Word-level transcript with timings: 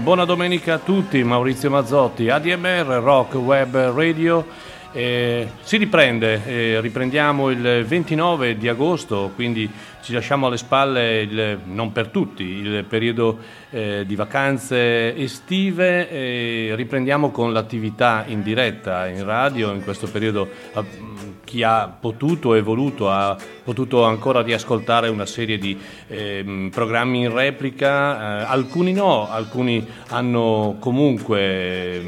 Buona 0.00 0.24
domenica 0.24 0.74
a 0.74 0.78
tutti, 0.78 1.22
Maurizio 1.24 1.70
Mazzotti, 1.70 2.28
ADMR 2.28 3.00
Rock 3.02 3.34
Web 3.34 3.74
Radio. 3.94 4.46
Eh, 4.92 5.48
si 5.60 5.76
riprende, 5.76 6.44
eh, 6.44 6.80
riprendiamo 6.80 7.50
il 7.50 7.84
29 7.86 8.56
di 8.56 8.68
agosto, 8.68 9.32
quindi 9.34 9.70
ci 10.02 10.12
lasciamo 10.12 10.46
alle 10.46 10.56
spalle, 10.56 11.20
il, 11.20 11.60
non 11.64 11.92
per 11.92 12.08
tutti, 12.08 12.44
il 12.44 12.84
periodo 12.84 13.38
eh, 13.70 14.04
di 14.06 14.14
vacanze 14.14 15.14
estive 15.16 16.08
e 16.10 16.72
riprendiamo 16.74 17.30
con 17.30 17.52
l'attività 17.52 18.24
in 18.26 18.42
diretta 18.42 19.06
in 19.08 19.24
radio 19.24 19.72
in 19.72 19.82
questo 19.82 20.06
periodo 20.06 20.48
chi 21.48 21.62
ha 21.62 21.88
potuto 21.88 22.54
e 22.54 22.60
voluto 22.60 23.08
ha 23.10 23.34
potuto 23.64 24.04
ancora 24.04 24.42
riascoltare 24.42 25.08
una 25.08 25.24
serie 25.24 25.56
di 25.56 25.78
eh, 26.06 26.68
programmi 26.70 27.22
in 27.22 27.32
replica, 27.32 28.42
eh, 28.42 28.44
alcuni 28.44 28.92
no, 28.92 29.26
alcuni 29.30 29.86
hanno 30.08 30.76
comunque, 30.78 31.40
eh, 31.40 32.02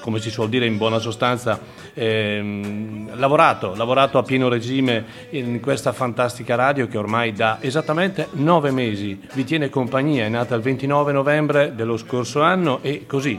come 0.00 0.18
si 0.18 0.30
suol 0.30 0.48
dire 0.48 0.66
in 0.66 0.78
buona 0.78 0.98
sostanza, 0.98 1.60
ehm, 1.94 3.16
lavorato, 3.16 3.76
lavorato 3.76 4.18
a 4.18 4.24
pieno 4.24 4.48
regime 4.48 5.04
in 5.30 5.60
questa 5.60 5.92
fantastica 5.92 6.56
radio 6.56 6.88
che 6.88 6.98
ormai 6.98 7.32
da 7.32 7.58
esattamente 7.60 8.30
nove 8.32 8.72
mesi 8.72 9.20
vi 9.32 9.44
tiene 9.44 9.70
compagnia, 9.70 10.24
è 10.24 10.28
nata 10.28 10.56
il 10.56 10.62
29 10.62 11.12
novembre 11.12 11.72
dello 11.76 11.96
scorso 11.96 12.42
anno 12.42 12.80
e 12.82 13.06
così, 13.06 13.38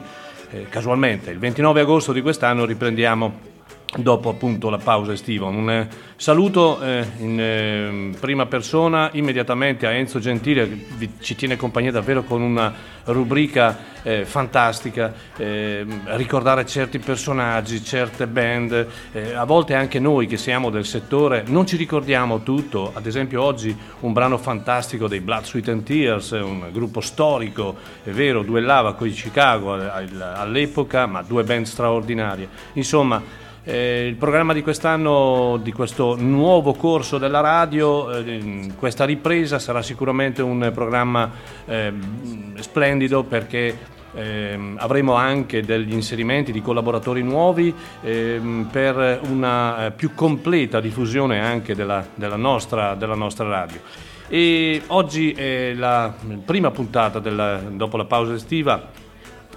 eh, 0.51 0.67
casualmente, 0.69 1.31
il 1.31 1.39
29 1.39 1.81
agosto 1.81 2.13
di 2.13 2.21
quest'anno 2.21 2.63
riprendiamo 2.63 3.49
dopo 3.97 4.29
appunto 4.29 4.69
la 4.69 4.77
pausa 4.77 5.11
estiva. 5.11 5.47
Un 5.47 5.69
eh, 5.69 5.87
saluto 6.15 6.81
eh, 6.81 7.05
in 7.17 7.39
eh, 7.39 8.17
prima 8.19 8.45
persona 8.45 9.09
immediatamente 9.13 9.85
a 9.85 9.91
Enzo 9.91 10.19
Gentile 10.19 10.67
che 10.69 10.85
vi, 10.95 11.09
ci 11.19 11.35
tiene 11.35 11.57
compagnia 11.57 11.91
davvero 11.91 12.23
con 12.23 12.41
una 12.41 12.73
rubrica 13.05 13.89
eh, 14.03 14.25
fantastica, 14.25 15.13
eh, 15.35 15.85
ricordare 16.15 16.65
certi 16.65 16.99
personaggi, 16.99 17.83
certe 17.83 18.27
band, 18.27 18.87
eh, 19.11 19.33
a 19.33 19.43
volte 19.43 19.73
anche 19.73 19.99
noi 19.99 20.27
che 20.27 20.37
siamo 20.37 20.69
del 20.69 20.85
settore 20.85 21.43
non 21.47 21.65
ci 21.65 21.75
ricordiamo 21.75 22.43
tutto, 22.43 22.91
ad 22.93 23.05
esempio 23.05 23.43
oggi 23.43 23.75
un 24.01 24.13
brano 24.13 24.37
fantastico 24.37 25.07
dei 25.07 25.19
Blood, 25.19 25.43
Sweet 25.43 25.67
and 25.69 25.83
Tears, 25.83 26.31
un 26.31 26.69
gruppo 26.71 27.01
storico, 27.01 27.75
è 28.03 28.11
vero, 28.11 28.43
duellava 28.43 28.93
con 28.93 29.07
i 29.07 29.11
Chicago 29.11 29.73
all'epoca, 29.73 31.05
ma 31.05 31.21
due 31.21 31.43
band 31.43 31.65
straordinarie. 31.65 32.47
Insomma, 32.73 33.40
eh, 33.63 34.07
il 34.07 34.15
programma 34.15 34.53
di 34.53 34.63
quest'anno, 34.63 35.59
di 35.61 35.71
questo 35.71 36.15
nuovo 36.15 36.73
corso 36.73 37.17
della 37.17 37.41
radio, 37.41 38.11
eh, 38.11 38.71
questa 38.75 39.05
ripresa 39.05 39.59
sarà 39.59 39.81
sicuramente 39.81 40.41
un 40.41 40.71
programma 40.73 41.29
eh, 41.65 41.93
splendido 42.55 43.23
perché 43.23 43.77
eh, 44.13 44.73
avremo 44.77 45.13
anche 45.13 45.61
degli 45.61 45.93
inserimenti 45.93 46.51
di 46.51 46.61
collaboratori 46.61 47.21
nuovi 47.21 47.73
eh, 48.01 48.41
per 48.69 49.21
una 49.29 49.85
eh, 49.85 49.91
più 49.91 50.13
completa 50.13 50.81
diffusione 50.81 51.39
anche 51.39 51.75
della, 51.75 52.05
della, 52.15 52.35
nostra, 52.35 52.95
della 52.95 53.15
nostra, 53.15 53.47
radio. 53.47 53.79
E 54.27 54.81
oggi 54.87 55.33
è 55.33 55.73
la 55.75 56.13
prima 56.43 56.71
puntata 56.71 57.19
della, 57.19 57.57
dopo 57.57 57.97
la 57.97 58.05
pausa 58.05 58.33
estiva 58.33 58.89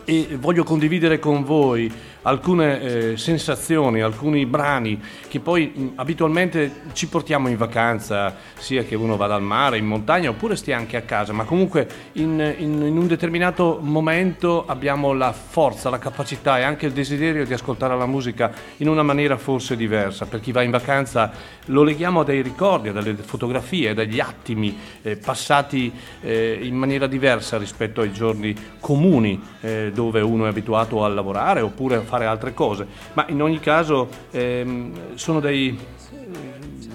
e 0.05 0.37
voglio 0.39 0.65
condividere 0.65 1.19
con 1.19 1.45
voi 1.45 1.91
alcune 2.25 2.81
eh, 2.81 3.17
sensazioni, 3.17 4.01
alcuni 4.01 4.47
brani 4.47 5.01
che 5.29 5.41
poi 5.41 5.73
mh, 5.75 5.87
abitualmente 5.97 6.83
ci 6.93 7.09
portiamo 7.09 7.49
in 7.49 7.57
vacanza, 7.57 8.37
sia 8.59 8.85
che 8.85 8.95
uno 8.95 9.17
vada 9.17 9.35
al 9.35 9.43
mare, 9.43 9.79
in 9.79 9.87
montagna 9.87 10.31
oppure 10.31 10.57
stia 10.57 10.77
anche 10.77 10.97
a 10.97 11.03
casa, 11.03 11.33
ma 11.33 11.45
comunque 11.45 11.89
in, 12.13 12.55
in, 12.59 12.83
in 12.83 12.97
un 12.97 13.07
determinato 13.07 13.79
momento 13.81 14.65
abbiamo 14.67 15.13
la 15.13 15.33
forza, 15.33 15.91
la 15.91 15.99
capacità 15.99 16.59
e 16.59 16.63
anche 16.63 16.87
il 16.87 16.93
desiderio 16.93 17.45
di 17.45 17.53
ascoltare 17.53 17.97
la 17.97 18.07
musica 18.07 18.53
in 18.79 18.89
una 18.89 19.03
maniera 19.03 19.37
forse 19.37 19.77
diversa. 19.77 20.27
Per 20.27 20.41
chi 20.41 20.53
va 20.53 20.63
in 20.63 20.71
vacanza 20.71 21.33
lo 21.67 21.83
leghiamo 21.83 22.21
a 22.21 22.25
dei 22.25 22.43
ricordi, 22.43 22.89
a 22.89 22.93
delle 22.93 23.15
fotografie, 23.15 23.91
a 23.91 23.95
degli 23.95 24.21
attimi 24.21 24.77
eh, 25.03 25.17
passati 25.17 25.93
eh, 26.21 26.59
in 26.63 26.75
maniera 26.75 27.07
diversa 27.07 27.59
rispetto 27.59 28.01
ai 28.01 28.13
giorni 28.13 28.55
comuni 28.81 29.41
eh, 29.61 29.91
dove 29.93 30.21
uno 30.21 30.47
è 30.47 30.49
abituato 30.49 31.05
a 31.05 31.09
lavorare 31.09 31.61
oppure 31.61 31.97
a 31.97 32.01
fare 32.01 32.14
fare 32.15 32.27
altre 32.27 32.55
cose, 32.55 32.87
ma 33.15 33.27
in 33.29 33.43
ogni 33.43 33.59
caso 33.59 34.09
ehm, 34.31 35.17
sono 35.17 35.41
dei, 35.41 35.77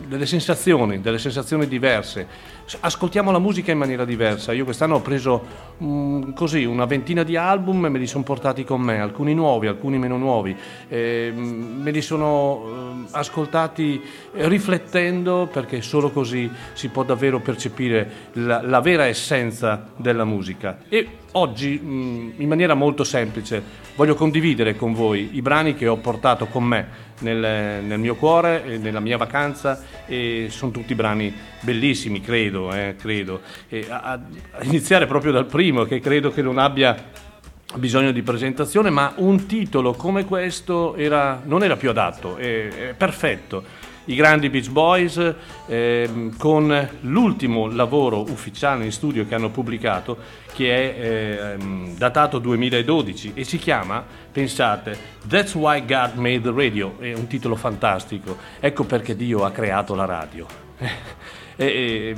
delle 0.07 0.25
sensazioni, 0.25 1.01
delle 1.01 1.17
sensazioni 1.17 1.67
diverse 1.67 2.57
ascoltiamo 2.79 3.31
la 3.31 3.39
musica 3.39 3.71
in 3.71 3.77
maniera 3.77 4.05
diversa. 4.05 4.53
Io 4.53 4.63
quest'anno 4.63 4.95
ho 4.95 5.01
preso 5.01 5.43
mh, 5.77 5.85
mm, 5.85 6.31
così 6.33 6.65
una 6.65 6.85
ventina 6.85 7.23
di 7.23 7.35
album 7.35 7.85
e 7.85 7.89
me 7.89 7.99
li 7.99 8.07
sono 8.07 8.23
portati 8.23 8.63
con 8.63 8.81
me, 8.81 8.99
alcuni 8.99 9.33
nuovi, 9.33 9.67
alcuni 9.67 9.97
meno 9.97 10.17
nuovi. 10.17 10.55
Eh, 10.87 11.31
me 11.33 11.91
li 11.91 12.01
sono 12.01 13.05
eh, 13.05 13.07
ascoltati 13.11 14.01
riflettendo 14.33 15.49
perché 15.51 15.81
solo 15.81 16.11
così 16.11 16.49
si 16.73 16.89
può 16.89 17.03
davvero 17.03 17.39
percepire 17.39 18.09
la, 18.33 18.61
la 18.61 18.81
vera 18.81 19.05
essenza 19.05 19.87
della 19.95 20.25
musica. 20.25 20.79
E 20.89 21.07
oggi, 21.33 21.79
mh, 21.79 22.33
in 22.37 22.47
maniera 22.47 22.73
molto 22.73 23.03
semplice, 23.03 23.61
voglio 23.95 24.15
condividere 24.15 24.75
con 24.75 24.93
voi 24.93 25.29
i 25.33 25.41
brani 25.41 25.75
che 25.75 25.87
ho 25.87 25.97
portato 25.97 26.45
con 26.45 26.63
me 26.63 27.07
nel, 27.19 27.83
nel 27.83 27.99
mio 27.99 28.15
cuore, 28.15 28.77
nella 28.77 28.99
mia 28.99 29.17
vacanza 29.17 29.81
e 30.05 30.47
sono 30.49 30.71
tutti 30.71 30.95
brani 30.95 31.33
bellissimi, 31.61 32.21
credo, 32.21 32.73
eh, 32.73 32.95
credo. 32.97 33.41
A, 33.89 34.01
a, 34.13 34.19
iniziare 34.61 35.05
proprio 35.05 35.31
dal 35.31 35.45
primo, 35.45 35.83
che 35.83 35.99
credo 35.99 36.31
che 36.31 36.41
non 36.41 36.57
abbia 36.57 36.95
bisogno 37.75 38.11
di 38.11 38.23
presentazione, 38.23 38.89
ma 38.89 39.13
un 39.17 39.45
titolo 39.45 39.93
come 39.93 40.25
questo 40.25 40.95
era, 40.95 41.41
non 41.43 41.63
era 41.63 41.75
più 41.75 41.89
adatto, 41.89 42.37
è, 42.37 42.67
è 42.67 42.93
perfetto 42.95 43.78
i 44.05 44.15
grandi 44.15 44.49
Beach 44.49 44.69
Boys 44.69 45.35
eh, 45.67 46.29
con 46.37 46.89
l'ultimo 47.01 47.67
lavoro 47.67 48.21
ufficiale 48.21 48.85
in 48.85 48.91
studio 48.91 49.27
che 49.27 49.35
hanno 49.35 49.49
pubblicato 49.49 50.17
che 50.53 50.95
è 50.95 51.55
eh, 51.57 51.57
datato 51.95 52.39
2012 52.39 53.31
e 53.33 53.43
si 53.43 53.57
chiama, 53.57 54.03
pensate, 54.31 54.97
That's 55.27 55.53
Why 55.55 55.85
God 55.85 56.15
Made 56.15 56.41
the 56.41 56.51
Radio, 56.51 56.95
è 56.99 57.13
un 57.13 57.27
titolo 57.27 57.55
fantastico, 57.55 58.37
ecco 58.59 58.83
perché 58.83 59.15
Dio 59.15 59.45
ha 59.45 59.51
creato 59.51 59.95
la 59.95 60.05
radio. 60.05 60.45
e, 61.55 61.65
e, 61.65 62.15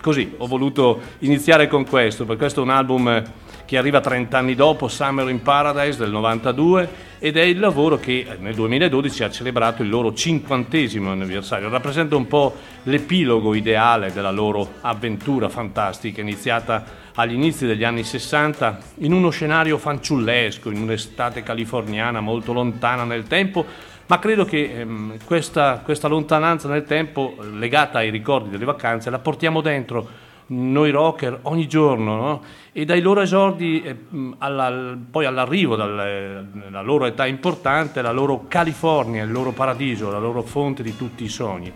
così 0.00 0.34
ho 0.38 0.46
voluto 0.46 1.00
iniziare 1.18 1.68
con 1.68 1.84
questo, 1.84 2.24
perché 2.24 2.40
questo 2.40 2.60
è 2.60 2.64
un 2.64 2.70
album 2.70 3.22
che 3.64 3.76
arriva 3.76 4.00
30 4.00 4.36
anni 4.36 4.54
dopo, 4.54 4.88
Summer 4.88 5.28
in 5.28 5.42
Paradise 5.42 5.98
del 5.98 6.10
92, 6.10 6.88
ed 7.24 7.36
è 7.36 7.42
il 7.42 7.60
lavoro 7.60 8.00
che 8.00 8.26
nel 8.40 8.52
2012 8.56 9.22
ha 9.22 9.30
celebrato 9.30 9.84
il 9.84 9.88
loro 9.88 10.12
cinquantesimo 10.12 11.12
anniversario. 11.12 11.68
Rappresenta 11.68 12.16
un 12.16 12.26
po' 12.26 12.56
l'epilogo 12.82 13.54
ideale 13.54 14.12
della 14.12 14.32
loro 14.32 14.68
avventura 14.80 15.48
fantastica, 15.48 16.20
iniziata 16.20 16.84
agli 17.14 17.34
inizi 17.34 17.64
degli 17.64 17.84
anni 17.84 18.02
60 18.02 18.78
in 19.02 19.12
uno 19.12 19.30
scenario 19.30 19.78
fanciullesco, 19.78 20.68
in 20.68 20.82
un'estate 20.82 21.44
californiana 21.44 22.18
molto 22.18 22.52
lontana 22.52 23.04
nel 23.04 23.28
tempo, 23.28 23.64
ma 24.06 24.18
credo 24.18 24.44
che 24.44 24.80
ehm, 24.80 25.18
questa, 25.24 25.80
questa 25.84 26.08
lontananza 26.08 26.66
nel 26.66 26.82
tempo 26.82 27.36
legata 27.52 27.98
ai 27.98 28.10
ricordi 28.10 28.50
delle 28.50 28.64
vacanze 28.64 29.10
la 29.10 29.20
portiamo 29.20 29.60
dentro 29.60 30.30
noi 30.52 30.90
rocker 30.90 31.40
ogni 31.42 31.66
giorno 31.66 32.16
no? 32.16 32.42
e 32.72 32.84
dai 32.84 33.00
loro 33.00 33.20
esordi 33.22 33.82
eh, 33.82 33.96
alla, 34.38 34.96
poi 35.10 35.24
all'arrivo 35.24 35.76
dalla 35.76 36.82
loro 36.82 37.06
età 37.06 37.26
importante, 37.26 38.02
la 38.02 38.12
loro 38.12 38.44
California, 38.48 39.22
il 39.22 39.32
loro 39.32 39.52
paradiso, 39.52 40.10
la 40.10 40.18
loro 40.18 40.42
fonte 40.42 40.82
di 40.82 40.96
tutti 40.96 41.24
i 41.24 41.28
sogni. 41.28 41.72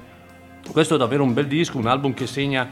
Questo 0.71 0.97
è 0.97 0.99
davvero 0.99 1.23
un 1.23 1.33
bel 1.33 1.47
disco, 1.47 1.79
un 1.79 1.87
album 1.87 2.13
che 2.13 2.27
segna, 2.27 2.69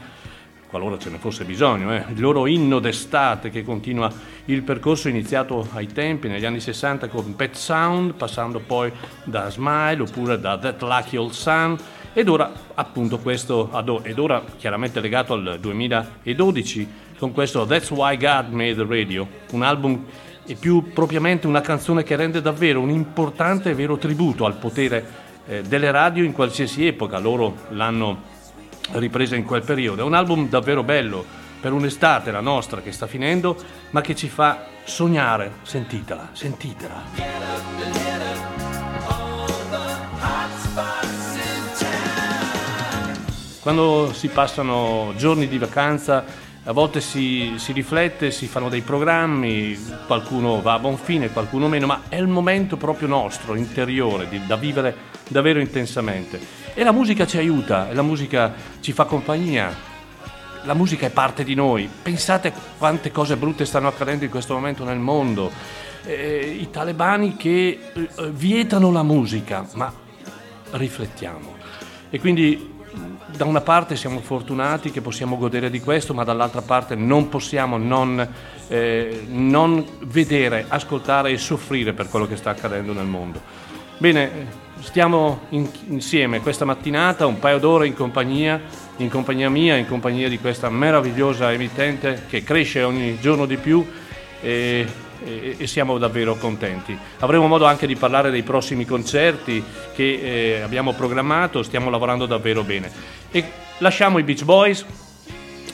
qualora 0.67 0.97
ce 0.97 1.09
ne 1.09 1.17
fosse 1.17 1.43
bisogno, 1.43 1.93
eh, 1.93 2.03
il 2.13 2.19
loro 2.19 2.45
inno 2.45 2.79
d'estate 2.79 3.49
che 3.49 3.63
continua 3.63 4.11
il 4.45 4.61
percorso 4.63 5.09
iniziato 5.09 5.67
ai 5.73 5.87
tempi, 5.87 6.27
negli 6.27 6.45
anni 6.45 6.59
60 6.59 7.07
con 7.07 7.35
Pet 7.35 7.55
Sound, 7.55 8.13
passando 8.13 8.59
poi 8.59 8.91
da 9.23 9.49
Smile 9.49 10.01
oppure 10.01 10.39
da 10.39 10.57
That 10.57 10.81
Lucky 10.81 11.17
Old 11.17 11.31
Sun 11.31 11.77
ed 12.17 12.29
ora 12.29 12.49
appunto 12.75 13.19
questo, 13.19 13.69
ed 14.03 14.17
ora 14.17 14.41
chiaramente 14.57 15.01
legato 15.01 15.33
al 15.33 15.57
2012 15.59 16.87
con 17.17 17.33
questo 17.33 17.65
That's 17.65 17.91
Why 17.91 18.15
God 18.15 18.51
Made 18.51 18.75
the 18.75 18.85
Radio, 18.87 19.27
un 19.51 19.63
album 19.63 20.05
e 20.45 20.55
più 20.55 20.93
propriamente 20.93 21.45
una 21.45 21.59
canzone 21.59 22.03
che 22.03 22.15
rende 22.15 22.41
davvero 22.41 22.79
un 22.79 22.89
importante 22.89 23.71
e 23.71 23.73
vero 23.73 23.97
tributo 23.97 24.45
al 24.45 24.55
potere 24.55 25.05
eh, 25.45 25.61
delle 25.63 25.91
radio 25.91 26.23
in 26.23 26.31
qualsiasi 26.31 26.87
epoca, 26.87 27.19
loro 27.19 27.53
l'hanno 27.71 28.21
ripresa 28.93 29.35
in 29.35 29.43
quel 29.43 29.63
periodo. 29.63 30.01
È 30.01 30.05
un 30.05 30.13
album 30.13 30.47
davvero 30.47 30.83
bello 30.83 31.25
per 31.59 31.73
un'estate, 31.73 32.31
la 32.31 32.39
nostra, 32.39 32.79
che 32.79 32.93
sta 32.93 33.07
finendo, 33.07 33.57
ma 33.89 33.99
che 33.99 34.15
ci 34.15 34.29
fa 34.29 34.67
sognare. 34.85 35.55
Sentitela, 35.63 36.29
sentitela. 36.31 38.54
Quando 43.65 44.13
si 44.13 44.27
passano 44.27 45.13
giorni 45.17 45.47
di 45.47 45.57
vacanza 45.57 46.23
a 46.65 46.71
volte 46.71 47.01
si, 47.01 47.55
si, 47.57 47.71
riflette, 47.71 48.29
si 48.29 48.45
fanno 48.45 48.69
dei 48.69 48.81
programmi, 48.81 49.75
qualcuno 50.05 50.61
va 50.61 50.73
a 50.73 50.79
buon 50.79 50.97
fine, 50.97 51.31
qualcuno 51.31 51.67
meno, 51.67 51.87
ma 51.87 52.03
è 52.07 52.17
il 52.17 52.27
momento 52.27 52.77
proprio 52.77 53.07
nostro, 53.07 53.55
interiore, 53.55 54.29
di, 54.29 54.45
da 54.45 54.55
vivere 54.55 54.95
davvero 55.27 55.59
intensamente. 55.59 56.39
E 56.75 56.83
la 56.83 56.91
musica 56.91 57.25
ci 57.25 57.39
aiuta, 57.39 57.91
la 57.91 58.03
musica 58.03 58.53
ci 58.81 58.91
fa 58.91 59.05
compagnia, 59.05 59.75
la 60.61 60.75
musica 60.75 61.07
è 61.07 61.09
parte 61.09 61.43
di 61.43 61.55
noi. 61.55 61.89
Pensate 62.03 62.53
quante 62.77 63.11
cose 63.11 63.35
brutte 63.35 63.65
stanno 63.65 63.87
accadendo 63.87 64.25
in 64.25 64.29
questo 64.29 64.53
momento 64.53 64.83
nel 64.83 64.99
mondo. 64.99 65.51
Eh, 66.03 66.55
I 66.61 66.69
talebani 66.69 67.35
che 67.35 67.79
eh, 67.91 68.07
vietano 68.29 68.91
la 68.91 69.01
musica, 69.01 69.65
ma 69.73 69.91
riflettiamo. 70.69 71.55
E 72.11 72.19
quindi 72.19 72.73
da 73.27 73.45
una 73.45 73.61
parte 73.61 73.95
siamo 73.95 74.19
fortunati 74.19 74.91
che 74.91 75.01
possiamo 75.01 75.37
godere 75.37 75.69
di 75.69 75.79
questo, 75.79 76.13
ma 76.13 76.23
dall'altra 76.23 76.61
parte 76.61 76.95
non 76.95 77.29
possiamo 77.29 77.77
non, 77.77 78.27
eh, 78.67 79.25
non 79.27 79.85
vedere, 80.01 80.65
ascoltare 80.67 81.31
e 81.31 81.37
soffrire 81.37 81.93
per 81.93 82.09
quello 82.09 82.27
che 82.27 82.35
sta 82.35 82.51
accadendo 82.51 82.93
nel 82.93 83.05
mondo. 83.05 83.41
Bene, 83.97 84.63
stiamo 84.79 85.41
in, 85.49 85.67
insieme 85.87 86.41
questa 86.41 86.65
mattinata, 86.65 87.25
un 87.25 87.39
paio 87.39 87.59
d'ore 87.59 87.87
in 87.87 87.93
compagnia, 87.93 88.61
in 88.97 89.09
compagnia 89.09 89.49
mia, 89.49 89.75
in 89.75 89.87
compagnia 89.87 90.29
di 90.29 90.39
questa 90.39 90.69
meravigliosa 90.69 91.51
emittente 91.51 92.25
che 92.27 92.43
cresce 92.43 92.83
ogni 92.83 93.19
giorno 93.19 93.45
di 93.45 93.57
più. 93.57 93.85
E, 94.41 95.03
e, 95.23 95.55
e, 95.57 95.67
siamo 95.67 95.97
davvero 95.97 96.35
contenti. 96.35 96.97
Avremo 97.19 97.47
modo 97.47 97.65
anche 97.65 97.87
di 97.87 97.95
parlare 97.95 98.31
dei 98.31 98.43
prossimi 98.43 98.85
concerti 98.85 99.63
che 99.93 100.57
eh, 100.57 100.61
abbiamo 100.61 100.93
programmato, 100.93 101.63
stiamo 101.63 101.89
lavorando 101.89 102.25
davvero 102.25 102.63
bene. 102.63 102.91
E 103.31 103.43
lasciamo 103.79 104.17
i 104.17 104.23
Beach 104.23 104.43
Boys 104.43 104.85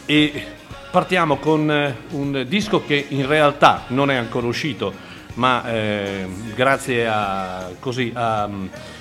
e 0.05 0.45
partiamo 0.91 1.37
con 1.37 1.71
eh, 1.71 1.95
un 2.11 2.45
disco 2.47 2.83
che 2.85 3.05
in 3.09 3.27
realtà 3.27 3.85
non 3.87 4.11
è 4.11 4.15
ancora 4.15 4.47
uscito, 4.47 4.93
ma 5.35 5.63
eh, 5.71 6.27
grazie 6.53 7.07
a, 7.07 7.69
così, 7.79 8.11
a, 8.13 8.49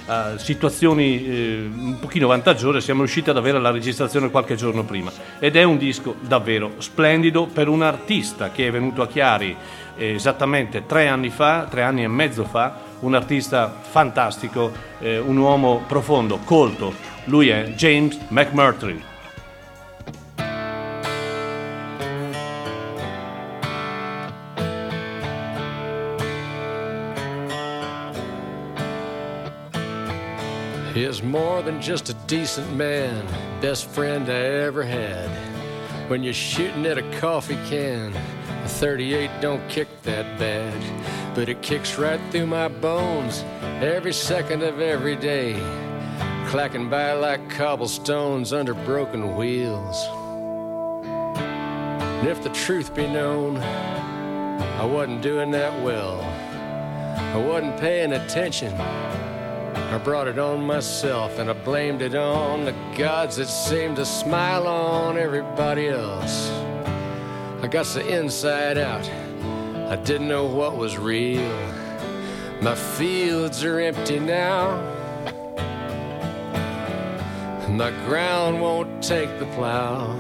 a 0.07 0.39
situazioni 0.39 1.27
eh, 1.27 1.69
un 1.73 1.99
pochino 2.01 2.29
vantaggiose 2.29 2.81
siamo 2.81 3.01
riusciti 3.01 3.31
ad 3.31 3.37
avere 3.37 3.59
la 3.59 3.71
registrazione 3.71 4.31
qualche 4.31 4.55
giorno 4.55 4.85
prima 4.85 5.11
ed 5.39 5.57
è 5.57 5.63
un 5.63 5.79
disco 5.79 6.15
davvero 6.21 6.75
splendido 6.79 7.47
per 7.47 7.69
un 7.69 7.83
artista 7.83 8.51
che 8.51 8.69
è 8.69 8.71
venuto 8.71 9.03
a 9.03 9.09
Chiari 9.09 9.57
esattamente 9.97 10.87
tre 10.87 11.09
anni 11.09 11.31
fa, 11.31 11.67
tre 11.69 11.83
anni 11.83 12.03
e 12.03 12.09
mezzo 12.09 12.45
fa, 12.45 12.89
un 13.01 13.15
artista 13.15 13.73
fantastico, 13.81 14.73
eh, 14.99 15.19
un 15.19 15.37
uomo 15.37 15.83
profondo, 15.87 16.39
colto. 16.45 16.93
Lui 17.25 17.49
è 17.49 17.73
James 17.77 18.19
McMurtry. 18.29 19.09
He 30.93 31.05
is 31.05 31.23
more 31.23 31.63
than 31.63 31.81
just 31.81 32.11
a 32.11 32.15
decent 32.27 32.77
man, 32.77 33.25
best 33.61 33.89
friend 33.89 34.29
I 34.29 34.65
ever 34.67 34.83
had. 34.83 35.31
When 36.09 36.23
you're 36.23 36.35
shooting 36.35 36.85
at 36.85 36.99
a 36.99 37.19
coffee 37.21 37.57
can, 37.71 38.13
A 38.65 38.69
38 38.69 39.31
don't 39.41 39.67
kick 39.69 39.89
that 40.03 40.39
bad, 40.39 41.35
but 41.35 41.49
it 41.49 41.63
kicks 41.63 41.99
right 41.99 42.21
through 42.31 42.47
my 42.47 42.69
bones 42.69 43.43
every 43.81 44.13
second 44.13 44.63
of 44.63 44.81
every 44.81 45.17
day, 45.17 45.55
clacking 46.49 46.91
by 46.91 47.13
like 47.15 47.49
cobblestones 47.49 48.53
under 48.53 48.75
broken 48.75 49.35
wheels. 49.37 50.07
And 52.21 52.29
if 52.29 52.43
the 52.43 52.51
truth 52.51 52.95
be 52.95 53.07
known, 53.07 53.57
I 53.57 54.85
wasn't 54.85 55.23
doing 55.23 55.51
that 55.53 55.83
well. 55.83 56.21
I 57.17 57.37
wasn't 57.37 57.81
paying 57.81 58.13
attention. 58.13 58.75
I 58.79 59.99
brought 60.05 60.29
it 60.29 60.39
on 60.39 60.63
myself 60.63 61.39
and 61.39 61.49
I 61.49 61.55
blamed 61.55 62.03
it 62.03 62.15
on 62.15 62.67
the 62.67 62.75
gods 62.97 63.37
that 63.37 63.47
seemed 63.47 63.97
to 63.97 64.05
smile 64.05 64.69
on 64.69 65.17
everybody 65.17 65.89
else. 65.89 66.51
I 67.63 67.67
got 67.67 67.85
the 67.87 68.07
inside 68.09 68.79
out. 68.79 69.07
I 69.91 69.97
didn't 69.97 70.29
know 70.29 70.47
what 70.47 70.79
was 70.79 70.97
real. 70.97 71.59
My 72.63 72.75
fields 72.75 73.63
are 73.65 73.79
empty 73.79 74.19
now. 74.19 74.81
My 77.69 77.91
ground 78.07 78.63
won't 78.63 79.03
take 79.03 79.39
the 79.39 79.45
plow. 79.55 80.17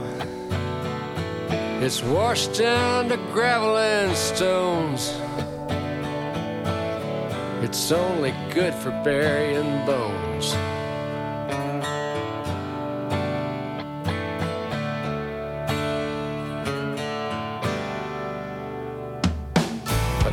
It's 1.80 2.02
washed 2.02 2.58
down 2.58 3.08
to 3.08 3.16
gravel 3.32 3.78
and 3.78 4.14
stones. 4.14 5.18
It's 7.64 7.90
only 7.90 8.34
good 8.52 8.74
for 8.74 8.90
burying 9.02 9.86
bones. 9.86 10.54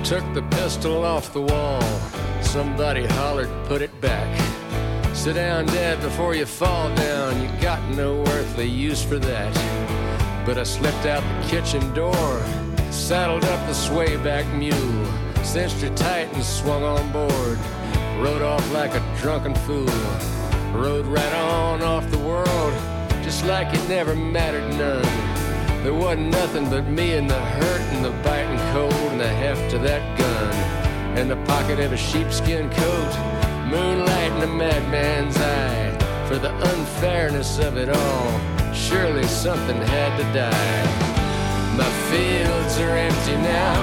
Took 0.07 0.33
the 0.33 0.43
pistol 0.51 1.03
off 1.03 1.33
the 1.33 1.41
wall. 1.41 1.81
Somebody 2.41 3.05
hollered, 3.07 3.49
put 3.65 3.81
it 3.81 3.99
back. 3.99 4.39
Sit 5.13 5.33
down, 5.33 5.65
Dad, 5.65 5.99
before 5.99 6.33
you 6.33 6.45
fall 6.45 6.95
down. 6.95 7.41
You 7.41 7.49
got 7.61 7.83
no 7.89 8.21
earthly 8.27 8.67
use 8.67 9.03
for 9.03 9.19
that. 9.19 10.45
But 10.45 10.57
I 10.57 10.63
slipped 10.63 11.05
out 11.05 11.23
the 11.41 11.49
kitchen 11.49 11.93
door, 11.93 12.41
saddled 12.89 13.43
up 13.43 13.67
the 13.67 13.73
swayback 13.73 14.45
mule, 14.55 15.05
cinched 15.43 15.81
her 15.81 15.93
tight 15.93 16.33
and 16.33 16.41
swung 16.41 16.83
on 16.83 17.11
board. 17.11 17.59
Rode 18.17 18.43
off 18.43 18.71
like 18.71 18.93
a 18.93 19.03
drunken 19.19 19.55
fool. 19.55 19.91
Rode 20.71 21.05
right 21.05 21.33
on 21.33 21.81
off 21.81 22.09
the 22.09 22.19
world, 22.19 22.73
just 23.25 23.45
like 23.45 23.73
it 23.73 23.89
never 23.89 24.15
mattered 24.15 24.69
none. 24.77 25.27
There 25.83 25.93
wasn't 25.93 26.29
nothing 26.29 26.69
but 26.69 26.87
me 26.87 27.15
and 27.15 27.29
the 27.29 27.39
hurt 27.39 27.81
and 27.93 28.05
the 28.05 28.11
and 29.19 29.25
the 29.25 29.35
heft 29.35 29.73
of 29.73 29.81
that 29.81 30.03
gun 30.15 30.53
and 31.17 31.27
the 31.27 31.35
pocket 31.47 31.79
of 31.79 31.91
a 31.91 31.97
sheepskin 31.97 32.69
coat. 32.69 33.13
Moonlight 33.65 34.31
in 34.33 34.43
a 34.43 34.47
madman's 34.47 35.35
eye 35.37 35.89
for 36.27 36.37
the 36.37 36.53
unfairness 36.71 37.57
of 37.57 37.77
it 37.77 37.89
all. 37.89 38.73
Surely 38.75 39.23
something 39.23 39.77
had 39.77 40.15
to 40.17 40.23
die. 40.37 40.83
My 41.81 41.89
fields 42.11 42.77
are 42.77 42.95
empty 42.95 43.37
now. 43.37 43.79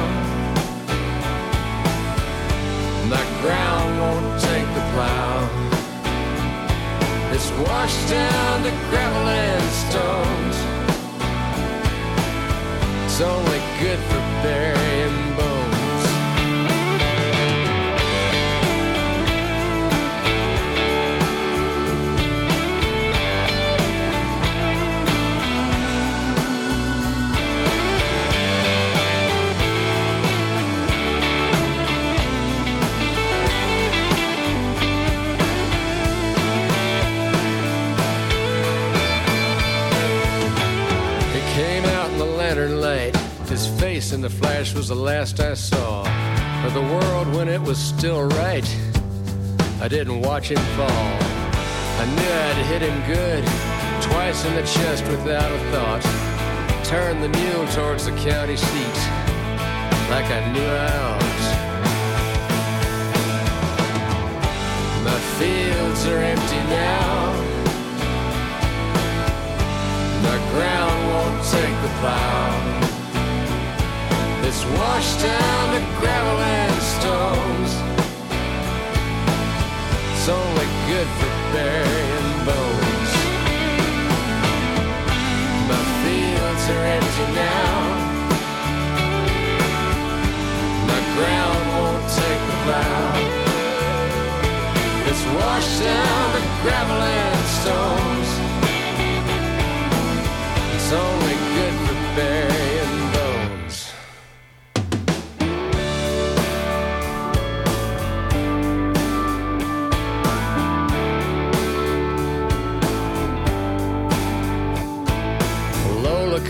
My 3.10 3.24
ground 3.42 3.90
won't 3.98 4.40
take 4.40 4.68
the 4.78 4.84
plow. 4.94 5.34
It's 7.34 7.50
washed 7.66 8.08
down 8.08 8.62
to 8.62 8.70
gravel 8.88 9.26
and 9.26 9.64
stones. 9.82 10.56
It's 13.04 13.20
only 13.20 13.60
good 13.80 13.98
for 13.98 14.22
burying 14.44 15.23
In 44.14 44.20
the 44.20 44.30
flash 44.30 44.72
was 44.74 44.86
the 44.86 44.94
last 44.94 45.40
I 45.40 45.54
saw 45.54 46.02
of 46.64 46.72
the 46.72 46.80
world 46.80 47.34
when 47.34 47.48
it 47.48 47.60
was 47.60 47.76
still 47.76 48.22
right. 48.22 48.64
I 49.80 49.88
didn't 49.88 50.20
watch 50.20 50.52
him 50.52 50.64
fall. 50.76 51.18
I 51.98 52.06
knew 52.14 52.32
I'd 52.46 52.64
hit 52.70 52.82
him 52.82 52.96
good, 53.08 53.44
twice 54.08 54.44
in 54.44 54.54
the 54.54 54.62
chest 54.62 55.02
without 55.08 55.50
a 55.50 55.58
thought. 55.72 56.04
Turned 56.84 57.24
the 57.24 57.28
mule 57.28 57.66
towards 57.72 58.04
the 58.04 58.12
county 58.12 58.56
seat, 58.56 58.98
like 60.08 60.30
I 60.30 60.52
knew 60.52 60.62
I 60.62 60.96
ought. 61.10 61.44
My 65.02 65.18
fields 65.38 66.06
are 66.06 66.22
empty 66.22 66.62
now. 66.70 67.32
The 70.22 70.38
ground 70.54 70.98
won't 71.08 71.44
take 71.50 71.76
the 71.82 71.88
plow. 71.98 72.93
It's 74.64 74.78
washed 74.78 75.20
down 75.20 75.74
to 75.74 75.80
gravel 76.00 76.38
and 76.40 76.82
stones. 76.96 77.70
It's 80.12 80.28
only 80.28 80.68
good 80.88 81.08
for 81.20 81.32
burying 81.52 82.32
bones. 82.48 83.10
My 85.68 85.82
fields 86.00 86.64
are 86.72 86.84
empty 86.96 87.26
now. 87.36 87.72
My 90.88 91.00
ground 91.12 91.64
won't 91.76 92.06
take 92.20 92.42
the 92.48 92.56
plow. 92.64 93.12
It's 95.10 95.24
washed 95.36 95.82
down 95.82 96.24
to 96.36 96.40
gravel 96.62 97.02
and 97.02 97.44
stones 97.60 98.28
It's 100.74 100.90
only 100.92 101.36
good 101.52 101.74
for 101.86 102.16
burying 102.16 102.53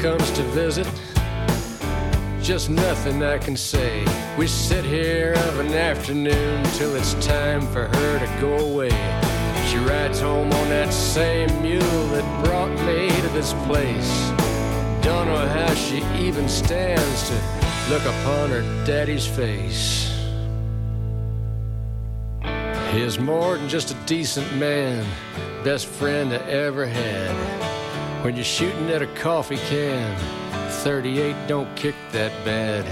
comes 0.04 0.30
to 0.32 0.42
visit, 0.52 0.86
just 2.42 2.68
nothing 2.68 3.22
I 3.22 3.38
can 3.38 3.56
say. 3.56 4.04
We 4.36 4.46
sit 4.46 4.84
here 4.84 5.32
of 5.48 5.60
an 5.60 5.72
afternoon 5.72 6.62
till 6.74 6.94
it's 6.94 7.14
time 7.26 7.62
for 7.68 7.86
her 7.86 8.18
to 8.18 8.38
go 8.38 8.58
away. 8.70 8.90
She 9.66 9.78
rides 9.78 10.20
home 10.20 10.52
on 10.52 10.68
that 10.68 10.92
same 10.92 11.48
mule 11.62 12.08
that 12.08 12.44
brought 12.44 12.72
me 12.84 13.08
to 13.22 13.28
this 13.28 13.54
place. 13.64 14.28
Don't 15.02 15.26
know 15.26 15.48
how 15.48 15.72
she 15.72 16.04
even 16.22 16.50
stands 16.50 17.28
to 17.30 17.34
look 17.88 18.02
upon 18.02 18.50
her 18.50 18.84
daddy's 18.84 19.26
face. 19.26 20.12
He's 22.92 23.18
more 23.18 23.56
than 23.56 23.70
just 23.70 23.90
a 23.90 23.94
decent 24.04 24.54
man, 24.56 25.02
best 25.64 25.86
friend 25.86 26.30
I 26.30 26.40
ever 26.50 26.84
had. 26.84 27.73
When 28.24 28.36
you're 28.36 28.42
shooting 28.42 28.90
at 28.90 29.02
a 29.02 29.20
coffee 29.20 29.58
can, 29.68 30.16
38 30.82 31.34
don't 31.46 31.70
kick 31.74 31.94
that 32.12 32.32
bad. 32.42 32.86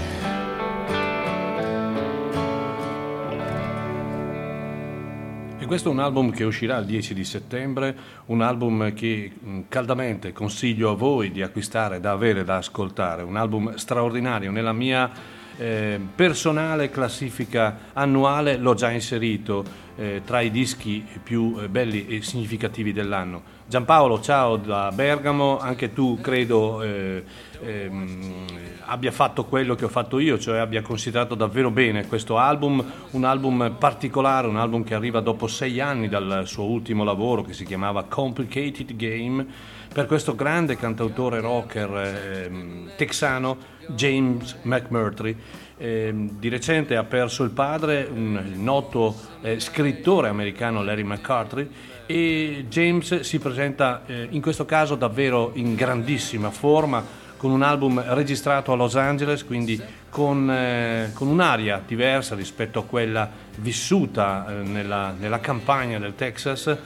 E 5.57 5.65
questo 5.65 5.89
è 5.89 5.91
un 5.91 5.97
album 5.97 6.29
che 6.29 6.43
uscirà 6.43 6.77
il 6.77 6.85
10 6.85 7.15
di 7.15 7.23
settembre, 7.23 7.95
un 8.27 8.41
album 8.41 8.93
che 8.93 9.31
mh, 9.33 9.61
caldamente 9.69 10.33
consiglio 10.33 10.91
a 10.91 10.95
voi 10.95 11.31
di 11.31 11.41
acquistare, 11.41 11.99
da 11.99 12.11
avere, 12.11 12.43
da 12.43 12.57
ascoltare, 12.57 13.23
un 13.23 13.35
album 13.35 13.73
straordinario. 13.73 14.51
Nella 14.51 14.71
mia 14.71 15.09
eh, 15.57 15.99
personale 16.13 16.91
classifica 16.91 17.89
annuale 17.93 18.57
l'ho 18.57 18.75
già 18.75 18.91
inserito 18.91 19.81
eh, 19.95 20.21
tra 20.23 20.41
i 20.41 20.51
dischi 20.51 21.03
più 21.21 21.55
eh, 21.59 21.69
belli 21.69 22.07
e 22.07 22.21
significativi 22.21 22.93
dell'anno. 22.93 23.61
Giampaolo, 23.73 24.21
ciao 24.21 24.57
da 24.57 24.91
Bergamo, 24.93 25.57
anche 25.57 25.93
tu 25.93 26.19
credo 26.21 26.83
eh, 26.83 27.23
ehm, 27.59 28.45
abbia 28.81 29.09
fatto 29.09 29.45
quello 29.45 29.73
che 29.73 29.85
ho 29.85 29.89
fatto 29.89 30.19
io, 30.19 30.37
cioè 30.37 30.59
abbia 30.59 30.83
considerato 30.83 31.33
davvero 31.33 31.71
bene 31.71 32.05
questo 32.05 32.37
album, 32.37 32.85
un 33.09 33.23
album 33.23 33.75
particolare, 33.79 34.45
un 34.45 34.57
album 34.57 34.83
che 34.83 34.93
arriva 34.93 35.21
dopo 35.21 35.47
sei 35.47 35.79
anni 35.79 36.07
dal 36.07 36.43
suo 36.45 36.65
ultimo 36.65 37.03
lavoro 37.03 37.41
che 37.41 37.53
si 37.53 37.65
chiamava 37.65 38.03
Complicated 38.03 38.95
Game, 38.95 39.43
per 39.91 40.05
questo 40.05 40.35
grande 40.35 40.75
cantautore 40.75 41.39
rocker 41.39 42.45
ehm, 42.45 42.91
texano 42.95 43.57
James 43.87 44.55
McMurtry. 44.61 45.35
Eh, 45.75 46.13
di 46.13 46.49
recente 46.49 46.95
ha 46.95 47.03
perso 47.03 47.43
il 47.43 47.49
padre, 47.49 48.07
un, 48.09 48.39
il 48.45 48.59
noto 48.59 49.15
eh, 49.41 49.59
scrittore 49.59 50.29
americano 50.29 50.83
Larry 50.83 51.01
McCarthy, 51.01 51.67
e 52.05 52.65
James 52.69 53.21
si 53.21 53.39
presenta 53.39 54.03
eh, 54.05 54.27
in 54.31 54.41
questo 54.41 54.65
caso 54.65 54.95
davvero 54.95 55.51
in 55.55 55.75
grandissima 55.75 56.51
forma 56.51 57.21
con 57.37 57.51
un 57.51 57.61
album 57.61 58.01
registrato 58.13 58.71
a 58.71 58.75
Los 58.75 58.95
Angeles, 58.95 59.43
quindi 59.43 59.81
con, 60.09 60.49
eh, 60.49 61.11
con 61.13 61.27
un'aria 61.27 61.81
diversa 61.85 62.35
rispetto 62.35 62.79
a 62.79 62.83
quella 62.83 63.29
vissuta 63.57 64.45
eh, 64.47 64.53
nella, 64.63 65.13
nella 65.17 65.39
campagna 65.39 65.99
del 65.99 66.15
Texas, 66.15 66.77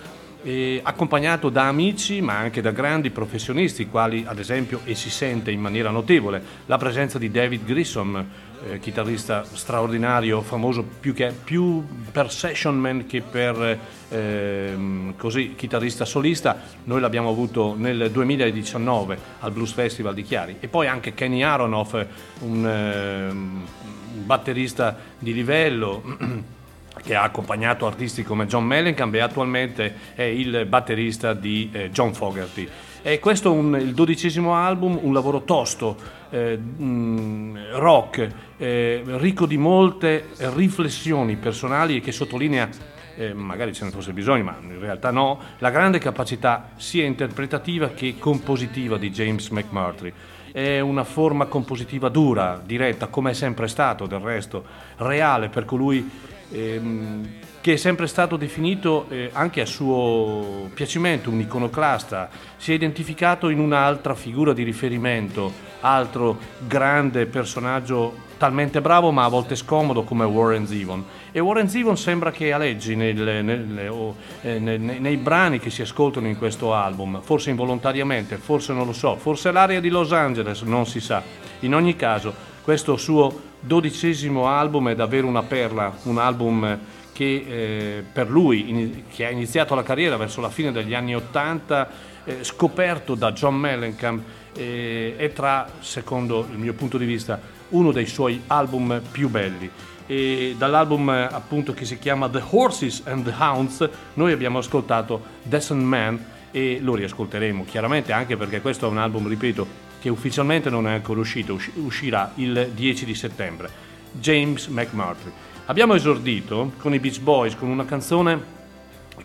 accompagnato 0.83 1.49
da 1.49 1.67
amici 1.67 2.21
ma 2.21 2.37
anche 2.37 2.61
da 2.61 2.71
grandi 2.71 3.09
professionisti, 3.09 3.87
quali 3.87 4.23
ad 4.25 4.39
esempio, 4.39 4.79
e 4.85 4.95
si 4.95 5.09
sente 5.09 5.51
in 5.51 5.59
maniera 5.59 5.89
notevole, 5.89 6.41
la 6.67 6.77
presenza 6.77 7.17
di 7.17 7.29
David 7.29 7.65
Grissom, 7.65 8.25
eh, 8.69 8.79
chitarrista 8.79 9.43
straordinario, 9.43 10.41
famoso 10.41 10.83
più, 10.83 11.13
che, 11.13 11.33
più 11.43 11.85
per 12.11 12.31
session 12.31 12.77
man 12.77 13.05
che 13.05 13.21
per 13.21 13.79
eh, 14.09 15.13
così, 15.17 15.55
chitarrista 15.55 16.05
solista. 16.05 16.57
Noi 16.85 17.01
l'abbiamo 17.01 17.29
avuto 17.29 17.75
nel 17.77 18.09
2019 18.11 19.17
al 19.39 19.51
Blues 19.51 19.71
Festival 19.71 20.13
di 20.13 20.23
Chiari. 20.23 20.57
E 20.59 20.67
poi 20.67 20.87
anche 20.87 21.13
Kenny 21.13 21.41
Aronoff, 21.43 22.05
un, 22.39 22.65
eh, 22.65 24.23
batterista 24.23 24.97
di 25.17 25.33
livello. 25.33 26.45
che 27.03 27.13
ha 27.13 27.21
accompagnato 27.21 27.85
artisti 27.85 28.23
come 28.23 28.47
John 28.47 28.65
Mellencamp 28.65 29.13
e 29.13 29.19
attualmente 29.19 29.95
è 30.15 30.23
il 30.23 30.65
batterista 30.65 31.33
di 31.33 31.69
eh, 31.71 31.91
John 31.91 32.13
Fogerty. 32.13 32.67
E 33.01 33.19
questo 33.19 33.53
è 33.53 33.55
un, 33.55 33.77
il 33.79 33.93
dodicesimo 33.93 34.55
album, 34.55 34.99
un 35.01 35.13
lavoro 35.13 35.43
tosto, 35.43 35.95
eh, 36.29 36.57
mh, 36.57 37.77
rock, 37.77 38.29
eh, 38.57 39.03
ricco 39.05 39.45
di 39.45 39.57
molte 39.57 40.29
riflessioni 40.37 41.35
personali 41.35 41.97
e 41.97 41.99
che 42.01 42.11
sottolinea, 42.11 42.69
eh, 43.15 43.33
magari 43.33 43.73
ce 43.73 43.85
ne 43.85 43.91
fosse 43.91 44.13
bisogno, 44.13 44.43
ma 44.43 44.57
in 44.61 44.79
realtà 44.79 45.11
no, 45.11 45.39
la 45.59 45.69
grande 45.69 45.99
capacità 45.99 46.71
sia 46.75 47.05
interpretativa 47.05 47.89
che 47.89 48.15
compositiva 48.17 48.97
di 48.97 49.11
James 49.11 49.49
McMurtry. 49.49 50.13
È 50.51 50.79
una 50.79 51.03
forma 51.03 51.45
compositiva 51.45 52.09
dura, 52.09 52.61
diretta, 52.63 53.07
come 53.07 53.31
è 53.31 53.33
sempre 53.33 53.67
stato 53.67 54.07
del 54.07 54.19
resto, 54.19 54.65
reale 54.97 55.49
per 55.49 55.65
colui 55.65 56.09
ehm, 56.49 57.27
che 57.61 57.73
è 57.73 57.75
sempre 57.75 58.07
stato 58.07 58.37
definito 58.37 59.07
eh, 59.09 59.29
anche 59.33 59.61
a 59.61 59.65
suo 59.65 60.69
piacimento 60.73 61.29
un 61.29 61.41
iconoclasta, 61.41 62.29
si 62.55 62.71
è 62.71 62.75
identificato 62.75 63.49
in 63.49 63.59
un'altra 63.59 64.15
figura 64.15 64.53
di 64.53 64.63
riferimento, 64.63 65.51
altro 65.81 66.39
grande 66.65 67.25
personaggio 67.25 68.25
talmente 68.37 68.81
bravo 68.81 69.11
ma 69.11 69.25
a 69.25 69.27
volte 69.27 69.55
scomodo 69.55 70.03
come 70.03 70.25
Warren 70.25 70.65
Zevon. 70.65 71.03
E 71.31 71.39
Warren 71.39 71.67
Zevon 71.67 71.97
sembra 71.97 72.31
che 72.31 72.53
aleggi 72.53 72.95
nel, 72.95 73.43
nel, 73.43 73.89
oh, 73.89 74.15
eh, 74.41 74.59
nei, 74.59 74.77
nei 74.77 75.17
brani 75.17 75.59
che 75.59 75.69
si 75.69 75.81
ascoltano 75.81 76.27
in 76.27 76.37
questo 76.37 76.73
album, 76.73 77.21
forse 77.21 77.49
involontariamente, 77.49 78.37
forse 78.37 78.73
non 78.73 78.85
lo 78.85 78.93
so, 78.93 79.15
forse 79.17 79.51
l'area 79.51 79.79
di 79.79 79.89
Los 79.89 80.11
Angeles, 80.13 80.61
non 80.61 80.85
si 80.85 80.99
sa. 80.99 81.21
In 81.61 81.73
ogni 81.73 81.95
caso, 81.95 82.33
questo 82.63 82.97
suo 82.97 83.41
dodicesimo 83.59 84.47
album 84.47 84.89
è 84.89 84.95
davvero 84.95 85.27
una 85.27 85.43
perla, 85.43 85.95
un 86.03 86.17
album 86.17 86.79
che 87.13 87.45
eh, 87.47 88.03
per 88.11 88.29
lui, 88.29 88.69
in, 88.69 89.03
che 89.09 89.25
ha 89.25 89.29
iniziato 89.31 89.73
la 89.73 89.81
carriera 89.81 90.17
verso 90.17 90.39
la 90.39 90.49
fine 90.49 90.71
degli 90.71 90.93
anni 90.93 91.15
Ottanta, 91.15 91.89
eh, 92.23 92.43
scoperto 92.43 93.15
da 93.15 93.31
John 93.31 93.55
Mellencamp, 93.55 94.23
eh, 94.55 95.15
è 95.17 95.33
tra, 95.33 95.67
secondo 95.79 96.45
il 96.51 96.59
mio 96.59 96.73
punto 96.73 96.97
di 96.97 97.05
vista, 97.05 97.39
uno 97.69 97.91
dei 97.91 98.05
suoi 98.05 98.41
album 98.47 99.01
più 99.11 99.29
belli. 99.29 99.69
E 100.05 100.55
dall'album 100.57 101.09
appunto 101.09 101.73
che 101.73 101.85
si 101.85 101.99
chiama 101.99 102.29
The 102.29 102.41
Horses 102.49 103.03
and 103.05 103.25
the 103.25 103.33
Hounds 103.37 103.89
noi 104.13 104.31
abbiamo 104.31 104.59
ascoltato 104.59 105.21
Decent 105.43 105.83
Man 105.83 106.25
e 106.51 106.79
lo 106.81 106.95
riascolteremo 106.95 107.65
chiaramente 107.65 108.13
anche 108.13 108.37
perché 108.37 108.61
questo 108.61 108.87
è 108.87 108.89
un 108.89 108.97
album, 108.97 109.27
ripeto, 109.27 109.67
che 109.99 110.09
ufficialmente 110.09 110.69
non 110.69 110.87
è 110.87 110.93
ancora 110.93 111.19
uscito, 111.19 111.59
uscirà 111.75 112.31
il 112.35 112.71
10 112.73 113.05
di 113.05 113.15
settembre. 113.15 113.69
James 114.11 114.67
McMurtry. 114.67 115.31
Abbiamo 115.65 115.93
esordito 115.93 116.71
con 116.77 116.93
i 116.93 116.99
Beach 116.99 117.19
Boys 117.19 117.55
con 117.55 117.67
una 117.67 117.85
canzone 117.85 118.55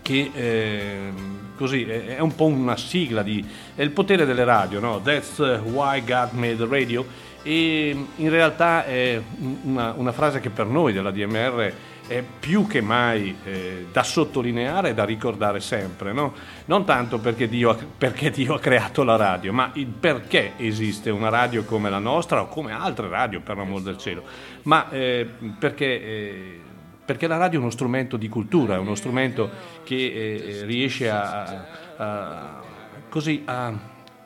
che 0.01 0.31
eh, 0.35 1.13
così 1.57 1.85
è, 1.85 2.19
un 2.19 2.35
po' 2.35 2.47
una 2.47 2.77
sigla 2.77 3.23
di 3.23 3.45
è 3.75 3.83
il 3.83 3.91
potere 3.91 4.25
delle 4.25 4.45
radio, 4.45 4.81
no? 4.81 5.01
That's 5.01 5.39
why 5.39 6.03
God 6.03 6.33
made 6.33 6.57
the 6.57 6.67
radio 6.67 7.07
e 7.43 8.07
in 8.17 8.31
realtà 8.31 8.85
è 8.85 9.21
una, 9.63 9.93
una 9.97 10.13
frase 10.13 10.41
che 10.41 10.51
per 10.51 10.67
noi 10.67 10.93
della 10.93 11.11
DMR 11.11 11.73
è 12.07 12.23
più 12.23 12.67
che 12.67 12.81
mai 12.81 13.37
eh, 13.45 13.87
da 13.91 14.03
sottolineare 14.03 14.91
e 14.91 14.95
da 14.95 15.05
ricordare 15.05 15.61
sempre, 15.61 16.13
no? 16.13 16.35
non 16.67 16.85
tanto 16.85 17.19
perché 17.19 17.49
Dio, 17.49 17.77
perché 17.97 18.31
Dio, 18.31 18.55
ha 18.55 18.59
creato 18.59 19.03
la 19.03 19.17
radio, 19.17 19.53
ma 19.53 19.71
il 19.75 19.87
perché 19.87 20.53
esiste 20.57 21.11
una 21.11 21.29
radio 21.29 21.65
come 21.65 21.91
la 21.91 21.99
nostra 21.99 22.43
o 22.43 22.49
come 22.49 22.73
altre 22.73 23.09
radio 23.09 23.41
per 23.41 23.57
l'amor 23.57 23.83
del 23.83 23.99
cielo, 23.99 24.25
ma 24.63 24.91
eh, 24.91 25.27
perché, 25.59 26.03
eh, 26.03 26.61
perché, 27.05 27.27
la 27.27 27.37
radio 27.37 27.59
è 27.59 27.63
uno 27.63 27.71
strumento 27.71 28.17
di 28.17 28.29
cultura, 28.29 28.75
è 28.75 28.79
uno 28.79 28.95
strumento 28.95 29.51
che 29.85 29.95
eh, 29.95 30.65
riesce 30.65 31.09
a, 31.09 31.45
a, 31.45 31.67
a, 31.97 32.63
così, 33.09 33.43
a 33.45 33.73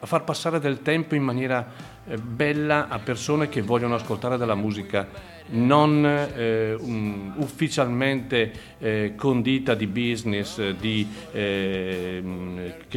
far 0.00 0.24
passare 0.24 0.58
del 0.60 0.82
tempo 0.82 1.14
in 1.14 1.22
maniera 1.22 1.94
bella 2.14 2.88
a 2.88 2.98
persone 2.98 3.48
che 3.48 3.62
vogliono 3.62 3.96
ascoltare 3.96 4.36
della 4.36 4.54
musica 4.54 5.34
non 5.48 6.04
eh, 6.04 6.74
um, 6.74 7.34
ufficialmente 7.36 8.52
eh, 8.78 9.12
condita 9.16 9.74
di 9.74 9.86
business, 9.86 10.70
di, 10.70 11.06
eh, 11.32 12.22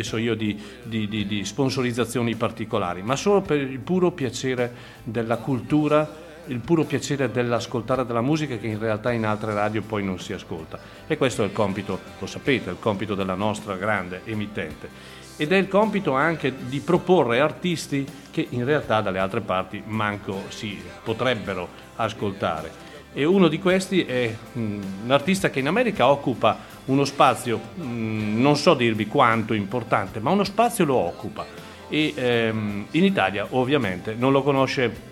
so 0.01 0.17
io, 0.17 0.35
di, 0.35 0.59
di, 0.83 1.07
di, 1.07 1.45
sponsorizzazioni 1.45 2.35
particolari, 2.35 3.01
ma 3.01 3.15
solo 3.15 3.41
per 3.41 3.57
il 3.57 3.79
puro 3.79 4.11
piacere 4.11 4.73
della 5.03 5.37
cultura, 5.37 6.27
il 6.47 6.59
puro 6.59 6.85
piacere 6.85 7.29
dell'ascoltare 7.29 8.05
della 8.05 8.21
musica 8.21 8.57
che 8.57 8.67
in 8.67 8.79
realtà 8.79 9.11
in 9.11 9.25
altre 9.25 9.53
radio 9.53 9.83
poi 9.83 10.03
non 10.03 10.19
si 10.19 10.33
ascolta. 10.33 10.79
E 11.05 11.17
questo 11.17 11.43
è 11.43 11.45
il 11.45 11.53
compito, 11.53 11.99
lo 12.17 12.25
sapete, 12.25 12.69
è 12.69 12.73
il 12.73 12.79
compito 12.79 13.13
della 13.13 13.35
nostra 13.35 13.75
grande 13.75 14.21
emittente 14.25 15.17
ed 15.41 15.53
è 15.53 15.55
il 15.55 15.69
compito 15.69 16.15
anche 16.15 16.53
di 16.67 16.81
proporre 16.81 17.39
artisti 17.39 18.05
che 18.29 18.45
in 18.49 18.65
realtà 18.65 18.99
dalle 18.99 19.19
altre 19.19 19.39
parti 19.39 19.81
manco 19.85 20.43
si 20.49 20.77
potrebbero 21.01 21.65
ascoltare. 21.95 22.69
E 23.13 23.23
uno 23.23 23.47
di 23.47 23.57
questi 23.57 24.03
è 24.03 24.35
mm, 24.57 24.81
un 25.05 25.11
artista 25.11 25.49
che 25.49 25.59
in 25.59 25.67
America 25.67 26.09
occupa 26.09 26.59
uno 26.85 27.05
spazio, 27.05 27.57
mm, 27.79 28.41
non 28.41 28.57
so 28.57 28.73
dirvi 28.73 29.07
quanto 29.07 29.53
importante, 29.53 30.19
ma 30.19 30.29
uno 30.29 30.43
spazio 30.43 30.83
lo 30.83 30.95
occupa. 30.95 31.45
e 31.87 32.13
ehm, 32.15 32.87
in 32.91 33.03
Italia 33.05 33.47
ovviamente 33.51 34.15
non 34.15 34.33
lo 34.33 34.43
conosce 34.43 35.07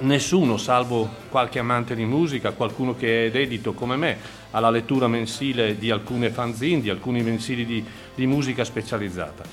nessuno 0.00 0.56
salvo 0.56 1.08
qualche 1.28 1.58
amante 1.58 1.94
di 1.94 2.04
musica, 2.04 2.52
qualcuno 2.52 2.96
che 2.96 3.26
è 3.26 3.30
dedito 3.30 3.72
come 3.72 3.96
me 3.96 4.16
alla 4.50 4.70
lettura 4.70 5.06
mensile 5.06 5.76
di 5.76 5.90
alcune 5.90 6.30
fanzine, 6.30 6.80
di 6.80 6.90
alcuni 6.90 7.22
mensili 7.22 7.64
di, 7.64 7.84
di 8.14 8.26
musica 8.26 8.64
specializzata. 8.64 9.44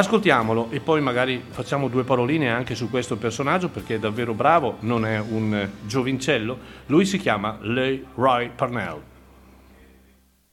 Ascoltiamolo 0.00 0.68
e 0.70 0.80
poi 0.80 1.02
magari 1.02 1.42
facciamo 1.50 1.88
due 1.88 2.04
paroline 2.04 2.48
anche 2.50 2.74
su 2.74 2.88
questo 2.88 3.16
personaggio 3.16 3.68
perché 3.68 3.96
è 3.96 3.98
davvero 3.98 4.32
bravo, 4.32 4.76
non 4.80 5.04
è 5.04 5.20
un 5.20 5.68
giovincello. 5.84 6.58
Lui 6.86 7.04
si 7.04 7.18
chiama 7.18 7.58
Leroy 7.60 8.50
Parnell. 8.54 9.02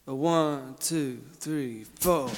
One, 0.03 0.73
two, 0.77 1.19
three, 1.39 1.86
four. 1.97 2.29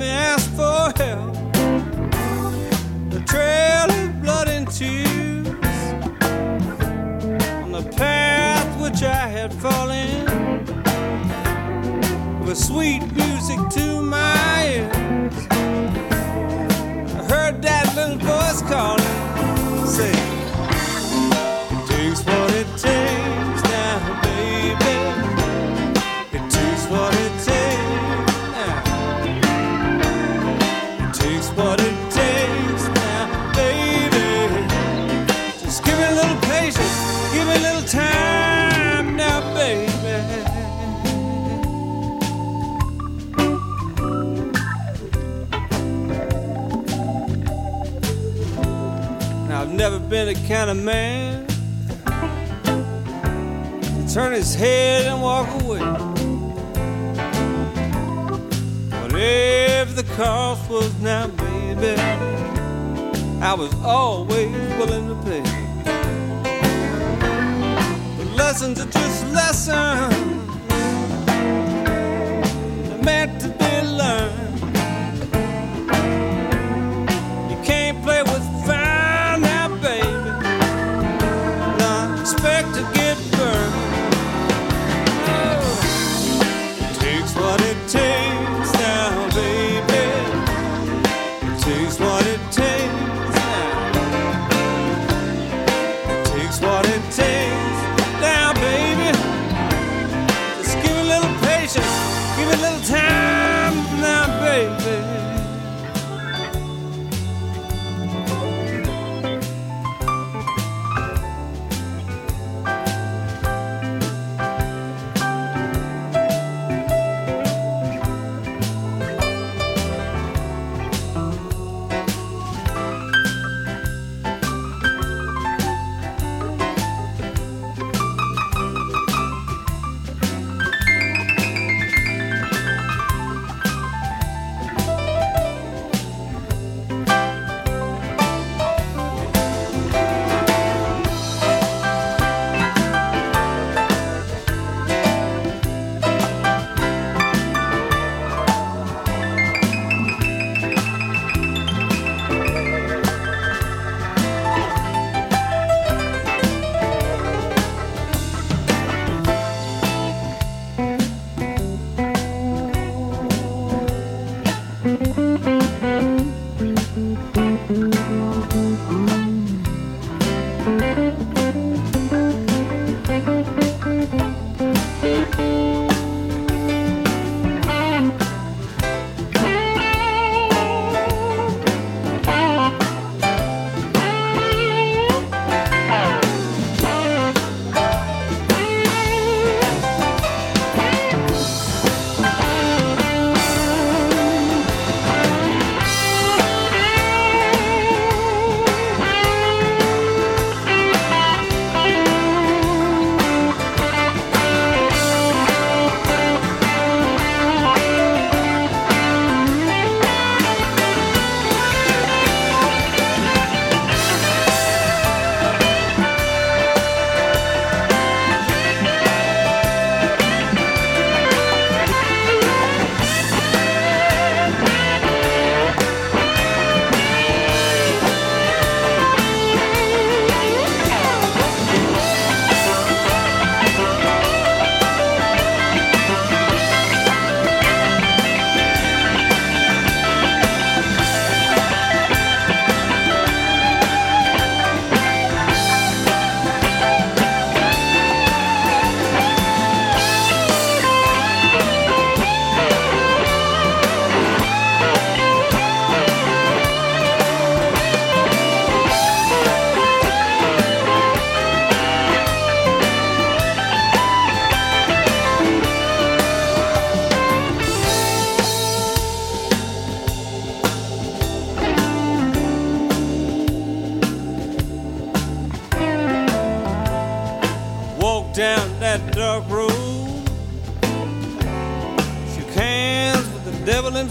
Me 0.00 0.08
ask 0.08 0.50
for 0.52 0.90
help. 0.96 1.34
The 3.10 3.22
trail 3.26 3.90
of 3.90 4.22
blood 4.22 4.48
and 4.48 4.66
tears 4.66 5.46
on 7.62 7.72
the 7.72 7.82
path 7.96 8.80
which 8.80 9.02
I 9.02 9.26
had 9.28 9.52
fallen 9.52 10.24
with 12.40 12.56
sweet 12.56 13.02
music 13.12 13.58
to 13.76 14.00
my 14.00 14.68
ears. 14.68 15.46
I 17.18 17.22
heard 17.32 17.60
that 17.60 17.92
little 17.94 18.16
voice 18.16 18.62
calling, 18.62 18.99
kind 50.50 50.68
of 50.68 50.82
man 50.82 51.46
to 53.82 54.12
turn 54.12 54.32
his 54.32 54.52
head 54.52 55.06
and 55.06 55.22
walk 55.22 55.48
away. 55.62 55.78
Whatever 59.00 59.92
the 59.92 60.02
cost 60.16 60.68
was 60.68 60.92
now, 61.00 61.28
baby, 61.28 61.94
I 63.40 63.54
was 63.54 63.72
always 63.84 64.50
willing 64.76 65.06
to 65.06 65.14
pay. 65.22 65.44
But 68.18 68.26
lessons 68.34 68.80
are 68.80 68.90
just 68.90 69.26
lessons, 69.28 70.14
meant 73.04 73.40
to 73.42 73.48
be 73.50 73.82
learned. 73.82 74.39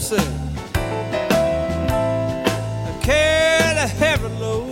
I 0.02 0.14
carried 3.02 3.78
a 3.78 3.86
heavy 3.86 4.30
load, 4.40 4.70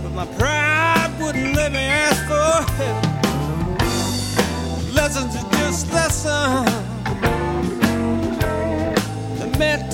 but 0.00 0.12
my 0.12 0.24
pride 0.38 1.12
wouldn't 1.20 1.56
let 1.56 1.72
me 1.72 1.80
ask 1.80 2.24
for 2.28 2.62
help. 2.76 3.04
Lessons 4.94 5.34
are 5.34 5.50
just 5.58 5.92
lessons. 5.92 6.70
They're 9.40 9.58
meant 9.58 9.87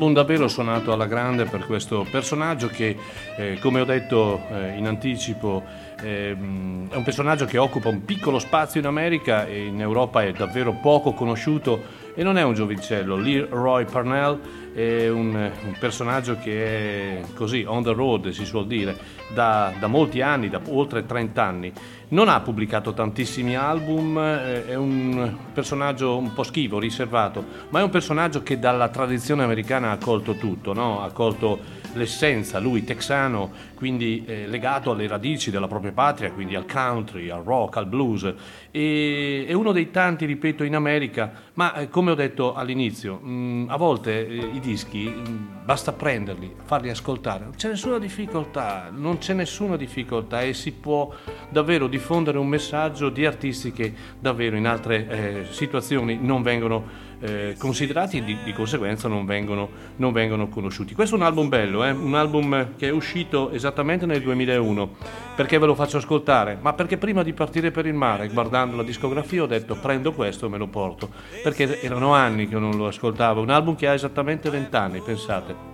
album 0.00 0.14
davvero 0.14 0.48
suonato 0.48 0.94
alla 0.94 1.04
grande 1.04 1.44
per 1.44 1.66
questo 1.66 2.06
personaggio 2.10 2.68
che, 2.68 2.96
eh, 3.36 3.58
come 3.60 3.82
ho 3.82 3.84
detto 3.84 4.40
eh, 4.50 4.74
in 4.78 4.86
anticipo, 4.86 5.62
ehm, 6.00 6.88
è 6.88 6.96
un 6.96 7.02
personaggio 7.02 7.44
che 7.44 7.58
occupa 7.58 7.90
un 7.90 8.06
piccolo 8.06 8.38
spazio 8.38 8.80
in 8.80 8.86
America 8.86 9.46
e 9.46 9.66
in 9.66 9.78
Europa 9.78 10.22
è 10.22 10.32
davvero 10.32 10.72
poco 10.80 11.12
conosciuto 11.12 11.82
e 12.14 12.22
non 12.22 12.38
è 12.38 12.42
un 12.42 12.54
giovincello. 12.54 13.16
Leroy 13.16 13.84
Parnell 13.84 14.40
è 14.72 15.08
un, 15.08 15.34
un 15.34 15.76
personaggio 15.78 16.38
che 16.38 16.64
è 16.64 17.20
così, 17.34 17.64
on 17.66 17.82
the 17.82 17.92
road 17.92 18.30
si 18.30 18.46
suol 18.46 18.66
dire, 18.66 18.96
da, 19.34 19.70
da 19.78 19.86
molti 19.86 20.22
anni, 20.22 20.48
da 20.48 20.62
oltre 20.68 21.04
30 21.04 21.42
anni. 21.42 21.72
Non 22.12 22.28
ha 22.28 22.40
pubblicato 22.40 22.92
tantissimi 22.92 23.54
album, 23.54 24.18
eh, 24.18 24.66
è 24.66 24.74
un 24.74 25.36
personaggio 25.52 26.16
un 26.16 26.32
po' 26.32 26.42
schivo, 26.42 26.80
riservato, 26.80 27.44
ma 27.68 27.78
è 27.78 27.82
un 27.84 27.90
personaggio 27.90 28.42
che 28.42 28.58
dalla 28.58 28.88
tradizione 28.88 29.44
americana 29.44 29.92
ha 29.92 29.96
colto 29.96 30.34
tutto, 30.34 30.72
no? 30.72 31.02
ha 31.02 31.12
colto 31.12 31.79
l'essenza, 31.94 32.58
lui 32.58 32.84
texano, 32.84 33.50
quindi 33.74 34.24
eh, 34.26 34.46
legato 34.46 34.90
alle 34.90 35.06
radici 35.06 35.50
della 35.50 35.68
propria 35.68 35.92
patria, 35.92 36.30
quindi 36.32 36.54
al 36.54 36.66
country, 36.66 37.30
al 37.30 37.42
rock, 37.42 37.76
al 37.76 37.86
blues. 37.86 38.32
E, 38.70 39.44
è 39.48 39.52
uno 39.52 39.72
dei 39.72 39.90
tanti, 39.90 40.26
ripeto, 40.26 40.64
in 40.64 40.74
America, 40.74 41.32
ma 41.54 41.74
eh, 41.74 41.88
come 41.88 42.10
ho 42.10 42.14
detto 42.14 42.54
all'inizio, 42.54 43.16
mh, 43.16 43.66
a 43.68 43.76
volte 43.76 44.26
eh, 44.26 44.50
i 44.54 44.60
dischi 44.60 45.08
mh, 45.08 45.64
basta 45.64 45.92
prenderli, 45.92 46.54
farli 46.64 46.90
ascoltare, 46.90 47.44
non 47.44 47.54
c'è 47.54 47.68
nessuna 47.68 47.98
difficoltà, 47.98 48.90
non 48.92 49.18
c'è 49.18 49.34
nessuna 49.34 49.76
difficoltà 49.76 50.42
e 50.42 50.52
si 50.52 50.72
può 50.72 51.12
davvero 51.48 51.86
diffondere 51.86 52.38
un 52.38 52.48
messaggio 52.48 53.08
di 53.08 53.24
artisti 53.24 53.72
che 53.72 53.92
davvero 54.18 54.56
in 54.56 54.66
altre 54.66 55.08
eh, 55.08 55.46
situazioni 55.50 56.18
non 56.20 56.42
vengono 56.42 57.08
eh, 57.20 57.54
considerati 57.58 58.18
e 58.18 58.24
di, 58.24 58.36
di 58.42 58.52
conseguenza 58.52 59.06
non 59.06 59.24
vengono, 59.26 59.68
non 59.96 60.12
vengono 60.12 60.48
conosciuti. 60.48 60.94
Questo 60.94 61.14
è 61.14 61.18
un 61.18 61.24
album 61.24 61.48
bello, 61.48 61.84
eh? 61.84 61.90
un 61.90 62.14
album 62.14 62.76
che 62.76 62.88
è 62.88 62.90
uscito 62.90 63.50
esattamente 63.50 64.06
nel 64.06 64.22
2001. 64.22 64.96
Perché 65.36 65.58
ve 65.58 65.66
lo 65.66 65.74
faccio 65.74 65.98
ascoltare? 65.98 66.58
Ma 66.60 66.72
perché 66.72 66.96
prima 66.96 67.22
di 67.22 67.32
partire 67.32 67.70
per 67.70 67.86
il 67.86 67.94
mare, 67.94 68.28
guardando 68.28 68.76
la 68.76 68.82
discografia, 68.82 69.42
ho 69.42 69.46
detto 69.46 69.76
prendo 69.76 70.12
questo 70.12 70.46
e 70.46 70.48
me 70.48 70.58
lo 70.58 70.66
porto. 70.66 71.10
Perché 71.42 71.80
erano 71.80 72.14
anni 72.14 72.48
che 72.48 72.58
non 72.58 72.76
lo 72.76 72.86
ascoltavo. 72.86 73.40
Un 73.40 73.50
album 73.50 73.76
che 73.76 73.86
ha 73.86 73.92
esattamente 73.92 74.50
20 74.50 74.76
anni, 74.76 75.00
pensate. 75.00 75.68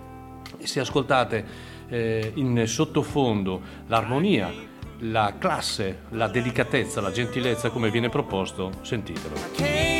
Se 0.58 0.80
ascoltate 0.80 1.44
eh, 1.88 2.32
in 2.34 2.66
sottofondo 2.66 3.60
l'armonia, 3.86 4.52
la 5.00 5.34
classe, 5.38 6.00
la 6.10 6.26
delicatezza, 6.26 7.00
la 7.00 7.10
gentilezza 7.10 7.70
come 7.70 7.90
viene 7.90 8.08
proposto, 8.08 8.72
sentitelo. 8.80 9.95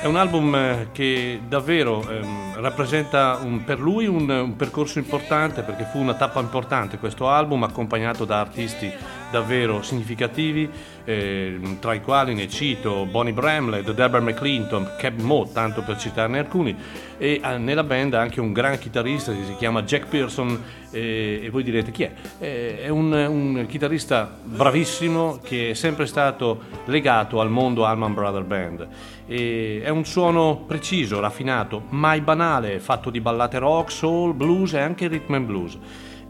È 0.00 0.06
un 0.06 0.14
album 0.16 0.54
eh, 0.54 0.88
che 0.92 1.40
davvero 1.48 2.08
ehm, 2.08 2.60
rappresenta 2.60 3.38
un- 3.42 3.64
per 3.64 3.80
lui 3.80 4.06
un, 4.06 4.28
un 4.28 4.54
percorso 4.56 4.98
importante 5.00 5.62
perché 5.62 5.84
fu 5.90 5.98
una 5.98 6.14
tappa 6.14 6.38
importante 6.40 6.98
questo 6.98 7.28
album 7.28 7.64
accompagnato 7.64 8.24
da 8.24 8.38
artisti 8.38 8.92
davvero 9.32 9.82
significativi 9.82 10.70
eh, 11.04 11.58
tra 11.80 11.94
i 11.94 12.00
quali 12.00 12.34
ne 12.34 12.48
cito 12.48 13.06
Bonnie 13.06 13.32
Bramlett, 13.32 13.90
Deborah 13.90 14.22
McClinton, 14.22 14.94
Cab 14.98 15.20
Mo, 15.20 15.48
tanto 15.52 15.82
per 15.82 15.98
citarne 15.98 16.38
alcuni 16.38 16.76
e 17.18 17.40
eh, 17.42 17.58
nella 17.58 17.84
band 17.84 18.14
anche 18.14 18.40
un 18.40 18.52
gran 18.52 18.78
chitarrista 18.78 19.32
che 19.32 19.44
si 19.44 19.54
chiama 19.56 19.82
Jack 19.82 20.06
Pearson 20.08 20.60
eh, 20.90 21.40
e 21.44 21.50
voi 21.50 21.62
direte 21.62 21.90
chi 21.90 22.02
è? 22.02 22.12
Eh, 22.38 22.82
è 22.82 22.88
un, 22.88 23.12
un 23.12 23.66
chitarrista 23.68 24.38
bravissimo 24.42 25.38
che 25.42 25.70
è 25.70 25.74
sempre 25.74 26.06
stato 26.06 26.62
legato 26.86 27.40
al 27.40 27.50
mondo 27.50 27.86
Allman 27.86 28.14
Brother 28.14 28.42
Band 28.44 28.88
e 29.26 29.80
è 29.82 29.88
un 29.88 30.04
suono 30.04 30.64
preciso, 30.66 31.20
raffinato, 31.20 31.84
mai 31.90 32.20
banale, 32.20 32.80
fatto 32.80 33.08
di 33.08 33.20
ballate 33.20 33.58
rock, 33.58 33.90
soul, 33.90 34.34
blues 34.34 34.74
e 34.74 34.80
anche 34.80 35.06
rhythm 35.06 35.34
and 35.34 35.46
blues. 35.46 35.78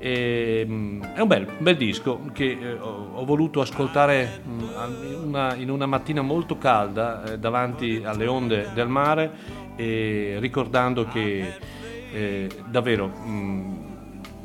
E, 0.04 0.66
mm, 0.66 1.02
è 1.14 1.20
un 1.20 1.28
bel, 1.28 1.46
bel 1.58 1.76
disco 1.76 2.22
che 2.32 2.58
eh, 2.60 2.72
ho, 2.72 3.24
voluto 3.24 3.60
ascoltare 3.60 4.42
mm, 4.44 4.60
in 5.06 5.20
una, 5.26 5.54
in 5.54 5.70
una 5.70 5.86
mattina 5.86 6.22
molto 6.22 6.58
calda 6.58 7.22
eh, 7.22 7.38
davanti 7.38 8.02
alle 8.04 8.26
onde 8.26 8.70
del 8.74 8.88
mare 8.88 9.30
e 9.76 10.38
ricordando 10.40 11.06
che 11.06 11.54
eh, 12.12 12.48
davvero 12.66 13.12
mm, 13.16 13.74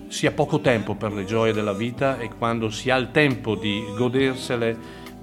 si 0.09 0.27
ha 0.27 0.31
poco 0.31 0.59
tempo 0.59 0.93
per 0.93 1.11
le 1.11 1.25
gioie 1.25 1.53
della 1.53 1.73
vita 1.73 2.19
e 2.19 2.29
quando 2.37 2.69
si 2.69 2.91
ha 2.91 2.95
il 2.95 3.09
tempo 3.09 3.55
di 3.55 3.83
godersele 3.97 4.77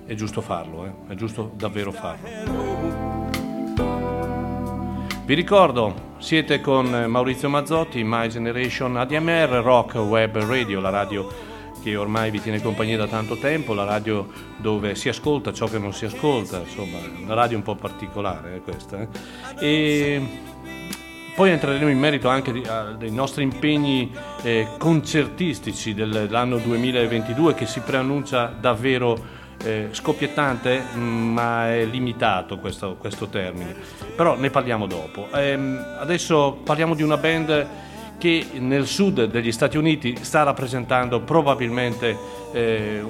è 0.04 0.14
giusto 0.14 0.40
farlo, 0.40 0.84
eh, 0.84 1.12
è 1.12 1.14
giusto 1.14 1.52
davvero 1.54 1.92
farlo. 1.92 3.03
Vi 5.24 5.34
ricordo, 5.34 6.12
siete 6.18 6.60
con 6.60 6.86
Maurizio 7.08 7.48
Mazzotti, 7.48 8.02
My 8.04 8.28
Generation 8.28 8.96
ADMR, 8.96 9.60
Rock 9.62 9.94
Web 9.94 10.36
Radio, 10.44 10.80
la 10.80 10.90
radio 10.90 11.52
che 11.82 11.96
ormai 11.96 12.30
vi 12.30 12.40
tiene 12.40 12.60
compagnia 12.60 12.96
da 12.98 13.06
tanto 13.06 13.36
tempo, 13.36 13.72
la 13.74 13.84
radio 13.84 14.28
dove 14.58 14.94
si 14.94 15.08
ascolta 15.08 15.52
ciò 15.52 15.66
che 15.66 15.78
non 15.78 15.92
si 15.94 16.04
ascolta, 16.04 16.58
insomma, 16.58 16.98
una 17.22 17.34
radio 17.34 17.56
un 17.56 17.62
po' 17.62 17.74
particolare 17.74 18.56
eh, 18.56 18.60
questa. 18.60 19.00
eh. 19.00 19.08
E 19.58 20.28
poi 21.34 21.50
entreremo 21.50 21.88
in 21.90 21.98
merito 21.98 22.28
anche 22.28 22.52
di- 22.52 22.62
a- 22.66 22.92
dei 22.92 23.10
nostri 23.10 23.42
impegni 23.42 24.10
eh, 24.42 24.68
concertistici 24.78 25.94
dell'anno 25.94 26.58
2022 26.58 27.54
che 27.54 27.66
si 27.66 27.80
preannuncia 27.80 28.54
davvero 28.58 29.42
eh, 29.64 29.88
scoppiettante, 29.92 30.82
mm, 30.94 31.32
ma 31.32 31.72
è 31.72 31.84
limitato 31.84 32.58
questo, 32.58 32.96
questo 32.96 33.28
termine. 33.28 33.74
Però 34.14 34.36
ne 34.36 34.50
parliamo 34.50 34.86
dopo. 34.86 35.28
Ehm, 35.34 35.82
adesso 35.98 36.60
parliamo 36.62 36.94
di 36.94 37.02
una 37.02 37.16
band 37.16 37.66
che 38.18 38.46
nel 38.58 38.86
sud 38.86 39.24
degli 39.24 39.52
Stati 39.52 39.76
Uniti 39.76 40.16
sta 40.20 40.42
rappresentando 40.44 41.20
probabilmente 41.20 42.16
eh, 42.52 43.02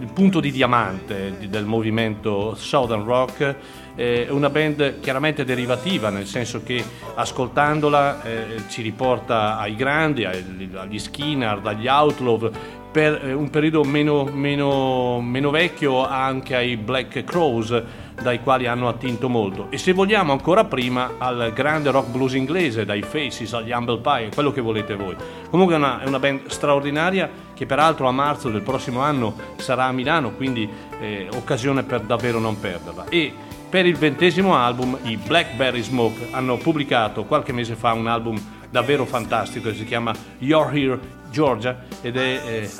il 0.00 0.08
punto 0.12 0.40
di 0.40 0.50
diamante 0.50 1.34
di- 1.38 1.48
del 1.48 1.64
movimento 1.64 2.54
Southern 2.54 3.04
Rock. 3.04 3.56
Eh, 3.94 4.26
È 4.26 4.30
una 4.30 4.48
band 4.48 5.00
chiaramente 5.00 5.44
derivativa, 5.44 6.08
nel 6.08 6.26
senso 6.26 6.62
che 6.62 6.82
ascoltandola 7.14 8.22
eh, 8.22 8.46
ci 8.68 8.80
riporta 8.82 9.58
ai 9.58 9.74
grandi, 9.74 10.24
agli 10.24 10.98
Skinner, 10.98 11.60
agli 11.62 11.86
Outlaw, 11.88 12.50
per 12.92 13.24
eh, 13.24 13.32
un 13.32 13.48
periodo 13.48 13.82
meno, 13.84 14.24
meno, 14.24 15.20
meno 15.22 15.50
vecchio 15.50 16.06
anche 16.06 16.54
ai 16.54 16.76
Black 16.76 17.24
Crows 17.24 17.82
dai 18.20 18.40
quali 18.42 18.66
hanno 18.66 18.86
attinto 18.86 19.28
molto. 19.30 19.68
E 19.70 19.78
se 19.78 19.92
vogliamo 19.92 20.32
ancora 20.32 20.64
prima 20.64 21.14
al 21.18 21.52
grande 21.54 21.90
rock 21.90 22.10
blues 22.10 22.34
inglese 22.34 22.84
dai 22.84 23.02
Faces 23.02 23.54
agli 23.54 23.72
Humble 23.72 24.00
Pie 24.00 24.28
quello 24.34 24.52
che 24.52 24.60
volete 24.60 24.94
voi. 24.94 25.16
Comunque 25.50 25.74
è 25.74 25.78
una, 25.78 26.00
è 26.02 26.06
una 26.06 26.18
band 26.18 26.46
straordinaria 26.48 27.28
che 27.54 27.64
peraltro 27.64 28.06
a 28.06 28.12
marzo 28.12 28.50
del 28.50 28.62
prossimo 28.62 29.00
anno 29.00 29.34
sarà 29.56 29.84
a 29.84 29.92
Milano 29.92 30.32
quindi 30.32 30.68
eh, 31.00 31.28
occasione 31.34 31.82
per 31.82 32.02
davvero 32.02 32.38
non 32.38 32.60
perderla. 32.60 33.06
E 33.08 33.32
per 33.70 33.86
il 33.86 33.96
ventesimo 33.96 34.54
album 34.54 34.98
i 35.04 35.16
Blackberry 35.16 35.80
Smoke 35.80 36.28
hanno 36.32 36.58
pubblicato 36.58 37.24
qualche 37.24 37.54
mese 37.54 37.74
fa 37.74 37.94
un 37.94 38.06
album 38.06 38.38
davvero 38.72 39.04
fantastico 39.04 39.72
si 39.74 39.84
chiama 39.84 40.14
You're 40.38 40.74
Here 40.74 40.98
Georgia 41.30 41.84
ed 42.00 42.16
è 42.16 42.40
eh, 42.44 42.70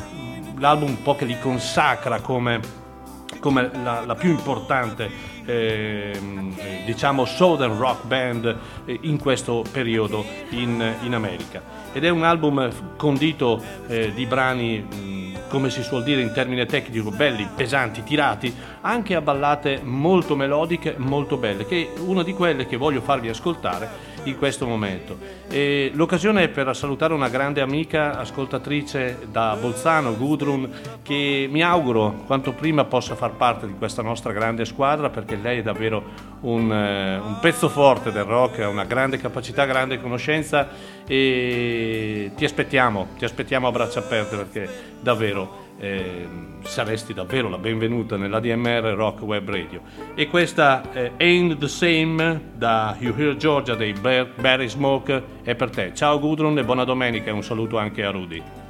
l'album 0.58 0.88
un 0.88 1.02
po' 1.02 1.14
che 1.14 1.26
li 1.26 1.38
consacra 1.38 2.20
come, 2.20 2.60
come 3.38 3.70
la, 3.82 4.02
la, 4.06 4.14
più 4.14 4.30
importante 4.30 5.10
ehm, 5.44 6.54
eh, 6.56 6.82
diciamo 6.86 7.26
southern 7.26 7.76
rock 7.76 8.06
band 8.06 8.56
eh, 8.86 8.98
in 9.02 9.18
questo 9.18 9.62
periodo 9.70 10.24
in, 10.50 10.94
in, 11.02 11.14
America. 11.14 11.62
Ed 11.92 12.04
è 12.04 12.08
un 12.08 12.24
album 12.24 12.96
condito 12.96 13.62
eh, 13.86 14.12
di 14.14 14.24
brani 14.24 15.10
come 15.48 15.68
si 15.68 15.82
suol 15.82 16.02
dire 16.02 16.22
in 16.22 16.32
termine 16.32 16.64
tecnico, 16.64 17.10
belli, 17.10 17.46
pesanti, 17.54 18.02
tirati, 18.02 18.54
anche 18.80 19.14
a 19.14 19.20
ballate 19.20 19.82
molto 19.82 20.34
melodiche, 20.34 20.94
molto 20.96 21.36
belle, 21.36 21.66
che 21.66 21.92
è 21.94 21.98
una 21.98 22.22
di 22.22 22.32
quelle 22.32 22.64
che 22.64 22.78
voglio 22.78 23.02
farvi 23.02 23.28
ascoltare 23.28 24.11
in 24.24 24.36
questo 24.36 24.66
momento. 24.66 25.18
E 25.48 25.90
l'occasione 25.94 26.44
è 26.44 26.48
per 26.48 26.74
salutare 26.76 27.14
una 27.14 27.28
grande 27.28 27.60
amica, 27.60 28.18
ascoltatrice 28.18 29.26
da 29.30 29.56
Bolzano, 29.60 30.16
Gudrun, 30.16 30.70
che 31.02 31.48
mi 31.50 31.62
auguro 31.62 32.22
quanto 32.26 32.52
prima 32.52 32.84
possa 32.84 33.14
far 33.14 33.32
parte 33.32 33.66
di 33.66 33.74
questa 33.74 34.02
nostra 34.02 34.32
grande 34.32 34.64
squadra 34.64 35.10
perché 35.10 35.36
lei 35.36 35.58
è 35.58 35.62
davvero 35.62 36.30
un, 36.42 36.72
eh, 36.72 37.18
un 37.18 37.38
pezzo 37.40 37.68
forte 37.68 38.12
del 38.12 38.24
rock, 38.24 38.60
ha 38.60 38.68
una 38.68 38.84
grande 38.84 39.18
capacità, 39.18 39.64
grande 39.64 40.00
conoscenza 40.00 40.68
e 41.06 42.30
ti 42.36 42.44
aspettiamo, 42.44 43.08
ti 43.18 43.24
aspettiamo 43.24 43.68
a 43.68 43.72
braccia 43.72 44.00
aperte 44.00 44.36
perché 44.36 44.68
davvero 45.00 45.70
eh, 45.82 46.28
saresti 46.62 47.12
davvero 47.12 47.48
la 47.48 47.58
benvenuta 47.58 48.16
nell'ADMR 48.16 48.94
Rock 48.94 49.22
Web 49.22 49.50
Radio. 49.50 49.80
E 50.14 50.28
questa 50.28 50.92
eh, 50.92 51.12
Ain't 51.18 51.58
the 51.58 51.66
Same 51.66 52.40
da 52.54 52.96
You 53.00 53.12
Hear 53.16 53.36
Georgia 53.36 53.74
dei 53.74 53.92
Barry 53.92 54.68
Smoke 54.68 55.22
è 55.42 55.56
per 55.56 55.70
te. 55.70 55.92
Ciao 55.92 56.20
Gudrun 56.20 56.56
e 56.58 56.64
buona 56.64 56.84
domenica 56.84 57.30
e 57.30 57.32
un 57.32 57.42
saluto 57.42 57.78
anche 57.78 58.04
a 58.04 58.10
Rudy. 58.12 58.61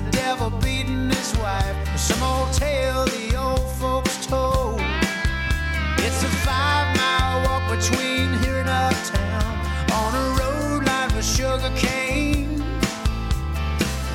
The 0.00 0.10
devil 0.10 0.50
beating 0.50 1.08
his 1.08 1.36
wife. 1.38 1.76
Some 1.98 2.22
old 2.22 2.52
tale 2.52 3.04
the 3.06 3.36
old 3.36 3.68
folks 3.72 4.26
told. 4.26 4.80
It's 6.06 6.22
a 6.22 6.32
five 6.46 6.86
mile 6.96 7.38
walk 7.46 7.64
between 7.76 8.28
here 8.42 8.58
and 8.58 8.68
uptown 8.68 9.42
on 10.00 10.10
a 10.22 10.26
road 10.40 10.84
lined 10.86 11.12
with 11.12 11.24
sugar 11.24 11.72
cane. 11.76 12.62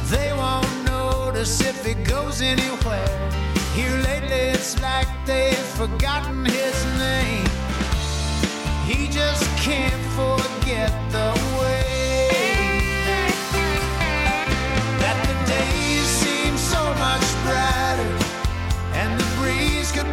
They 0.06 0.32
won't 0.34 0.86
notice 0.86 1.60
if 1.62 1.86
it 1.86 2.08
goes 2.08 2.42
anywhere. 2.42 3.32
Here 3.74 3.98
lately, 4.10 4.44
it's 4.56 4.80
like 4.82 5.10
they've 5.26 5.68
forgotten 5.82 6.46
his 6.46 6.78
name. 6.98 7.50
He 8.86 9.08
just 9.10 9.46
can't 9.58 10.04
forget 10.16 10.92
the 11.12 11.28
way. 11.60 12.03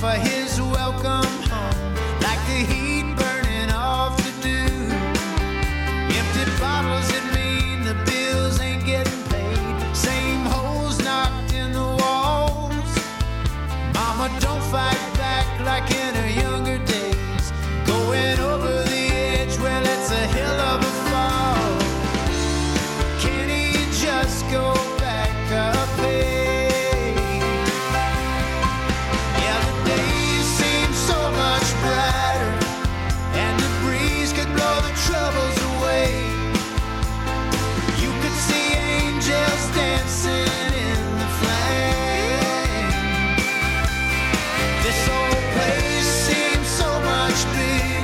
the 0.00 0.47
day 47.58 47.97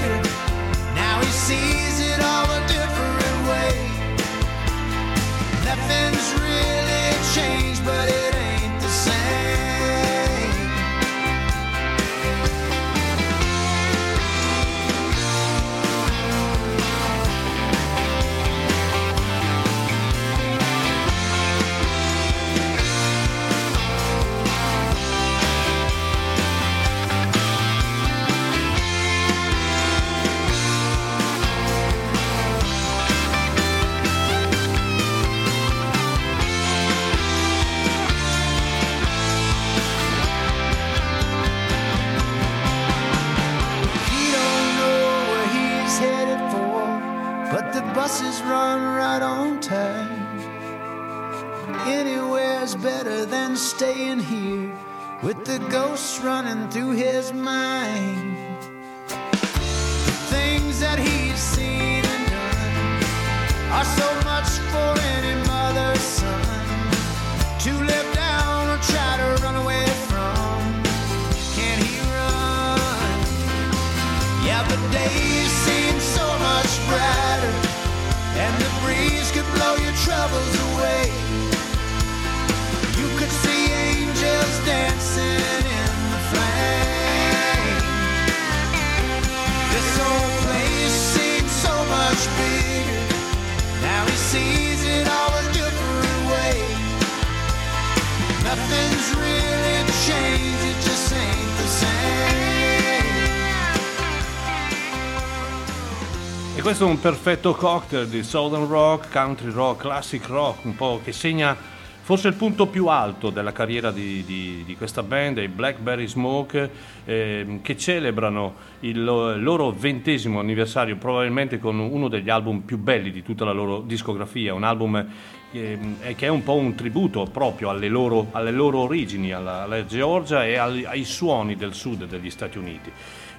questo 106.77 106.91
è 106.91 106.97
un 106.97 107.01
perfetto 107.01 107.55
cocktail 107.55 108.09
di 108.09 108.25
Southern 108.25 108.67
Rock, 108.67 109.09
Country 109.13 109.53
Rock, 109.53 109.83
Classic 109.83 110.27
Rock, 110.27 110.65
un 110.65 110.75
po' 110.75 111.01
che 111.05 111.13
segna 111.13 111.57
forse 111.57 112.27
il 112.27 112.35
punto 112.35 112.67
più 112.67 112.89
alto 112.89 113.31
della 113.31 113.53
carriera 113.53 113.93
di, 113.93 114.25
di- 114.25 114.65
di 114.67 114.77
questa 114.77 115.05
band, 115.05 115.39
i 115.39 115.47
Blackberry 115.47 116.09
Smoke, 116.09 116.69
ehm, 117.05 117.63
che 117.63 117.77
celebrano 117.77 118.57
il 118.81 119.05
lo- 119.05 119.37
loro 119.37 119.71
ventesimo 119.71 120.41
anniversario, 120.41 120.97
probabilmente 120.97 121.61
con 121.61 121.79
uno 121.79 122.09
degli 122.09 122.29
album 122.29 122.63
più 122.63 122.77
belli 122.77 123.13
di 123.13 123.23
tutta 123.23 123.45
la 123.45 123.53
loro 123.53 123.81
discografia, 123.81 124.53
un 124.53 124.65
album 124.65 125.07
che, 125.53 125.79
che 126.17 126.27
è 126.27 126.29
un 126.29 126.43
po' 126.43 126.57
un 126.57 126.75
tributo 126.75 127.29
proprio 127.31 127.71
alle 127.71 127.89
loro, 127.89 128.31
alle 128.33 128.51
loro 128.51 128.81
origini, 128.81 129.33
alla, 129.33 129.63
alla 129.63 129.87
Georgia 129.87 130.45
e 130.45 130.57
ai, 130.57 130.85
ai 130.85 131.05
suoni 131.05 131.55
del 131.55 131.73
sud 131.73 132.07
degli 132.07 132.31
Stati 132.31 132.59
Uniti. 132.59 132.91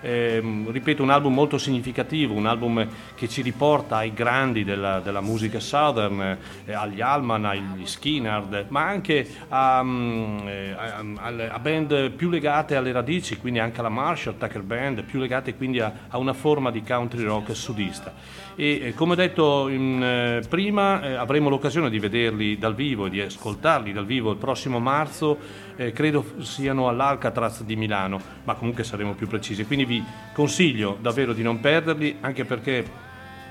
Ehm, 0.06 0.70
ripeto, 0.72 1.01
un 1.01 1.10
album 1.10 1.34
molto 1.34 1.58
significativo, 1.58 2.36
un 2.36 2.45
album 2.45 2.88
che 3.16 3.28
ci 3.28 3.41
riporta 3.41 3.97
ai 3.97 4.14
grandi 4.14 4.64
della, 4.64 4.99
della 4.99 5.20
musica 5.20 5.60
southern, 5.60 6.38
eh, 6.66 6.74
agli 6.74 7.01
Allman, 7.01 7.43
agli 7.43 7.86
Skinnard, 7.88 8.66
ma 8.68 8.86
anche 8.86 9.28
a, 9.49 9.82
mm, 9.84 10.47
eh, 10.47 10.76
a- 10.78 11.03
alle- 11.16 11.49
a 11.49 11.58
band 11.58 12.12
più 12.12 12.30
legate 12.30 12.76
alle 12.76 12.91
radici, 12.91 13.38
quindi 13.38 13.58
anche 13.58 13.80
alla 13.80 13.89
Marshall 13.89 14.38
Tucker 14.38 14.62
Band, 14.62 15.01
più 15.03 15.20
legate 15.20 15.56
quindi 15.56 15.80
a, 15.80 15.91
a 16.10 16.18
una 16.20 16.34
forma 16.34 16.70
di 16.70 16.84
country 16.84 17.24
rock 17.24 17.56
sudista. 17.56 18.14
E 18.58 18.80
eh, 18.82 18.93
come 18.93 19.16
detto 19.16 19.68
in, 19.68 20.01
eh, 20.01 20.41
prima, 20.47 21.01
eh, 21.01 21.14
avremo 21.16 21.49
l'occasione 21.49 21.89
di 21.89 21.99
vederli 21.99 22.58
dal 22.58 22.74
vivo 22.74 23.06
e 23.06 23.10
di 23.10 23.20
ascoltarli 23.20 23.91
dal 23.91 24.06
vivo 24.06 24.32
il 24.32 24.38
prossimo 24.38 24.80
marzo 24.80 25.38
eh, 25.76 25.91
credo 25.91 26.24
siano 26.39 26.88
all'Alcatraz 26.88 27.64
di 27.64 27.76
Milano, 27.76 28.22
ma 28.45 28.53
comunque 28.53 28.86
saremo 28.86 29.14
più 29.14 29.28
precisi. 29.28 29.66
Quindi 29.66 29.84
vi 29.84 30.03
consiglio 30.34 30.97
davvero 31.01 31.34
di 31.34 31.43
non 31.43 31.60
perderli, 31.60 32.18
anche 32.22 32.45
perché 32.45 32.86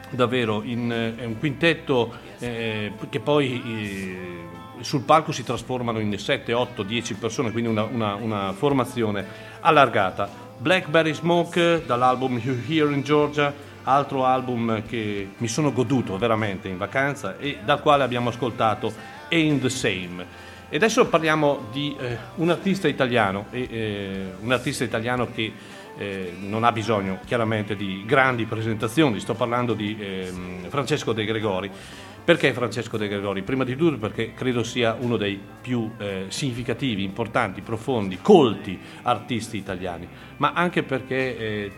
davvero 0.09 0.63
in, 0.63 0.91
eh, 0.91 1.17
è 1.17 1.25
un 1.27 1.39
quintetto 1.39 2.13
eh, 2.39 2.93
che 3.11 3.21
poi 3.21 4.43
sul 4.81 5.03
palco 5.03 5.33
si 5.33 5.45
trasformano 5.45 5.99
in 5.99 6.19
7, 6.19 6.53
8, 6.53 6.83
10 6.83 7.15
persone, 7.15 7.51
quindi 7.53 7.69
una, 7.69 7.83
una- 7.85 8.15
una 8.15 8.53
formazione 8.53 9.25
allargata. 9.61 10.29
Blackberry 10.57 11.13
Smoke 11.13 11.83
dall'album 11.85 12.39
You 12.39 12.57
Here 12.67 12.93
in 12.95 13.03
Georgia, 13.03 13.53
altro 13.85 14.25
album 14.25 14.83
che 14.87 15.29
mi 15.37 15.49
sono 15.49 15.73
goduto 15.73 16.17
veramente 16.19 16.69
in 16.69 16.79
vacanza 16.79 17.37
e 17.39 17.59
dal 17.65 17.81
quale 17.81 18.03
abbiamo 18.03 18.29
ascoltato 18.31 18.93
Ain't 19.31 19.61
the 19.61 19.71
Same. 19.71 20.43
E 20.69 20.77
adesso 20.77 21.07
parliamo 21.07 21.69
di 21.71 21.95
eh, 21.99 22.17
un 22.37 22.51
artista 22.51 22.89
italiano, 22.89 23.47
e, 23.51 23.69
eh, 23.71 24.33
un 24.41 24.51
artista 24.53 24.83
italiano 24.83 25.29
che 25.33 25.53
eh, 25.97 26.33
non 26.41 26.65
ha 26.65 26.73
bisogno 26.73 27.21
chiaramente 27.25 27.77
di 27.77 28.03
grandi 28.05 28.45
presentazioni, 28.45 29.21
sto 29.21 29.35
parlando 29.35 29.75
di 29.75 29.97
ehm, 29.99 30.69
Francesco 30.69 31.13
De 31.13 31.25
Gregori. 31.25 31.71
Perché 32.25 32.55
Francesco 32.55 32.97
De 32.97 33.07
Gregori? 33.07 33.43
Prima 33.43 33.65
di 33.65 33.77
tutto 33.77 33.99
perché 33.99 34.33
credo 34.33 34.63
sia 34.63 34.97
uno 34.99 35.19
dei 35.19 35.39
più 35.61 35.91
eh, 35.99 36.25
significativi, 36.29 37.05
importanti, 37.05 37.61
profondi, 37.61 38.19
colti 38.23 38.81
artisti 39.03 39.59
italiani, 39.59 40.09
ma 40.39 40.53
anche 40.55 40.83
perché 40.83 41.37
eh, 41.37 41.73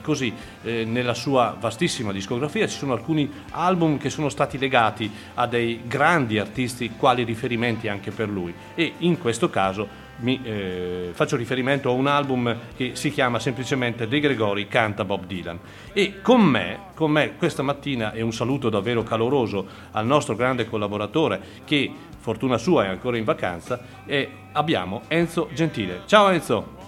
così 0.00 0.32
eh, 0.62 0.84
nella 0.84 1.14
sua 1.14 1.56
vastissima 1.58 2.12
discografia 2.12 2.66
ci 2.66 2.76
sono 2.76 2.92
alcuni 2.92 3.30
album 3.50 3.98
che 3.98 4.10
sono 4.10 4.28
stati 4.28 4.58
legati 4.58 5.10
a 5.34 5.46
dei 5.46 5.82
grandi 5.86 6.38
artisti 6.38 6.92
quali 6.96 7.24
riferimenti 7.24 7.88
anche 7.88 8.10
per 8.10 8.28
lui. 8.28 8.54
E 8.74 8.94
in 8.98 9.18
questo 9.18 9.50
caso 9.50 10.10
mi 10.22 10.40
eh, 10.42 11.10
faccio 11.12 11.36
riferimento 11.36 11.88
a 11.88 11.92
un 11.92 12.06
album 12.06 12.56
che 12.76 12.92
si 12.94 13.10
chiama 13.10 13.38
semplicemente 13.38 14.06
De 14.06 14.20
Gregori 14.20 14.68
canta 14.68 15.04
Bob 15.04 15.26
Dylan. 15.26 15.58
E 15.92 16.20
con 16.20 16.42
me, 16.42 16.78
con 16.94 17.10
me 17.10 17.36
questa 17.36 17.62
mattina 17.62 18.12
è 18.12 18.20
un 18.20 18.32
saluto 18.32 18.68
davvero 18.68 19.02
caloroso 19.02 19.66
al 19.92 20.06
nostro 20.06 20.34
grande 20.34 20.66
collaboratore 20.66 21.40
che 21.64 21.90
fortuna 22.18 22.56
sua 22.56 22.84
è 22.84 22.88
ancora 22.88 23.16
in 23.16 23.24
vacanza 23.24 23.80
e 24.06 24.30
abbiamo 24.52 25.02
Enzo 25.08 25.48
Gentile. 25.52 26.02
Ciao 26.06 26.28
Enzo 26.28 26.81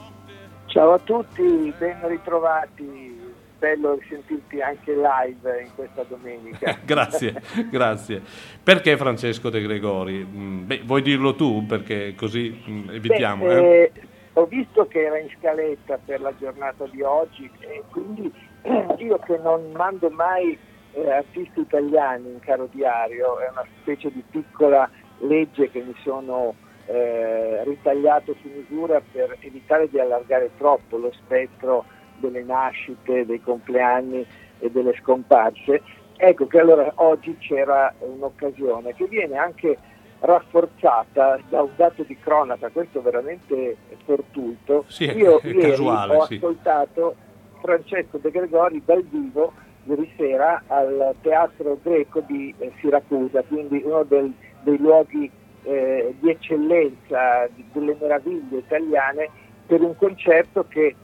Ciao 0.74 0.94
a 0.94 0.98
tutti, 0.98 1.72
ben 1.78 2.00
ritrovati, 2.08 3.16
bello 3.60 3.96
sentirti 4.08 4.60
anche 4.60 4.92
live 4.92 5.62
in 5.62 5.70
questa 5.76 6.02
domenica. 6.02 6.76
grazie, 6.84 7.40
grazie. 7.70 8.20
Perché 8.60 8.96
Francesco 8.96 9.50
De 9.50 9.62
Gregori? 9.62 10.26
Mm, 10.28 10.66
Beh, 10.66 10.82
vuoi 10.84 11.02
dirlo 11.02 11.36
tu? 11.36 11.64
Perché 11.64 12.16
così 12.16 12.60
mm, 12.68 12.90
evitiamo. 12.90 13.44
Beh, 13.44 13.54
eh? 13.54 13.82
eh, 13.82 13.92
ho 14.32 14.46
visto 14.46 14.88
che 14.88 15.04
era 15.04 15.16
in 15.16 15.28
scaletta 15.38 15.96
per 16.04 16.20
la 16.20 16.34
giornata 16.40 16.86
di 16.90 17.02
oggi 17.02 17.48
e 17.60 17.84
quindi 17.92 18.32
io 18.98 19.18
che 19.18 19.38
non 19.38 19.70
mando 19.76 20.10
mai 20.10 20.58
eh, 20.90 21.08
artisti 21.08 21.60
italiani 21.60 22.32
in 22.32 22.40
caro 22.40 22.68
diario, 22.72 23.38
è 23.38 23.48
una 23.48 23.64
specie 23.80 24.10
di 24.10 24.24
piccola 24.28 24.90
legge 25.18 25.70
che 25.70 25.82
mi 25.82 25.94
sono 26.02 26.56
eh, 26.86 27.64
ritagliato 27.64 28.34
su 28.40 28.48
misura 28.54 29.00
per 29.12 29.36
evitare 29.40 29.88
di 29.88 29.98
allargare 29.98 30.50
troppo 30.56 30.96
lo 30.96 31.12
spettro 31.12 31.84
delle 32.16 32.42
nascite, 32.42 33.24
dei 33.26 33.40
compleanni 33.40 34.24
e 34.58 34.70
delle 34.70 34.94
scomparse. 35.00 35.82
Ecco 36.16 36.46
che 36.46 36.60
allora 36.60 36.92
oggi 36.96 37.36
c'era 37.38 37.92
un'occasione 37.98 38.94
che 38.94 39.06
viene 39.06 39.36
anche 39.36 39.76
rafforzata 40.20 41.38
da 41.48 41.62
un 41.62 41.70
dato 41.76 42.02
di 42.02 42.16
cronaca, 42.18 42.68
questo 42.70 43.02
veramente 43.02 43.76
fortuito. 44.04 44.84
Sì, 44.88 45.04
Io 45.04 45.38
è 45.40 45.46
ieri 45.48 45.60
casuale, 45.60 46.16
ho 46.16 46.24
sì. 46.26 46.34
ascoltato 46.34 47.14
Francesco 47.60 48.18
De 48.18 48.30
Gregori 48.30 48.82
dal 48.84 49.02
vivo 49.04 49.52
ieri 49.84 50.10
sera 50.16 50.62
al 50.68 51.14
Teatro 51.20 51.78
Greco 51.82 52.20
di 52.20 52.54
eh, 52.58 52.72
Siracusa, 52.80 53.42
quindi 53.42 53.82
uno 53.84 54.02
del- 54.04 54.32
dei 54.62 54.78
luoghi 54.78 55.30
eh, 55.64 56.14
di 56.18 56.30
eccellenza, 56.30 57.48
delle 57.72 57.96
meraviglie 58.00 58.58
italiane, 58.58 59.28
per 59.66 59.80
un 59.82 59.96
concerto 59.96 60.66
che 60.68 60.94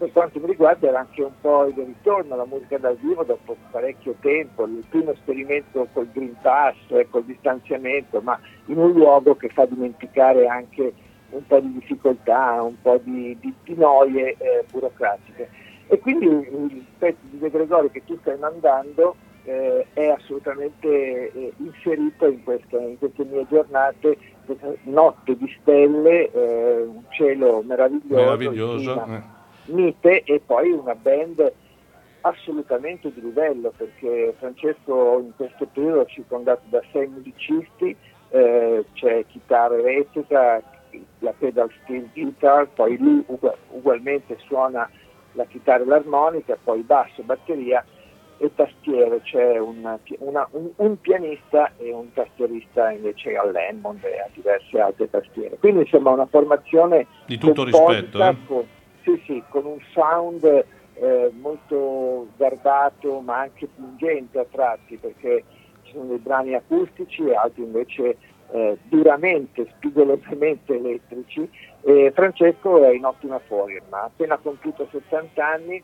per 0.00 0.12
quanto 0.12 0.40
mi 0.40 0.46
riguarda 0.46 0.88
era 0.88 1.00
anche 1.00 1.22
un 1.22 1.32
po' 1.42 1.66
il 1.66 1.74
ritorno 1.74 2.32
alla 2.32 2.46
musica 2.46 2.78
dal 2.78 2.96
vivo 2.96 3.22
dopo 3.22 3.54
parecchio 3.70 4.14
tempo, 4.20 4.64
il 4.64 4.82
primo 4.88 5.10
esperimento 5.10 5.86
col 5.92 6.08
Green 6.10 6.34
Pass, 6.40 6.74
eh, 6.88 7.06
col 7.10 7.24
distanziamento, 7.24 8.22
ma 8.22 8.40
in 8.66 8.78
un 8.78 8.92
luogo 8.92 9.34
che 9.34 9.50
fa 9.50 9.66
dimenticare 9.66 10.46
anche 10.46 10.94
un 11.30 11.46
po' 11.46 11.60
di 11.60 11.74
difficoltà, 11.74 12.62
un 12.62 12.80
po' 12.80 12.98
di, 13.02 13.36
di- 13.40 13.54
di 13.62 13.74
noie 13.74 14.36
eh, 14.38 14.64
burocratiche. 14.70 15.50
E 15.86 15.98
quindi 15.98 16.26
il 16.26 16.84
pezzo 16.96 17.18
di 17.22 17.38
De 17.38 17.50
Gregori 17.50 17.90
che 17.90 18.02
tu 18.06 18.16
stai 18.20 18.38
mandando 18.38 19.16
eh, 19.44 19.86
è 19.92 20.06
assolutamente 20.08 21.32
eh, 21.32 21.52
inserito 21.58 22.26
in, 22.26 22.42
queste- 22.42 22.76
in 22.78 22.98
queste 22.98 23.24
mie 23.24 23.46
giornate, 23.48 24.16
questa 24.44 24.72
notte 24.84 25.36
di 25.36 25.56
stelle, 25.60 26.30
eh, 26.30 26.82
un 26.82 27.02
cielo 27.10 27.62
meraviglioso, 27.62 28.14
Meraviglioso. 28.22 29.04
eh. 29.08 29.22
mite 29.72 30.22
e 30.24 30.40
poi 30.44 30.70
una 30.70 30.94
band 30.94 31.52
assolutamente 32.22 33.12
di 33.12 33.20
livello 33.22 33.72
perché 33.76 34.34
Francesco 34.38 35.18
in 35.20 35.32
questo 35.36 35.66
periodo 35.72 36.02
è 36.02 36.06
circondato 36.06 36.62
da 36.68 36.82
sei 36.92 37.06
musicisti, 37.06 37.96
eh, 38.30 38.84
c'è 38.92 39.24
chitarra 39.26 39.76
elettrica, 39.76 40.62
la 41.20 41.32
pedal 41.38 41.70
steel 41.82 42.08
guitar, 42.12 42.66
poi 42.68 42.96
lui 42.98 43.22
ugu- 43.26 43.56
ugualmente 43.70 44.36
suona 44.46 44.88
la 45.32 45.44
chitarra 45.44 45.82
e 45.82 45.86
l'armonica, 45.86 46.58
poi 46.62 46.82
basso, 46.82 47.22
batteria 47.22 47.84
e 48.42 48.50
tastiere, 48.54 49.20
c'è 49.20 49.58
una- 49.58 49.98
una- 50.20 50.48
un, 50.52 50.70
un 50.76 50.98
pianista 50.98 51.72
e 51.76 51.92
un 51.92 52.10
tastierista 52.14 52.90
invece 52.90 53.36
a 53.36 53.44
Lemond 53.44 54.02
e 54.02 54.18
a 54.18 54.28
diverse 54.32 54.80
altre 54.80 55.10
tastiere. 55.10 55.58
Quindi 55.58 55.80
insomma 55.82 56.10
una 56.10 56.24
formazione 56.24 57.06
Di 57.26 57.36
tutto 57.36 57.64
rispetto. 57.64 58.18
eh. 58.24 58.36
con, 58.46 58.64
sì, 59.02 59.22
sì, 59.26 59.42
con 59.50 59.66
un 59.66 59.78
sound 59.92 60.42
eh, 60.94 61.30
molto 61.38 62.28
garbato 62.38 63.20
ma 63.20 63.40
anche 63.40 63.66
pungente 63.66 64.38
a 64.38 64.46
tratti 64.50 64.96
perché 64.96 65.44
ci 65.82 65.92
sono 65.92 66.04
dei 66.06 66.18
brani 66.18 66.54
acustici 66.54 67.22
e 67.26 67.34
altri 67.34 67.62
invece 67.62 68.16
eh, 68.52 68.78
duramente, 68.84 69.66
spigolosamente 69.76 70.74
elettrici. 70.74 71.48
Francesco 72.12 72.82
è 72.84 72.90
in 72.92 73.04
ottima 73.04 73.38
forma, 73.38 74.00
ha 74.00 74.04
appena 74.04 74.36
compiuto 74.38 74.88
70 74.90 75.46
anni, 75.46 75.82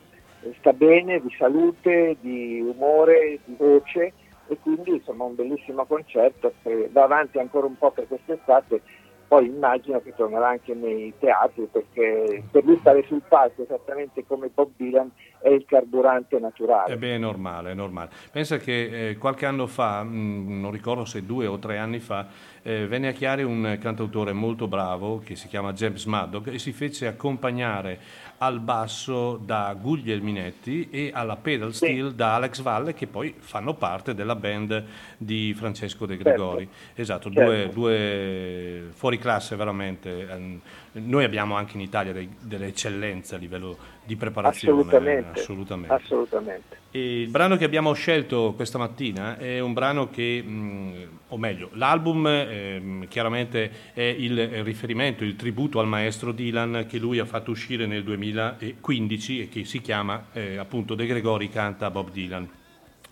sta 0.59 0.73
bene 0.73 1.21
di 1.21 1.35
salute, 1.37 2.17
di 2.21 2.61
umore, 2.61 3.41
di 3.45 3.55
voce 3.57 4.13
e 4.49 4.59
quindi 4.61 4.93
insomma 4.93 5.25
un 5.25 5.35
bellissimo 5.35 5.85
concerto 5.87 6.53
che 6.63 6.89
va 6.93 7.03
avanti 7.03 7.39
ancora 7.39 7.67
un 7.67 7.77
po' 7.77 7.91
per 7.91 8.07
quest'estate 8.07 8.81
poi 9.29 9.47
immagino 9.47 10.01
che 10.01 10.15
tornerà 10.15 10.49
anche 10.49 10.73
nei 10.73 11.13
teatri 11.19 11.69
perché 11.71 12.45
per 12.49 12.65
lui 12.65 12.77
stare 12.79 13.05
sul 13.07 13.23
palco 13.27 13.63
esattamente 13.63 14.25
come 14.25 14.51
Bob 14.55 14.71
Dylan 14.77 15.11
è 15.41 15.49
il 15.49 15.65
carburante 15.67 16.39
naturale. 16.39 16.95
Eh 16.95 16.97
beh, 16.97 17.17
è 17.17 17.19
normale, 17.19 17.73
è 17.73 17.75
normale. 17.75 18.11
Pensa 18.31 18.57
che 18.59 19.11
eh, 19.11 19.17
qualche 19.17 19.47
anno 19.47 19.67
fa, 19.67 20.03
mh, 20.03 20.61
non 20.61 20.71
ricordo 20.71 21.05
se 21.05 21.25
due 21.27 21.47
o 21.47 21.59
tre 21.59 21.79
anni 21.79 21.99
fa, 21.99 22.29
eh, 22.63 22.87
venne 22.87 23.09
a 23.09 23.13
Chiari 23.13 23.43
un 23.43 23.79
cantautore 23.81 24.33
molto 24.33 24.69
bravo 24.69 25.19
che 25.19 25.35
si 25.35 25.49
chiama 25.49 25.73
James 25.73 26.05
Maddock 26.07 26.49
e 26.49 26.59
si 26.59 26.73
fece 26.73 27.07
accompagnare 27.07 27.99
al 28.39 28.61
basso 28.61 29.37
da 29.37 29.75
Guglielminetti 29.81 30.89
e 30.91 31.11
alla 31.13 31.37
pedal 31.37 31.75
steel 31.75 32.13
da 32.15 32.35
Alex 32.35 32.61
Valle 32.61 32.95
che 32.95 33.07
poi 33.07 33.35
fanno 33.39 33.75
parte 33.75 34.15
della 34.15 34.35
band 34.37 34.85
di 35.17 35.55
Francesco 35.55 36.07
De 36.07 36.17
Gregori. 36.17 36.69
Certo. 36.69 37.01
Esatto, 37.01 37.31
Certo. 37.31 37.51
due, 37.51 37.71
due 37.73 38.89
fuori 38.93 39.19
classe 39.19 39.57
veramente. 39.57 40.61
Noi 40.99 41.25
abbiamo 41.25 41.57
anche 41.57 41.77
in 41.77 41.83
Italia 41.83 42.13
dei- 42.13 42.29
delle 42.41 42.67
eccellenze 42.67 43.35
a 43.35 43.39
livello 43.39 43.77
di 44.05 44.17
preparazione. 44.17 44.81
Assolutamente, 44.81 45.39
eh, 45.39 45.43
assolutamente. 45.43 45.95
assolutamente. 45.95 46.79
E 46.91 47.23
il 47.23 47.29
brano 47.29 47.57
che 47.57 47.65
abbiamo 47.65 47.93
scelto 47.93 48.55
questa 48.57 48.79
mattina 48.79 49.37
è 49.37 49.61
un 49.61 49.73
brano 49.73 50.09
che, 50.09 50.43
mh, 50.43 51.09
o 51.29 51.37
meglio, 51.37 51.69
l'album 51.75 52.27
ehm, 52.27 53.09
chiaramente 53.09 53.93
è 53.93 54.03
il 54.03 54.63
riferimento, 54.63 55.25
il 55.25 55.37
tributo 55.37 55.81
al 55.81 55.87
maestro 55.87 56.33
Dylan 56.33 56.87
che 56.89 56.99
lui 56.99 57.19
ha 57.19 57.27
fatto 57.27 57.51
uscire 57.51 57.87
nel 57.87 58.03
2015 58.03 59.43
e 59.43 59.49
che 59.49 59.65
si 59.65 59.81
chiama 59.81 60.27
eh, 60.33 60.57
appunto 60.57 60.95
De 60.95 61.07
Gregori 61.07 61.49
canta 61.51 61.91
Bob 61.91 62.11
Dylan. 62.11 62.49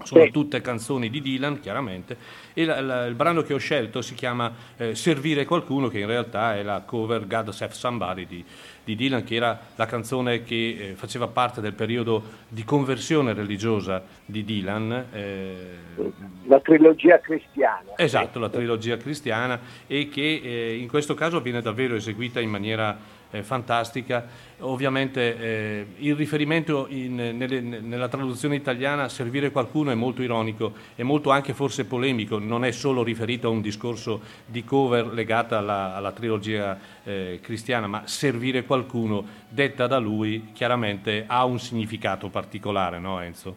Sono 0.05 0.25
Sì. 0.25 0.31
tutte 0.31 0.61
canzoni 0.61 1.09
di 1.11 1.21
Dylan, 1.23 1.61
chiaramente, 1.61 2.17
e 2.53 2.65
la- 2.65 2.81
la- 2.81 3.07
il 3.07 3.15
brano 3.15 3.43
che 3.43 3.55
ho 3.55 3.59
scelto 3.59 4.03
si 4.03 4.15
chiama 4.15 4.53
eh, 4.77 4.95
Servire 4.95 5.45
qualcuno, 5.47 5.89
che 5.89 5.99
in 5.99 6.07
realtà 6.07 6.57
è 6.57 6.63
la 6.63 6.83
cover 6.85 7.27
God 7.27 7.49
Save 7.51 7.73
Somebody 7.73 8.27
di, 8.27 8.45
di 8.85 8.95
Dylan, 8.95 9.25
che 9.25 9.35
era 9.35 9.59
la 9.77 9.87
canzone 9.87 10.43
che 10.43 10.77
eh, 10.91 10.95
faceva 10.95 11.27
parte 11.27 11.61
del 11.63 11.73
periodo 11.73 12.23
di 12.49 12.65
conversione 12.65 13.33
religiosa 13.33 14.03
di 14.25 14.45
Dylan. 14.45 15.07
eh, 15.13 15.57
La 16.47 16.61
trilogia 16.61 17.19
cristiana. 17.21 17.93
Esatto, 17.97 18.39
la 18.39 18.51
trilogia 18.51 18.97
cristiana 18.99 19.59
e 19.87 20.09
che 20.09 20.41
eh, 20.45 20.77
in 20.77 20.89
questo 20.89 21.15
caso 21.15 21.41
viene 21.41 21.63
davvero 21.63 21.95
eseguita 21.95 22.41
in 22.41 22.51
maniera 22.51 22.97
eh, 23.35 23.43
fantastica. 23.43 24.27
Ovviamente 24.61 25.37
eh, 25.39 25.87
il 25.99 26.15
riferimento 26.15 26.87
in- 26.89 27.15
nelle- 27.17 27.61
nella 27.61 28.09
traduzione 28.09 28.55
italiana 28.55 29.09
servire 29.09 29.51
qualcuno 29.51 29.91
è 29.91 29.95
molto 29.95 30.23
ironico, 30.23 30.73
è 30.95 31.03
molto 31.03 31.31
anche 31.31 31.53
forse 31.53 31.85
polemico, 31.85 32.39
non 32.39 32.65
è 32.65 32.71
solo 32.71 33.03
riferito 33.03 33.49
a 33.49 33.51
un 33.51 33.61
discorso 33.61 34.21
di 34.47 34.65
cover 34.65 35.07
legata 35.13 35.59
alla, 35.59 35.95
alla 35.97 36.13
trilogia 36.13 36.79
eh, 37.03 37.41
cristiana, 37.43 37.87
ma 37.89 38.03
servire 38.07 38.65
qualcuno 38.65 39.25
detta 39.49 39.87
da 39.89 39.99
lui 39.99 40.51
chiaramente 40.53 41.25
ha 41.27 41.45
un 41.45 41.59
significato 41.59 42.29
particolare, 42.29 42.99
no 43.01 43.21
Enzo? 43.21 43.57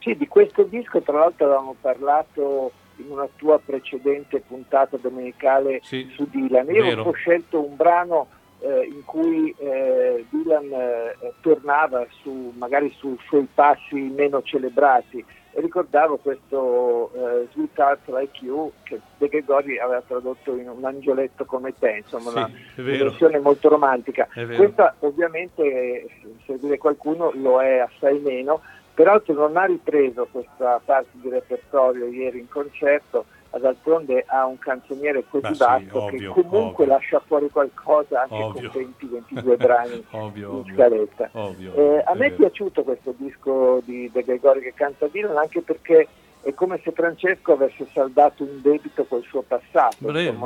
Sì, 0.00 0.16
di 0.16 0.26
questo 0.26 0.62
disco 0.62 1.02
tra 1.02 1.18
l'altro 1.18 1.44
avevamo 1.46 1.76
parlato 1.78 2.72
in 2.96 3.10
una 3.10 3.28
tua 3.36 3.60
precedente 3.64 4.40
puntata 4.40 4.96
domenicale 4.96 5.80
Sì, 5.82 6.08
su 6.14 6.26
Dylan. 6.28 6.66
Io 6.70 6.82
vero. 6.82 7.02
ho 7.02 7.12
scelto 7.12 7.64
un 7.64 7.76
brano 7.76 8.26
eh, 8.60 8.86
in 8.92 9.04
cui 9.04 9.54
eh, 9.58 10.24
Dylan 10.30 10.72
eh, 10.72 11.32
tornava 11.40 12.06
su, 12.22 12.52
magari 12.56 12.92
sui 12.96 13.16
suoi 13.26 13.46
passi 13.52 13.96
meno 13.96 14.42
celebrati. 14.42 15.24
E 15.50 15.60
ricordavo 15.60 16.18
questo 16.18 17.10
eh, 17.14 17.48
Sweet 17.52 17.78
Heart 17.78 18.08
Like 18.08 18.44
You 18.44 18.70
che 18.82 19.00
De 19.16 19.28
Gregori 19.28 19.78
aveva 19.78 20.02
tradotto 20.06 20.54
in 20.54 20.68
un 20.68 20.84
angioletto 20.84 21.44
come 21.46 21.72
te, 21.76 22.02
insomma 22.04 22.30
Sì, 22.74 22.80
una, 22.80 22.90
versione 22.90 23.38
molto 23.38 23.68
romantica. 23.68 24.28
Questa 24.32 24.94
ovviamente, 25.00 26.06
se 26.44 26.58
dire 26.58 26.78
qualcuno, 26.78 27.32
lo 27.34 27.60
è 27.60 27.78
assai 27.78 28.20
meno, 28.20 28.60
peraltro 28.94 29.32
non 29.34 29.56
ha 29.56 29.64
ripreso 29.64 30.28
questa 30.30 30.80
parte 30.84 31.10
di 31.12 31.28
repertorio 31.28 32.06
ieri 32.06 32.40
in 32.40 32.48
concerto, 32.48 33.24
d'altronde 33.56 34.24
ha 34.26 34.44
un 34.44 34.58
canzoniere 34.58 35.24
così 35.28 35.46
Beh, 35.48 35.54
sì, 35.54 35.58
vasto 35.58 36.02
ovvio, 36.02 36.32
che 36.34 36.42
comunque 36.42 36.84
ovvio. 36.84 36.94
lascia 36.96 37.20
fuori 37.26 37.48
qualcosa 37.48 38.20
anche 38.22 38.34
Ovvio. 38.34 38.70
con 38.70 38.94
20-22 39.00 39.56
brani 39.56 40.04
Ovvio, 40.10 40.62
in 40.66 40.74
scaletta. 40.74 41.30
Eh, 41.32 42.02
a 42.04 42.14
me 42.14 42.26
è 42.26 42.32
piaciuto 42.32 42.82
questo 42.82 43.14
disco 43.16 43.80
di 43.84 44.10
De 44.12 44.22
Gregori 44.22 44.60
che 44.60 44.74
canta 44.74 45.06
Dylan 45.06 45.36
anche 45.38 45.62
perché 45.62 46.06
è 46.42 46.52
come 46.54 46.80
se 46.84 46.92
Francesco 46.92 47.52
avesse 47.52 47.86
saldato 47.92 48.42
un 48.42 48.60
debito 48.60 49.04
col 49.06 49.22
suo 49.22 49.42
passato, 49.42 49.96
Bre- 49.98 50.24
insomma, 50.24 50.44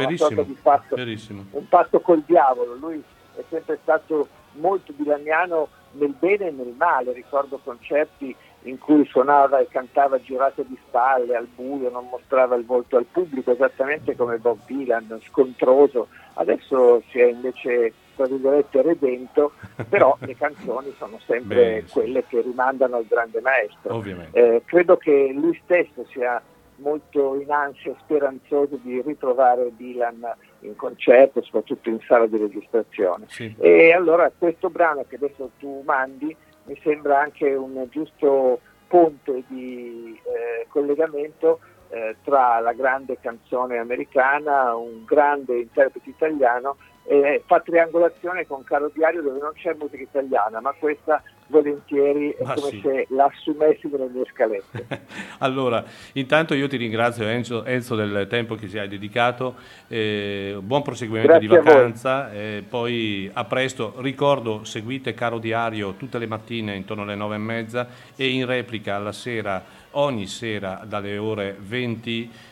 verissimo. 0.90 1.44
un 1.50 1.68
patto 1.68 2.00
col 2.00 2.22
diavolo, 2.24 2.74
lui 2.74 3.02
è 3.36 3.42
sempre 3.50 3.78
stato 3.82 4.28
molto 4.52 4.92
dilaniano 4.96 5.68
nel 5.92 6.14
bene 6.18 6.48
e 6.48 6.50
nel 6.50 6.74
male, 6.76 7.12
ricordo 7.12 7.58
concerti 7.62 8.34
in 8.64 8.78
cui 8.78 9.04
suonava 9.06 9.58
e 9.58 9.68
cantava 9.68 10.20
girato 10.20 10.62
di 10.62 10.78
spalle 10.86 11.34
al 11.34 11.48
buio, 11.52 11.90
non 11.90 12.06
mostrava 12.10 12.54
il 12.54 12.64
volto 12.64 12.96
al 12.96 13.06
pubblico, 13.10 13.52
esattamente 13.52 14.14
come 14.14 14.38
Bob 14.38 14.58
Dylan, 14.66 15.20
scontroso, 15.24 16.08
adesso 16.34 17.02
si 17.10 17.18
è 17.18 17.26
invece 17.26 17.92
tra 18.14 18.26
virgolette 18.26 18.82
redento, 18.82 19.52
però 19.88 20.16
le 20.20 20.36
canzoni 20.36 20.94
sono 20.98 21.18
sempre 21.26 21.82
Beh, 21.82 21.84
quelle 21.90 22.24
che 22.26 22.40
rimandano 22.42 22.96
al 22.96 23.06
grande 23.06 23.40
maestro. 23.40 24.02
Eh, 24.32 24.62
credo 24.64 24.96
che 24.96 25.32
lui 25.34 25.58
stesso 25.64 26.04
sia 26.10 26.40
molto 26.76 27.40
in 27.40 27.50
ansia, 27.50 27.94
speranzoso 28.00 28.78
di 28.82 29.00
ritrovare 29.00 29.72
Dylan 29.76 30.34
in 30.60 30.76
concerto, 30.76 31.42
soprattutto 31.42 31.88
in 31.88 31.98
sala 32.06 32.26
di 32.26 32.36
registrazione. 32.36 33.26
Sì. 33.28 33.54
E 33.58 33.92
allora 33.92 34.30
questo 34.36 34.68
brano 34.68 35.04
che 35.08 35.16
adesso 35.16 35.50
tu 35.58 35.82
mandi 35.84 36.36
mi 36.64 36.78
sembra 36.82 37.20
anche 37.20 37.54
un 37.54 37.86
giusto 37.90 38.60
ponte 38.86 39.42
di 39.48 40.18
eh, 40.24 40.66
collegamento 40.68 41.60
eh, 41.88 42.16
tra 42.22 42.60
la 42.60 42.72
grande 42.72 43.18
canzone 43.20 43.78
americana, 43.78 44.74
un 44.74 45.04
grande 45.04 45.60
interprete 45.60 46.08
italiano 46.08 46.76
e 47.04 47.42
fa 47.46 47.60
triangolazione 47.60 48.46
con 48.46 48.64
Caro 48.64 48.90
Diario 48.94 49.22
dove 49.22 49.40
non 49.40 49.52
c'è 49.54 49.74
musica 49.74 50.02
italiana, 50.02 50.60
ma 50.60 50.72
questa 50.78 51.22
volentieri 51.52 52.30
è 52.30 52.42
Ma 52.42 52.54
come 52.54 52.70
sì. 52.70 52.80
se 52.82 53.06
la 53.10 53.24
assumessi 53.26 53.88
nelle 53.88 54.08
mie 54.08 54.24
scalette. 54.32 55.10
Allora, 55.38 55.84
intanto 56.14 56.54
io 56.54 56.68
ti 56.68 56.76
ringrazio 56.76 57.26
Enzo, 57.26 57.64
Enzo 57.64 57.94
del 57.94 58.26
tempo 58.28 58.54
che 58.54 58.68
ci 58.68 58.78
hai 58.78 58.88
dedicato, 58.88 59.56
eh, 59.88 60.56
buon 60.60 60.82
proseguimento 60.82 61.32
Grazie 61.32 61.48
di 61.48 61.54
vacanza, 61.54 62.32
eh, 62.32 62.64
poi 62.66 63.28
a 63.32 63.44
presto, 63.44 63.94
ricordo 63.98 64.64
seguite 64.64 65.14
Caro 65.14 65.38
Diario 65.38 65.94
tutte 65.94 66.18
le 66.18 66.26
mattine 66.26 66.74
intorno 66.74 67.02
alle 67.02 67.16
nove 67.16 67.34
e 67.34 67.38
mezza 67.38 67.88
e 68.16 68.28
in 68.28 68.46
replica 68.46 68.96
alla 68.96 69.12
sera, 69.12 69.62
ogni 69.92 70.26
sera 70.26 70.82
dalle 70.86 71.18
ore 71.18 71.56
20 71.58 72.30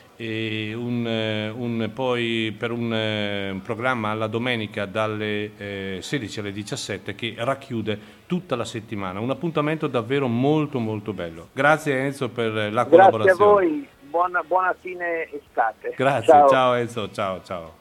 un, 0.75 1.05
eh, 1.07 1.49
un- 1.49 1.89
poi 1.93 2.53
per 2.57 2.71
un, 2.71 2.93
eh, 2.93 3.49
un 3.51 3.61
programma 3.61 4.09
alla 4.11 4.27
domenica 4.27 4.85
dalle 4.85 5.51
eh, 5.57 5.97
16 6.01 6.39
alle 6.39 6.51
17 6.51 7.15
che 7.15 7.35
racchiude 7.37 7.99
tutta 8.27 8.55
la 8.55 8.65
settimana. 8.65 9.19
Un 9.19 9.29
appuntamento 9.29 9.87
davvero 9.87 10.27
molto 10.27 10.79
molto 10.79 11.13
bello. 11.13 11.49
Grazie 11.53 11.97
Enzo 11.99 12.29
per 12.29 12.51
la 12.53 12.59
Grazie 12.69 12.81
a 12.81 12.85
collaborazione. 12.85 13.51
voi, 13.51 13.87
buona, 14.09 14.41
buona 14.45 14.75
fine 14.79 15.29
estate. 15.31 15.93
Grazie, 15.95 16.25
Ciao. 16.27 16.49
ciao 16.49 16.73
Enzo, 16.73 17.11
ciao 17.11 17.41
ciao. 17.43 17.79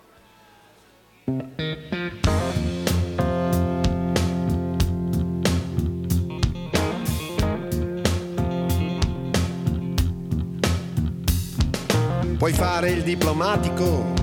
Puoi 12.41 12.55
fare 12.55 12.89
il 12.89 13.03
diplomatico 13.03 14.15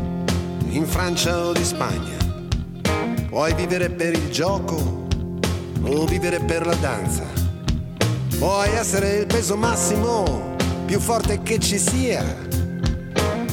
in 0.70 0.88
Francia 0.88 1.38
o 1.38 1.54
di 1.54 1.64
Spagna. 1.64 2.18
Puoi 3.30 3.54
vivere 3.54 3.92
per 3.92 4.14
il 4.14 4.32
gioco 4.32 5.06
o 5.84 6.06
vivere 6.08 6.40
per 6.40 6.66
la 6.66 6.74
danza. 6.74 7.26
Puoi 8.40 8.70
essere 8.70 9.18
il 9.18 9.28
peso 9.28 9.56
massimo 9.56 10.56
più 10.88 11.00
forte 11.00 11.44
che 11.44 11.60
ci 11.60 11.78
sia. 11.78 12.26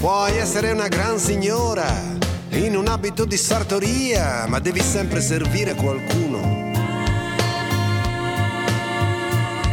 Puoi 0.00 0.34
essere 0.38 0.72
una 0.72 0.88
gran 0.88 1.18
signora 1.18 1.86
in 2.52 2.74
un 2.74 2.88
abito 2.88 3.26
di 3.26 3.36
sartoria, 3.36 4.46
ma 4.48 4.60
devi 4.60 4.80
sempre 4.80 5.20
servire 5.20 5.74
qualcuno. 5.74 6.72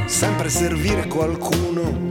Sempre 0.05 0.49
servire 0.49 1.07
qualcuno. 1.07 2.10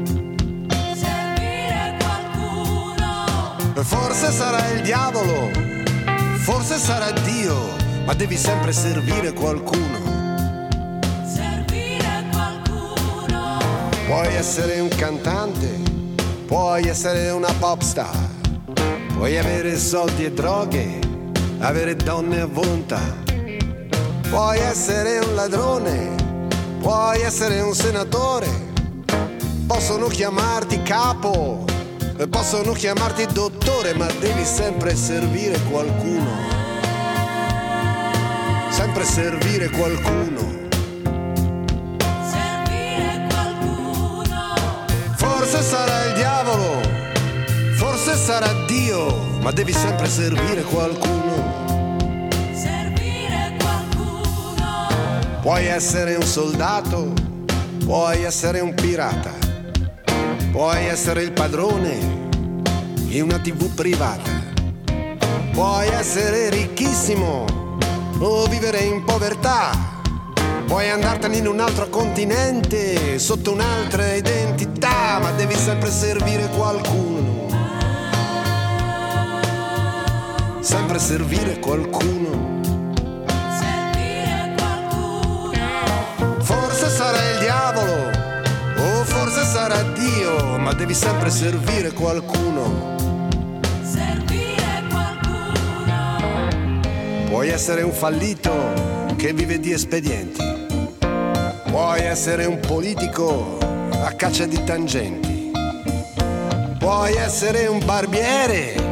Forse 3.82 4.30
sarà 4.30 4.68
il 4.68 4.82
diavolo, 4.82 5.50
forse 6.40 6.76
sarà 6.76 7.10
Dio, 7.12 7.56
ma 8.04 8.12
devi 8.12 8.36
sempre 8.36 8.72
servire 8.72 9.32
qualcuno. 9.32 9.98
servire 11.24 12.26
qualcuno, 12.30 13.58
Puoi 14.06 14.34
essere 14.34 14.80
un 14.80 14.88
cantante, 14.88 15.80
puoi 16.46 16.88
essere 16.88 17.30
una 17.30 17.52
pop 17.58 17.80
star, 17.80 18.28
puoi 19.14 19.38
avere 19.38 19.78
soldi 19.78 20.26
e 20.26 20.32
droghe, 20.32 20.98
avere 21.60 21.96
donne 21.96 22.42
a 22.42 22.46
volontà, 22.46 23.00
puoi 24.28 24.58
essere 24.58 25.20
un 25.20 25.34
ladrone, 25.34 26.14
puoi 26.80 27.22
essere 27.22 27.60
un 27.60 27.74
senatore, 27.74 28.48
possono 29.66 30.06
chiamarti 30.06 30.82
capo, 30.82 31.64
possono 32.28 32.72
chiamarti 32.72 33.24
dottore, 33.32 33.94
ma 33.94 34.06
devi 34.20 34.44
sempre 34.44 34.94
servire 34.94 35.58
qualcuno. 35.70 36.28
Sempre 38.70 39.04
servire 39.04 39.70
qualcuno. 39.70 40.68
Servire 42.30 43.26
qualcuno, 43.28 44.54
Forse 45.16 45.62
sarà 45.62 46.04
il 46.04 46.14
diavolo, 46.14 46.80
forse 47.76 48.16
sarà 48.16 48.52
Dio, 48.66 49.16
ma 49.40 49.50
devi 49.50 49.72
sempre 49.72 50.06
servire 50.06 50.62
qualcuno. 50.62 51.68
servire 52.52 53.56
qualcuno, 53.58 54.88
Puoi 55.40 55.64
essere 55.64 56.16
un 56.16 56.26
soldato, 56.26 57.12
puoi 57.84 58.24
essere 58.24 58.60
un 58.60 58.74
pirata, 58.74 59.32
puoi 60.60 60.84
essere 60.88 61.22
il 61.22 61.32
padrone 61.32 62.28
di 63.06 63.18
una 63.22 63.38
tv 63.38 63.74
privata, 63.74 64.30
puoi 65.52 65.88
essere 65.88 66.50
ricchissimo 66.50 67.46
o 68.18 68.44
vivere 68.44 68.80
in 68.80 69.02
povertà, 69.02 69.70
puoi 70.66 70.90
andartene 70.90 71.38
in 71.38 71.46
un 71.46 71.60
altro 71.60 71.88
continente 71.88 73.18
sotto 73.18 73.52
un'altra 73.52 74.12
identità, 74.12 75.18
ma 75.18 75.30
devi 75.30 75.54
sempre 75.54 75.90
servire 75.90 76.46
qualcuno. 76.50 77.48
Sempre 80.60 80.98
servire 80.98 81.58
qualcuno. 81.58 82.60
servire 83.58 84.54
qualcuno, 84.58 85.52
Forse 86.42 86.90
sarà 86.90 87.30
il 87.30 87.38
diavolo 87.38 88.29
sarà 89.60 89.82
Dio, 89.92 90.56
ma 90.56 90.72
devi 90.72 90.94
sempre 90.94 91.28
servire 91.28 91.92
qualcuno. 91.92 92.96
servire 93.82 94.82
qualcuno, 94.88 95.84
Puoi 97.26 97.48
essere 97.50 97.82
un 97.82 97.92
fallito 97.92 98.50
che 99.16 99.34
vive 99.34 99.60
di 99.60 99.72
espedienti. 99.72 100.42
Puoi 101.70 102.00
essere 102.00 102.46
un 102.46 102.58
politico 102.58 103.58
a 104.02 104.10
caccia 104.12 104.46
di 104.46 104.64
tangenti. 104.64 105.50
Puoi 106.78 107.14
essere 107.16 107.66
un 107.66 107.84
barbiere 107.84 108.88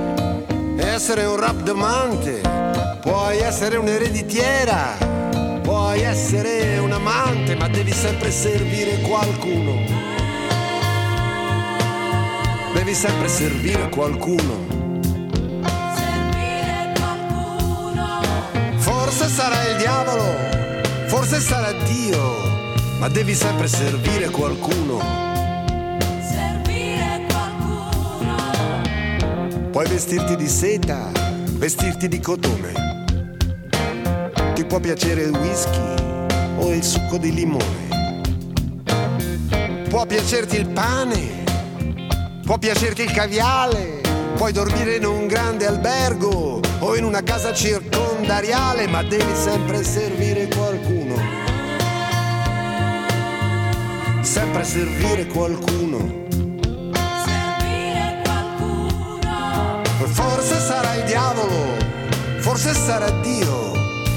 essere 0.78 1.24
un 1.24 1.36
rapdomante. 1.36 2.40
Puoi 3.00 3.38
essere 3.38 3.78
un'ereditiera. 3.78 4.96
Puoi 5.62 6.02
essere 6.02 6.78
un 6.78 6.92
amante, 6.92 7.54
ma 7.56 7.68
devi 7.68 7.92
sempre 7.92 8.30
servire 8.30 9.00
qualcuno. 9.00 10.07
Devi 12.88 13.00
sempre 13.00 13.28
servire 13.28 13.88
qualcuno. 13.90 14.64
servire 15.94 16.94
qualcuno, 16.96 18.22
Forse 18.78 19.28
sarà 19.28 19.68
il 19.68 19.76
diavolo, 19.76 20.24
forse 21.06 21.38
sarà 21.38 21.72
Dio, 21.84 22.18
ma 22.98 23.08
devi 23.08 23.34
sempre 23.34 23.68
servire 23.68 24.30
qualcuno. 24.30 25.00
servire 26.32 27.26
qualcuno, 27.28 28.36
Puoi 29.70 29.86
vestirti 29.86 30.34
di 30.36 30.48
seta, 30.48 31.10
vestirti 31.58 32.08
di 32.08 32.20
cotone. 32.20 32.72
Ti 34.54 34.64
può 34.64 34.80
piacere 34.80 35.24
il 35.24 35.36
whisky 35.36 35.94
o 36.56 36.72
il 36.72 36.82
succo 36.82 37.18
di 37.18 37.34
limone. 37.34 37.86
Può 39.90 40.06
piacerti 40.06 40.56
il 40.56 40.68
pane, 40.68 41.37
può 42.48 42.56
piacerti 42.56 43.02
il 43.02 43.12
caviale. 43.12 44.00
Puoi 44.34 44.52
dormire 44.52 44.96
in 44.96 45.04
un 45.04 45.26
grande 45.26 45.66
albergo 45.66 46.60
o 46.78 46.96
in 46.96 47.04
una 47.04 47.22
casa 47.22 47.52
circondariale, 47.52 48.86
ma 48.86 49.02
devi 49.02 49.34
sempre 49.34 49.84
servire 49.84 50.48
qualcuno. 50.48 51.14
Sempre 54.22 54.64
servire 54.64 55.26
qualcuno. 55.26 56.26
servire 57.26 58.22
qualcuno, 58.24 59.82
Forse 60.06 60.58
sarà 60.58 60.94
il 60.94 61.04
diavolo, 61.04 61.76
forse 62.38 62.72
sarà 62.72 63.10
Dio, 63.20 63.72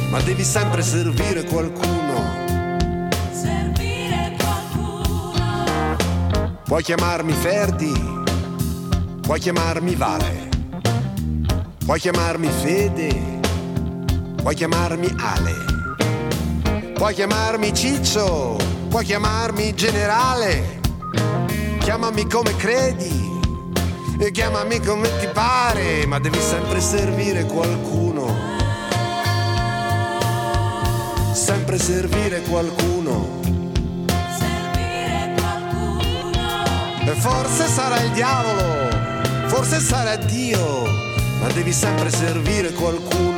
ma 0.09 0.21
devi 0.21 0.45
sempre 0.45 0.81
servire 0.81 1.43
qualcuno. 1.43 2.33
servire 3.33 4.37
qualcuno, 4.37 5.33
Puoi 6.63 6.83
chiamarmi 6.83 7.33
Ferdi, 7.33 8.20
puoi 9.31 9.43
chiamarmi 9.43 9.95
Vale, 9.95 10.49
puoi 11.85 11.99
chiamarmi 12.01 12.49
Fede, 12.49 13.39
puoi 14.35 14.53
chiamarmi 14.53 15.07
Ale, 15.17 15.55
puoi 16.95 17.13
chiamarmi 17.13 17.73
Ciccio, 17.73 18.57
puoi 18.89 19.05
chiamarmi 19.05 19.73
Generale, 19.73 20.81
chiamami 21.79 22.27
come 22.27 22.53
credi. 22.57 23.39
E 24.19 24.31
chiamami 24.31 24.81
come 24.81 25.07
ti 25.19 25.27
pare, 25.27 26.05
ma 26.07 26.19
devi 26.19 26.41
sempre 26.41 26.81
servire 26.81 27.45
qualcuno. 27.45 28.35
Sempre 31.31 31.79
servire 31.79 32.41
qualcuno. 32.41 33.39
servire 34.37 35.35
qualcuno, 35.39 36.31
E 37.05 37.11
forse 37.15 37.67
sarà 37.67 38.01
il 38.01 38.11
diavolo, 38.11 39.00
forse 39.51 39.81
sarà 39.81 40.15
Dio, 40.15 40.85
ma 41.41 41.51
devi 41.51 41.73
sempre 41.73 42.09
servire 42.09 42.71
qualcuno. 42.71 43.30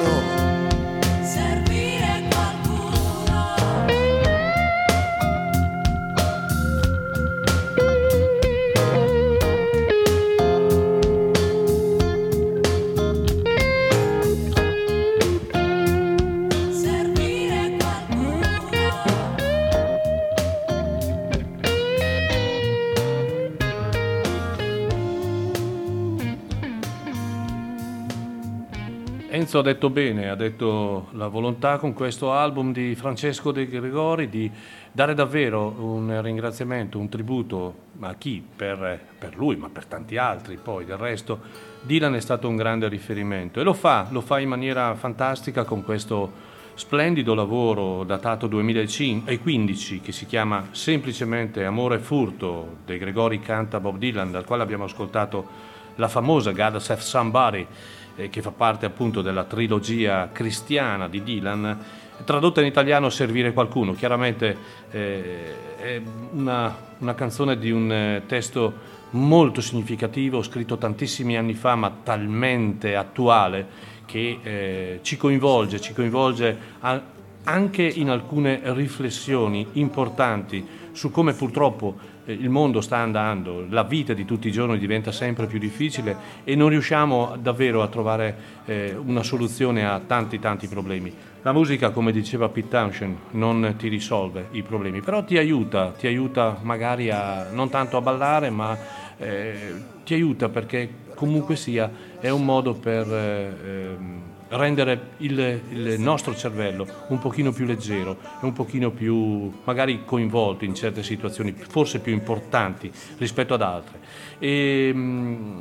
Enzo 29.53 29.69
ha 29.69 29.71
detto 29.71 29.91
bene, 29.91 30.29
ha 30.29 30.35
detto 30.35 31.09
la 31.11 31.27
volontà 31.27 31.77
con 31.77 31.93
questo 31.93 32.31
album 32.33 32.73
di 32.73 32.95
Francesco 32.95 33.51
De 33.51 33.67
Gregori 33.67 34.27
di 34.27 34.49
dare 34.91 35.13
davvero 35.13 35.75
un 35.77 36.19
ringraziamento, 36.23 36.97
un 36.97 37.07
tributo 37.07 37.75
a 37.99 38.15
chi? 38.15 38.43
Per, 38.55 38.99
per 39.15 39.35
lui, 39.37 39.55
ma 39.55 39.69
per 39.69 39.85
tanti 39.85 40.17
altri 40.17 40.57
poi. 40.57 40.85
Del 40.85 40.97
resto 40.97 41.39
Dylan 41.83 42.15
è 42.15 42.19
stato 42.19 42.49
un 42.49 42.55
grande 42.55 42.87
riferimento 42.87 43.59
e 43.59 43.63
lo 43.63 43.73
fa, 43.73 44.07
lo 44.09 44.21
fa 44.21 44.39
in 44.39 44.49
maniera 44.49 44.95
fantastica 44.95 45.65
con 45.65 45.83
questo 45.83 46.31
splendido 46.73 47.35
lavoro 47.35 48.03
datato 48.05 48.47
2015 48.47 50.01
che 50.01 50.11
si 50.11 50.25
chiama 50.25 50.69
semplicemente 50.71 51.63
Amore 51.63 51.97
e 51.97 51.99
Furto, 51.99 52.77
De 52.87 52.97
Gregori 52.97 53.39
canta 53.39 53.79
Bob 53.79 53.99
Dylan, 53.99 54.31
dal 54.31 54.45
quale 54.45 54.63
abbiamo 54.63 54.85
ascoltato 54.85 55.71
la 55.97 56.07
famosa 56.07 56.51
God 56.53 56.77
Save 56.77 57.01
Somebody, 57.01 57.67
eh, 58.15 58.29
che 58.29 58.41
fa 58.41 58.51
parte 58.51 58.85
appunto 58.85 59.21
della 59.21 59.43
trilogia 59.43 60.29
cristiana 60.31 61.07
di 61.07 61.23
Dylan, 61.23 61.79
tradotta 62.23 62.61
in 62.61 62.67
italiano 62.67 63.09
Servire 63.09 63.53
qualcuno. 63.53 63.93
Chiaramente 63.93 64.57
eh, 64.91 65.77
è 65.77 66.01
una, 66.33 66.75
una 66.99 67.15
canzone 67.15 67.57
di 67.57 67.71
un 67.71 67.91
eh, 67.91 68.23
testo 68.25 68.91
molto 69.11 69.61
significativo, 69.61 70.41
scritto 70.41 70.77
tantissimi 70.77 71.37
anni 71.37 71.53
fa, 71.53 71.75
ma 71.75 71.91
talmente 72.03 72.95
attuale 72.95 73.91
che 74.05 74.39
eh, 74.41 74.99
ci 75.01 75.17
coinvolge, 75.17 75.79
ci 75.79 75.93
coinvolge 75.93 76.57
a- 76.79 77.01
anche 77.45 77.83
in 77.83 78.09
alcune 78.09 78.61
riflessioni 78.63 79.67
importanti 79.73 80.65
su 80.93 81.11
come 81.11 81.33
purtroppo 81.33 81.95
eh, 82.25 82.33
il 82.33 82.49
mondo 82.49 82.81
sta 82.81 82.97
andando, 82.97 83.65
la 83.69 83.83
vita 83.83 84.13
di 84.13 84.25
tutti 84.25 84.47
i 84.47 84.51
giorni 84.51 84.77
diventa 84.77 85.11
sempre 85.11 85.45
più 85.47 85.59
difficile 85.59 86.15
e 86.43 86.55
non 86.55 86.69
riusciamo 86.69 87.35
davvero 87.39 87.81
a 87.81 87.87
trovare 87.87 88.37
eh, 88.65 88.95
una 88.95 89.23
soluzione 89.23 89.85
a 89.85 89.99
tanti 89.99 90.39
tanti 90.39 90.67
problemi. 90.67 91.13
La 91.41 91.51
musica, 91.51 91.89
come 91.89 92.13
diceva 92.13 92.47
Pete 92.47 92.69
Townshend, 92.69 93.17
non 93.31 93.75
ti 93.77 93.89
risolve 93.89 94.47
i 94.51 94.61
problemi, 94.61 95.01
però 95.01 95.25
ti 95.25 95.37
aiuta, 95.37 95.91
ti 95.91 96.07
aiuta 96.07 96.59
magari 96.61 97.09
a 97.09 97.49
non 97.51 97.69
tanto 97.69 97.97
a 97.97 98.01
ballare, 98.01 98.49
ma 98.49 98.77
eh, 99.17 99.73
ti 100.05 100.13
aiuta 100.13 100.47
perché 100.47 101.01
comunque 101.15 101.55
sia 101.57 101.91
è 102.19 102.29
un 102.29 102.45
modo 102.45 102.73
per 102.73 103.11
eh, 103.11 103.57
ehm, 103.65 104.21
rendere 104.57 105.11
il, 105.17 105.61
il 105.69 105.95
nostro 105.99 106.35
cervello 106.35 106.87
un 107.07 107.19
pochino 107.19 107.51
più 107.51 107.65
leggero 107.65 108.17
e 108.21 108.45
un 108.45 108.53
pochino 108.53 108.91
più 108.91 109.51
magari 109.63 110.03
coinvolto 110.05 110.65
in 110.65 110.75
certe 110.75 111.03
situazioni 111.03 111.53
forse 111.53 111.99
più 111.99 112.13
importanti 112.13 112.91
rispetto 113.17 113.53
ad 113.53 113.61
altre. 113.61 113.99
E, 114.39 114.91
mm, 114.93 115.59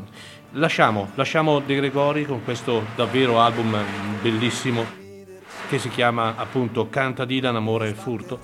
lasciamo, 0.53 1.11
lasciamo 1.14 1.61
De 1.61 1.74
Gregori 1.76 2.24
con 2.24 2.45
questo 2.45 2.82
davvero 2.95 3.40
album 3.40 3.76
bellissimo 4.20 5.01
che 5.68 5.78
si 5.78 5.88
chiama 5.88 6.34
appunto 6.36 6.88
Canta 6.90 7.24
Dylan, 7.24 7.57
Amore 7.57 7.88
e 7.88 7.95
Furto, 7.95 8.38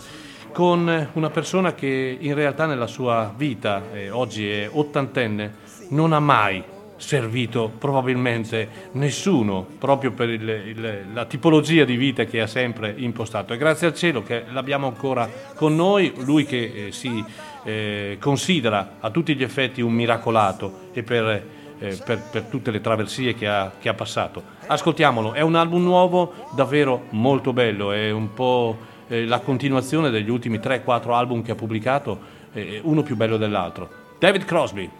con 0.52 1.10
una 1.12 1.30
persona 1.30 1.74
che 1.74 2.16
in 2.18 2.34
realtà 2.34 2.64
nella 2.64 2.86
sua 2.86 3.32
vita, 3.36 3.82
eh, 3.92 4.08
oggi 4.08 4.48
è 4.48 4.68
ottantenne, 4.72 5.54
non 5.90 6.14
ha 6.14 6.20
mai 6.20 6.64
servito 6.98 7.72
probabilmente 7.78 8.68
nessuno 8.92 9.66
proprio 9.78 10.10
per 10.12 10.28
il- 10.28 10.48
il- 10.48 11.04
la 11.14 11.24
tipologia 11.24 11.84
di 11.84 11.96
vita 11.96 12.24
che 12.24 12.40
ha 12.40 12.46
sempre 12.46 12.92
impostato. 12.96 13.54
E 13.54 13.56
grazie 13.56 13.86
al 13.86 13.94
cielo 13.94 14.22
che 14.22 14.44
l'abbiamo 14.50 14.86
ancora 14.86 15.28
con 15.54 15.74
noi, 15.74 16.12
lui 16.18 16.44
che 16.44 16.86
eh, 16.88 16.92
si 16.92 17.24
eh, 17.64 18.16
considera 18.20 18.96
a 19.00 19.10
tutti 19.10 19.34
gli 19.34 19.42
effetti 19.42 19.80
un 19.82 19.92
miracolato 19.92 20.90
e 20.92 21.02
per 21.02 21.42
eh, 21.80 21.96
per, 22.04 22.20
per 22.30 22.42
tutte 22.44 22.72
le 22.72 22.80
traversie 22.80 23.34
che 23.34 23.46
ha, 23.46 23.70
che 23.78 23.88
ha 23.88 23.94
passato. 23.94 24.42
Ascoltiamolo, 24.66 25.32
è 25.32 25.42
un 25.42 25.54
album 25.54 25.82
nuovo, 25.84 26.32
davvero 26.56 27.04
molto 27.10 27.52
bello, 27.52 27.92
è 27.92 28.10
un 28.10 28.34
po' 28.34 28.76
eh, 29.06 29.24
la 29.24 29.38
continuazione 29.38 30.10
degli 30.10 30.28
ultimi 30.28 30.58
3-4 30.58 31.12
album 31.14 31.42
che 31.42 31.52
ha 31.52 31.54
pubblicato, 31.54 32.18
eh, 32.52 32.80
uno 32.82 33.02
più 33.02 33.14
bello 33.14 33.36
dell'altro. 33.36 33.88
David 34.18 34.44
Crosby. 34.44 34.90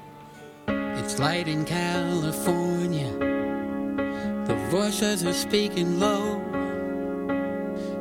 It's 1.11 1.19
light 1.19 1.49
in 1.49 1.65
California. 1.65 3.11
The 4.47 4.55
voices 4.69 5.25
are 5.25 5.33
speaking 5.33 5.99
low. 5.99 6.39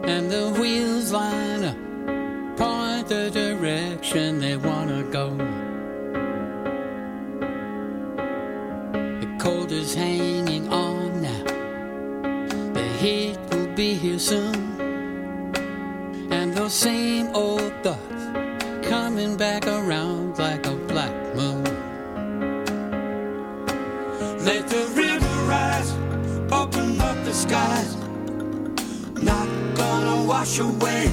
And 0.04 0.30
the 0.30 0.54
wheels 0.60 1.14
line 1.14 1.64
up, 1.64 1.78
point 2.58 3.08
the 3.08 3.32
direction 3.32 4.40
they 4.40 4.58
want 4.58 4.90
to 4.90 5.04
go. 5.10 5.30
The 9.22 9.38
cold 9.40 9.72
is 9.72 9.96
hanging 9.96 10.68
on 10.68 11.22
now. 11.22 11.44
The 12.74 12.88
heat 13.00 13.38
will 13.50 13.74
be 13.74 13.94
here 13.94 14.20
soon. 14.20 14.76
And 16.30 16.54
those 16.54 16.74
same 16.74 17.28
old 17.34 17.72
thoughts 17.84 18.26
coming 18.86 19.38
back 19.38 19.66
around 19.66 20.38
like 20.38 20.68
a 20.68 20.77
skies. 27.48 27.96
Not 29.22 29.48
gonna 29.76 30.24
wash 30.28 30.60
away. 30.60 31.10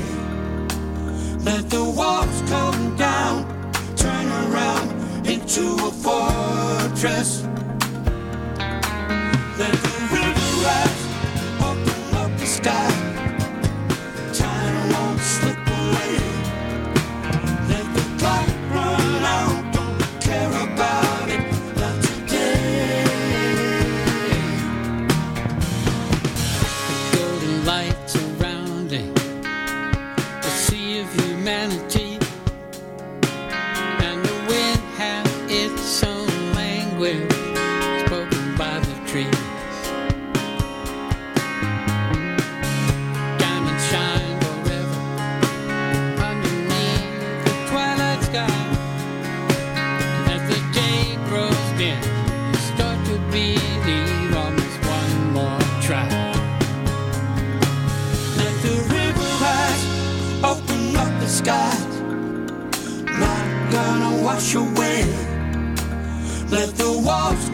Let 1.49 1.71
the 1.71 1.85
walls 1.85 2.43
come 2.49 2.97
down, 2.97 3.37
turn 3.97 4.27
around 4.45 4.89
into 5.27 5.65
a 5.89 5.93
fortress. 6.05 7.43
Let 9.61 9.75
the 9.87 9.95
river 10.15 10.49
rise, 10.67 11.03
open 11.69 12.17
up 12.23 12.31
the 12.39 12.47
sky. 12.47 13.14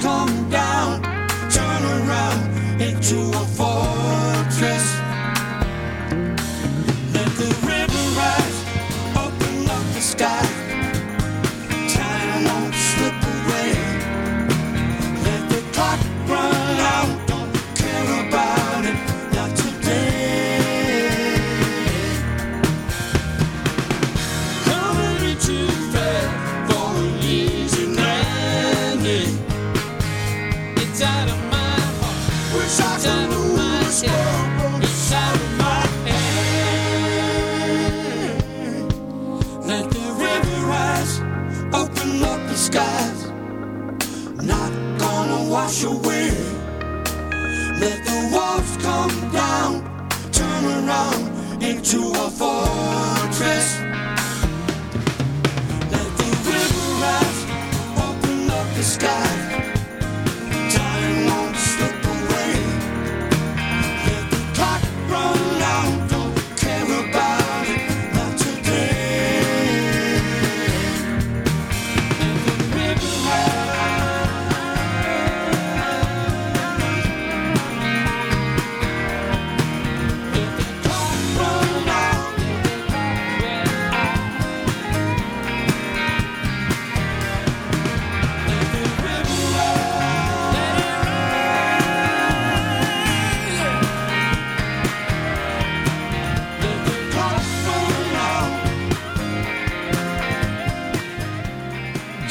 Come 0.00 0.48
down, 0.48 1.02
turn 1.50 1.82
around 1.84 2.80
into 2.80 3.18
a 3.36 3.49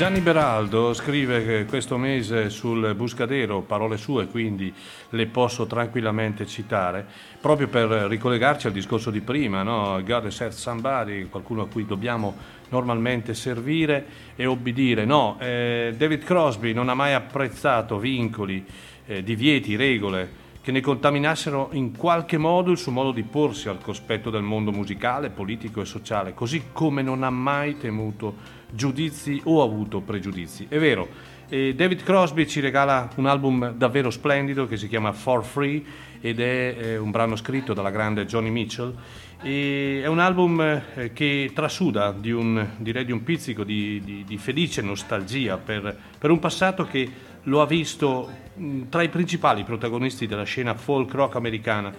Gianni 0.10 0.24
Beraldo 0.24 0.92
scrive 0.96 1.66
questo 1.66 1.96
mese 1.96 2.50
sul 2.50 2.96
Buscadero, 2.96 3.62
parole 3.62 3.96
sue, 3.96 4.26
quindi 4.26 4.74
le 5.12 5.28
posso 5.28 5.68
tranquillamente 5.68 6.48
citare, 6.48 7.06
proprio 7.40 7.68
per 7.68 7.90
ricollegarci 7.90 8.66
al 8.66 8.74
discorso 8.74 9.12
di 9.12 9.22
prima, 9.22 9.62
no? 9.62 10.02
God 10.04 10.26
has 10.26 10.34
said 10.34 10.52
somebody, 10.52 11.30
qualcuno 11.30 11.62
a 11.62 11.68
cui 11.68 11.86
dobbiamo 11.86 12.36
normalmente 12.70 13.36
servire 13.36 14.04
e 14.36 14.48
obbedire. 14.48 15.06
No, 15.06 15.38
eh, 15.40 15.94
David 15.96 16.24
Crosby 16.24 16.74
non 16.74 16.90
ha 16.90 16.96
mai 16.96 17.14
apprezzato 17.14 18.00
vincoli, 18.00 18.66
eh, 19.06 19.22
divieti, 19.22 19.76
regole, 19.76 20.39
che 20.62 20.72
ne 20.72 20.82
contaminassero 20.82 21.70
in 21.74 21.96
qualche 21.96 22.38
modo 22.38 22.72
il 22.72 22.78
suo 22.78 22.92
modo 22.92 23.12
di 23.12 23.24
porsi 23.24 23.70
al 23.70 23.80
cospetto 23.80 24.30
del 24.30 24.42
mondo 24.42 24.72
musicale, 24.72 25.30
politico 25.30 25.82
e 25.82 25.86
sociale, 25.86 26.34
così 26.34 26.64
come 26.72 27.02
non 27.02 27.24
ha 27.24 27.30
mai 27.30 27.78
temuto 27.78 28.58
giudizi 28.70 29.42
o 29.46 29.64
avuto 29.64 30.02
pregiudizi. 30.02 30.68
È 30.70 30.78
vero, 30.78 31.08
e 31.48 31.74
David 31.74 32.04
Crosby 32.04 32.46
ci 32.46 32.60
regala 32.60 33.10
un 33.16 33.26
album 33.26 33.74
davvero 33.74 34.12
splendido 34.12 34.68
che 34.68 34.78
si 34.78 34.88
chiama 34.88 35.12
For 35.14 35.44
Free 35.44 35.84
ed 36.22 36.40
è 36.40 36.76
eh, 36.78 36.98
un 36.98 37.10
brano 37.10 37.36
scritto 37.36 37.74
dalla 37.74 37.90
grande 37.90 38.26
Johnny 38.26 38.52
Mitchell. 38.52 38.94
E 39.42 40.02
è 40.04 40.08
un 40.08 40.20
album 40.20 40.60
eh, 40.62 41.12
che 41.14 41.52
trasuda 41.56 42.12
di 42.12 42.32
un, 42.32 42.72
di 42.78 43.12
un 43.12 43.24
pizzico 43.24 43.64
di, 43.64 44.02
di- 44.04 44.24
di 44.28 44.38
felice 44.38 44.82
nostalgia 44.82 45.58
per, 45.58 45.98
per 46.20 46.30
un 46.30 46.40
passato 46.40 46.86
che 46.86 47.10
lo 47.50 47.62
ha 47.62 47.66
visto 47.66 48.30
mh, 48.54 48.84
tra 48.90 49.02
i 49.02 49.10
principali 49.10 49.64
protagonisti 49.64 50.28
della 50.28 50.44
scena 50.44 50.76
folk 50.76 51.12
rock 51.14 51.36
americana, 51.36 51.92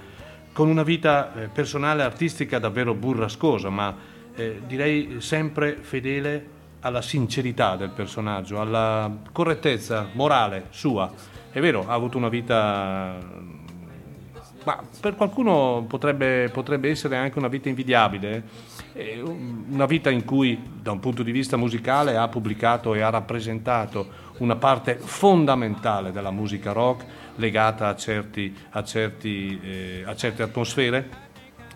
con 0.52 0.68
una 0.68 0.82
vita 0.82 1.34
eh, 1.34 1.48
personale 1.48 2.02
e 2.02 2.04
artistica 2.04 2.58
davvero 2.58 2.94
burrascosa, 2.94 3.68
ma 3.68 3.94
eh, 4.34 4.62
direi 4.66 5.16
sempre 5.18 5.76
fedele 5.80 6.58
alla 6.80 7.02
sincerità 7.02 7.76
del 7.76 7.90
personaggio, 7.90 8.60
alla 8.60 9.10
correttezza 9.32 10.08
morale 10.12 10.66
sua. 10.70 11.12
È 11.50 11.60
vero, 11.60 11.84
ha 11.86 11.92
avuto 11.92 12.16
una 12.16 12.28
vita 12.28 13.18
ma 14.62 14.78
per 15.00 15.16
qualcuno 15.16 15.86
potrebbe, 15.88 16.50
potrebbe 16.52 16.90
essere 16.90 17.16
anche 17.16 17.38
una 17.38 17.48
vita 17.48 17.70
invidiabile, 17.70 18.42
eh, 18.92 19.20
una 19.22 19.86
vita 19.86 20.10
in 20.10 20.24
cui 20.24 20.60
da 20.82 20.92
un 20.92 21.00
punto 21.00 21.22
di 21.22 21.32
vista 21.32 21.56
musicale 21.56 22.16
ha 22.16 22.28
pubblicato 22.28 22.94
e 22.94 23.00
ha 23.00 23.08
rappresentato 23.08 24.28
una 24.40 24.56
parte 24.56 24.96
fondamentale 24.98 26.12
della 26.12 26.30
musica 26.30 26.72
rock 26.72 27.04
legata 27.36 27.88
a, 27.88 27.96
certi- 27.96 28.54
a 28.70 28.82
certi, 28.84 29.58
eh, 29.62 30.02
a 30.04 30.14
certe 30.14 30.42
atmosfere, 30.42 31.08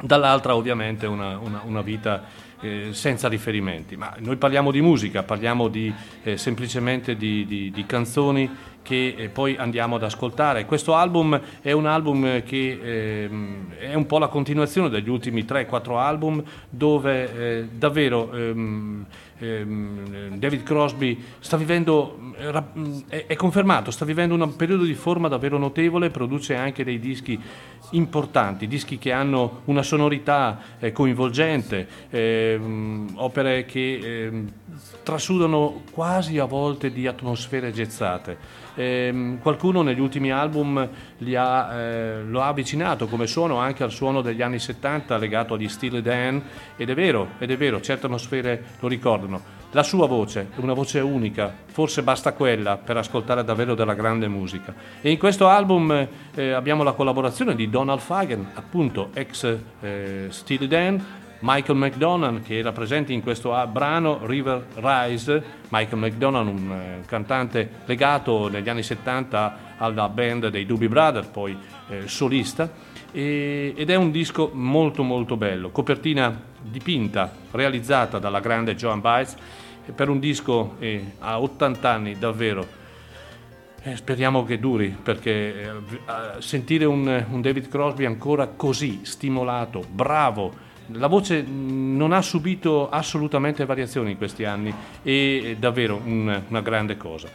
dall'altra 0.01 0.57
ovviamente 0.57 1.07
una, 1.07 1.39
una- 1.39 1.63
una 1.65 1.81
vita 1.83 2.23
eh, 2.61 2.89
senza 2.93 3.29
riferimenti. 3.29 3.97
Ma 3.97 4.15
noi 4.19 4.37
parliamo 4.37 4.71
di 4.71 4.81
musica, 4.81 5.23
parliamo 5.23 5.69
di, 5.69 5.93
eh, 6.23 6.37
semplicemente 6.37 7.17
di, 7.17 7.45
di- 7.47 7.71
di 7.71 7.87
canzoni 7.87 8.51
che 8.83 9.15
eh, 9.17 9.29
poi 9.29 9.57
andiamo 9.57 9.97
ad 9.97 10.03
ascoltare. 10.03 10.65
Questo 10.67 10.95
album 10.95 11.41
è 11.63 11.73
un 11.73 11.87
album 11.87 12.43
che 12.43 13.25
ehm, 13.25 13.73
è 13.79 13.95
un 13.95 14.07
po' 14.07 14.19
la 14.19 14.29
continuazione 14.29 14.89
degli 14.91 15.09
ultimi 15.09 15.43
3-4 15.43 15.97
album 15.99 16.43
dove 16.69 17.35
eh, 17.35 17.69
davvero 17.71 18.31
ehm, 18.33 19.07
David 19.39 20.63
Crosby 20.63 21.23
sta 21.41 21.57
vivendo, 21.57 22.33
eh, 22.37 22.63
è, 23.09 23.27
è 23.27 23.35
confermato, 23.35 23.91
sta 23.91 24.05
vivendo 24.05 24.35
un 24.35 24.57
periodo 24.57 24.85
di 24.85 24.95
forma 24.95 25.29
davvero 25.29 25.59
notevole, 25.59 26.11
produce 26.11 26.55
anche 26.55 26.85
dei 26.85 27.01
dischi 27.01 27.41
importanti, 27.91 28.67
dischi 28.67 28.99
che 28.99 29.13
hanno 29.13 29.63
una 29.65 29.83
sonorità 29.83 30.59
eh, 30.79 30.93
coinvolgente, 30.93 31.87
ehm, 32.11 33.15
opere 33.17 33.65
che 33.65 33.99
ehm, 34.27 34.53
trasudano 35.03 35.83
quasi 35.91 36.39
a 36.39 36.45
volte 36.45 36.93
di 36.93 37.07
atmosfere 37.07 37.73
gezzate. 37.73 38.63
Ehm, 38.75 39.39
qualcuno 39.39 39.83
negli 39.83 40.01
ultimi 40.01 40.31
album 40.33 40.77
ha, 40.79 41.75
eh, 41.75 42.23
lo 42.23 42.43
ha 42.43 42.49
avvicinato 42.49 43.07
come 43.07 43.27
suono 43.27 43.59
anche 43.59 43.83
al 43.83 43.93
suono 43.93 44.21
degli 44.21 44.43
anni 44.43 44.59
70 44.59 45.17
legato 45.17 45.55
agli 45.55 45.69
Steely 45.69 46.03
Dan 46.03 46.43
ed 46.77 46.91
è 46.91 46.95
vero, 46.95 47.31
ed 47.39 47.51
è 47.51 47.57
vero, 47.57 47.81
certe 47.81 48.07
atmosfere 48.07 48.63
lo 48.81 48.89
ricordano. 48.89 49.63
La 49.71 49.83
sua 49.83 50.07
voce 50.07 50.51
una 50.57 50.73
voce 50.73 51.01
unica, 51.01 51.53
forse 51.67 52.05
basta 52.05 52.33
quella 52.33 52.77
per 52.77 52.97
ascoltare 52.97 53.43
davvero 53.43 53.75
della 53.75 53.95
grande 53.95 54.29
musica. 54.29 54.73
E 55.01 55.11
in 55.11 55.19
questo 55.19 55.49
album 55.49 56.07
eh, 56.35 56.53
abbiamo 56.53 56.85
la 56.85 56.93
collaborazione 56.93 57.57
di 57.57 57.69
Donald 57.69 57.99
Fagen, 57.99 58.53
appunto 58.55 59.11
ex 59.15 59.57
eh, 59.81 60.27
Steely 60.29 60.69
Dan, 60.69 61.05
Michael 61.41 61.79
McDonald 61.79 62.43
che 62.43 62.59
era 62.59 62.73
presente 62.73 63.13
in 63.13 63.23
questo 63.23 63.51
brano 63.71 64.21
River 64.25 64.67
Rise, 64.75 65.43
Michael 65.69 66.01
McDonald 66.01 66.49
un 66.49 66.73
eh, 66.73 67.03
cantante 67.07 67.69
legato 67.85 68.49
negli 68.49 68.69
anni 68.69 68.83
70 68.83 69.75
alla 69.79 70.09
band 70.09 70.49
dei 70.49 70.67
Doobie 70.67 70.89
Brothers, 70.89 71.27
poi 71.29 71.57
eh, 71.89 72.09
solista, 72.09 72.71
e- 73.13 73.75
ed 73.77 73.91
è 73.91 73.95
un 73.95 74.11
disco 74.11 74.51
molto 74.53 75.03
molto 75.03 75.37
bello, 75.37 75.71
copertina 75.71 76.53
dipinta, 76.61 77.31
realizzata 77.51 78.19
dalla 78.19 78.41
grande 78.41 78.75
Joan 78.75 79.01
Baez, 79.01 79.37
per 79.95 80.09
un 80.09 80.19
disco 80.19 80.77
eh, 80.79 81.13
a 81.19 81.41
80 81.41 81.91
anni 81.91 82.19
davvero. 82.19 82.83
Eh, 83.87 83.97
speriamo 83.97 84.45
che 84.45 84.59
duri 84.59 84.97
perché 85.03 85.31
eh, 85.31 85.71
sentire 86.39 86.87
un, 86.87 87.27
un 87.29 87.41
David 87.43 87.69
Crosby 87.69 88.07
ancora 88.07 88.47
così 88.47 89.01
stimolato, 89.03 89.85
bravo, 89.87 90.55
la 90.93 91.07
voce 91.07 91.43
mh, 91.43 91.97
non 91.97 92.13
ha 92.13 92.23
subito 92.23 92.89
assolutamente 92.91 93.65
variazioni 93.65 94.13
in 94.13 94.17
questi 94.17 94.45
anni 94.45 94.73
e 95.03 95.41
è 95.53 95.57
davvero 95.57 96.01
un- 96.05 96.43
una 96.49 96.61
grande 96.61 96.97
cosa. 96.97 97.29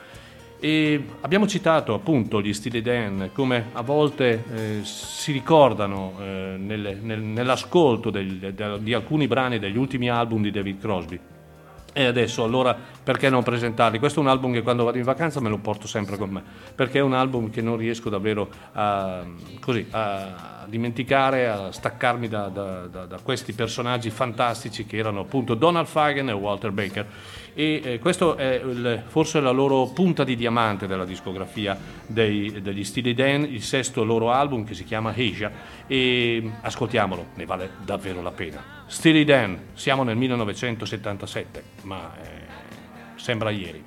E 0.61 1.01
abbiamo 1.21 1.47
citato 1.47 1.93
appunto 1.93 2.41
gli 2.41 2.51
Steely 2.53 2.81
Dan 2.81 3.29
come 3.33 3.67
a 3.71 3.81
volte 3.81 4.43
eh, 4.53 4.79
si 4.83 5.31
ricordano 5.31 6.13
eh, 6.19 6.55
nelle- 6.57 6.97
nel- 7.01 7.21
nell'ascolto 7.21 8.09
del- 8.09 8.53
de- 8.53 8.79
di 8.83 8.93
alcuni 8.93 9.25
brani 9.27 9.57
degli 9.57 9.77
ultimi 9.77 10.09
album 10.09 10.41
di 10.41 10.51
David 10.51 10.79
Crosby. 10.81 11.19
E 11.99 12.05
adesso 12.05 12.45
allora 12.45 12.77
perché 13.03 13.29
non 13.29 13.43
presentarli? 13.43 13.99
Questo 13.99 14.21
è 14.21 14.23
un 14.23 14.29
album 14.29 14.53
che 14.53 14.61
quando 14.61 14.85
vado 14.85 14.97
in 14.97 15.03
vacanza 15.03 15.41
me 15.41 15.49
lo 15.49 15.57
porto 15.57 15.85
sempre 15.85 16.15
con 16.15 16.29
me, 16.29 16.41
perché 16.73 16.99
è 16.99 17.01
un 17.01 17.13
album 17.13 17.49
che 17.49 17.61
non 17.61 17.75
riesco 17.75 18.09
davvero 18.09 18.47
a, 18.71 19.25
così, 19.59 19.85
a 19.91 20.63
dimenticare, 20.65 21.49
a 21.49 21.73
staccarmi 21.73 22.29
da, 22.29 22.47
da- 22.47 22.87
da- 22.87 23.05
da 23.05 23.19
questi 23.21 23.51
personaggi 23.51 24.11
fantastici 24.11 24.85
che 24.85 24.95
erano 24.95 25.19
appunto 25.19 25.55
Donald 25.55 25.87
Fagen 25.87 26.29
e 26.29 26.31
Walter 26.31 26.71
Baker. 26.71 27.05
E 27.53 27.81
eh, 27.83 27.99
questo 27.99 28.35
è 28.37 28.61
il- 28.63 29.03
forse 29.07 29.39
la 29.39 29.51
loro 29.51 29.87
punta 29.87 30.23
di 30.23 30.35
diamante 30.35 30.87
della 30.87 31.05
discografia 31.05 31.77
dei- 32.05 32.61
degli 32.61 32.83
Steely 32.83 33.13
Dan, 33.13 33.43
il 33.43 33.61
sesto 33.63 34.03
loro 34.03 34.31
album 34.31 34.63
che 34.65 34.73
si 34.73 34.83
chiama 34.83 35.09
Asia 35.09 35.51
e 35.87 36.49
ascoltiamolo, 36.61 37.27
ne 37.35 37.45
vale 37.45 37.71
davvero 37.83 38.21
la 38.21 38.31
pena. 38.31 38.63
Steely 38.87 39.23
Dan, 39.23 39.57
siamo 39.73 40.03
nel 40.03 40.15
1977, 40.15 41.63
ma 41.83 42.11
eh, 42.21 42.27
sembra 43.15 43.49
ieri. 43.49 43.83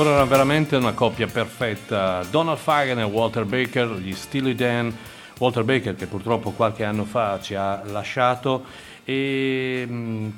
Loro 0.00 0.14
erano 0.14 0.30
veramente 0.30 0.76
una 0.76 0.94
coppia 0.94 1.26
perfetta. 1.26 2.24
Donald 2.30 2.56
Fagan 2.56 3.00
e 3.00 3.02
Walter 3.02 3.44
Baker, 3.44 3.98
gli 3.98 4.14
Steely 4.14 4.54
Dan. 4.54 4.96
Walter 5.36 5.62
Baker 5.62 5.94
che 5.94 6.06
purtroppo 6.06 6.52
qualche 6.52 6.84
anno 6.84 7.04
fa 7.04 7.38
ci 7.38 7.54
ha 7.54 7.82
lasciato 7.84 8.64
e 9.04 9.84
mh, 9.86 10.28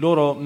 loro 0.00 0.34
mh, 0.34 0.44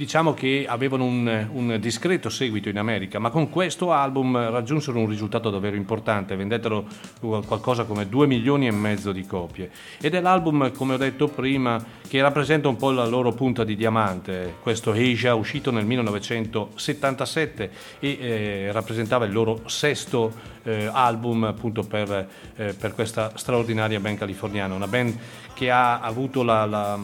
diciamo 0.00 0.32
che 0.32 0.64
avevano 0.66 1.04
un, 1.04 1.48
un 1.52 1.76
discreto 1.78 2.30
seguito 2.30 2.70
in 2.70 2.78
America, 2.78 3.18
ma 3.18 3.28
con 3.28 3.50
questo 3.50 3.92
album 3.92 4.34
raggiunsero 4.48 4.98
un 4.98 5.06
risultato 5.06 5.50
davvero 5.50 5.76
importante, 5.76 6.36
vendettero 6.36 6.86
qualcosa 7.20 7.84
come 7.84 8.08
2 8.08 8.26
milioni 8.26 8.66
e 8.66 8.70
mezzo 8.70 9.12
di 9.12 9.26
copie. 9.26 9.70
Ed 10.00 10.14
è 10.14 10.22
l'album, 10.22 10.72
come 10.72 10.94
ho 10.94 10.96
detto 10.96 11.28
prima, 11.28 11.84
che 12.08 12.22
rappresenta 12.22 12.66
un 12.68 12.76
po' 12.76 12.92
la 12.92 13.04
loro 13.04 13.32
punta 13.32 13.62
di 13.62 13.76
diamante, 13.76 14.54
questo 14.62 14.92
Asia 14.92 15.34
uscito 15.34 15.70
nel 15.70 15.84
1977 15.84 17.70
e 17.98 18.18
eh, 18.18 18.72
rappresentava 18.72 19.26
il 19.26 19.32
loro 19.32 19.60
sesto 19.66 20.32
eh, 20.64 20.88
album 20.92 21.44
appunto 21.44 21.82
per, 21.82 22.28
eh, 22.56 22.72
per 22.74 22.94
questa 22.94 23.32
straordinaria 23.34 24.00
band 24.00 24.18
californiana, 24.18 24.74
una 24.74 24.86
band 24.86 25.18
che 25.54 25.70
ha 25.70 26.00
avuto 26.00 26.42
la, 26.42 26.64
la, 26.64 26.98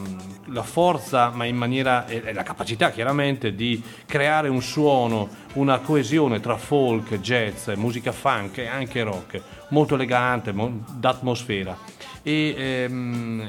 la 0.46 0.62
forza 0.62 1.30
ma 1.30 1.44
in 1.44 1.57
maniera 1.57 2.07
e 2.07 2.32
la 2.32 2.42
capacità 2.42 2.90
chiaramente 2.90 3.54
di 3.54 3.82
creare 4.07 4.48
un 4.48 4.62
suono, 4.62 5.28
una 5.54 5.78
coesione 5.78 6.40
tra 6.40 6.57
folk, 6.57 7.20
jazz, 7.20 7.68
musica 7.76 8.12
funk 8.12 8.59
e 8.59 8.66
anche 8.66 9.02
rock, 9.02 9.40
molto 9.68 9.94
elegante, 9.94 10.52
mo- 10.52 10.84
d'atmosfera. 10.92 11.94
E 12.22 12.54
ehm, 12.58 13.48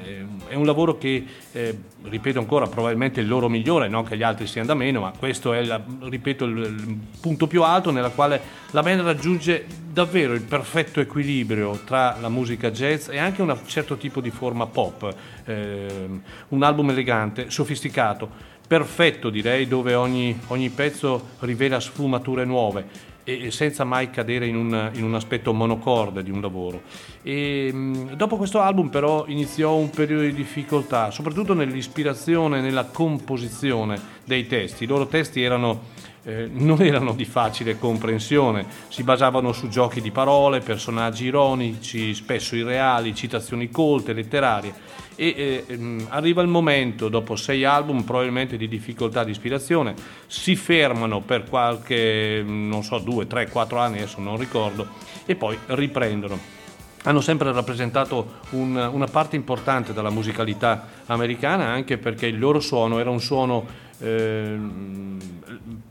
è 0.49 0.53
un 0.53 0.65
lavoro 0.65 0.99
che, 0.99 1.26
eh, 1.51 1.78
ripeto 2.03 2.38
ancora, 2.38 2.68
probabilmente 2.68 3.20
il 3.22 3.28
loro 3.28 3.49
migliore, 3.49 3.88
non 3.88 4.03
che 4.03 4.15
gli 4.15 4.22
altri 4.22 4.45
siano 4.45 4.68
da 4.68 4.76
meno, 4.76 4.99
ma 5.01 5.13
questo 5.18 5.51
è, 5.53 5.63
la- 5.63 5.82
ripeto, 6.01 6.45
il, 6.45 6.57
il 6.57 6.97
punto 7.20 7.47
più 7.47 7.63
alto 7.63 7.89
nella 7.89 8.09
quale 8.09 8.39
la 8.72 8.84
band 8.84 9.01
raggiunge 9.01 9.65
davvero 9.91 10.34
il 10.34 10.43
perfetto 10.43 10.99
equilibrio 10.99 11.80
tra 11.86 12.18
la 12.22 12.30
musica 12.30 12.70
jazz 12.70 13.09
e 13.09 13.18
anche 13.18 13.41
un 13.41 13.57
certo 13.65 13.97
tipo 13.97 14.22
di 14.22 14.30
forma 14.30 14.68
pop, 14.68 15.11
Ehm, 15.45 16.22
un 16.49 16.61
album 16.61 16.89
elegante, 16.89 17.49
sofisticato, 17.49 18.30
perfetto 18.68 19.30
direi, 19.30 19.65
dove 19.68 19.95
ogni, 19.95 20.38
ogni 20.47 20.70
pezzo 20.70 21.30
rivela 21.39 21.80
sfumature 21.80 22.43
nuove 22.43 23.15
e 23.30 23.51
senza 23.51 23.84
mai 23.84 24.09
cadere 24.09 24.47
in 24.47 24.55
un, 24.55 24.91
in 24.93 25.03
un 25.03 25.13
aspetto 25.13 25.51
monocorde 25.51 26.23
di 26.23 26.32
un 26.32 26.39
lavoro. 26.39 26.84
E, 27.23 27.69
mh, 27.73 28.15
dopo 28.15 28.38
questo 28.38 28.61
album 28.61 28.88
però 28.88 29.25
iniziò 29.28 29.75
un 29.75 29.89
periodo 29.89 30.21
di 30.21 30.34
difficoltà, 30.34 31.11
soprattutto 31.11 31.53
nell'ispirazione, 31.53 32.61
nella 32.61 32.86
composizione 32.86 33.99
dei 34.23 34.47
testi. 34.47 34.86
I 34.86 34.88
loro 34.88 35.07
testi 35.07 35.43
erano 35.43 35.95
eh, 36.23 36.49
non 36.49 36.82
erano 36.82 37.13
di 37.13 37.25
facile 37.25 37.78
comprensione, 37.78 38.65
si 38.88 39.03
basavano 39.03 39.51
su 39.51 39.67
giochi 39.67 39.99
di 39.99 40.11
parole, 40.11 40.61
personaggi 40.61 41.25
ironici, 41.25 42.13
spesso 42.13 42.55
irreali, 42.55 43.13
citazioni 43.13 43.69
colte, 43.69 44.13
letterarie 44.13 44.73
e 45.18 45.34
eh, 45.36 45.74
ehm, 45.74 46.05
arriva 46.09 46.41
il 46.43 46.47
momento, 46.47 47.09
dopo 47.09 47.36
sei 47.36 47.65
album 47.65 48.03
probabilmente 48.03 48.55
di 48.55 48.68
difficoltà 48.68 49.24
di 49.24 49.32
ispirazione, 49.32 49.95
si 50.28 50.55
fermano 50.55 51.22
per 51.22 51.43
qualche, 51.43 52.43
non 52.45 52.84
so, 52.84 52.99
due, 52.99 53.26
tre, 53.26 53.49
quattro 53.49 53.80
anni, 53.80 53.97
adesso 53.97 54.22
non 54.22 54.38
ricordo, 54.38 54.88
e 55.26 55.36
poi 55.36 55.57
riprendono. 55.65 56.55
Hanno 57.03 57.22
sempre 57.22 57.51
rappresentato 57.51 58.39
un- 58.51 58.89
una 58.91 59.07
parte 59.07 59.36
importante 59.36 59.93
della 59.93 60.09
musicalità 60.09 60.88
americana 61.05 61.65
anche 61.65 61.97
perché 61.97 62.28
il 62.28 62.38
loro 62.38 62.59
suono 62.59 62.99
era 62.99 63.09
un 63.09 63.22
suono 63.22 63.65
ehm, 64.00 65.18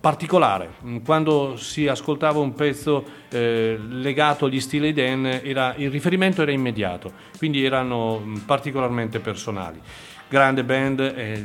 particolare. 0.00 0.74
Quando 1.04 1.56
si 1.56 1.86
ascoltava 1.88 2.38
un 2.38 2.54
pezzo 2.54 3.04
eh, 3.30 3.78
legato 3.88 4.44
agli 4.46 4.60
stili 4.60 4.92
Dan, 4.92 5.26
era- 5.26 5.74
il 5.76 5.90
riferimento 5.90 6.42
era 6.42 6.52
immediato, 6.52 7.12
quindi 7.38 7.64
erano 7.64 8.18
mm, 8.18 8.36
particolarmente 8.38 9.20
personali. 9.20 9.80
Grande 10.28 10.64
band. 10.64 11.00
eh, 11.00 11.44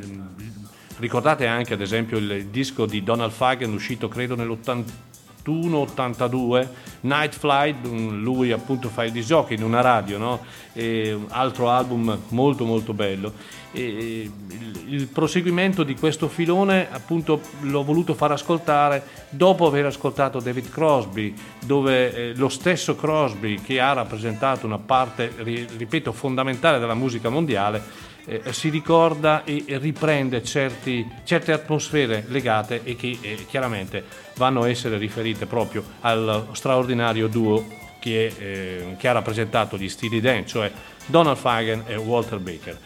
ricordate 0.97 1.47
anche 1.47 1.73
ad 1.73 1.81
esempio 1.81 2.17
il 2.19 2.45
disco 2.47 2.85
di 2.85 3.03
Donald 3.03 3.31
Fagen 3.31 3.73
uscito 3.73 4.07
credo 4.07 4.35
nell'81-82 4.35 6.67
Night 7.01 7.33
Flight, 7.33 7.85
lui 7.85 8.51
appunto 8.51 8.87
fa 8.89 9.03
il 9.05 9.11
disjockey 9.11 9.57
in 9.57 9.63
una 9.63 9.81
radio, 9.81 10.17
no? 10.19 10.39
Un 10.73 11.25
altro 11.29 11.69
album 11.71 12.19
molto 12.29 12.65
molto 12.65 12.93
bello. 12.93 13.33
Il, 13.73 15.07
proseguimento 15.13 15.83
di 15.83 15.95
questo 15.95 16.27
filone 16.27 16.91
appunto 16.91 17.41
l'ho 17.61 17.83
voluto 17.83 18.13
far 18.13 18.31
ascoltare 18.31 19.03
dopo 19.29 19.65
aver 19.65 19.85
ascoltato 19.85 20.39
David 20.39 20.69
Crosby, 20.69 21.33
dove 21.65 22.13
eh, 22.13 22.35
lo 22.35 22.49
stesso 22.49 22.95
Crosby 22.95 23.61
che 23.61 23.79
ha 23.79 23.93
rappresentato 23.93 24.65
una 24.65 24.77
parte, 24.77 25.31
ri- 25.37 25.67
ripeto, 25.77 26.11
fondamentale 26.11 26.79
della 26.79 26.93
musica 26.93 27.29
mondiale, 27.29 28.09
eh, 28.25 28.41
si 28.51 28.69
ricorda 28.69 29.43
e 29.43 29.63
riprende 29.79 30.43
certi- 30.43 31.07
certe 31.23 31.51
atmosfere 31.51 32.25
legate 32.27 32.81
e 32.83 32.95
che 32.95 33.17
eh, 33.21 33.45
chiaramente 33.47 34.03
vanno 34.35 34.63
a 34.63 34.69
essere 34.69 34.97
riferite 34.97 35.45
proprio 35.45 35.83
al 36.01 36.47
straordinario 36.51 37.27
duo 37.27 37.65
che, 37.99 38.33
eh, 38.37 38.95
che 38.97 39.07
ha 39.07 39.11
rappresentato 39.11 39.77
gli 39.77 39.87
stili 39.87 40.19
Dan, 40.19 40.45
cioè 40.47 40.71
Donald 41.05 41.37
Fagen 41.37 41.83
e 41.87 41.95
Walter 41.95 42.39
Baker. 42.39 42.77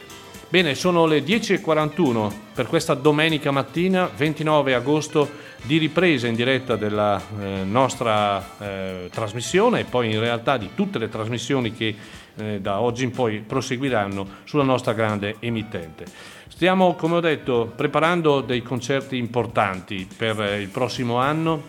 Bene, 0.47 0.75
sono 0.75 1.07
le 1.07 1.23
10.41 1.23 2.31
per 2.53 2.67
questa 2.67 2.93
domenica 2.93 3.49
mattina, 3.49 4.05
29 4.05 4.75
agosto, 4.75 5.29
di 5.63 5.79
ripresa 5.79 6.27
in 6.27 6.35
diretta 6.35 6.75
della 6.75 7.19
eh, 7.19 7.63
nostra 7.63 8.57
eh, 8.59 9.09
trasmissione 9.11 9.79
e 9.79 9.83
poi 9.85 10.11
in 10.11 10.19
realtà 10.19 10.57
di 10.57 10.69
tutte 10.75 10.99
le 10.99 11.09
trasmissioni 11.09 11.73
che 11.73 11.95
eh, 12.35 12.59
da 12.61 12.79
oggi 12.79 13.03
in 13.03 13.11
poi 13.11 13.39
proseguiranno 13.39 14.27
sulla 14.43 14.63
nostra 14.63 14.93
grande 14.93 15.37
emittente. 15.39 16.05
Stiamo, 16.47 16.93
come 16.93 17.15
ho 17.15 17.21
detto, 17.21 17.73
preparando 17.75 18.41
dei 18.41 18.61
concerti 18.61 19.17
importanti 19.17 20.07
per 20.15 20.39
eh, 20.39 20.61
il 20.61 20.69
prossimo 20.69 21.17
anno, 21.17 21.63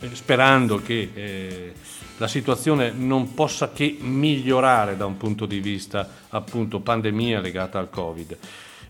eh, 0.00 0.08
sperando 0.14 0.80
che 0.82 1.10
eh, 1.12 1.72
la 2.20 2.28
situazione 2.28 2.92
non 2.94 3.32
possa 3.32 3.72
che 3.72 3.96
migliorare 3.98 4.94
da 4.94 5.06
un 5.06 5.16
punto 5.16 5.46
di 5.46 5.58
vista 5.58 6.06
appunto 6.28 6.80
pandemia 6.80 7.40
legata 7.40 7.78
al 7.78 7.88
Covid. 7.88 8.36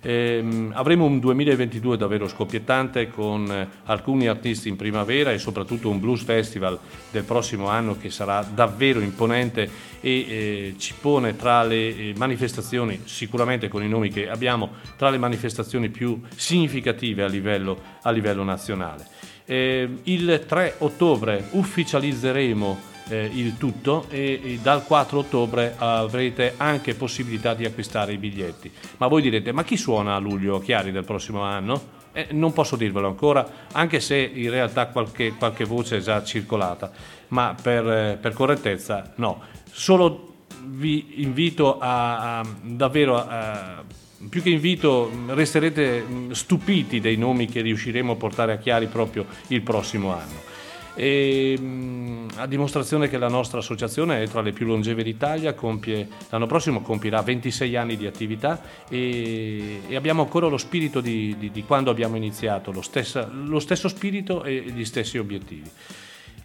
Ehm, 0.03 0.72
avremo 0.74 1.05
un 1.05 1.20
2022 1.20 1.97
davvero 1.97 2.26
scoppiettante 2.26 3.09
con 3.09 3.49
eh, 3.49 3.68
alcuni 3.85 4.26
artisti 4.26 4.68
in 4.68 4.74
primavera 4.74 5.31
e 5.31 5.39
soprattutto 5.39 5.89
un 5.89 6.01
blues 6.01 6.24
festival 6.24 6.76
del 7.12 7.22
prossimo 7.22 7.68
anno 7.68 7.97
che 7.97 8.11
sarà 8.11 8.43
davvero 8.43 8.99
imponente 8.99 9.70
e 10.01 10.11
eh, 10.11 10.74
ci 10.78 10.95
pone 11.01 11.37
tra 11.37 11.62
le 11.62 11.97
eh, 11.97 12.14
manifestazioni, 12.16 13.03
sicuramente 13.05 13.68
con 13.68 13.85
i 13.85 13.89
nomi 13.89 14.09
che 14.09 14.28
abbiamo, 14.28 14.70
tra 14.97 15.09
le 15.09 15.18
manifestazioni 15.18 15.89
più 15.89 16.20
significative 16.35 17.22
a 17.22 17.28
livello, 17.28 17.78
a 18.03 18.11
livello 18.11 18.43
nazionale. 18.43 19.07
Eh, 19.45 19.89
il 20.03 20.45
3 20.49 20.74
ottobre 20.78 21.47
ufficializzeremo 21.51 22.89
eh, 23.11 23.30
il 23.32 23.58
tutto 23.58 24.06
e, 24.08 24.40
e 24.42 24.58
dal 24.62 24.84
4 24.84 25.18
ottobre 25.18 25.74
avrete 25.76 26.54
anche 26.56 26.94
possibilità 26.94 27.54
di 27.54 27.64
acquistare 27.64 28.12
i 28.12 28.18
biglietti. 28.18 28.70
Ma 28.98 29.08
voi 29.08 29.22
direte, 29.22 29.52
ma 29.52 29.64
chi 29.64 29.76
suona 29.76 30.14
a 30.14 30.18
luglio 30.18 30.61
Chiari 30.61 30.92
del 30.92 31.04
prossimo 31.04 31.42
anno? 31.42 31.98
Eh, 32.12 32.28
non 32.30 32.52
posso 32.52 32.76
dirvelo 32.76 33.06
ancora, 33.06 33.48
anche 33.72 34.00
se 34.00 34.16
in 34.16 34.50
realtà 34.50 34.86
qualche, 34.86 35.34
qualche 35.36 35.64
voce 35.64 35.98
è 35.98 36.00
già 36.00 36.24
circolata, 36.24 36.90
ma 37.28 37.55
per, 37.60 37.89
eh, 37.89 38.18
per 38.20 38.32
correttezza 38.32 39.12
no. 39.16 39.43
Solo 39.70 40.26
vi 40.64 41.22
invito 41.22 41.78
a, 41.78 42.40
a- 42.40 42.47
davvero 42.62 43.16
a, 43.16 43.82
più 44.28 44.43
che 44.43 44.51
invito 44.51 45.10
resterete 45.28 46.05
stupiti 46.32 47.01
dei 47.01 47.16
nomi 47.16 47.47
che 47.47 47.62
riusciremo 47.62 48.12
a 48.12 48.16
portare 48.16 48.52
a 48.52 48.59
Chiari 48.59 48.86
proprio 48.86 49.26
il 49.48 49.62
prossimo 49.62 50.12
anno. 50.12 50.49
E, 50.94 51.56
mh, 51.58 52.28
a 52.36 52.46
dimostrazione 52.46 53.08
che 53.08 53.16
la 53.18 53.28
nostra 53.28 53.58
associazione 53.58 54.22
è 54.22 54.28
tra 54.28 54.40
le 54.40 54.52
più 54.52 54.66
longeve 54.66 55.02
d'Italia, 55.02 55.54
compie, 55.54 56.08
l'anno 56.30 56.46
prossimo 56.46 56.80
compirà 56.82 57.22
26 57.22 57.76
anni 57.76 57.96
di 57.96 58.06
attività 58.06 58.60
e, 58.88 59.80
e 59.88 59.96
abbiamo 59.96 60.22
ancora 60.22 60.48
lo 60.48 60.58
spirito 60.58 61.00
di, 61.00 61.36
di- 61.38 61.50
di 61.50 61.64
quando 61.64 61.90
abbiamo 61.90 62.16
iniziato, 62.16 62.72
lo, 62.72 62.82
stessa- 62.82 63.30
lo 63.32 63.60
stesso 63.60 63.88
spirito 63.88 64.42
e 64.44 64.62
gli 64.74 64.84
stessi 64.84 65.18
obiettivi. 65.18 65.70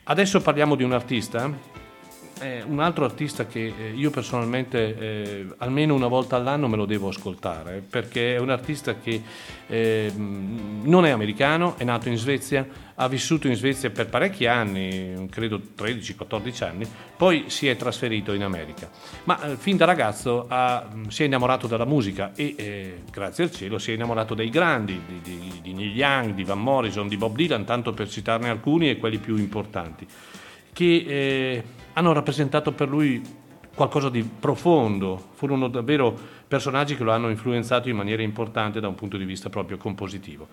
Adesso 0.07 0.39
parliamo 0.41 0.75
di 0.75 0.83
un 0.83 0.93
artista 0.93 1.51
eh, 2.41 2.63
un 2.67 2.81
altro 2.81 3.05
artista 3.05 3.45
che 3.45 3.73
eh, 3.77 3.91
io 3.95 4.09
personalmente 4.09 4.97
eh, 4.97 5.47
almeno 5.59 5.93
una 5.93 6.07
volta 6.07 6.35
all'anno 6.35 6.67
me 6.67 6.75
lo 6.75 6.85
devo 6.85 7.07
ascoltare 7.07 7.81
perché 7.89 8.35
è 8.35 8.39
un 8.39 8.49
artista 8.49 8.95
che 8.95 9.21
ehm, 9.67 10.81
non 10.83 11.05
è 11.05 11.11
americano, 11.11 11.77
è 11.77 11.85
nato 11.85 12.09
in 12.09 12.17
Svezia, 12.17 12.67
ha 12.95 13.07
vissuto 13.07 13.47
in 13.47 13.55
Svezia 13.55 13.89
per 13.89 14.07
parecchi 14.07 14.47
anni, 14.47 15.27
credo 15.29 15.61
13-14 15.77 16.63
anni, 16.65 16.85
poi 17.15 17.45
si 17.47 17.69
è 17.69 17.77
trasferito 17.77 18.33
in 18.33 18.43
America. 18.43 18.89
Ma 19.23 19.51
eh, 19.51 19.55
fin 19.55 19.77
da 19.77 19.85
ragazzo 19.85 20.45
ha, 20.49 20.89
mm, 20.93 21.05
si 21.07 21.23
è 21.23 21.25
innamorato 21.27 21.67
della 21.67 21.85
musica 21.85 22.33
e 22.35 22.53
eh, 22.57 23.01
grazie 23.09 23.45
al 23.45 23.51
cielo 23.51 23.79
si 23.79 23.91
è 23.91 23.93
innamorato 23.93 24.33
dei 24.33 24.49
grandi, 24.49 25.01
di, 25.07 25.21
di, 25.21 25.59
di 25.61 25.73
Neil 25.73 25.95
Young, 25.95 26.33
di 26.33 26.43
Van 26.43 26.61
Morrison, 26.61 27.07
di 27.07 27.15
Bob 27.15 27.33
Dylan, 27.33 27.63
tanto 27.63 27.93
per 27.93 28.09
citarne 28.09 28.49
alcuni 28.49 28.89
e 28.89 28.97
quelli 28.97 29.19
più 29.19 29.37
importanti. 29.37 30.05
Che, 30.73 31.05
eh, 31.07 31.63
hanno 31.95 32.13
rappresentato 32.13 32.71
per 32.73 32.89
lui 32.89 33.21
qualcosa 33.73 34.09
di 34.09 34.23
profondo, 34.23 35.21
furono 35.33 35.67
davvero 35.67 36.17
personaggi 36.47 36.95
che 36.95 37.03
lo 37.03 37.11
hanno 37.11 37.29
influenzato 37.29 37.89
in 37.89 37.95
maniera 37.95 38.21
importante 38.21 38.79
da 38.79 38.87
un 38.87 38.95
punto 38.95 39.17
di 39.17 39.25
vista 39.25 39.49
proprio 39.49 39.77
compositivo. 39.77 40.47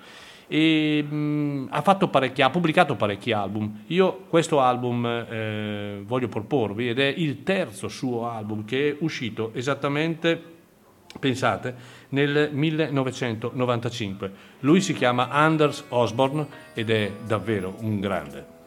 E, 0.49 1.03
mh, 1.03 1.69
ha, 1.71 1.83
ha, 1.85 2.51
pubblicato 2.51 2.97
parecchi 2.97 3.33
album. 3.33 3.85
Io 3.87 4.25
questo 4.29 4.61
album 4.61 5.07
eh, 5.07 6.03
voglio 6.05 6.29
proporvi 6.29 6.89
ed 6.89 6.99
è 6.99 7.15
il 7.17 7.45
terzo 7.45 7.89
suo 7.89 8.29
album 8.29 8.65
che 8.65 8.91
è 8.91 8.97
uscito 9.01 9.53
esattamente, 9.55 10.41
pensate, 11.19 11.75
nel 12.11 12.51
1995. 12.53 14.33
Lui 14.61 14.81
si 14.81 14.93
chiama 14.95 15.29
Anders 15.29 15.85
Osborne 15.89 16.47
ed 16.75 16.91
è 16.91 17.13
davvero 17.25 17.77
un 17.79 18.01
grande. 18.01 18.61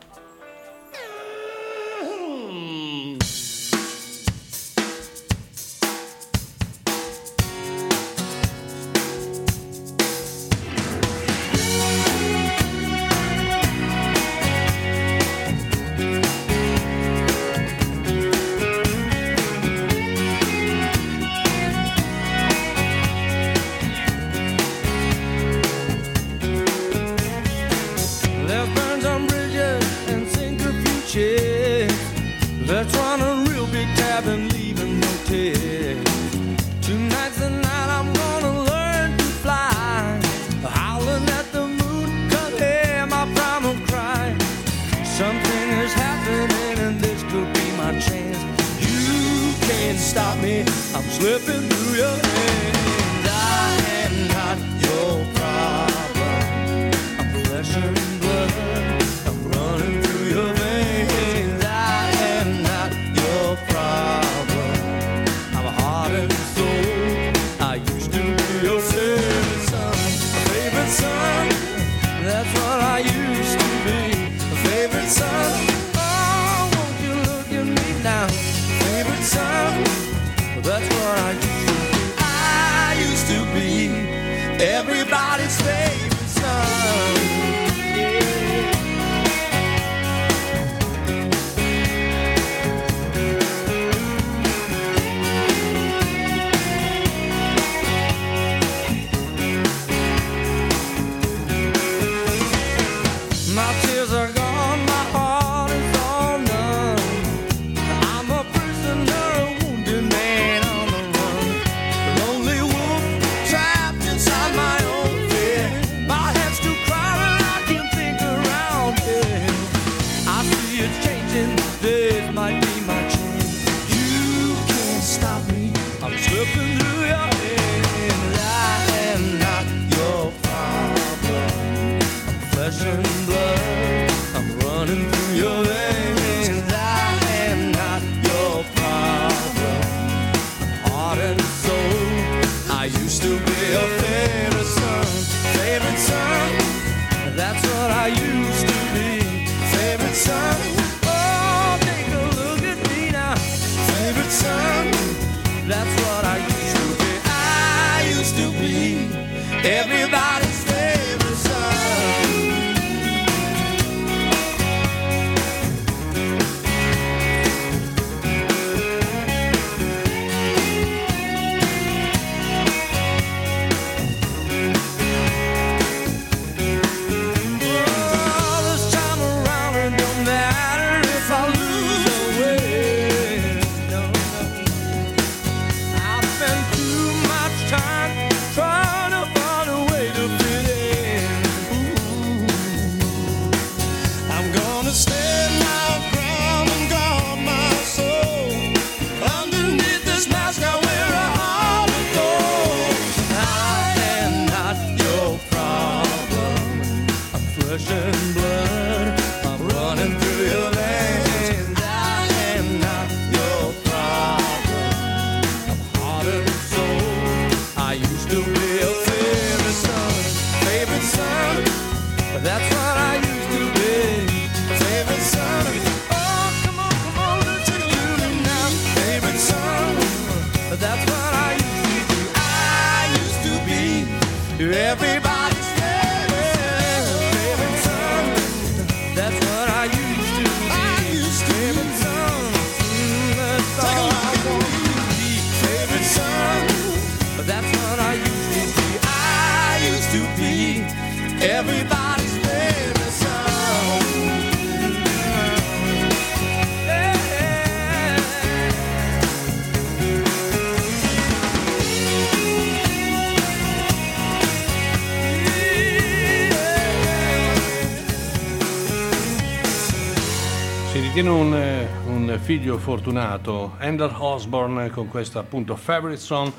Un 272.66 272.72
figlio 272.72 272.78
fortunato, 272.80 273.76
Ender 273.80 274.12
Osborne 274.18 274.90
con 274.90 275.08
questa 275.08 275.38
appunto 275.40 275.76
favorite 275.76 276.20
song 276.20 276.52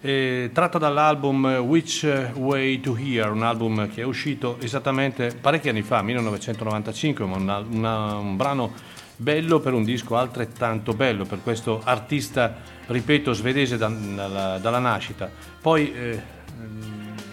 eh, 0.00 0.50
tratta 0.54 0.78
dall'album 0.78 1.44
Which 1.58 2.06
Way 2.34 2.80
to 2.80 2.96
Hear, 2.96 3.32
un 3.32 3.42
album 3.42 3.88
che 3.88 4.02
è 4.02 4.04
uscito 4.04 4.58
esattamente 4.60 5.34
parecchi 5.40 5.68
anni 5.68 5.82
fa, 5.82 6.02
1995, 6.02 7.24
ma 7.26 7.36
una- 7.36 7.58
una- 7.58 8.14
un 8.16 8.36
brano 8.36 8.72
bello 9.16 9.58
per 9.58 9.72
un 9.74 9.82
disco 9.82 10.16
altrettanto 10.16 10.92
bello 10.92 11.24
per 11.24 11.42
questo 11.42 11.80
artista, 11.84 12.54
ripeto, 12.86 13.32
svedese 13.32 13.76
da- 13.76 13.88
dalla, 13.88 14.58
dalla 14.58 14.78
nascita. 14.78 15.28
Poi 15.60 15.92
eh, 15.92 16.22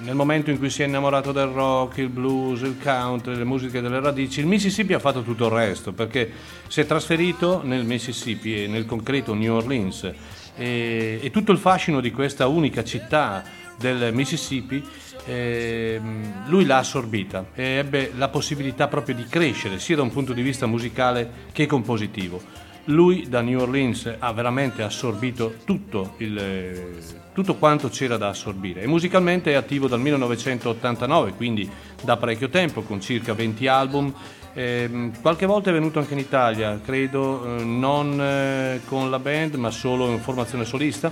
nel 0.07 0.15
momento 0.15 0.51
in 0.51 0.57
cui 0.57 0.69
si 0.69 0.83
è 0.83 0.85
innamorato 0.85 1.33
del 1.33 1.47
rock, 1.47 1.97
il 1.97 2.07
blues, 2.07 2.61
il 2.61 2.77
country, 2.81 3.35
le 3.35 3.43
musiche 3.43 3.81
delle 3.81 3.99
radici, 3.99 4.39
il 4.39 4.45
Mississippi 4.45 4.93
ha 4.93 4.99
fatto 4.99 5.21
tutto 5.21 5.47
il 5.47 5.51
resto 5.51 5.91
perché 5.91 6.31
si 6.69 6.79
è 6.79 6.85
trasferito 6.85 7.59
nel 7.61 7.83
Mississippi 7.83 8.63
e 8.63 8.67
nel 8.67 8.85
concreto 8.85 9.33
New 9.33 9.53
Orleans 9.53 10.09
e, 10.55 11.19
e 11.21 11.29
tutto 11.29 11.51
il 11.51 11.57
fascino 11.57 11.99
di 11.99 12.11
questa 12.11 12.47
unica 12.47 12.85
città 12.85 13.43
del 13.77 14.13
Mississippi 14.13 14.81
ehm, 15.25 16.47
lui 16.47 16.65
l'ha 16.65 16.77
assorbita 16.77 17.47
e 17.53 17.63
ebbe 17.63 18.13
la 18.15 18.29
possibilità 18.29 18.87
proprio 18.87 19.13
di 19.13 19.25
crescere 19.25 19.77
sia 19.77 19.97
da 19.97 20.03
un 20.03 20.11
punto 20.11 20.31
di 20.31 20.41
vista 20.41 20.67
musicale 20.67 21.47
che 21.51 21.65
compositivo. 21.65 22.41
Lui 22.89 23.27
da 23.27 23.41
New 23.41 23.59
Orleans 23.59 24.15
ha 24.17 24.31
veramente 24.31 24.81
assorbito 24.81 25.55
tutto, 25.65 26.13
il- 26.17 26.95
tutto 27.33 27.55
quanto 27.55 27.89
c'era 27.89 28.15
da 28.15 28.29
assorbire 28.29 28.81
e 28.81 28.87
musicalmente 28.87 29.51
è 29.51 29.55
attivo 29.55 29.87
dal 29.87 29.99
1989, 29.99 31.33
quindi 31.33 31.69
da 32.01 32.15
parecchio 32.15 32.47
tempo, 32.47 32.83
con 32.83 33.01
circa 33.01 33.33
20 33.33 33.67
album. 33.67 34.13
Ehm, 34.53 35.19
qualche 35.21 35.45
volta 35.45 35.69
è 35.69 35.73
venuto 35.73 35.99
anche 35.99 36.13
in 36.13 36.19
Italia, 36.19 36.79
credo, 36.83 37.57
eh, 37.57 37.63
non 37.63 38.19
eh, 38.21 38.79
con 38.85 39.09
la 39.09 39.19
band 39.19 39.55
ma 39.55 39.69
solo 39.69 40.07
in 40.07 40.19
formazione 40.19 40.63
solista 40.63 41.11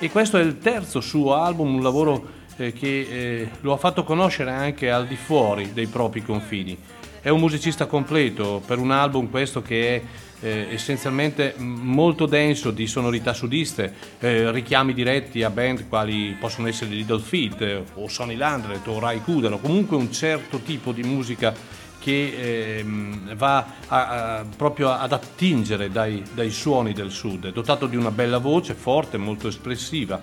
e 0.00 0.10
questo 0.10 0.36
è 0.36 0.42
il 0.42 0.58
terzo 0.58 1.00
suo 1.00 1.34
album, 1.34 1.76
un 1.76 1.82
lavoro 1.82 2.26
eh, 2.56 2.72
che 2.72 3.06
eh, 3.08 3.48
lo 3.60 3.72
ha 3.72 3.76
fatto 3.76 4.02
conoscere 4.02 4.50
anche 4.50 4.90
al 4.90 5.06
di 5.06 5.16
fuori 5.16 5.72
dei 5.72 5.86
propri 5.86 6.24
confini. 6.24 6.76
È 7.22 7.28
un 7.28 7.40
musicista 7.40 7.86
completo 7.86 8.60
per 8.66 8.78
un 8.78 8.90
album 8.90 9.30
questo 9.30 9.62
che 9.62 9.96
è 9.96 10.02
eh, 10.40 10.68
essenzialmente 10.70 11.54
molto 11.58 12.26
denso 12.26 12.70
di 12.70 12.86
sonorità 12.86 13.32
sudiste, 13.32 13.92
eh, 14.20 14.50
richiami 14.50 14.92
diretti 14.92 15.42
a 15.42 15.50
band 15.50 15.88
quali 15.88 16.36
possono 16.38 16.68
essere 16.68 16.90
Little 16.90 17.20
Feat 17.20 17.60
eh, 17.62 17.82
o 17.94 18.08
Sonny 18.08 18.36
Landret 18.36 18.86
o 18.88 18.98
Rai 18.98 19.20
Kudano, 19.20 19.58
comunque 19.58 19.96
un 19.96 20.12
certo 20.12 20.58
tipo 20.58 20.92
di 20.92 21.02
musica 21.02 21.54
che 21.98 22.78
ehm, 22.78 23.34
va 23.34 23.66
a- 23.86 24.36
a- 24.38 24.44
proprio 24.56 24.90
ad 24.90 25.12
attingere 25.12 25.90
dai, 25.90 26.22
dai 26.34 26.50
suoni 26.50 26.92
del 26.92 27.10
sud, 27.10 27.50
dotato 27.50 27.86
di 27.86 27.96
una 27.96 28.10
bella 28.10 28.36
voce 28.38 28.74
forte, 28.74 29.16
molto 29.16 29.48
espressiva. 29.48 30.20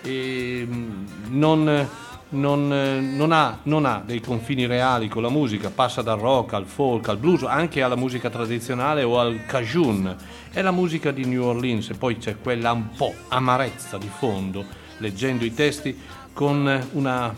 E 0.00 0.66
mm, 0.66 1.04
non, 1.30 1.88
non, 2.30 2.72
eh, 2.72 3.00
non 3.00 3.32
ha, 3.32 3.58
non 3.64 3.86
ha 3.86 4.02
dei 4.04 4.20
confini 4.20 4.66
reali 4.66 5.08
con 5.08 5.22
la 5.22 5.30
musica, 5.30 5.70
passa 5.70 6.02
dal 6.02 6.18
rock 6.18 6.52
al 6.52 6.66
folk, 6.66 7.08
al 7.08 7.18
blues, 7.18 7.42
anche 7.44 7.82
alla 7.82 7.96
musica 7.96 8.28
tradizionale 8.28 9.02
o 9.02 9.18
al 9.18 9.44
cajun. 9.46 10.14
È 10.50 10.60
la 10.60 10.70
musica 10.70 11.10
di 11.10 11.24
New 11.24 11.44
Orleans 11.44 11.90
e 11.90 11.94
poi 11.94 12.18
c'è 12.18 12.36
quella 12.38 12.72
un 12.72 12.90
po' 12.96 13.14
amarezza 13.28 13.96
di 13.96 14.10
fondo, 14.12 14.64
leggendo 14.98 15.44
i 15.44 15.54
testi, 15.54 15.96
con 16.32 16.86
una, 16.92 17.34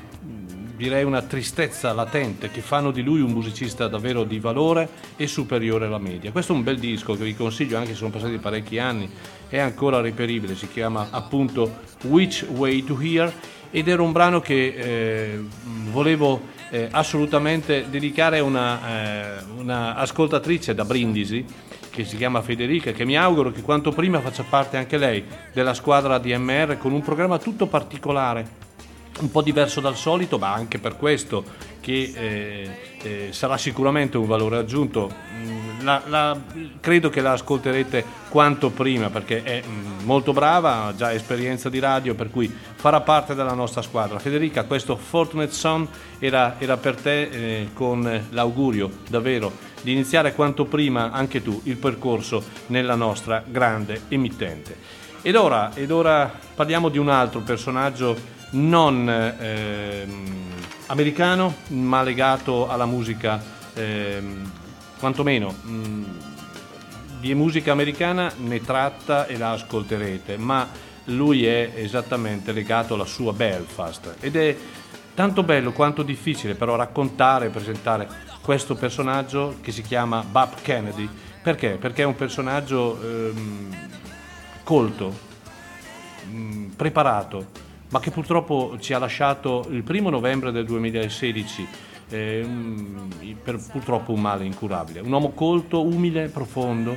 direi 0.76 1.04
una 1.04 1.22
tristezza 1.22 1.92
latente 1.92 2.50
che 2.50 2.60
fanno 2.60 2.90
di 2.90 3.02
lui 3.02 3.20
un 3.20 3.30
musicista 3.30 3.88
davvero 3.88 4.24
di 4.24 4.38
valore 4.38 4.88
e 5.16 5.26
superiore 5.26 5.86
alla 5.86 5.98
media. 5.98 6.32
Questo 6.32 6.52
è 6.52 6.56
un 6.56 6.62
bel 6.62 6.78
disco 6.78 7.14
che 7.14 7.24
vi 7.24 7.34
consiglio 7.34 7.76
anche 7.76 7.90
se 7.90 7.96
sono 7.96 8.10
passati 8.10 8.38
parecchi 8.38 8.78
anni, 8.78 9.08
è 9.48 9.58
ancora 9.58 10.00
reperibile, 10.00 10.54
si 10.54 10.68
chiama 10.68 11.08
appunto 11.10 11.78
Which 12.04 12.46
Way 12.50 12.84
to 12.84 12.98
Hear 13.00 13.32
ed 13.70 13.88
era 13.88 14.02
un 14.02 14.12
brano 14.12 14.40
che 14.40 14.74
eh, 14.76 15.40
volevo 15.90 16.40
eh, 16.70 16.88
assolutamente 16.90 17.86
dedicare 17.88 18.38
a 18.38 18.42
una, 18.42 19.38
eh, 19.38 19.42
una 19.58 19.94
ascoltatrice 19.96 20.74
da 20.74 20.84
Brindisi 20.84 21.44
che 21.90 22.04
si 22.04 22.16
chiama 22.16 22.40
Federica, 22.40 22.92
che 22.92 23.04
mi 23.04 23.16
auguro 23.16 23.50
che 23.50 23.62
quanto 23.62 23.90
prima 23.90 24.20
faccia 24.20 24.44
parte 24.48 24.76
anche 24.76 24.96
lei 24.96 25.24
della 25.52 25.74
squadra 25.74 26.18
DMR 26.18 26.78
con 26.78 26.92
un 26.92 27.02
programma 27.02 27.38
tutto 27.38 27.66
particolare 27.66 28.68
un 29.20 29.30
po' 29.30 29.42
diverso 29.42 29.80
dal 29.80 29.96
solito, 29.96 30.38
ma 30.38 30.52
anche 30.52 30.78
per 30.78 30.96
questo 30.96 31.44
che 31.80 32.12
eh, 32.14 32.70
eh, 33.02 33.28
sarà 33.32 33.56
sicuramente 33.56 34.18
un 34.18 34.26
valore 34.26 34.58
aggiunto. 34.58 35.10
Mm, 35.34 35.80
la- 35.82 36.02
la- 36.06 36.38
credo 36.80 37.08
che 37.08 37.20
la 37.20 37.32
ascolterete 37.32 38.04
quanto 38.28 38.70
prima 38.70 39.08
perché 39.08 39.42
è 39.42 39.62
mm, 39.66 40.04
molto 40.04 40.32
brava, 40.32 40.84
ha 40.84 40.94
già 40.94 41.12
esperienza 41.12 41.68
di 41.68 41.78
radio, 41.78 42.14
per 42.14 42.30
cui 42.30 42.52
farà 42.74 43.00
parte 43.00 43.34
della 43.34 43.54
nostra 43.54 43.82
squadra. 43.82 44.18
Federica, 44.18 44.64
questo 44.64 44.96
Fortunate 44.96 45.52
Son 45.52 45.86
era, 46.18 46.56
era 46.58 46.76
per 46.76 46.96
te 46.96 47.22
eh, 47.22 47.68
con 47.72 48.26
l'augurio 48.30 48.90
davvero 49.08 49.68
di 49.82 49.92
iniziare 49.92 50.34
quanto 50.34 50.66
prima 50.66 51.10
anche 51.10 51.42
tu 51.42 51.60
il 51.64 51.76
percorso 51.76 52.42
nella 52.66 52.94
nostra 52.94 53.42
grande 53.46 54.02
emittente. 54.08 54.98
Ed 55.22 55.36
ora, 55.36 55.74
ed 55.74 55.90
ora 55.90 56.30
parliamo 56.54 56.88
di 56.88 56.98
un 56.98 57.08
altro 57.08 57.40
personaggio 57.40 58.38
non 58.50 59.08
ehm, 59.08 60.24
americano, 60.86 61.54
ma 61.68 62.02
legato 62.02 62.68
alla 62.68 62.86
musica, 62.86 63.40
ehm, 63.74 64.50
quantomeno 64.98 65.50
mh, 65.50 66.02
di 67.20 67.34
musica 67.34 67.72
americana 67.72 68.32
ne 68.38 68.60
tratta 68.60 69.26
e 69.26 69.36
la 69.36 69.52
ascolterete, 69.52 70.36
ma 70.36 70.68
lui 71.04 71.44
è 71.44 71.72
esattamente 71.76 72.52
legato 72.52 72.94
alla 72.94 73.04
sua 73.04 73.32
Belfast 73.32 74.16
ed 74.20 74.36
è 74.36 74.56
tanto 75.14 75.42
bello 75.42 75.72
quanto 75.72 76.02
difficile 76.02 76.54
però 76.54 76.76
raccontare 76.76 77.46
e 77.46 77.50
presentare 77.50 78.08
questo 78.40 78.74
personaggio 78.74 79.56
che 79.60 79.70
si 79.70 79.82
chiama 79.82 80.24
Bob 80.28 80.54
Kennedy. 80.62 81.08
Perché? 81.42 81.76
Perché 81.76 82.02
è 82.02 82.06
un 82.06 82.16
personaggio 82.16 82.98
ehm, 83.02 83.76
colto, 84.62 85.18
mh, 86.30 86.64
preparato, 86.76 87.68
ma 87.90 88.00
che 88.00 88.10
purtroppo 88.10 88.76
ci 88.80 88.92
ha 88.92 88.98
lasciato 88.98 89.66
il 89.70 89.82
primo 89.82 90.10
novembre 90.10 90.52
del 90.52 90.64
2016 90.64 91.66
eh, 92.10 92.46
per 93.42 93.58
purtroppo 93.70 94.12
un 94.12 94.20
male 94.20 94.44
incurabile. 94.44 95.00
Un 95.00 95.12
uomo 95.12 95.30
colto, 95.30 95.82
umile, 95.84 96.28
profondo 96.28 96.94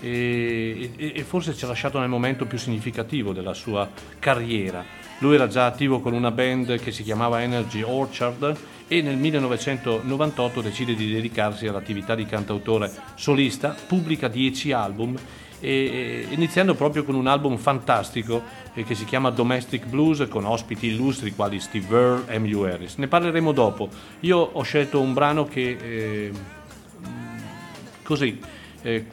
e, 0.00 0.90
e- 0.96 1.12
e 1.14 1.22
forse 1.22 1.54
ci 1.54 1.64
ha 1.64 1.68
lasciato 1.68 1.98
nel 1.98 2.08
momento 2.08 2.44
più 2.46 2.58
significativo 2.58 3.32
della 3.32 3.54
sua 3.54 3.88
carriera. 4.18 4.84
Lui 5.18 5.34
era 5.34 5.48
già 5.48 5.66
attivo 5.66 6.00
con 6.00 6.12
una 6.12 6.30
band 6.30 6.78
che 6.78 6.92
si 6.92 7.02
chiamava 7.02 7.42
Energy 7.42 7.82
Orchard 7.82 8.56
e 8.88 9.02
nel 9.02 9.16
1998 9.16 10.60
decide 10.60 10.94
di 10.94 11.10
dedicarsi 11.10 11.66
all'attività 11.66 12.14
di 12.14 12.26
cantautore 12.26 12.92
solista, 13.14 13.74
pubblica 13.86 14.28
10 14.28 14.72
album 14.72 15.16
e- 15.60 16.26
iniziando 16.30 16.74
proprio 16.74 17.04
con 17.04 17.14
un 17.14 17.26
album 17.26 17.56
fantastico 17.56 18.42
eh, 18.74 18.84
che 18.84 18.94
si 18.94 19.04
chiama 19.04 19.30
Domestic 19.30 19.86
Blues 19.86 20.26
con 20.28 20.44
ospiti 20.44 20.88
illustri 20.88 21.34
quali 21.34 21.60
Steve 21.60 21.86
Earle 21.88 22.24
e 22.28 22.34
Emmylou 22.34 22.64
Harris. 22.64 22.96
Ne 22.96 23.08
parleremo 23.08 23.52
dopo. 23.52 23.88
Io 24.20 24.38
ho 24.38 24.62
scelto 24.62 25.00
un 25.00 25.12
brano 25.12 25.46
che 25.46 25.76
eh, 25.80 26.32
così 28.02 28.40
eh, 28.82 29.06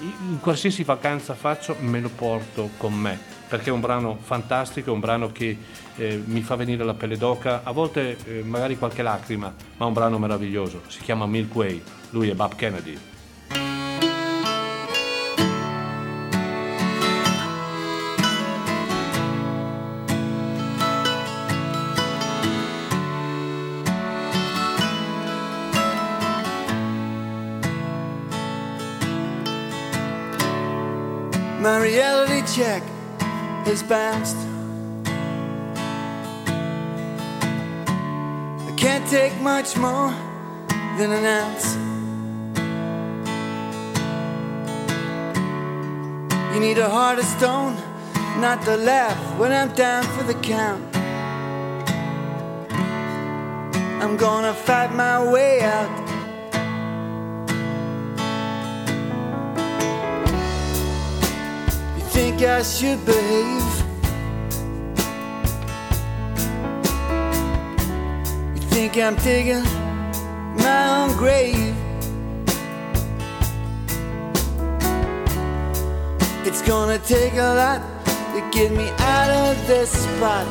in 0.00 0.38
qualsiasi 0.40 0.82
vacanza 0.82 1.34
faccio 1.34 1.76
me 1.80 2.00
lo 2.00 2.08
porto 2.08 2.70
con 2.76 2.92
me 2.94 3.40
perché 3.52 3.68
è 3.68 3.72
un 3.72 3.80
brano 3.80 4.16
fantastico, 4.18 4.88
è 4.88 4.94
un 4.94 5.00
brano 5.00 5.30
che 5.30 5.54
eh, 5.96 6.22
mi 6.24 6.40
fa 6.40 6.56
venire 6.56 6.84
la 6.84 6.94
pelle 6.94 7.18
d'oca, 7.18 7.60
a 7.64 7.70
volte 7.72 8.16
eh, 8.24 8.42
magari 8.42 8.78
qualche 8.78 9.02
lacrima, 9.02 9.54
ma 9.76 9.84
è 9.84 9.86
un 9.86 9.92
brano 9.92 10.18
meraviglioso. 10.18 10.80
Si 10.86 11.00
chiama 11.00 11.26
Milk 11.26 11.54
Way, 11.54 11.82
lui 12.12 12.30
è 12.30 12.34
Bob 12.34 12.54
Kennedy. 12.54 13.11
My 31.62 31.78
reality 31.80 32.42
check 32.56 32.82
has 33.66 33.84
bounced. 33.84 34.36
I 38.66 38.74
can't 38.76 39.08
take 39.08 39.40
much 39.40 39.76
more 39.76 40.10
than 40.98 41.12
an 41.12 41.24
ounce. 41.24 41.76
You 46.52 46.58
need 46.58 46.78
a 46.78 46.90
heart 46.90 47.20
of 47.20 47.24
stone, 47.26 47.76
not 48.40 48.62
to 48.62 48.76
laugh 48.76 49.38
when 49.38 49.52
I'm 49.52 49.72
down 49.72 50.02
for 50.18 50.24
the 50.24 50.34
count. 50.40 50.82
I'm 54.02 54.16
gonna 54.16 54.52
fight 54.52 54.92
my 54.96 55.22
way 55.30 55.60
out. 55.60 56.01
I 62.44 62.62
should 62.64 63.04
behave. 63.06 63.62
You 68.56 68.62
think 68.70 68.96
I'm 68.96 69.14
digging 69.16 69.62
my 70.56 71.04
own 71.04 71.16
grave. 71.16 71.76
It's 76.44 76.62
gonna 76.62 76.98
take 76.98 77.34
a 77.34 77.54
lot 77.54 77.80
to 78.34 78.40
get 78.50 78.72
me 78.72 78.88
out 78.98 79.30
of 79.30 79.66
this 79.68 79.92
spot. 79.92 80.46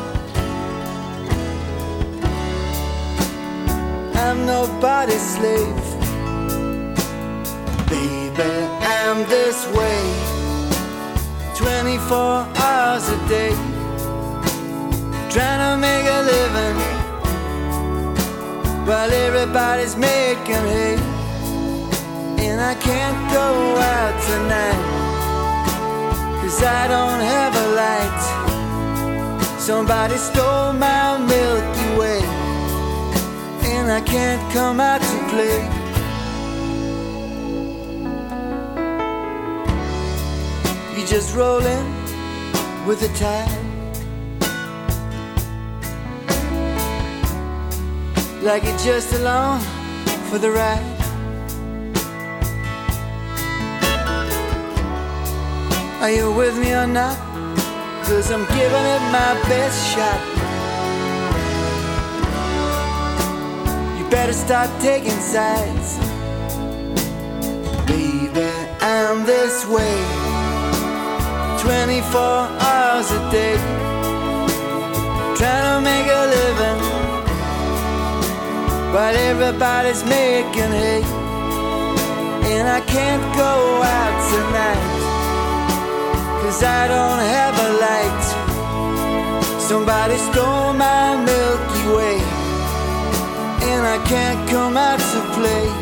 I'm 4.15 4.45
nobody's 4.45 5.35
slave. 5.35 5.75
Baby, 7.89 8.51
I'm 8.81 9.27
this 9.27 9.67
way 9.75 10.30
24 11.61 12.47
hours 12.57 13.07
a 13.09 13.17
day. 13.29 13.53
Trying 15.29 15.61
to 15.67 15.73
make 15.77 16.05
a 16.17 16.21
living 16.33 16.77
while 18.87 19.11
everybody's 19.11 19.95
making 19.95 20.65
hay. 20.73 20.97
And 22.45 22.59
I 22.59 22.73
can't 22.73 23.19
go 23.31 23.47
out 23.93 24.15
tonight, 24.29 24.81
cause 26.41 26.63
I 26.63 26.87
don't 26.87 27.21
have 27.33 27.53
a 27.65 27.67
light. 27.81 28.21
Somebody 29.59 30.17
stole 30.17 30.73
my 30.73 31.19
Milky 31.19 31.89
Way, 31.99 32.21
and 33.71 33.91
I 33.91 34.01
can't 34.01 34.41
come 34.51 34.79
out 34.79 35.01
to 35.01 35.17
play. 35.29 35.80
Just 41.11 41.35
rolling 41.35 41.85
with 42.87 43.01
the 43.01 43.09
tide. 43.19 43.49
Like 48.41 48.63
you're 48.63 48.77
just 48.77 49.13
along 49.15 49.59
for 50.29 50.37
the 50.37 50.49
ride. 50.51 50.99
Are 56.01 56.11
you 56.11 56.31
with 56.31 56.57
me 56.57 56.71
or 56.71 56.87
not? 56.87 57.17
Cause 58.05 58.31
I'm 58.31 58.45
giving 58.55 58.85
it 58.95 59.03
my 59.11 59.33
best 59.51 59.79
shot. 59.93 60.21
You 63.99 64.09
better 64.09 64.31
start 64.31 64.69
taking 64.79 65.19
sides. 65.19 65.97
Baby, 67.85 68.49
I'm 68.79 69.25
this 69.25 69.67
way 69.67 70.20
24 71.61 72.21
hours 72.21 73.11
a 73.11 73.31
day. 73.31 73.55
Trying 75.37 75.65
to 75.69 75.81
make 75.81 76.07
a 76.07 76.23
living 76.35 77.01
but 78.91 79.15
everybody's 79.15 80.03
making 80.03 80.71
hay. 80.83 81.03
And 82.51 82.67
I 82.67 82.81
can't 82.81 83.23
go 83.35 83.81
out 83.81 84.15
tonight, 84.31 84.83
cause 86.41 86.61
I 86.63 86.87
don't 86.87 87.21
have 87.35 87.55
a 87.67 87.69
light. 87.85 88.23
Somebody 89.61 90.17
stole 90.17 90.73
my 90.73 91.15
Milky 91.15 91.83
Way, 91.95 92.17
and 93.69 93.81
I 93.87 93.97
can't 94.05 94.49
come 94.49 94.75
out 94.75 94.99
to 94.99 95.21
play. 95.39 95.80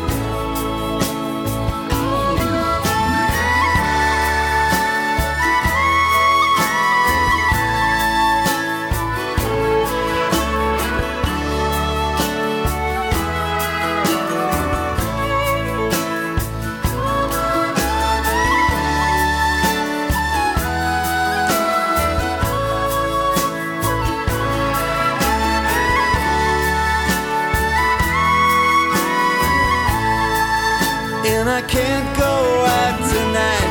Can't 31.70 32.16
go 32.16 32.34
out 32.66 32.98
tonight. 33.12 33.70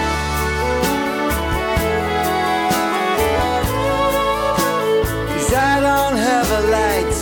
Cause 5.33 5.53
I 5.53 5.81
don't 5.87 6.17
have 6.27 6.47
a 6.59 6.61
light. 6.77 7.15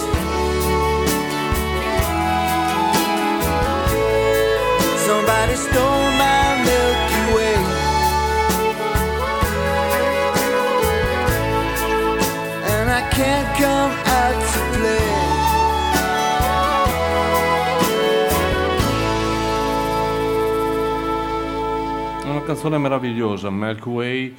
Somebody 5.07 5.55
stole 5.55 6.09
my 6.23 6.43
Milky 6.67 7.23
Way. 7.35 7.57
And 12.73 12.87
I 12.91 13.01
can't 13.09 13.49
come 13.57 14.06
canzone 22.47 22.77
meravigliosa, 22.77 23.49
Milky 23.49 23.89
Way, 23.89 24.35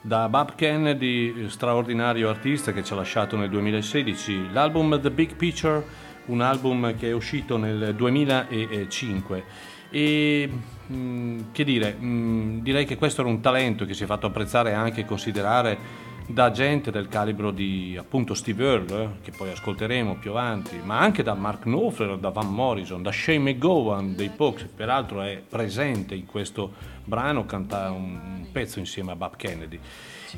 da 0.00 0.30
Bob 0.30 0.54
Kennedy, 0.54 1.46
straordinario 1.50 2.30
artista 2.30 2.72
che 2.72 2.82
ci 2.82 2.94
ha 2.94 2.96
lasciato 2.96 3.36
nel 3.36 3.50
2016. 3.50 4.50
L'album 4.52 4.98
The 4.98 5.10
Big 5.10 5.36
Picture, 5.36 5.84
un 6.26 6.40
album 6.40 6.96
che 6.96 7.10
è 7.10 7.12
uscito 7.12 7.58
nel 7.58 7.94
2005. 7.94 9.44
E 9.90 10.50
mh, 10.86 11.38
che 11.52 11.64
dire, 11.64 11.92
mh, 11.92 12.62
direi 12.62 12.86
che 12.86 12.96
questo 12.96 13.20
era 13.20 13.28
un 13.28 13.42
talento 13.42 13.84
che 13.84 13.92
si 13.92 14.04
è 14.04 14.06
fatto 14.06 14.26
apprezzare 14.26 14.70
e 14.70 14.74
anche 14.74 15.04
considerare 15.04 16.08
da 16.32 16.50
gente 16.50 16.90
del 16.90 17.08
calibro 17.08 17.50
di 17.50 17.96
appunto 17.98 18.34
Steve 18.34 18.64
Earle, 18.64 19.02
eh, 19.02 19.08
che 19.22 19.32
poi 19.36 19.50
ascolteremo 19.50 20.16
più 20.16 20.30
avanti, 20.30 20.78
ma 20.82 20.98
anche 20.98 21.22
da 21.22 21.34
Mark 21.34 21.62
Knopfler, 21.62 22.16
da 22.18 22.30
Van 22.30 22.52
Morrison, 22.52 23.02
da 23.02 23.10
Shane 23.10 23.38
McGowan 23.38 24.14
dei 24.14 24.30
Pox, 24.30 24.64
peraltro 24.66 25.22
è 25.22 25.42
presente 25.46 26.14
in 26.14 26.26
questo 26.26 26.72
brano, 27.04 27.44
canta 27.46 27.90
un 27.90 28.46
pezzo 28.52 28.78
insieme 28.78 29.12
a 29.12 29.16
Bob 29.16 29.36
Kennedy. 29.36 29.78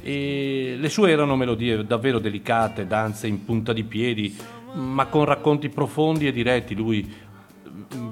E 0.03 0.77
le 0.79 0.89
sue 0.89 1.11
erano 1.11 1.37
melodie 1.37 1.85
davvero 1.85 2.19
delicate, 2.19 2.87
danze 2.87 3.27
in 3.27 3.45
punta 3.45 3.73
di 3.73 3.85
piedi, 3.85 4.37
ma 4.75 5.07
con 5.07 5.25
racconti 5.25 5.69
profondi 5.69 6.27
e 6.27 6.33
diretti. 6.33 6.75
Lui 6.75 7.31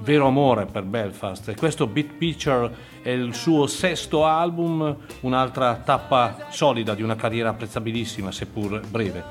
vero 0.01 0.27
amore 0.27 0.65
per 0.65 0.83
Belfast 0.83 1.49
e 1.49 1.55
questo 1.55 1.87
Beat 1.87 2.13
Picture 2.13 2.73
è 3.01 3.09
il 3.09 3.33
suo 3.33 3.67
sesto 3.67 4.25
album, 4.25 4.95
un'altra 5.21 5.75
tappa 5.75 6.47
solida 6.49 6.93
di 6.95 7.01
una 7.01 7.15
carriera 7.15 7.49
apprezzabilissima 7.49 8.31
seppur 8.31 8.81
breve 8.87 9.23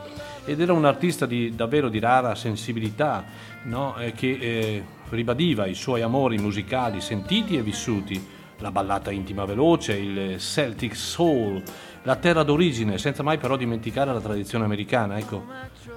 ed 0.44 0.60
era 0.60 0.72
un 0.72 0.84
artista 0.84 1.26
di, 1.26 1.54
davvero 1.54 1.88
di 1.88 1.98
rara 1.98 2.34
sensibilità 2.34 3.24
no? 3.64 3.94
Che 4.14 4.38
eh, 4.40 4.84
ribadiva 5.10 5.66
i 5.66 5.74
suoi 5.74 6.02
amori 6.02 6.38
musicali 6.38 7.00
sentiti 7.00 7.56
e 7.56 7.62
vissuti 7.62 8.38
la 8.58 8.70
ballata 8.70 9.10
intima 9.10 9.44
veloce, 9.44 9.96
il 9.96 10.38
Celtic 10.38 10.94
Soul, 10.94 11.62
la 12.02 12.16
terra 12.16 12.42
d'origine, 12.42 12.98
senza 12.98 13.22
mai 13.22 13.38
però 13.38 13.56
dimenticare 13.56 14.12
la 14.12 14.20
tradizione 14.20 14.64
americana. 14.64 15.18
Ecco, 15.18 15.44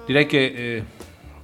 direi 0.06 0.26
che 0.26 0.44
eh, 0.44 0.84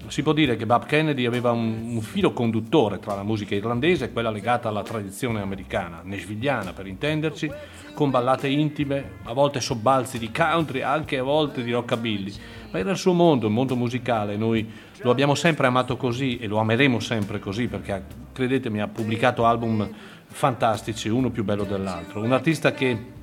si 0.09 0.22
può 0.22 0.32
dire 0.32 0.56
che 0.56 0.66
Bob 0.66 0.86
Kennedy 0.86 1.27
aveva 1.27 1.52
un, 1.52 1.94
un, 1.94 2.01
filo 2.01 2.32
conduttore 2.32 2.98
tra 2.98 3.14
la 3.14 3.22
musica 3.22 3.55
irlandese 3.55 4.06
e 4.06 4.12
quella 4.12 4.31
legata 4.31 4.68
alla 4.68 4.82
tradizione 4.82 5.40
americana, 5.40 6.01
nashvilliana 6.02 6.72
per 6.72 6.86
intenderci, 6.86 7.51
con 7.94 8.10
ballate 8.10 8.48
intime, 8.48 9.18
a 9.24 9.32
volte 9.32 9.60
sobbalzi 9.60 10.18
di 10.18 10.31
country, 10.31 10.81
anche 10.81 11.18
a 11.18 11.22
volte 11.22 11.62
di 11.62 11.70
rockabilly. 11.70 12.32
Ma 12.72 12.78
era 12.78 12.90
il 12.90 12.97
suo 12.97 13.12
mondo, 13.12 13.47
il 13.47 13.52
mondo 13.52 13.77
musicale, 13.77 14.36
noi 14.36 14.68
lo 15.02 15.10
abbiamo 15.10 15.35
sempre 15.35 15.66
amato 15.66 15.97
così 15.97 16.39
e 16.39 16.47
lo 16.47 16.59
ameremo 16.59 16.98
sempre 16.98 17.39
così 17.39 17.68
perché, 17.68 18.05
credetemi, 18.32 18.81
ha 18.81 18.89
pubblicato 18.89 19.44
album 19.44 19.89
fantastici, 20.27 21.09
uno 21.09 21.31
più 21.31 21.44
bello 21.44 21.64
dell'altro. 21.64 22.22
Un 22.22 22.32
artista 22.32 22.72
che 22.72 23.18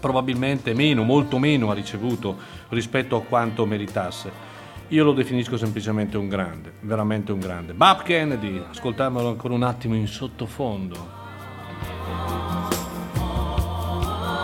probabilmente 0.00 0.74
meno, 0.74 1.02
molto 1.02 1.38
meno 1.38 1.70
ha 1.70 1.74
ricevuto 1.74 2.36
rispetto 2.68 3.16
a 3.16 3.22
quanto 3.22 3.66
meritasse. 3.66 4.47
Io 4.90 5.04
lo 5.04 5.12
definisco 5.12 5.58
semplicemente 5.58 6.16
un 6.16 6.28
grande, 6.28 6.72
veramente 6.80 7.30
un 7.30 7.40
grande. 7.40 7.74
Bob 7.74 8.02
Kennedy, 8.04 8.62
ascoltiamolo 8.70 9.28
ancora 9.28 9.52
un 9.52 9.62
attimo 9.62 9.94
in 9.94 10.06
sottofondo. 10.06 10.96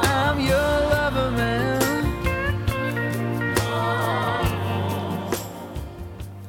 I'm 0.03 0.39
your 0.39 0.81
lover, 0.91 1.31
man. 1.31 1.65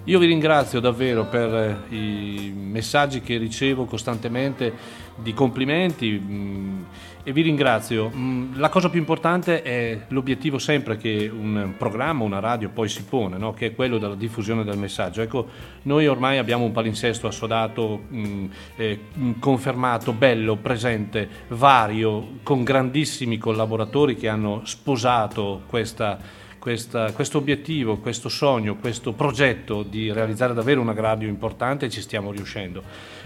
Io 0.03 0.19
vi 0.19 0.25
ringrazio 0.27 0.81
davvero 0.81 1.27
per 1.27 1.53
eh, 1.89 1.95
i 1.95 2.53
messaggi 2.53 3.21
che 3.21 3.37
ricevo 3.37 3.85
costantemente 3.85 4.73
di 5.15 5.33
complimenti 5.33 6.11
mh, 6.11 6.85
e 7.25 7.33
vi 7.33 7.41
ringrazio. 7.41 8.09
Mh, 8.09 8.59
La 8.59 8.69
cosa 8.69 8.89
più 8.89 8.99
importante 8.99 9.63
è 9.63 10.05
l'obiettivo 10.09 10.59
sempre 10.59 10.95
che 10.95 11.29
un 11.33 11.73
programma, 11.75 12.23
una 12.23 12.39
radio 12.39 12.69
poi 12.69 12.87
si 12.87 13.03
pone, 13.03 13.37
no? 13.37 13.51
che 13.51 13.67
è 13.67 13.75
quello 13.75 13.97
della 13.97 14.13
diffusione 14.13 14.63
del 14.63 14.77
messaggio. 14.77 15.21
Ecco, 15.21 15.47
noi 15.81 16.07
ormai 16.07 16.37
abbiamo 16.37 16.63
un 16.65 16.71
palinsesto 16.71 17.25
assodato, 17.27 18.03
mh, 18.07 18.45
eh, 18.75 18.99
mh, 19.11 19.31
confermato, 19.39 20.13
bello, 20.13 20.55
presente, 20.57 21.27
vario, 21.49 22.37
con 22.43 22.63
grandissimi 22.63 23.39
collaboratori 23.39 24.15
che 24.15 24.27
hanno 24.27 24.61
sposato 24.63 25.63
questa- 25.67 26.19
questo 26.59 27.37
obiettivo, 27.37 27.97
questo 27.97 28.27
sogno, 28.29 28.75
questo 28.75 29.13
progetto 29.13 29.83
di 29.83 30.11
realizzare 30.11 30.53
davvero 30.53 30.81
una 30.81 30.93
radio 30.93 31.27
importante 31.27 31.85
e 31.85 31.89
ci 31.89 32.01
stiamo 32.01 32.31
riuscendo. 32.31 32.81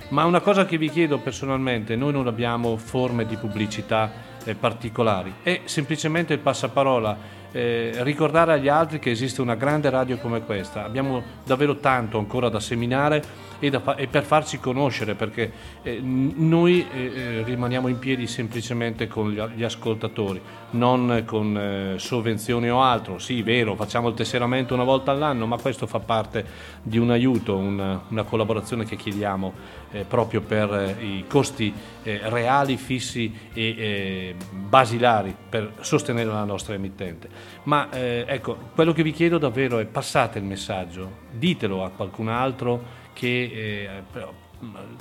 Ma 0.10 0.26
una 0.26 0.40
cosa 0.40 0.66
che 0.66 0.78
vi 0.78 0.90
chiedo 0.90 1.20
personalmente, 1.20 1.96
noi 1.96 2.12
non 2.12 2.26
abbiamo 2.26 2.78
forme 2.78 3.28
di 3.28 3.36
pubblicità 3.36 4.12
eh, 4.44 4.56
particolari, 4.56 5.36
è 5.44 5.62
semplicemente 5.66 6.34
il 6.34 6.40
passaparola. 6.40 7.38
eh, 7.52 7.94
ricordare 8.04 8.54
agli 8.54 8.68
altri 8.68 9.00
che 9.00 9.10
esiste 9.10 9.42
una 9.42 9.56
grande 9.56 9.90
radio 9.90 10.18
come 10.18 10.44
questa, 10.44 10.84
abbiamo 10.84 11.22
davvero 11.44 11.78
tanto 11.78 12.20
ancora 12.20 12.50
da 12.50 12.60
seminare 12.60 13.24
e, 13.60 13.70
da 13.70 13.96
e 13.96 14.08
per 14.08 14.24
farci 14.24 14.60
conoscere 14.60 15.16
perché 15.16 15.52
eh, 15.84 16.00
noi 16.02 16.88
eh, 16.92 17.04
eh, 17.04 17.44
rimaniamo 17.44 17.88
in 17.88 18.00
piedi 18.00 18.28
semplicemente 18.28 19.08
con 19.08 19.32
gli, 19.32 19.42
gli 19.56 19.64
ascoltatori, 19.64 20.42
non 20.72 21.24
con 21.26 21.58
eh, 21.58 22.00
sovvenzioni 22.00 22.70
o 22.70 22.82
altro. 22.82 23.20
Sì, 23.20 23.42
vero, 23.42 23.76
facciamo 23.76 24.10
il 24.10 24.16
tesseramento 24.16 24.74
una 24.74 24.84
volta 24.84 25.12
all'anno, 25.12 25.46
ma 25.46 25.58
questo 25.58 25.88
fa 25.88 26.00
parte 26.00 26.46
di 26.82 26.98
un 26.98 27.12
aiuto, 27.12 27.58
una, 27.58 28.02
una 28.08 28.24
collaborazione 28.24 28.86
che 28.86 28.96
chiediamo 28.96 29.54
eh, 29.92 30.06
proprio 30.06 30.42
per 30.42 30.98
i 31.02 31.26
costi 31.28 31.74
reali, 32.04 32.78
fissi 32.78 33.32
e 33.54 34.36
basilari 34.50 35.36
per 35.48 35.74
sostenere 35.82 36.30
la 36.30 36.44
nostra 36.44 36.74
emittente. 36.74 37.30
Ma 37.64 37.90
ecco, 37.92 38.58
quello 38.74 38.94
che 38.94 39.04
vi 39.04 39.12
chiedo 39.12 39.38
davvero 39.38 39.78
è 39.78 39.86
passate 39.86 40.40
il 40.40 40.46
messaggio, 40.46 41.28
ditelo 41.32 41.84
a 41.84 41.90
qualcun 41.90 42.30
altro 42.30 42.99
che, 43.20 43.52
eh, 43.54 43.90
però, 44.10 44.34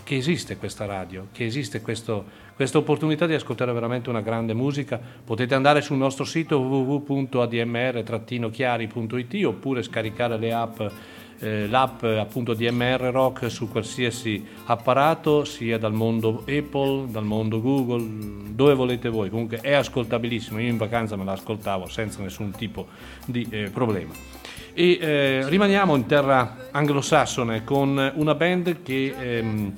che 0.03 0.17
esiste 0.17 0.57
questa 0.57 0.87
radio, 0.87 1.29
che 1.31 1.45
esiste 1.45 1.81
questo- 1.81 2.25
questa 2.57 2.79
opportunità 2.79 3.27
di 3.27 3.35
ascoltare 3.35 3.73
veramente 3.73 4.11
una 4.11 4.23
grande 4.23 4.55
musica. 4.55 5.01
Potete 5.25 5.55
andare 5.55 5.83
sul 5.83 5.99
nostro 5.99 6.25
sito 6.25 6.59
www.admr-chiari.it 6.59 9.45
oppure 9.45 9.85
scaricare 9.85 10.37
le 10.37 10.53
app 10.53 10.81
eh, 11.41 11.69
l'app 11.69 12.03
appunto 12.03 12.53
DMR 12.53 13.11
Rock 13.13 13.49
su 13.49 13.69
qualsiasi 13.69 14.45
apparato, 14.65 15.45
sia 15.45 15.79
dal 15.79 15.93
mondo 15.93 16.43
Apple, 16.49 17.07
dal 17.11 17.25
mondo 17.25 17.61
Google, 17.61 18.05
dove 18.51 18.75
volete 18.75 19.09
voi. 19.09 19.31
Comunque 19.31 19.59
è 19.59 19.75
ascoltabilissimo. 19.75 20.59
Io 20.59 20.69
in 20.69 20.79
vacanza 20.79 21.15
me 21.15 21.23
la 21.23 21.35
ascoltavo 21.35 21.87
senza 21.87 22.21
nessun 22.23 22.51
tipo 22.51 22.89
di 23.25 23.47
eh, 23.51 23.71
problema. 23.71 24.38
E 24.81 24.97
eh, 25.01 25.49
rimaniamo 25.49 25.97
in 25.97 26.07
terra 26.07 26.69
anglosassone 26.71 27.65
con 27.65 28.13
una 28.15 28.35
band 28.37 28.81
che. 28.85 29.13
ehm, 29.19 29.73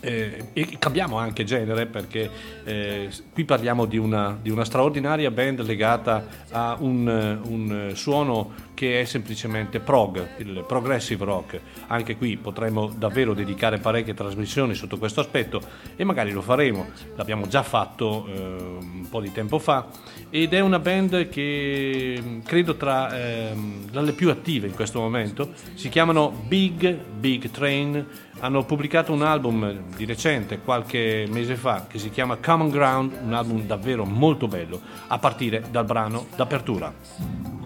eh, 0.00 0.46
e 0.54 0.76
cambiamo 0.78 1.18
anche 1.18 1.44
genere 1.44 1.84
perché 1.84 2.30
eh, 2.64 3.10
qui 3.34 3.44
parliamo 3.44 3.84
di 3.84 3.98
una, 3.98 4.36
di 4.40 4.48
una 4.48 4.64
straordinaria 4.64 5.30
band 5.30 5.60
legata 5.60 6.24
a 6.50 6.76
un, 6.80 7.38
un 7.42 7.90
suono 7.94 8.52
che 8.84 9.00
è 9.00 9.04
semplicemente 9.06 9.80
prog, 9.80 10.36
il 10.36 10.62
progressive 10.68 11.24
rock. 11.24 11.58
Anche 11.86 12.18
qui 12.18 12.36
potremmo 12.36 12.92
davvero 12.94 13.32
dedicare 13.32 13.78
parecchie 13.78 14.12
trasmissioni 14.12 14.74
sotto 14.74 14.98
questo 14.98 15.20
aspetto 15.20 15.62
e 15.96 16.04
magari 16.04 16.32
lo 16.32 16.42
faremo, 16.42 16.88
l'abbiamo 17.16 17.48
già 17.48 17.62
fatto 17.62 18.26
eh, 18.26 18.40
un 18.80 19.06
po' 19.08 19.22
di 19.22 19.32
tempo 19.32 19.58
fa 19.58 19.86
ed 20.28 20.52
è 20.52 20.60
una 20.60 20.78
band 20.78 21.30
che 21.30 22.20
mh, 22.22 22.42
credo 22.42 22.76
tra 22.76 23.16
ehm, 23.16 23.88
le 23.90 24.12
più 24.12 24.28
attive 24.28 24.66
in 24.66 24.74
questo 24.74 25.00
momento, 25.00 25.52
si 25.72 25.88
chiamano 25.88 26.28
Big 26.28 26.94
Big 26.94 27.50
Train 27.50 28.06
hanno 28.40 28.64
pubblicato 28.64 29.14
un 29.14 29.22
album 29.22 29.94
di 29.96 30.04
recente, 30.04 30.58
qualche 30.58 31.24
mese 31.30 31.54
fa, 31.54 31.86
che 31.88 31.98
si 31.98 32.10
chiama 32.10 32.36
Common 32.36 32.68
Ground, 32.68 33.18
un 33.24 33.32
album 33.32 33.62
davvero 33.62 34.04
molto 34.04 34.46
bello, 34.46 34.78
a 35.06 35.18
partire 35.18 35.64
dal 35.70 35.86
brano 35.86 36.26
d'apertura. 36.36 37.63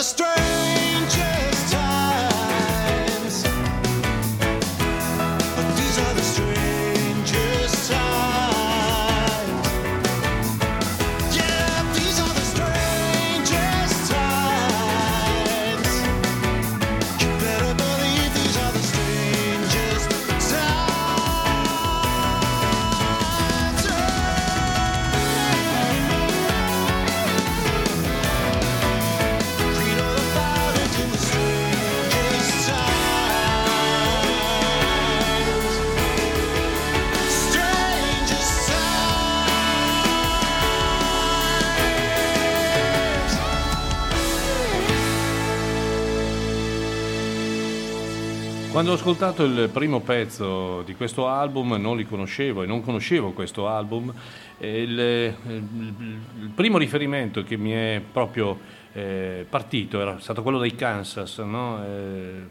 The 0.00 0.04
strangest 0.04 0.39
Quando 48.80 48.96
ho 48.96 48.98
ascoltato 48.98 49.44
il 49.44 49.68
primo 49.70 50.00
pezzo 50.00 50.80
di 50.86 50.94
questo 50.94 51.28
album 51.28 51.74
non 51.74 51.98
li 51.98 52.06
conoscevo 52.06 52.62
e 52.62 52.66
non 52.66 52.80
conoscevo 52.80 53.32
questo 53.32 53.68
album. 53.68 54.10
Il, 54.56 54.98
il- 54.98 55.34
il 56.40 56.50
primo 56.54 56.78
riferimento 56.78 57.42
che 57.42 57.58
mi 57.58 57.72
è 57.72 58.00
proprio 58.10 58.58
eh, 58.94 59.44
partito 59.46 60.00
era 60.00 60.18
stato 60.18 60.40
quello 60.40 60.58
dei 60.58 60.74
Kansas. 60.76 61.36
no? 61.40 61.84
Eh, 61.84 62.48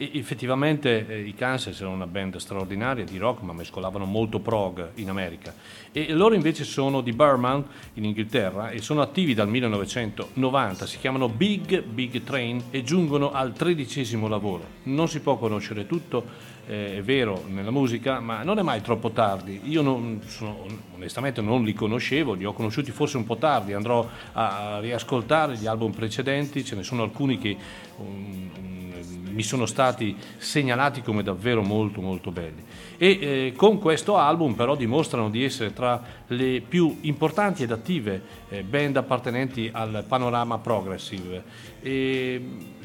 effettivamente 0.00 1.06
eh, 1.06 1.20
i 1.20 1.34
Kansas 1.34 1.78
erano 1.78 1.94
una 1.94 2.06
band 2.06 2.36
straordinaria 2.36 3.04
di 3.04 3.18
rock, 3.18 3.42
ma 3.42 3.52
mescolavano 3.52 4.06
molto 4.06 4.40
prog 4.40 4.92
in 4.94 5.10
America. 5.10 5.54
E 5.92 6.12
loro 6.12 6.34
invece 6.34 6.64
sono 6.64 7.00
di 7.00 7.12
Birmingham 7.12 7.64
in 7.94 8.04
Inghilterra 8.04 8.70
e 8.70 8.80
sono 8.80 9.02
attivi 9.02 9.34
dal 9.34 9.48
1990, 9.48 10.86
si 10.86 10.98
chiamano 10.98 11.28
Big 11.28 11.82
Big 11.82 12.22
Train 12.22 12.64
e 12.70 12.82
giungono 12.82 13.32
al 13.32 13.52
tredicesimo 13.52 14.26
lavoro. 14.26 14.64
Non 14.84 15.08
si 15.08 15.20
può 15.20 15.36
conoscere 15.36 15.86
tutto, 15.86 16.24
eh, 16.66 16.98
è 16.98 17.02
vero, 17.02 17.44
nella 17.48 17.70
musica, 17.70 18.20
ma 18.20 18.42
non 18.42 18.58
è 18.58 18.62
mai 18.62 18.80
troppo 18.80 19.10
tardi. 19.10 19.60
Io 19.64 19.82
non, 19.82 20.22
sono- 20.26 20.64
onestamente 20.94 21.40
non 21.40 21.64
li 21.64 21.74
conoscevo, 21.74 22.34
li 22.34 22.44
ho 22.44 22.52
conosciuti 22.52 22.90
forse 22.90 23.16
un 23.16 23.24
po' 23.24 23.36
tardi, 23.36 23.72
andrò 23.72 24.08
a, 24.32 24.78
riascoltare 24.80 25.56
gli 25.56 25.66
album 25.66 25.92
precedenti, 25.92 26.64
ce 26.64 26.76
ne 26.76 26.82
sono 26.82 27.02
alcuni 27.02 27.38
che 27.38 27.56
um, 27.96 28.89
mi 29.30 29.42
sono 29.42 29.66
stati 29.66 30.16
segnalati 30.36 31.02
come 31.02 31.22
davvero 31.22 31.62
molto 31.62 32.00
molto 32.00 32.30
belli. 32.30 32.62
E 32.96 33.18
eh, 33.20 33.52
con 33.56 33.78
questo 33.78 34.16
album 34.16 34.54
però 34.54 34.76
dimostrano 34.76 35.30
di 35.30 35.44
essere 35.44 35.72
tra 35.72 36.02
le 36.26 36.62
più 36.66 36.98
importanti 37.02 37.62
ed 37.62 37.70
attive 37.70 38.22
eh, 38.48 38.62
band 38.62 38.96
appartenenti 38.96 39.70
al 39.72 40.04
panorama 40.06 40.58
progressive. 40.58 41.42
E, 41.80 42.78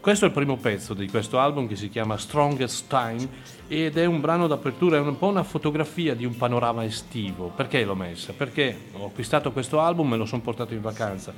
questo 0.00 0.24
è 0.24 0.28
il 0.28 0.34
primo 0.34 0.56
pezzo 0.56 0.94
di 0.94 1.08
questo 1.08 1.38
album 1.38 1.66
che 1.66 1.76
si 1.76 1.88
chiama 1.88 2.16
Strongest 2.16 2.88
Time 2.88 3.28
ed 3.66 3.98
è 3.98 4.04
un 4.04 4.20
brano 4.20 4.46
d'apertura, 4.46 4.96
è 4.96 5.00
un 5.00 5.18
po' 5.18 5.26
una 5.26 5.42
fotografia 5.42 6.14
di 6.14 6.24
un 6.24 6.36
panorama 6.36 6.84
estivo. 6.84 7.52
Perché 7.54 7.84
l'ho 7.84 7.94
messa? 7.94 8.32
Perché 8.32 8.90
ho 8.92 9.06
acquistato 9.06 9.52
questo 9.52 9.80
album 9.80 10.14
e 10.14 10.16
lo 10.16 10.24
sono 10.24 10.40
portato 10.40 10.72
in 10.72 10.80
vacanza. 10.80 11.32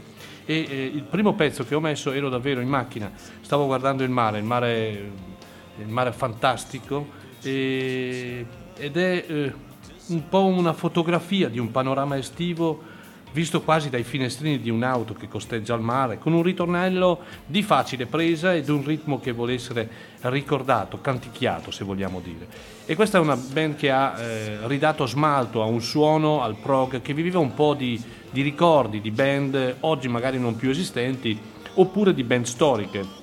E 0.44 0.66
eh, 0.68 0.84
il 0.84 1.02
primo 1.02 1.34
pezzo 1.34 1.64
che 1.64 1.74
ho 1.74 1.80
messo 1.80 2.12
ero 2.12 2.28
davvero 2.28 2.60
in 2.60 2.68
macchina, 2.68 3.10
stavo 3.40 3.66
guardando 3.66 4.02
il 4.02 4.10
mare, 4.10 4.38
il 4.38 4.44
mare, 4.44 5.10
il 5.78 5.88
mare 5.88 6.12
fantastico 6.12 7.08
e- 7.42 8.46
ed 8.76 8.96
è 8.96 9.24
eh, 9.26 9.54
un 10.08 10.28
po' 10.28 10.44
una 10.44 10.72
fotografia 10.72 11.48
di 11.48 11.58
un 11.58 11.70
panorama 11.70 12.16
estivo 12.16 12.89
visto 13.32 13.60
quasi 13.60 13.90
dai 13.90 14.02
finestrini 14.02 14.58
di 14.58 14.70
un'auto 14.70 15.14
che 15.14 15.28
costeggia 15.28 15.74
il 15.74 15.82
mare, 15.82 16.18
con 16.18 16.32
un 16.32 16.42
ritornello 16.42 17.20
di 17.46 17.62
facile 17.62 18.06
presa 18.06 18.54
ed 18.54 18.68
un 18.68 18.84
ritmo 18.84 19.20
che 19.20 19.32
vuole 19.32 19.54
essere 19.54 19.88
ricordato, 20.22 21.00
canticchiato 21.00 21.70
se 21.70 21.84
vogliamo 21.84 22.20
dire. 22.20 22.46
E 22.84 22.94
questa 22.94 23.18
è 23.18 23.20
una 23.20 23.36
band 23.36 23.76
che 23.76 23.90
ha 23.90 24.18
eh, 24.18 24.58
ridato 24.66 25.06
smalto 25.06 25.62
a 25.62 25.66
un 25.66 25.80
suono, 25.80 26.42
al 26.42 26.56
prog, 26.56 27.00
che 27.00 27.14
viveva 27.14 27.38
un 27.38 27.54
po' 27.54 27.74
di, 27.74 28.02
di 28.30 28.42
ricordi 28.42 29.00
di 29.00 29.10
band 29.10 29.76
oggi 29.80 30.08
magari 30.08 30.38
non 30.38 30.56
più 30.56 30.70
esistenti, 30.70 31.38
oppure 31.74 32.12
di 32.12 32.24
band 32.24 32.46
storiche. 32.46 33.18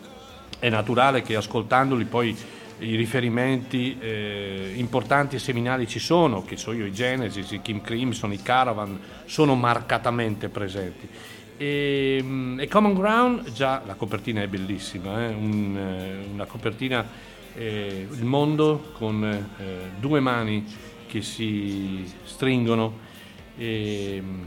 È 0.59 0.69
naturale 0.69 1.21
che 1.21 1.35
ascoltandoli 1.35 2.05
poi 2.05 2.35
i 2.79 2.95
riferimenti 2.95 3.97
eh, 3.99 4.73
importanti 4.75 5.35
e 5.35 5.39
seminali 5.39 5.87
ci 5.87 5.99
sono, 5.99 6.43
che 6.43 6.57
so 6.57 6.73
io, 6.73 6.85
i 6.85 6.91
Genesis, 6.91 7.51
i 7.51 7.61
Kim 7.61 7.81
Crimson, 7.81 8.33
i 8.33 8.41
Caravan, 8.41 8.99
sono 9.25 9.55
marcatamente 9.55 10.49
presenti. 10.49 11.07
E, 11.57 12.19
mm, 12.21 12.59
e 12.59 12.67
Common 12.67 12.93
Ground, 12.93 13.51
già 13.51 13.81
la 13.85 13.95
copertina 13.95 14.41
è 14.41 14.47
bellissima, 14.47 15.27
eh, 15.27 15.33
un, 15.33 15.75
eh, 15.75 16.27
una 16.31 16.45
copertina, 16.45 17.05
eh, 17.55 18.07
il 18.11 18.25
mondo 18.25 18.91
con 18.93 19.23
eh, 19.23 19.91
due 19.99 20.19
mani 20.19 20.63
che 21.07 21.21
si 21.21 22.05
stringono. 22.23 23.05
E, 23.57 24.21
mm, 24.23 24.43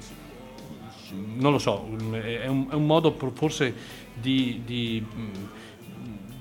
non 1.38 1.50
lo 1.50 1.58
so, 1.58 1.88
mm, 1.90 2.14
è 2.14 2.46
un, 2.46 2.68
è 2.70 2.74
un 2.74 2.86
modo 2.86 3.16
forse 3.34 3.74
di, 4.14 4.62
di, 4.64 5.04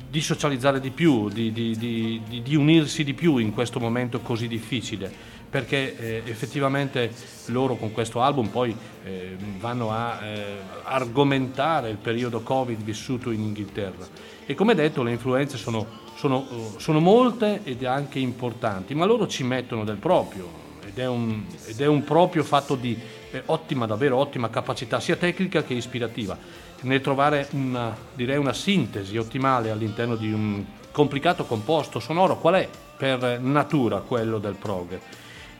di 0.09 0.21
socializzare 0.21 0.79
di 0.79 0.89
più, 0.89 1.29
di, 1.29 1.51
di- 1.51 1.77
di- 1.77 2.41
di- 2.41 2.55
unirsi 2.55 3.03
di 3.03 3.13
più 3.13 3.37
in 3.37 3.53
questo 3.53 3.79
momento 3.79 4.21
così 4.21 4.47
difficile, 4.47 5.11
perché 5.49 5.97
eh, 5.97 6.21
effettivamente 6.25 7.11
loro 7.47 7.75
con 7.75 7.91
questo 7.91 8.21
album 8.21 8.47
poi 8.47 8.75
eh, 9.03 9.35
vanno 9.59 9.91
a 9.91 10.19
eh, 10.23 10.57
argomentare 10.83 11.89
il 11.89 11.97
periodo 11.97 12.41
Covid 12.41 12.81
vissuto 12.81 13.29
in 13.29 13.41
Inghilterra. 13.41 14.07
E 14.47 14.55
come 14.55 14.73
detto 14.73 15.03
le 15.03 15.11
influenze 15.11 15.57
sono, 15.57 15.85
sono, 16.15 16.47
eh, 16.49 16.79
sono 16.79 16.99
molte 16.99 17.61
ed 17.63 17.83
anche 17.83 18.17
importanti, 18.17 18.95
ma 18.95 19.05
loro 19.05 19.27
ci 19.27 19.43
mettono 19.43 19.83
del 19.83 19.97
proprio 19.97 20.67
ed 20.87 20.97
è 20.97 21.07
un, 21.07 21.43
ed 21.67 21.79
è 21.79 21.85
un 21.85 22.03
proprio 22.03 22.43
fatto 22.43 22.73
di 22.73 22.97
eh, 23.29 23.43
ottima, 23.45 23.85
davvero 23.85 24.17
ottima 24.17 24.49
capacità 24.49 24.99
sia 24.99 25.15
tecnica 25.15 25.63
che 25.63 25.75
ispirativa 25.75 26.67
nel 26.81 27.01
trovare 27.01 27.47
una, 27.51 27.95
una 28.15 28.53
sintesi 28.53 29.17
ottimale 29.17 29.71
all'interno 29.71 30.15
di 30.15 30.31
un 30.31 30.63
complicato 30.91 31.45
composto 31.45 31.99
sonoro 31.99 32.37
qual 32.37 32.55
è 32.55 32.69
per 32.97 33.39
natura 33.39 33.99
quello 33.99 34.37
del 34.37 34.55
prog. 34.55 34.99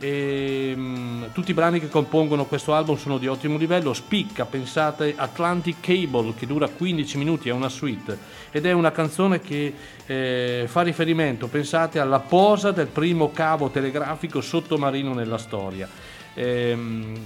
E, 0.02 0.72
mm, 0.74 1.24
tutti 1.32 1.50
i 1.50 1.54
brani 1.54 1.78
che 1.78 1.90
compongono 1.90 2.46
questo 2.46 2.74
album 2.74 2.96
sono 2.96 3.18
di 3.18 3.26
ottimo 3.26 3.58
livello, 3.58 3.92
spicca, 3.92 4.46
pensate, 4.46 5.14
Atlantic 5.14 5.76
Cable 5.80 6.32
che 6.34 6.46
dura 6.46 6.68
15 6.68 7.18
minuti, 7.18 7.50
è 7.50 7.52
una 7.52 7.68
suite 7.68 8.18
ed 8.50 8.64
è 8.64 8.72
una 8.72 8.92
canzone 8.92 9.40
che 9.40 9.74
eh, 10.06 10.64
fa 10.66 10.80
riferimento, 10.80 11.48
pensate, 11.48 11.98
alla 11.98 12.20
posa 12.20 12.70
del 12.70 12.86
primo 12.86 13.30
cavo 13.30 13.68
telegrafico 13.68 14.40
sottomarino 14.40 15.12
nella 15.12 15.38
storia. 15.38 15.86
Ehm, 16.32 17.18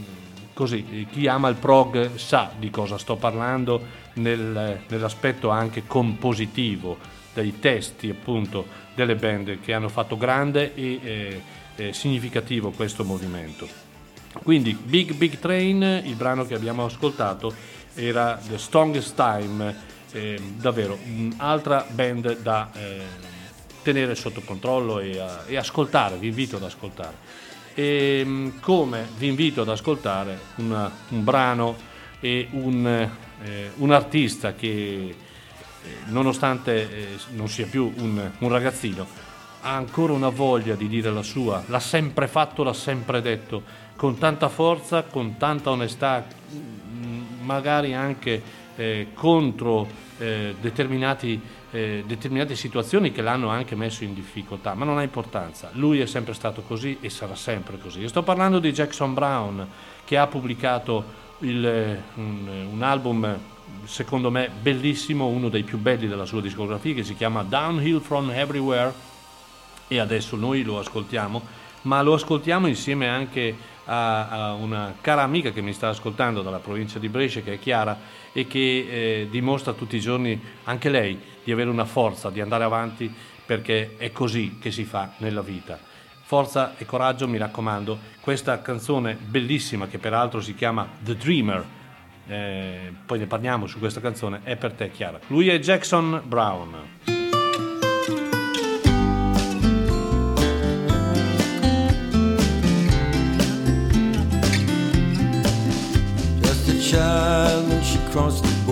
così, 0.54 1.06
chi 1.10 1.26
ama 1.26 1.48
il 1.48 1.56
prog 1.56 2.14
sa 2.14 2.50
di 2.58 2.70
cosa 2.70 2.96
sto 2.96 3.16
parlando 3.16 4.02
nel- 4.14 4.80
nell'aspetto 4.88 5.50
anche 5.50 5.84
compositivo 5.86 6.96
dei 7.34 7.58
testi 7.58 8.08
appunto 8.08 8.64
delle 8.94 9.16
band 9.16 9.58
che 9.60 9.74
hanno 9.74 9.88
fatto 9.88 10.16
grande 10.16 10.74
e 10.74 11.00
eh, 11.02 11.42
eh, 11.76 11.92
significativo 11.92 12.70
questo 12.70 13.04
movimento. 13.04 13.68
Quindi 14.42 14.72
Big 14.74 15.12
Big 15.14 15.38
Train, 15.38 15.82
il 16.04 16.14
brano 16.14 16.46
che 16.46 16.54
abbiamo 16.54 16.84
ascoltato 16.84 17.52
era 17.94 18.40
The 18.48 18.58
Strongest 18.58 19.14
Time, 19.14 19.74
eh, 20.12 20.40
davvero 20.56 20.98
un'altra 21.04 21.84
band 21.88 22.38
da 22.40 22.70
eh, 22.74 23.02
tenere 23.82 24.14
sotto 24.14 24.40
controllo 24.42 25.00
e, 25.00 25.18
a- 25.18 25.44
e 25.46 25.56
ascoltare, 25.56 26.16
vi 26.16 26.28
invito 26.28 26.56
ad 26.56 26.62
ascoltare. 26.62 27.16
E 27.74 28.24
mh, 28.24 28.60
come 28.60 29.08
vi 29.16 29.28
invito 29.28 29.62
ad 29.62 29.68
ascoltare 29.68 30.38
una- 30.56 30.90
un 31.08 31.24
brano 31.24 31.76
e 32.20 32.48
un, 32.52 32.86
eh, 33.42 33.70
un 33.76 33.90
artista 33.92 34.54
che 34.54 34.68
eh, 34.76 35.14
nonostante 36.06 36.90
eh, 36.90 37.06
non 37.32 37.48
sia 37.48 37.66
più 37.66 37.92
un, 37.96 38.30
un 38.38 38.48
ragazzino 38.48 39.06
ha 39.66 39.74
ancora 39.74 40.12
una 40.12 40.28
voglia 40.28 40.74
di 40.74 40.88
dire 40.88 41.10
la 41.10 41.22
sua, 41.22 41.62
l'ha 41.68 41.80
sempre 41.80 42.28
fatto, 42.28 42.62
l'ha 42.62 42.74
sempre 42.74 43.22
detto, 43.22 43.62
con 43.96 44.18
tanta 44.18 44.50
forza, 44.50 45.04
con 45.04 45.38
tanta 45.38 45.70
onestà, 45.70 46.26
magari 47.40 47.94
anche 47.94 48.42
eh, 48.76 49.06
contro 49.14 49.88
eh, 50.18 50.54
determinati, 50.60 51.40
eh, 51.74 52.04
determinate 52.06 52.54
situazioni 52.54 53.10
che 53.10 53.20
l'hanno 53.20 53.48
anche 53.48 53.74
messo 53.74 54.04
in 54.04 54.14
difficoltà, 54.14 54.74
ma 54.74 54.84
non 54.84 54.96
ha 54.96 55.02
importanza. 55.02 55.70
Lui 55.72 55.98
è 55.98 56.06
sempre 56.06 56.32
stato 56.32 56.62
così 56.62 56.98
e 57.00 57.10
sarà 57.10 57.34
sempre 57.34 57.78
così. 57.78 57.98
Io 58.00 58.08
sto 58.08 58.22
parlando 58.22 58.60
di 58.60 58.72
Jackson 58.72 59.12
Brown 59.12 59.66
che 60.04 60.16
ha 60.16 60.28
pubblicato 60.28 61.22
il- 61.40 62.00
un, 62.14 62.66
un 62.70 62.82
album 62.82 63.38
secondo 63.86 64.30
me 64.30 64.48
bellissimo, 64.60 65.26
uno 65.26 65.48
dei 65.48 65.64
più 65.64 65.78
belli 65.78 66.06
della 66.06 66.26
sua 66.26 66.40
discografia 66.40 66.94
che 66.94 67.02
si 67.02 67.16
chiama 67.16 67.42
Downhill 67.42 68.00
from 68.00 68.30
Everywhere 68.30 68.92
e 69.88 69.98
adesso 69.98 70.36
noi 70.36 70.62
lo 70.62 70.78
ascoltiamo, 70.78 71.42
ma 71.82 72.02
lo 72.02 72.14
ascoltiamo 72.14 72.68
insieme 72.68 73.08
anche 73.08 73.54
a, 73.86 74.28
a 74.28 74.52
una 74.52 74.94
cara 75.00 75.22
amica 75.22 75.50
che 75.50 75.60
mi 75.60 75.72
sta 75.72 75.88
ascoltando 75.88 76.40
dalla 76.40 76.58
provincia 76.58 77.00
di 77.00 77.08
Brescia 77.08 77.40
che 77.40 77.54
è 77.54 77.58
Chiara 77.58 77.98
e 78.32 78.46
che 78.46 78.58
eh, 78.88 79.28
dimostra 79.28 79.72
tutti 79.72 79.96
i 79.96 80.00
giorni 80.00 80.40
anche 80.64 80.88
lei 80.88 81.32
di 81.44 81.52
avere 81.52 81.70
una 81.70 81.84
forza, 81.84 82.30
di 82.30 82.40
andare 82.40 82.64
avanti 82.64 83.12
perché 83.44 83.96
è 83.98 84.10
così 84.10 84.58
che 84.58 84.70
si 84.70 84.84
fa 84.84 85.12
nella 85.18 85.42
vita. 85.42 85.78
Forza 86.26 86.74
e 86.78 86.86
coraggio, 86.86 87.28
mi 87.28 87.36
raccomando. 87.36 87.98
Questa 88.20 88.62
canzone 88.62 89.14
bellissima 89.14 89.86
che 89.86 89.98
peraltro 89.98 90.40
si 90.40 90.54
chiama 90.54 90.88
The 90.98 91.16
Dreamer, 91.16 91.64
eh, 92.26 92.92
poi 93.04 93.18
ne 93.18 93.26
parliamo 93.26 93.66
su 93.66 93.78
questa 93.78 94.00
canzone, 94.00 94.40
è 94.42 94.56
per 94.56 94.72
te 94.72 94.90
Chiara. 94.90 95.20
Lui 95.26 95.48
è 95.48 95.58
Jackson 95.58 96.22
Brown. 96.24 97.22
Child 106.94 107.68
when 107.70 107.82
she 107.82 107.98
crossed 108.12 108.44
the 108.44 108.63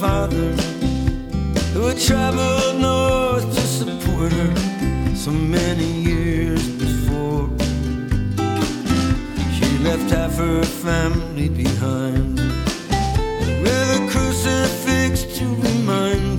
father, 0.00 0.52
who 1.74 1.82
had 1.82 1.98
traveled 2.00 2.80
north 2.80 3.44
to 3.54 3.60
support 3.60 4.32
her 4.32 5.14
so 5.14 5.30
many 5.30 5.84
years 5.84 6.66
before. 6.70 7.50
She 9.56 9.68
left 9.84 10.10
half 10.10 10.36
her 10.36 10.62
family 10.62 11.50
behind, 11.50 12.38
with 13.62 13.98
a 13.98 14.08
crucifix 14.10 15.24
to 15.38 15.44
remind 15.68 16.29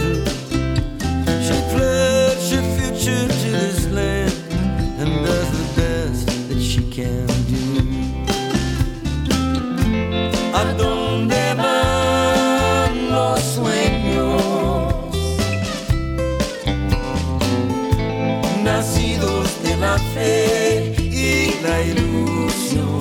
y 21.00 21.54
la 21.64 21.82
ilusión. 21.82 23.00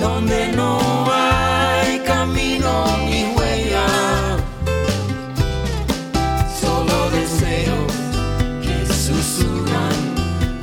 Donde 0.00 0.52
no 0.52 0.78
hay 1.12 1.98
camino 2.00 2.86
ni 3.08 3.24
huella 3.34 3.86
solo 6.60 7.10
deseos 7.10 7.92
que 8.62 8.76
susurran 8.86 9.98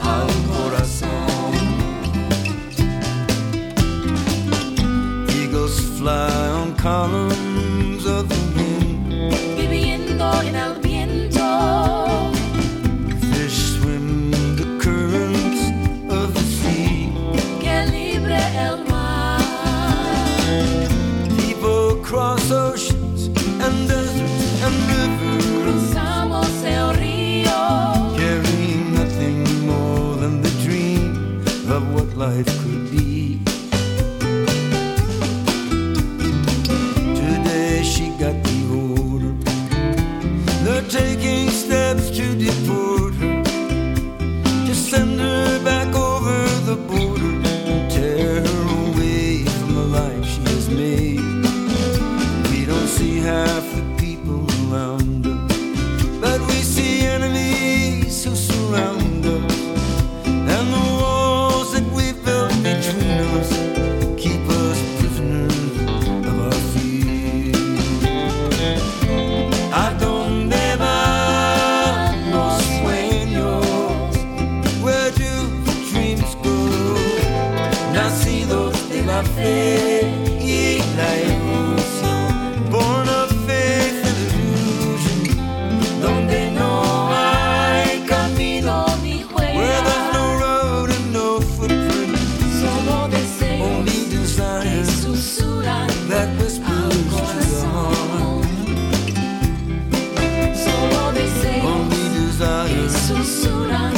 al 0.01 0.30
corazón. 0.51 1.51
Eagles 5.27 5.80
fly 5.97 6.49
on 6.61 6.73
columns 6.76 7.28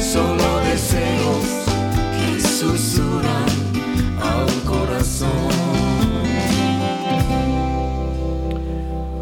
Solo 0.00 0.60
deseos 0.64 1.46
que 2.16 2.40
susurran 2.40 3.48
al 4.20 4.48
corazón. 4.64 5.50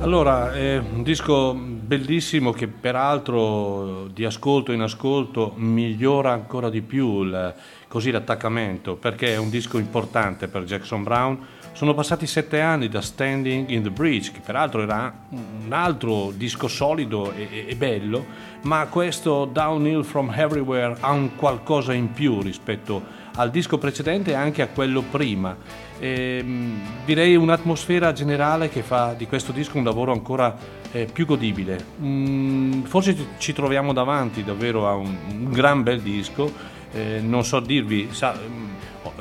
Allora, 0.02 0.52
è 0.52 0.78
un 0.78 1.02
disco 1.02 1.55
bellissimo 1.55 2.52
che 2.52 2.69
peraltro 2.69 4.06
di 4.12 4.24
ascolto 4.24 4.70
in 4.73 4.82
ascolto 4.82 5.52
migliora 5.56 6.32
ancora 6.32 6.70
di 6.70 6.82
più 6.82 7.23
il- 7.23 7.55
così 7.89 8.11
l'attaccamento 8.11 8.97
perché 8.97 9.35
è 9.35 9.36
un 9.39 9.51
disco 9.51 9.78
importante 9.78 10.47
per 10.47 10.65
Jackson 10.65 11.02
Brown. 11.02 11.39
Sono 11.74 11.92
passati 11.92 12.28
sette 12.28 12.60
anni 12.60 12.88
da 12.88 13.01
Standing 13.01 13.68
in 13.68 13.82
the 13.82 13.90
Bridge, 13.90 14.30
che 14.30 14.38
peraltro 14.38 14.80
era 14.82 15.12
un 15.30 15.72
altro 15.72 16.30
disco 16.30 16.68
solido 16.68 17.32
e, 17.32 17.48
e- 17.51 17.64
e 17.70 17.74
bello, 17.74 18.24
ma 18.62 18.86
questo 18.86 19.44
Downhill 19.44 20.05
from 20.05 20.32
Everywhere 20.32 20.96
ha 21.01 21.10
un 21.10 21.34
qualcosa 21.34 21.92
in 21.92 22.12
più 22.12 22.40
rispetto 22.40 23.02
al 23.34 23.51
disco 23.51 23.78
precedente 23.78 24.30
e 24.30 24.34
anche 24.34 24.62
a 24.62 24.68
quello 24.68 25.02
prima. 25.02 25.56
Ehm, 25.98 26.80
direi 27.05 27.34
un'atmosfera 27.34 28.12
generale 28.12 28.68
che 28.68 28.82
fa 28.82 29.12
di 29.14 29.26
questo 29.26 29.51
disco 29.51 29.76
un 29.76 29.84
lavoro 29.84 30.12
ancora 30.12 30.56
eh, 30.92 31.09
più 31.12 31.26
godibile. 31.26 31.84
Mm, 32.01 32.82
forse 32.82 33.16
ci- 33.38 33.52
troviamo 33.52 33.92
davanti 33.92 34.44
davvero 34.44 34.88
a 34.88 34.94
un, 34.94 35.12
un 35.28 35.51
gran 35.51 35.82
bel 35.82 36.01
disco, 36.01 36.52
eh, 36.92 37.18
non 37.20 37.44
so 37.44 37.59
dirvi, 37.59 38.10
sa- 38.12 38.38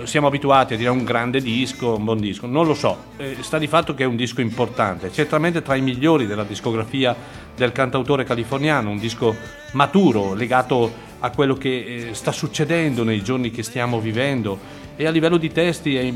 siamo 0.03 0.27
abituati 0.27 0.73
a 0.73 0.77
dire 0.77 0.89
un 0.89 1.03
grande 1.03 1.39
disco, 1.39 1.95
un 1.95 2.03
buon 2.03 2.19
disco, 2.19 2.47
non 2.47 2.65
lo 2.65 2.73
so, 2.73 2.97
Eh, 3.17 3.37
sta 3.41 3.57
di 3.57 3.67
fatto 3.67 3.93
che 3.93 4.03
è 4.03 4.07
un 4.07 4.15
disco 4.15 4.41
importante, 4.41 5.11
certamente 5.11 5.61
tra 5.61 5.75
i 5.75 5.81
migliori 5.81 6.25
della 6.25 6.43
discografia 6.43 7.15
del 7.55 7.71
cantautore 7.71 8.23
californiano, 8.23 8.89
un 8.89 8.97
disco 8.97 9.35
maturo, 9.73 10.33
legato 10.33 10.91
a 11.19 11.29
quello 11.29 11.55
che 11.55 12.09
eh, 12.09 12.13
sta 12.13 12.31
succedendo 12.31 13.03
nei 13.03 13.23
giorni 13.23 13.51
che 13.51 13.63
stiamo 13.63 13.99
vivendo 13.99 14.57
e 14.95 15.05
a 15.05 15.11
livello 15.11 15.37
di 15.37 15.51
testi 15.51 15.95
è 15.95 16.11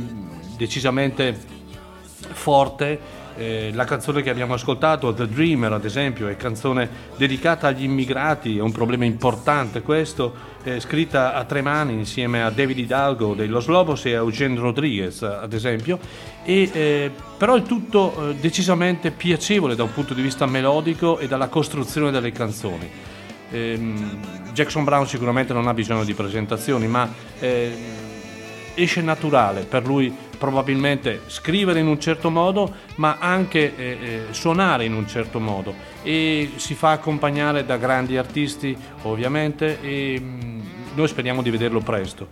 decisamente 0.58 1.38
forte. 2.32 3.26
Eh, 3.38 3.70
la 3.74 3.86
canzone 3.86 4.24
che 4.24 4.32
abbiamo 4.32 4.56
ascoltato, 4.56 5.14
The 5.14 5.28
Dreamer 5.28 5.72
ad 5.72 5.86
esempio, 5.86 6.28
è 6.28 6.36
canzone 6.36 6.90
dedicata 7.18 7.68
agli 7.68 7.84
immigrati, 7.84 8.58
è 8.58 8.62
un 8.62 8.72
problema 8.72 9.06
importante 9.06 9.84
questo, 9.84 10.34
è 10.76 10.80
scritta 10.80 11.34
a 11.34 11.45
tre 11.45 11.61
mani 11.61 11.94
insieme 11.94 12.44
a 12.44 12.49
David 12.49 12.80
Hidalgo 12.80 13.34
dei 13.34 13.48
Los 13.48 13.68
Lobos 13.68 14.06
e 14.06 14.14
a 14.14 14.18
Eugene 14.18 14.60
Rodriguez 14.60 15.22
ad 15.22 15.53
esempio, 15.53 15.98
e, 16.44 16.69
eh, 16.72 17.11
però 17.38 17.56
è 17.56 17.61
tutto 17.61 18.30
eh, 18.30 18.35
decisamente 18.35 19.11
piacevole 19.11 19.76
da 19.76 19.84
un 19.84 19.94
punto 19.94 20.14
di 20.14 20.22
vista 20.22 20.45
melodico 20.45 21.19
e 21.19 21.27
dalla 21.27 21.48
costruzione 21.48 22.11
delle 22.11 22.31
canzoni. 22.31 22.89
ehm, 23.52 24.52
Jackson 24.52 24.84
Brown 24.84 25.07
sicuramente 25.07 25.53
non 25.53 25.68
ha 25.68 25.73
bisogno 25.73 26.03
di 26.03 26.14
presentazioni, 26.14 26.88
ma 26.88 27.10
ehm, 27.39 27.73
esce 28.73 29.02
naturale 29.02 29.61
per 29.61 29.85
lui 29.85 30.14
probabilmente 30.38 31.22
scrivere 31.27 31.80
in 31.80 31.88
un 31.88 31.99
certo 31.99 32.30
modo, 32.30 32.73
ma 32.95 33.18
anche 33.19 33.76
eh, 33.76 33.97
eh, 34.01 34.22
suonare 34.31 34.85
in 34.85 34.93
un 34.93 35.07
certo 35.07 35.39
modo 35.39 35.73
e 36.03 36.51
si 36.55 36.73
fa 36.73 36.91
accompagnare 36.91 37.65
da 37.65 37.77
grandi 37.77 38.18
artisti 38.18 38.77
ovviamente 39.03 39.81
e 39.81 40.19
mm, 40.19 40.61
noi 40.95 41.07
speriamo 41.07 41.41
di 41.41 41.49
vederlo 41.49 41.80
presto. 41.80 42.27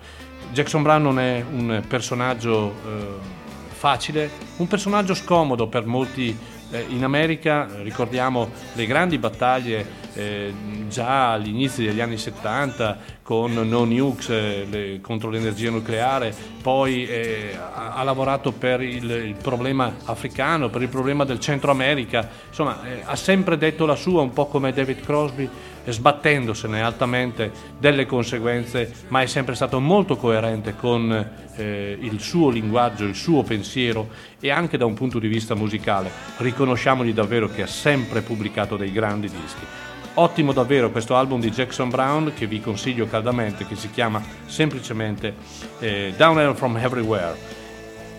Jackson 0.52 0.84
Brown 0.84 1.02
non 1.02 1.20
è 1.20 1.44
un 1.50 1.84
personaggio 1.88 2.74
eh, 2.86 3.44
facile, 3.68 4.30
un 4.58 4.68
personaggio 4.68 5.14
scomodo 5.14 5.68
per 5.68 5.86
molti 5.86 6.38
eh, 6.72 6.86
in 6.90 7.04
America, 7.04 7.68
ricordiamo 7.82 8.50
le 8.74 8.86
grandi 8.86 9.18
battaglie 9.18 10.04
eh, 10.16 10.54
già 10.88 11.34
agli 11.34 11.50
inizi 11.50 11.86
degli 11.86 12.02
anni 12.02 12.18
70 12.18 13.14
con 13.22 13.54
no 13.54 13.84
nukes 13.84 14.30
eh, 14.30 14.68
le- 14.70 15.02
contro 15.02 15.30
l'energia 15.30 15.70
nucleare, 15.70 16.34
poi 16.62 17.06
eh, 17.06 17.58
ha, 17.58 17.94
ha 17.94 18.04
lavorato 18.04 18.52
per 18.52 18.82
il, 18.82 19.10
il 19.10 19.36
problema 19.42 19.96
africano, 20.06 20.70
per 20.70 20.82
il 20.82 20.90
problema 20.90 21.24
del 21.24 21.40
Centro 21.40 21.72
America, 21.72 22.28
insomma 22.48 22.84
eh, 22.86 23.02
ha 23.04 23.16
sempre 23.16 23.58
detto 23.58 23.86
la 23.86 23.96
sua, 23.96 24.22
un 24.22 24.32
po' 24.32 24.46
come 24.46 24.72
David 24.74 25.02
Crosby, 25.02 25.50
sbattendosene 25.88 26.82
altamente 26.82 27.52
delle 27.80 28.06
conseguenze, 28.06 28.92
ma 29.10 29.22
è 29.22 29.26
sempre 29.28 29.56
stato 29.56 29.80
molto 29.80 30.18
coerente 30.18 30.76
con 30.76 31.12
eh, 31.56 31.98
il 32.00 32.20
suo 32.20 32.50
linguaggio, 32.50 33.06
il 33.06 33.16
suo 33.16 33.44
pensiero 33.44 34.10
e 34.40 34.50
anche 34.50 34.78
da 34.78 34.86
un 34.86 34.94
punto 34.94 35.20
di 35.20 35.28
vista 35.28 35.56
musicale. 35.56 36.12
Riconosciamogli 36.38 37.14
davvero 37.14 37.50
che 37.50 37.64
ha 37.64 37.68
sempre 37.68 38.22
pubblicato 38.22 38.78
dei 38.78 38.92
grandi 38.92 39.30
dischi. 39.30 39.85
Ottimo 40.18 40.54
davvero 40.54 40.92
questo 40.92 41.18
album 41.18 41.42
di 41.42 41.52
Jackson 41.52 41.90
Brown 41.90 42.32
che 42.34 42.48
vi 42.48 42.62
consiglio 42.62 43.06
caldamente, 43.06 43.68
che 43.68 43.76
si 43.76 43.92
chiama 43.92 44.24
semplicemente 44.46 45.36
eh, 45.80 46.14
Down 46.16 46.56
From 46.56 46.78
Everywhere. 46.78 47.36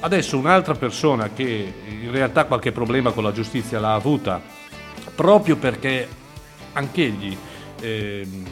Adesso 0.01 0.37
un'altra 0.37 0.75
persona 0.75 1.31
che 1.31 1.73
in 1.89 2.11
realtà 2.11 2.45
qualche 2.45 2.71
problema 2.71 3.13
con 3.13 3.25
la 3.25 3.33
giustizia 3.33 3.81
l'ha 3.81 3.95
avuta, 3.95 4.43
proprio 5.15 5.57
perché 5.57 6.07
anch'egli 6.75 7.35
ehm, 7.81 8.45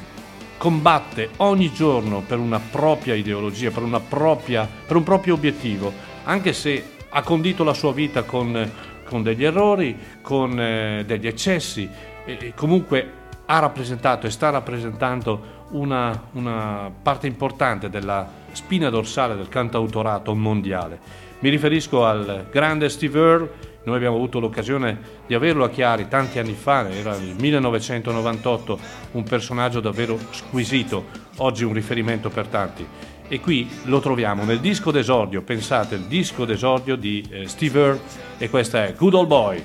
combatte 0.56 1.28
ogni 1.36 1.70
giorno 1.70 2.22
per 2.26 2.38
una 2.38 2.58
propria 2.58 3.12
ideologia, 3.12 3.70
per, 3.70 3.82
una 3.82 4.00
propria, 4.00 4.66
per 4.86 4.96
un 4.96 5.02
proprio 5.02 5.34
obiettivo, 5.34 5.92
anche 6.24 6.54
se 6.54 6.82
ha 7.10 7.20
condito 7.20 7.62
la 7.62 7.74
sua 7.74 7.92
vita 7.92 8.22
con, 8.22 8.72
con 9.04 9.22
degli 9.22 9.44
errori, 9.44 9.98
con 10.22 10.58
eh, 10.58 11.04
degli 11.06 11.26
eccessi, 11.26 11.86
e, 12.24 12.38
e 12.40 12.54
comunque 12.54 13.22
ha 13.46 13.58
rappresentato 13.58 14.26
e 14.26 14.30
sta 14.30 14.50
rappresentando 14.50 15.62
una, 15.70 16.28
una 16.32 16.90
parte 17.02 17.26
importante 17.26 17.90
della 17.90 18.26
spina 18.52 18.90
dorsale 18.90 19.36
del 19.36 19.48
cantautorato 19.48 20.34
mondiale. 20.34 20.98
Mi 21.40 21.50
riferisco 21.50 22.06
al 22.06 22.46
grande 22.50 22.88
Steve 22.88 23.18
Earle, 23.18 23.50
noi 23.84 23.96
abbiamo 23.96 24.16
avuto 24.16 24.40
l'occasione 24.40 24.98
di 25.26 25.34
averlo 25.34 25.64
a 25.64 25.68
Chiari 25.68 26.08
tanti 26.08 26.38
anni 26.38 26.54
fa, 26.54 26.88
era 26.88 27.14
il 27.16 27.36
1998, 27.38 28.78
un 29.12 29.22
personaggio 29.24 29.80
davvero 29.80 30.18
squisito, 30.30 31.04
oggi 31.38 31.64
un 31.64 31.74
riferimento 31.74 32.30
per 32.30 32.46
tanti. 32.46 32.86
E 33.28 33.40
qui 33.40 33.68
lo 33.84 34.00
troviamo 34.00 34.44
nel 34.44 34.60
disco 34.60 34.90
d'esordio, 34.90 35.42
pensate, 35.42 35.96
il 35.96 36.04
disco 36.04 36.44
d'esordio 36.46 36.96
di 36.96 37.26
eh, 37.30 37.48
Steve 37.48 37.80
Earle 37.80 38.00
e 38.38 38.48
questa 38.48 38.86
è 38.86 38.94
Good 38.94 39.14
Old 39.14 39.28
Boy. 39.28 39.62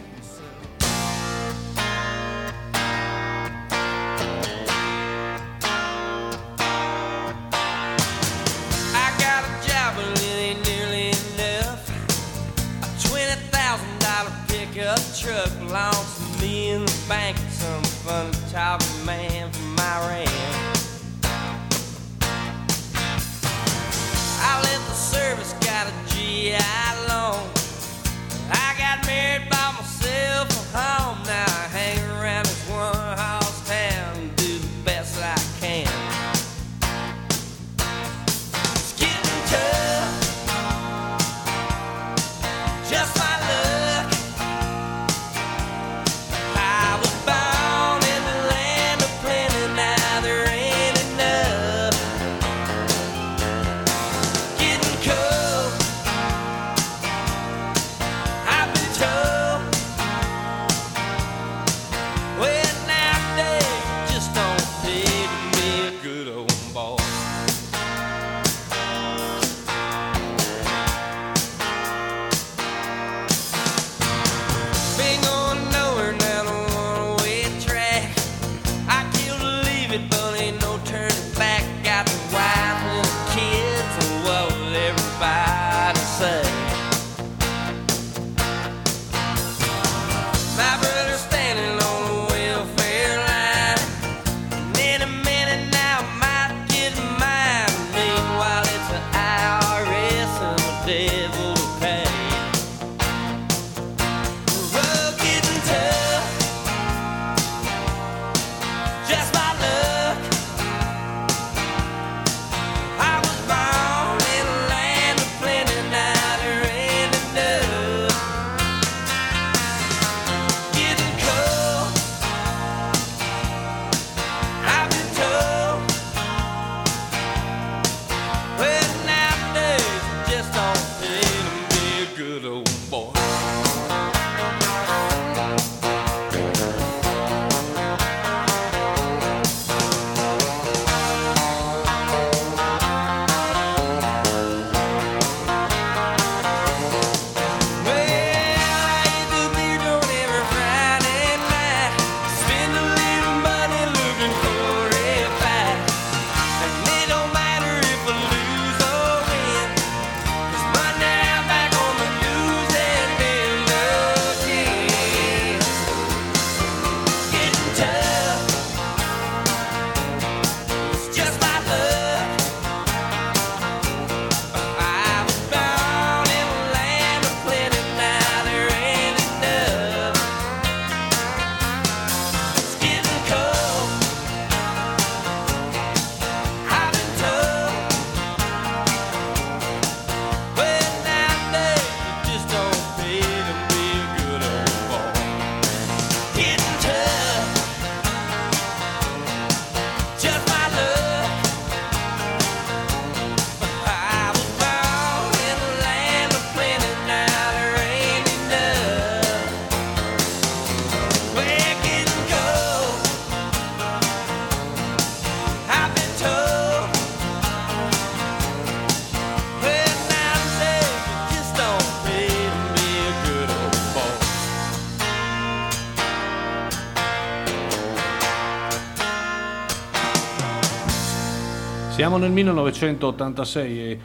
Siamo 232.09 232.23
nel 232.25 232.33
1986 232.33 233.79
e 233.79 233.99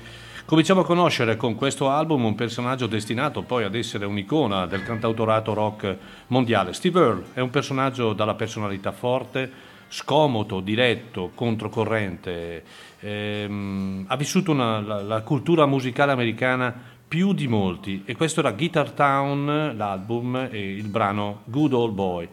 cominciamo 0.45 0.83
a 0.83 0.85
conoscere 0.85 1.39
con 1.39 1.55
questo 1.55 1.89
album 1.89 2.27
un 2.27 2.35
personaggio 2.35 2.87
destinato 2.87 3.41
poi 3.41 3.65
ad 3.65 3.75
essere 3.75 4.05
un'icona 4.05 4.67
del 4.67 4.83
cantautorato 4.83 5.55
rock 5.55 5.97
mondiale. 6.27 6.75
Steve 6.75 7.01
Earle 7.01 7.25
è 7.33 7.41
un 7.41 7.49
personaggio 7.49 8.13
dalla 8.13 8.35
personalità 8.35 8.93
forte, 8.93 9.51
scomodo, 9.89 10.61
diretto, 10.61 11.31
controcorrente. 11.35 12.63
Ehm, 13.01 14.05
ha 14.07 14.17
vissuto 14.17 14.51
una- 14.51 14.83
la, 14.83 15.01
la 15.01 15.23
cultura 15.23 15.65
musicale 15.65 16.13
americana 16.13 16.75
più 17.09 17.33
di 17.33 17.49
molti 17.49 18.03
e 18.05 18.15
questo 18.15 18.41
era 18.41 18.53
Guitar 18.53 18.91
Town, 18.91 19.73
l'album 19.75 20.49
e 20.51 20.75
il 20.75 20.89
brano 20.89 21.41
Good 21.45 21.73
Old 21.73 21.95
Boy. 21.95 22.29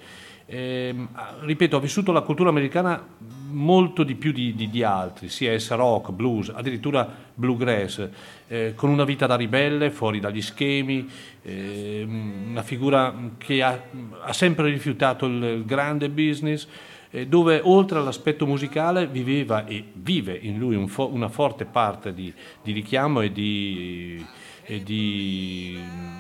Ehm, 0.48 1.08
ripeto, 1.44 1.78
ha 1.78 1.80
vissuto 1.80 2.12
la 2.12 2.20
cultura 2.20 2.50
americana 2.50 3.02
molto 3.52 4.04
di 4.04 4.16
più 4.16 4.32
di, 4.32 4.56
di- 4.56 4.70
di 4.70 4.84
altri, 4.84 5.30
sia 5.30 5.52
essa 5.52 5.76
rock, 5.76 6.12
blues, 6.12 6.50
addirittura 6.50 7.08
bluegrass, 7.34 8.10
eh, 8.48 8.74
con 8.76 8.90
una 8.90 9.04
vita 9.04 9.26
da 9.28 9.36
ribelle, 9.36 9.92
fuori 9.92 10.20
dagli 10.20 10.42
schemi, 10.42 11.10
ehm, 11.44 12.48
una 12.50 12.64
figura 12.64 13.14
che 13.38 13.62
ha, 13.62 13.82
ha 14.22 14.34
sempre 14.34 14.70
rifiutato 14.70 15.26
il, 15.26 15.44
il 15.44 15.66
grande 15.66 16.10
business, 16.10 16.68
eh, 17.12 17.28
dove 17.28 17.60
oltre 17.64 18.00
all'aspetto 18.00 18.46
musicale 18.46 19.06
viveva 19.08 19.66
e 19.66 19.84
vive 19.94 20.38
in 20.42 20.58
lui 20.58 20.76
un 20.76 20.88
fo- 20.88 21.10
una 21.12 21.28
forte 21.28 21.66
parte 21.66 22.14
di, 22.14 22.34
di 22.64 22.72
richiamo 22.72 23.22
e 23.22 23.32
di, 23.32 24.26
e 24.64 24.82
di 24.82 25.78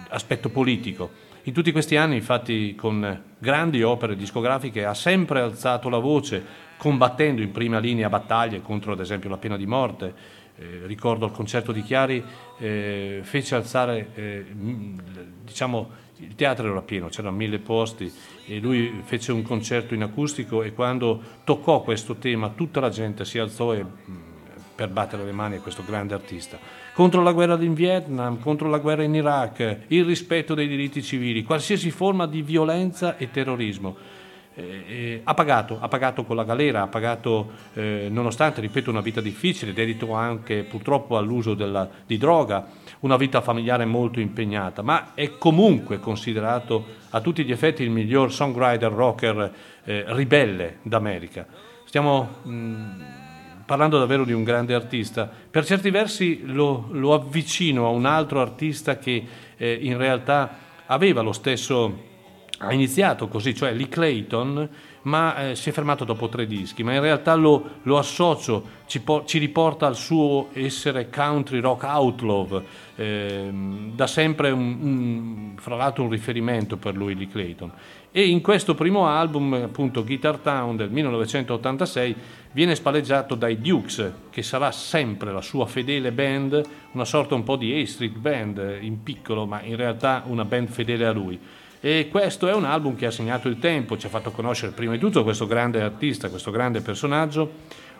aspetto 0.09 0.49
politico. 0.49 1.29
In 1.45 1.53
tutti 1.53 1.71
questi 1.71 1.95
anni, 1.95 2.15
infatti, 2.17 2.75
con 2.75 3.23
grandi 3.39 3.81
opere 3.81 4.15
discografiche 4.15 4.85
ha 4.85 4.93
sempre 4.93 5.39
alzato 5.39 5.89
la 5.89 5.97
voce, 5.97 6.45
combattendo 6.81 7.43
in 7.43 7.51
prima 7.51 7.77
linea 7.77 8.09
battaglie 8.09 8.63
contro, 8.63 8.93
ad 8.93 8.99
esempio, 8.99 9.29
la 9.29 9.37
pena 9.37 9.55
di 9.55 9.67
morte. 9.67 10.13
Eh, 10.55 10.81
ricordo 10.87 11.27
il 11.27 11.31
concerto 11.31 11.71
di 11.71 11.83
Chiari, 11.83 12.23
eh, 12.57 13.19
fece 13.21 13.53
alzare, 13.53 14.09
eh, 14.15 14.43
diciamo, 15.43 15.89
il 16.17 16.33
teatro 16.33 16.67
era 16.67 16.81
pieno, 16.81 17.09
c'erano 17.09 17.37
mille 17.37 17.59
posti 17.59 18.11
e 18.47 18.57
lui 18.57 18.99
fece 19.03 19.31
un 19.31 19.43
concerto 19.43 19.93
in 19.93 20.01
acustico 20.01 20.63
e 20.63 20.73
quando 20.73 21.21
toccò 21.43 21.83
questo 21.83 22.15
tema 22.15 22.49
tutta 22.49 22.79
la 22.79 22.89
gente 22.89 23.25
si 23.25 23.37
alzò 23.37 23.75
e, 23.75 23.83
mh, 23.83 24.19
per 24.73 24.89
battere 24.89 25.23
le 25.23 25.33
mani 25.33 25.57
a 25.57 25.61
questo 25.61 25.83
grande 25.85 26.15
artista. 26.15 26.57
Contro 26.95 27.21
la 27.21 27.31
guerra 27.31 27.61
in 27.61 27.75
Vietnam, 27.75 28.39
contro 28.39 28.67
la 28.67 28.79
guerra 28.79 29.03
in 29.03 29.13
Iraq, 29.13 29.81
il 29.89 30.03
rispetto 30.03 30.55
dei 30.55 30.67
diritti 30.67 31.03
civili, 31.03 31.43
qualsiasi 31.43 31.91
forma 31.91 32.25
di 32.25 32.41
violenza 32.41 33.17
e 33.17 33.29
terrorismo. 33.29 33.95
Eh, 34.53 34.83
eh, 34.87 35.21
ha 35.23 35.33
pagato, 35.33 35.77
ha 35.79 35.87
pagato 35.87 36.25
con 36.25 36.35
la 36.35 36.43
galera, 36.43 36.81
ha 36.81 36.87
pagato 36.87 37.51
eh, 37.73 38.07
nonostante, 38.09 38.59
ripeto, 38.59 38.89
una 38.89 38.99
vita 38.99 39.21
difficile, 39.21 39.71
dedito 39.71 40.11
anche 40.11 40.63
purtroppo 40.63 41.17
all'uso 41.17 41.53
della- 41.53 41.89
di 42.05 42.17
droga, 42.17 42.67
una 42.99 43.15
vita 43.15 43.39
familiare 43.39 43.85
molto 43.85 44.19
impegnata, 44.19 44.81
ma 44.81 45.13
è 45.13 45.37
comunque 45.37 45.99
considerato 45.99 46.85
a 47.11 47.21
tutti 47.21 47.45
gli 47.45 47.51
effetti 47.51 47.83
il 47.83 47.91
miglior 47.91 48.33
songwriter 48.33 48.91
rocker 48.91 49.53
eh, 49.85 50.03
ribelle 50.07 50.79
d'America. 50.81 51.47
Stiamo 51.85 52.41
mh, 52.43 53.63
parlando 53.65 53.99
davvero 53.99 54.25
di 54.25 54.33
un 54.33 54.43
grande 54.43 54.73
artista. 54.73 55.31
Per 55.49 55.65
certi 55.65 55.89
versi 55.91 56.41
lo, 56.45 56.87
lo 56.91 57.13
avvicino 57.13 57.85
a 57.85 57.89
un 57.89 58.05
altro 58.05 58.41
artista 58.41 58.97
che 58.97 59.25
eh, 59.55 59.79
in 59.81 59.97
realtà 59.97 60.57
aveva 60.87 61.21
lo 61.21 61.31
stesso 61.31 62.09
ha 62.63 62.71
iniziato 62.73 63.27
così, 63.27 63.55
cioè 63.55 63.73
Lee 63.73 63.89
Clayton, 63.89 64.69
ma 65.03 65.49
eh, 65.49 65.55
si 65.55 65.69
è 65.69 65.71
fermato 65.71 66.05
dopo 66.05 66.29
tre 66.29 66.45
dischi, 66.45 66.83
ma 66.83 66.93
in 66.93 67.01
realtà 67.01 67.33
lo, 67.33 67.77
lo 67.83 67.97
associo, 67.97 68.63
ci, 68.85 69.01
po- 69.01 69.23
ci 69.25 69.39
riporta 69.39 69.87
al 69.87 69.95
suo 69.95 70.49
essere 70.53 71.09
country 71.09 71.59
rock 71.59 71.83
outlaw, 71.83 72.61
ehm, 72.95 73.95
da 73.95 74.05
sempre 74.05 74.51
un, 74.51 74.77
un- 74.79 75.53
fra 75.57 75.75
l'altro 75.75 76.03
un 76.03 76.11
riferimento 76.11 76.77
per 76.77 76.95
lui 76.95 77.15
Lee 77.15 77.27
Clayton. 77.27 77.71
E 78.11 78.27
in 78.27 78.41
questo 78.41 78.75
primo 78.75 79.07
album, 79.07 79.53
appunto 79.53 80.03
Guitar 80.03 80.37
Town 80.37 80.75
del 80.75 80.91
1986, 80.91 82.15
viene 82.51 82.75
spalleggiato 82.75 83.33
dai 83.33 83.59
Dukes, 83.59 84.11
che 84.29 84.43
sarà 84.43 84.71
sempre 84.71 85.31
la 85.31 85.41
sua 85.41 85.65
fedele 85.65 86.11
band, 86.11 86.61
una 86.91 87.05
sorta 87.05 87.33
un 87.33 87.43
po' 87.43 87.55
di 87.55 87.73
A 87.73 87.85
Street 87.87 88.17
Band 88.17 88.57
eh, 88.59 88.79
in 88.81 89.01
piccolo, 89.01 89.47
ma 89.47 89.61
in 89.63 89.77
realtà 89.77 90.23
una 90.27 90.45
band 90.45 90.67
fedele 90.67 91.05
a 91.07 91.11
lui. 91.11 91.39
E 91.83 92.09
questo 92.11 92.47
è 92.47 92.53
un 92.53 92.65
album 92.65 92.95
che 92.95 93.07
ha 93.07 93.11
segnato 93.11 93.47
il 93.47 93.57
tempo, 93.57 93.97
ci 93.97 94.05
ha 94.05 94.09
fatto 94.09 94.29
conoscere 94.29 94.71
prima 94.71 94.91
di 94.91 94.99
tutto 94.99 95.23
questo 95.23 95.47
grande 95.47 95.81
artista, 95.81 96.29
questo 96.29 96.51
grande 96.51 96.81
personaggio, 96.81 97.53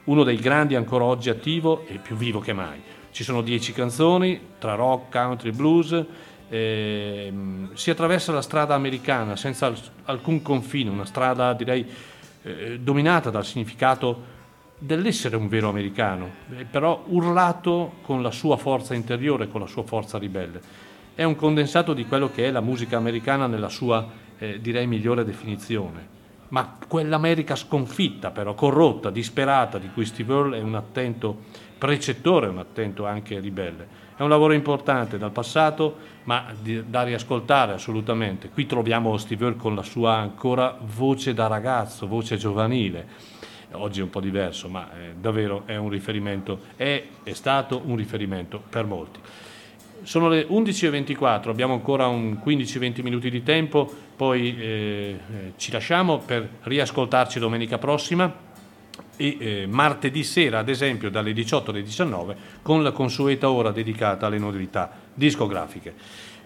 uno 0.04 0.24
dei 0.24 0.38
grandi 0.38 0.76
ancora 0.76 1.06
oggi 1.06 1.32
attivo 1.32 1.88
e 1.88 1.98
più 1.98 2.16
vivo 2.16 2.40
che 2.40 2.54
mai. 2.54 2.80
Ci 3.10 3.24
sono 3.24 3.42
dieci 3.42 3.74
canzoni 3.74 4.40
tra 4.60 4.76
rock, 4.76 5.12
country, 5.12 5.50
blues, 5.50 6.06
ehm, 6.48 7.74
si 7.74 7.90
attraversa 7.90 8.32
la 8.32 8.44
strada 8.44 8.76
americana 8.76 9.36
senza 9.36 9.66
al- 9.66 9.78
alcun 10.06 10.44
confine, 10.44 10.92
una 10.92 11.06
strada 11.06 11.52
direi 11.54 11.84
eh, 12.44 12.78
dominata 12.80 13.32
dal 13.32 13.46
significato 13.46 14.40
dell'essere 14.78 15.36
un 15.36 15.48
vero 15.48 15.70
americano, 15.70 16.30
eh, 16.56 16.66
però 16.66 17.04
urlato 17.08 17.94
con 18.04 18.22
la 18.22 18.32
sua 18.32 18.58
forza 18.58 18.94
interiore, 18.94 19.48
con 19.48 19.60
la 19.60 19.68
sua 19.68 19.82
forza 19.82 20.20
ribelle 20.20 20.90
è 21.22 21.24
un 21.24 21.36
condensato 21.36 21.94
di 21.94 22.08
quello 22.08 22.32
che 22.32 22.48
è 22.48 22.52
la 22.52 22.62
musica 22.62 22.98
americana 22.98 23.46
nella 23.46 23.70
sua, 23.70 24.08
eh, 24.40 24.60
direi, 24.60 24.88
migliore 24.88 25.24
definizione. 25.24 26.20
Ma 26.48 26.78
quell'America 26.88 27.56
sconfitta, 27.56 28.32
però, 28.32 28.56
corrotta, 28.56 29.12
disperata, 29.12 29.78
di 29.78 29.92
cui 29.94 30.04
Steve 30.06 30.34
Earle 30.34 30.58
è 30.58 30.62
un 30.62 30.74
attento 30.74 31.42
precettore, 31.78 32.48
un 32.48 32.58
attento 32.58 33.06
anche 33.06 33.40
ribelle. 33.40 33.88
È 34.18 34.24
un 34.24 34.30
lavoro 34.30 34.54
importante 34.54 35.20
dal 35.20 35.32
passato, 35.32 35.96
ma 36.24 36.46
da 36.88 37.04
riascoltare 37.04 37.74
assolutamente. 37.74 38.50
Qui 38.50 38.66
troviamo 38.66 39.16
Steve 39.18 39.46
Earle 39.46 39.60
con 39.60 39.76
la 39.76 39.84
sua 39.84 40.16
ancora 40.16 40.76
voce 40.82 41.36
da 41.36 41.46
ragazzo, 41.46 42.08
voce 42.08 42.36
giovanile. 42.36 43.08
Oggi 43.74 44.00
è 44.00 44.04
un 44.04 44.10
po' 44.10 44.22
diverso, 44.22 44.68
ma 44.70 44.90
eh, 44.92 45.14
davvero 45.14 45.64
è 45.68 45.76
un 45.76 45.90
riferimento, 45.90 46.62
è, 46.76 47.04
è 47.22 47.34
stato 47.34 47.80
un 47.86 47.96
riferimento 47.96 48.60
per 48.68 48.86
molti. 48.88 49.20
Sono 50.04 50.30
le 50.30 50.48
11.24, 50.48 51.50
abbiamo 51.50 51.74
ancora 51.74 52.08
un 52.08 52.40
15-20 52.44 53.04
minuti 53.04 53.30
di 53.30 53.44
tempo, 53.44 53.92
poi 54.16 54.58
eh, 54.58 54.64
eh, 54.64 55.18
ci 55.58 55.72
lasciamo 55.72 56.18
per 56.18 56.50
riascoltarci 56.64 57.38
domenica 57.38 57.78
prossima 57.78 58.34
e 59.16 59.38
eh, 59.40 59.68
martedì 59.68 60.24
sera, 60.24 60.58
ad 60.58 60.70
esempio, 60.70 61.12
dalle 61.12 61.34
18 61.34 61.70
alle 61.70 61.84
19, 61.84 62.36
con 62.64 62.82
la 62.82 62.92
consueta 62.92 63.52
ora 63.52 63.70
dedicata 63.70 64.26
alle 64.26 64.40
novità 64.40 64.92
discografiche. 65.14 65.94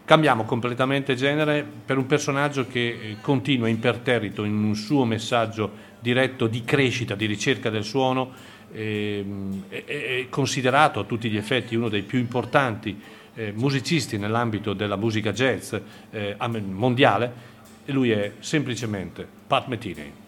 Cambiamo 0.04 0.44
completamente 0.44 1.16
genere 1.16 1.66
per 1.86 1.98
un 1.98 2.08
personaggio 2.08 2.68
che 2.68 2.88
eh, 2.88 3.18
continua 3.22 3.70
imperterrito 3.70 4.44
in 4.44 4.62
un 4.62 4.76
suo 4.76 5.06
messaggio 5.06 5.94
diretto 6.02 6.48
di 6.48 6.66
crescita, 6.66 7.16
di 7.16 7.26
ricerca 7.26 7.70
del 7.70 7.86
suono, 7.86 8.32
ehm, 8.74 9.70
è 9.70 10.28
considerato 10.30 11.00
a 11.00 11.06
tutti 11.06 11.30
gli 11.30 11.38
effetti 11.38 11.76
uno 11.76 11.88
dei 11.88 12.04
più 12.04 12.20
importanti 12.20 13.24
eh, 13.36 13.52
musicisti 13.54 14.18
nell'ambito 14.18 14.74
della 14.74 14.96
musica 14.96 15.32
jazz 15.32 15.76
eh, 16.10 16.36
mondiale 16.62 17.54
e 17.86 17.92
lui 17.92 18.12
è 18.12 18.34
semplicemente 18.40 19.28
Pat 19.48 19.68
Metheny. 19.68 20.25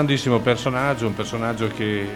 Grandissimo 0.00 0.40
personaggio, 0.40 1.06
un 1.06 1.14
personaggio 1.14 1.68
che 1.68 2.00
eh, 2.00 2.08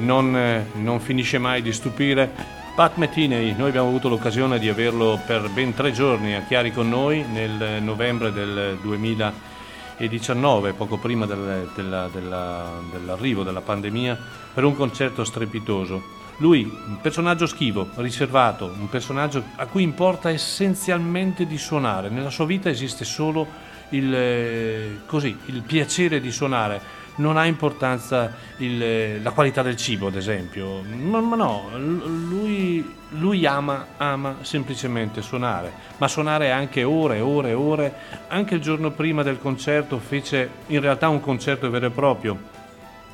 non, 0.00 0.36
eh, 0.36 0.66
non 0.74 1.00
finisce 1.00 1.38
mai 1.38 1.62
di 1.62 1.72
stupire. 1.72 2.30
Pat 2.74 2.96
Metheny, 2.96 3.54
noi 3.56 3.68
abbiamo 3.70 3.88
avuto 3.88 4.10
l'occasione 4.10 4.58
di 4.58 4.68
averlo 4.68 5.18
per 5.24 5.48
ben 5.48 5.72
tre 5.72 5.92
giorni 5.92 6.34
a 6.34 6.42
Chiari 6.42 6.72
con 6.72 6.90
noi 6.90 7.24
nel 7.26 7.82
novembre 7.82 8.32
del 8.32 8.76
2019, 8.82 10.74
poco 10.74 10.98
prima 10.98 11.24
del- 11.24 11.70
della- 11.74 12.10
della- 12.12 12.80
dell'arrivo 12.92 13.44
della 13.44 13.62
pandemia, 13.62 14.18
per 14.52 14.64
un 14.64 14.76
concerto 14.76 15.24
strepitoso. 15.24 16.02
Lui, 16.36 16.64
un 16.64 16.98
personaggio 17.00 17.46
schivo, 17.46 17.88
riservato, 17.94 18.70
un 18.78 18.90
personaggio 18.90 19.42
a 19.56 19.64
cui 19.64 19.82
importa 19.82 20.28
essenzialmente 20.28 21.46
di 21.46 21.56
suonare. 21.56 22.10
Nella 22.10 22.28
sua 22.28 22.44
vita 22.44 22.68
esiste 22.68 23.06
solo 23.06 23.46
il, 23.90 24.14
eh, 24.14 24.98
così, 25.06 25.34
il 25.46 25.62
piacere 25.62 26.20
di 26.20 26.30
suonare. 26.30 27.04
Non 27.16 27.36
ha 27.36 27.46
importanza 27.46 28.34
il, 28.58 29.22
la 29.22 29.30
qualità 29.30 29.62
del 29.62 29.76
cibo, 29.76 30.08
ad 30.08 30.16
esempio. 30.16 30.82
Ma, 30.82 31.20
ma 31.20 31.36
no, 31.36 31.70
lui, 31.76 32.94
lui 33.10 33.46
ama, 33.46 33.86
ama 33.96 34.36
semplicemente 34.42 35.22
suonare, 35.22 35.72
ma 35.98 36.08
suonare 36.08 36.50
anche 36.50 36.82
ore 36.84 37.20
ore 37.20 37.52
ore. 37.52 37.94
Anche 38.28 38.54
il 38.54 38.60
giorno 38.60 38.90
prima 38.90 39.22
del 39.22 39.38
concerto 39.38 39.98
fece 39.98 40.50
in 40.66 40.80
realtà 40.80 41.08
un 41.08 41.20
concerto 41.20 41.70
vero 41.70 41.86
e 41.86 41.90
proprio 41.90 42.54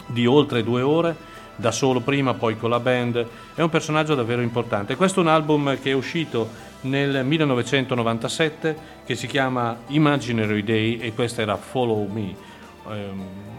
di 0.07 0.27
oltre 0.27 0.63
due 0.63 0.83
ore, 0.83 1.15
da 1.55 1.71
solo 1.71 2.01
prima, 2.01 2.35
poi 2.35 2.57
con 2.57 2.71
la 2.71 2.81
band. 2.81 3.27
È 3.55 3.63
un 3.63 3.71
personaggio 3.71 4.15
davvero 4.15 4.43
importante. 4.43 4.97
Questo 4.97 5.21
è 5.21 5.23
un 5.23 5.29
album 5.29 5.79
che 5.81 5.91
è 5.91 5.95
uscito 5.95 6.71
nel 6.83 7.25
1997 7.25 8.77
che 9.05 9.15
si 9.15 9.27
chiama 9.27 9.77
Imaginary 9.89 10.65
Day 10.65 10.99
e 10.99 11.13
questo 11.15 11.41
era 11.41 11.57
Follow 11.57 12.09
Me. 12.11 12.35
E 12.91 13.52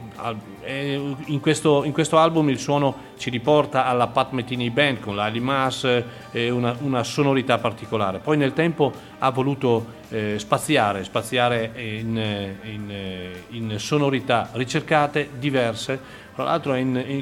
in, 0.65 1.39
questo, 1.41 1.83
in 1.83 1.91
questo 1.91 2.17
album 2.17 2.49
il 2.49 2.59
suono 2.59 3.11
ci 3.17 3.29
riporta 3.29 3.85
alla 3.85 4.07
Pat 4.07 4.31
Metheny 4.31 4.69
Band 4.69 4.99
con 4.99 5.15
l'Ali 5.15 5.39
Mass 5.39 6.03
e 6.31 6.49
una, 6.49 6.75
una 6.79 7.03
sonorità 7.03 7.57
particolare. 7.57 8.19
Poi 8.19 8.37
nel 8.37 8.53
tempo 8.53 8.91
ha 9.19 9.29
voluto 9.31 9.85
eh, 10.09 10.35
spaziare, 10.37 11.03
spaziare 11.03 11.71
in, 11.75 12.17
eh, 12.17 12.57
in, 12.63 12.89
eh, 12.89 13.43
in 13.49 13.75
sonorità 13.79 14.49
ricercate, 14.53 15.29
diverse. 15.37 16.21
Tra 16.33 16.43
l'altro 16.45 16.73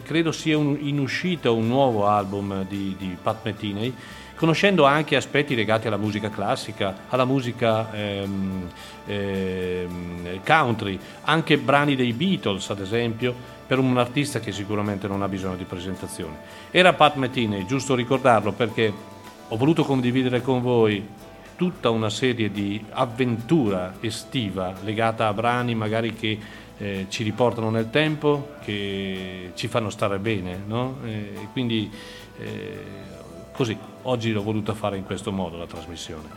credo 0.04 0.32
sia 0.32 0.58
un- 0.58 0.78
in 0.80 1.00
uscita 1.00 1.52
un 1.52 1.68
nuovo 1.68 2.08
album 2.08 2.66
di, 2.66 2.96
di 2.98 3.18
Pat 3.22 3.40
Metheny 3.44 3.94
conoscendo 4.42 4.86
anche 4.86 5.16
aspetti 5.16 5.54
legati 5.54 5.86
alla 5.86 5.98
musica 5.98 6.32
classica, 6.32 7.02
alla 7.10 7.26
musica 7.26 7.94
ehm, 7.94 8.68
ehm, 9.06 10.42
country, 10.44 10.98
anche 11.26 11.60
brani 11.60 11.96
dei 11.96 12.12
Beatles 12.12 12.68
ad 12.72 12.80
esempio, 12.80 13.36
per 13.68 13.78
un 13.78 13.96
artista 14.00 14.40
che 14.40 14.52
sicuramente 14.52 15.08
non 15.08 15.22
ha 15.22 15.28
bisogno 15.28 15.58
di 15.58 15.64
presentazioni. 15.66 16.34
Era 16.72 16.94
Pat 16.94 17.18
Metheny, 17.18 17.68
giusto 17.68 17.94
ricordarlo 17.94 18.52
perché 18.52 18.92
ho 19.48 19.56
voluto 19.58 19.84
condividere 19.84 20.42
con 20.42 20.60
voi 20.64 21.08
tutta 21.56 21.92
una 21.92 22.10
serie 22.10 22.50
di 22.50 22.84
avventura 22.94 23.94
estiva 24.00 24.74
legata 24.82 25.28
a 25.28 25.34
brani 25.34 25.76
magari 25.76 26.16
che 26.16 26.40
eh, 26.80 27.06
ci 27.10 27.22
riportano 27.22 27.70
nel 27.70 27.92
tempo, 27.92 28.56
che 28.64 29.52
ci 29.54 29.68
fanno 29.68 29.92
stare 29.92 30.18
bene, 30.18 30.60
no? 30.66 30.98
Eh, 31.06 31.48
quindi 31.54 31.92
eh, 32.40 33.20
così, 33.62 33.78
oggi 34.04 34.32
l'ho 34.32 34.42
voluta 34.42 34.74
fare 34.74 34.98
in 34.98 35.04
questo 35.04 35.32
modo 35.32 35.56
la 35.56 35.68
trasmissione. 35.68 36.28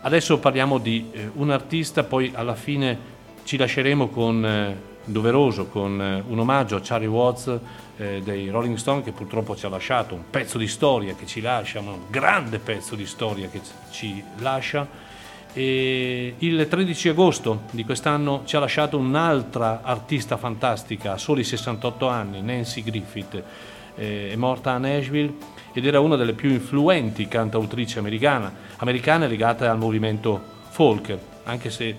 Adesso 0.00 0.40
parliamo 0.40 0.78
di 0.78 1.10
eh, 1.12 1.30
un 1.34 1.50
artista, 1.50 2.02
poi 2.02 2.32
alla 2.34 2.56
fine 2.56 2.98
ci 3.44 3.56
lasceremo 3.56 4.08
con 4.08 4.44
eh, 4.44 4.76
doveroso 5.04 5.66
con 5.66 6.00
eh, 6.02 6.24
un 6.26 6.40
omaggio 6.40 6.74
a 6.74 6.80
Charlie 6.82 7.06
Watts 7.06 7.60
eh, 7.98 8.20
dei 8.24 8.48
Rolling 8.48 8.76
Stone 8.76 9.02
che 9.02 9.12
purtroppo 9.12 9.54
ci 9.54 9.64
ha 9.64 9.68
lasciato 9.68 10.14
un 10.14 10.24
pezzo 10.28 10.58
di 10.58 10.66
storia 10.66 11.14
che 11.14 11.24
ci 11.24 11.40
lascia, 11.40 11.78
un 11.78 12.00
grande 12.08 12.58
pezzo 12.58 12.96
di 12.96 13.06
storia 13.06 13.48
che 13.48 13.60
ci 13.92 14.20
lascia. 14.38 15.10
E 15.54 16.34
il 16.36 16.66
13 16.68 17.10
agosto 17.10 17.62
di 17.70 17.84
quest'anno 17.84 18.42
ci 18.44 18.56
ha 18.56 18.58
lasciato 18.58 18.98
un'altra 18.98 19.82
artista 19.84 20.36
fantastica, 20.36 21.12
a 21.12 21.16
soli 21.16 21.44
68 21.44 22.08
anni, 22.08 22.42
Nancy 22.42 22.82
Griffith, 22.82 23.40
eh, 23.94 24.30
è 24.32 24.36
morta 24.36 24.72
a 24.72 24.78
Nashville 24.78 25.51
ed 25.72 25.86
era 25.86 26.00
una 26.00 26.16
delle 26.16 26.34
più 26.34 26.50
influenti 26.50 27.28
cantautrici 27.28 27.98
americane 27.98 29.28
legate 29.28 29.66
al 29.66 29.78
movimento 29.78 30.40
folk, 30.70 31.16
anche 31.44 31.70
se 31.70 31.96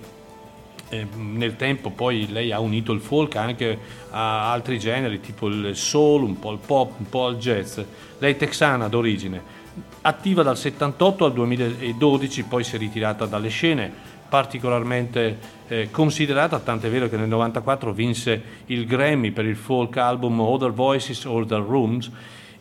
eh, 0.89 1.07
nel 1.15 1.55
tempo 1.55 1.89
poi 1.89 2.31
lei 2.31 2.51
ha 2.51 2.59
unito 2.59 2.91
il 2.91 3.01
folk 3.01 3.35
anche 3.35 3.77
a 4.11 4.51
altri 4.51 4.77
generi 4.77 5.19
tipo 5.19 5.47
il 5.47 5.75
soul, 5.75 6.23
un 6.23 6.37
po' 6.37 6.51
il 6.51 6.59
pop, 6.63 6.99
un 6.99 7.09
po' 7.09 7.29
il 7.29 7.37
jazz. 7.37 7.79
Lei 8.19 8.33
è 8.33 8.37
texana 8.37 8.87
d'origine, 8.87 9.41
attiva 10.01 10.43
dal 10.43 10.57
78 10.57 11.25
al 11.25 11.33
2012, 11.33 12.43
poi 12.43 12.63
si 12.63 12.75
è 12.75 12.79
ritirata 12.79 13.25
dalle 13.25 13.49
scene, 13.49 13.91
particolarmente 14.29 15.37
eh, 15.67 15.89
considerata, 15.89 16.59
tant'è 16.59 16.89
vero 16.89 17.09
che 17.09 17.17
nel 17.17 17.27
94 17.27 17.91
vinse 17.91 18.41
il 18.67 18.85
Grammy 18.85 19.31
per 19.31 19.45
il 19.45 19.55
folk 19.55 19.97
album 19.97 20.39
Other 20.39 20.71
Voices, 20.71 21.25
Other 21.25 21.61
Rooms 21.61 22.11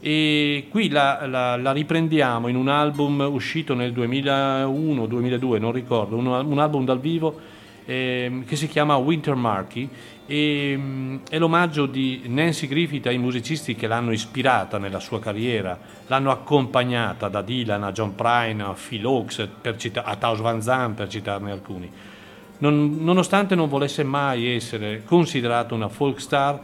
e 0.05 0.66
qui 0.69 0.89
la, 0.89 1.27
la- 1.29 1.57
la 1.57 1.70
riprendiamo 1.70 2.49
in 2.49 2.57
un 2.57 2.66
album 2.66 3.20
uscito 3.20 3.73
nel 3.74 3.93
2001-2002, 3.93 5.61
non 5.61 5.70
ricordo, 5.70 6.16
un, 6.16 6.27
un 6.27 6.59
album 6.59 6.85
dal 6.85 6.99
vivo 6.99 7.39
ehm, 7.85 8.45
che 8.45 8.57
si 8.57 8.66
chiama 8.66 8.97
Winter 8.97 9.37
Marky 9.37 9.89
e 10.27 10.74
mm, 10.77 11.16
è 11.31 11.39
l'omaggio 11.39 11.87
di 11.87 12.23
Nancy 12.27 12.66
Griffith 12.66 13.07
ai 13.07 13.19
musicisti 13.19 13.77
che 13.77 13.87
l'hanno 13.87 14.11
ispirata 14.11 14.79
nella 14.79 14.99
sua 14.99 15.20
carriera, 15.20 15.79
l'hanno 16.09 16.33
accompagnata 16.33 17.29
da 17.29 17.41
Dylan 17.41 17.85
a 17.85 17.93
John 17.93 18.16
Prine 18.16 18.61
a 18.62 18.74
Phil 18.74 19.07
Oaks 19.07 19.49
cita- 19.77 20.03
a 20.05 20.16
Taos 20.16 20.41
Van 20.41 20.61
Zandt 20.61 20.97
per 20.97 21.09
citarne 21.09 21.53
alcuni. 21.53 21.89
Non- 22.59 22.99
nonostante 23.01 23.55
non 23.55 23.69
volesse 23.69 24.03
mai 24.05 24.55
essere 24.55 25.03
considerata 25.05 25.74
una 25.74 25.89
folk 25.89 26.20
star 26.20 26.61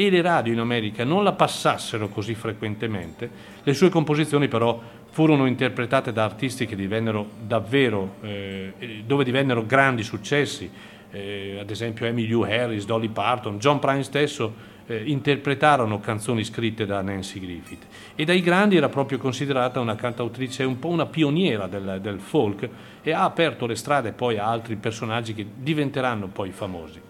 e 0.00 0.08
le 0.08 0.22
radio 0.22 0.54
in 0.54 0.60
America 0.60 1.04
non 1.04 1.22
la 1.22 1.32
passassero 1.32 2.08
così 2.08 2.34
frequentemente, 2.34 3.30
le 3.62 3.74
sue 3.74 3.90
composizioni 3.90 4.48
però 4.48 4.80
furono 5.10 5.44
interpretate 5.44 6.10
da 6.10 6.24
artisti 6.24 6.64
che 6.64 6.74
divennero 6.74 7.28
davvero, 7.46 8.14
eh, 8.22 9.02
dove 9.04 9.24
divennero 9.24 9.66
grandi 9.66 10.02
successi, 10.02 10.70
eh, 11.10 11.58
ad 11.60 11.68
esempio 11.68 12.06
Emmylou 12.06 12.44
Harris, 12.44 12.86
Dolly 12.86 13.08
Parton, 13.08 13.58
John 13.58 13.78
Prine 13.78 14.02
stesso 14.02 14.54
eh, 14.86 15.02
interpretarono 15.04 16.00
canzoni 16.00 16.44
scritte 16.44 16.86
da 16.86 17.02
Nancy 17.02 17.38
Griffith 17.38 17.84
e 18.14 18.24
dai 18.24 18.40
grandi 18.40 18.76
era 18.76 18.88
proprio 18.88 19.18
considerata 19.18 19.80
una 19.80 19.96
cantautrice, 19.96 20.64
un 20.64 20.78
po' 20.78 20.88
una 20.88 21.04
pioniera 21.04 21.66
del, 21.66 21.98
del 22.00 22.20
folk 22.20 22.66
e 23.02 23.12
ha 23.12 23.24
aperto 23.24 23.66
le 23.66 23.76
strade 23.76 24.12
poi 24.12 24.38
a 24.38 24.46
altri 24.46 24.76
personaggi 24.76 25.34
che 25.34 25.46
diventeranno 25.54 26.28
poi 26.28 26.52
famosi. 26.52 27.08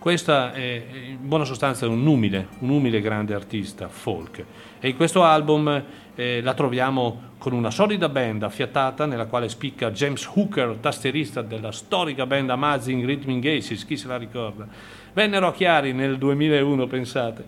Questa 0.00 0.54
è 0.54 0.82
in 1.10 1.28
buona 1.28 1.44
sostanza 1.44 1.86
un 1.86 2.06
umile, 2.06 2.48
un 2.60 2.70
umile 2.70 3.02
grande 3.02 3.34
artista 3.34 3.88
folk 3.88 4.42
e 4.80 4.88
in 4.88 4.96
questo 4.96 5.24
album 5.24 5.84
eh, 6.14 6.40
la 6.40 6.54
troviamo 6.54 7.32
con 7.36 7.52
una 7.52 7.70
solida 7.70 8.08
band 8.08 8.42
affiatata 8.42 9.04
nella 9.04 9.26
quale 9.26 9.50
spicca 9.50 9.90
James 9.90 10.26
Hooker, 10.32 10.78
tastierista 10.80 11.42
della 11.42 11.70
storica 11.70 12.24
band 12.24 12.48
Amazing 12.48 13.04
Rhythm 13.04 13.40
Aces, 13.44 13.84
chi 13.84 13.98
se 13.98 14.08
la 14.08 14.16
ricorda. 14.16 14.66
Vennero 15.12 15.48
a 15.48 15.52
Chiari 15.52 15.92
nel 15.92 16.16
2001, 16.16 16.86
pensate. 16.86 17.44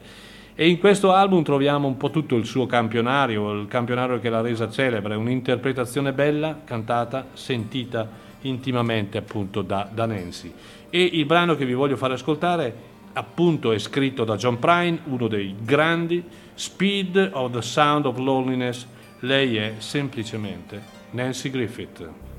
E 0.54 0.68
in 0.68 0.78
questo 0.78 1.14
album 1.14 1.42
troviamo 1.42 1.88
un 1.88 1.96
po' 1.96 2.10
tutto 2.10 2.36
il 2.36 2.44
suo 2.44 2.66
campionario, 2.66 3.50
il 3.52 3.66
campionario 3.66 4.20
che 4.20 4.28
l'ha 4.28 4.42
resa 4.42 4.68
celebre, 4.68 5.14
un'interpretazione 5.14 6.12
bella, 6.12 6.60
cantata, 6.64 7.28
sentita 7.32 8.06
intimamente 8.42 9.16
appunto 9.16 9.62
da, 9.62 9.88
da 9.90 10.04
Nancy. 10.04 10.52
E 10.94 11.02
il 11.02 11.24
brano 11.24 11.56
che 11.56 11.64
vi 11.64 11.72
voglio 11.72 11.96
fare 11.96 12.12
ascoltare 12.12 12.74
appunto 13.14 13.72
è 13.72 13.78
scritto 13.78 14.24
da 14.24 14.36
John 14.36 14.58
Prine, 14.58 15.00
uno 15.04 15.26
dei 15.26 15.54
grandi, 15.58 16.22
Speed 16.52 17.30
of 17.32 17.52
the 17.52 17.62
Sound 17.62 18.04
of 18.04 18.18
Loneliness, 18.18 18.86
lei 19.20 19.56
è 19.56 19.74
semplicemente 19.78 20.82
Nancy 21.12 21.48
Griffith. 21.48 22.31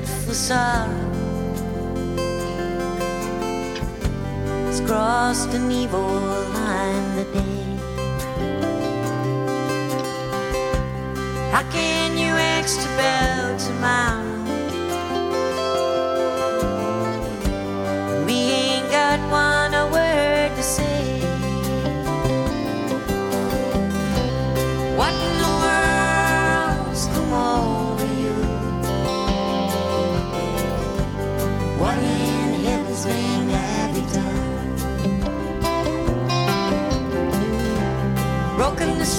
Dreadful 0.00 0.34
sorrow. 0.34 1.10
It's 4.68 4.80
crossed 4.80 5.52
an 5.54 5.70
evil 5.70 6.00
line 6.00 7.16
today. 7.16 7.78
How 11.52 11.64
can 11.70 12.16
you 12.16 12.32
ask 12.32 12.80
about 12.80 13.58
tomorrow? 13.58 14.39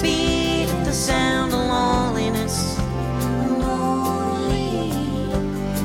Broken 0.02 0.82
the 0.82 0.92
sound 0.92 1.52
of 1.52 1.60
loneliness. 1.60 2.76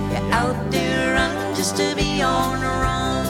You're 0.09 0.33
out 0.33 0.71
there 0.71 1.13
running 1.13 1.53
just 1.53 1.75
to 1.77 1.93
be 1.95 2.23
on 2.23 2.59
the 2.59 2.65
run. 2.65 3.25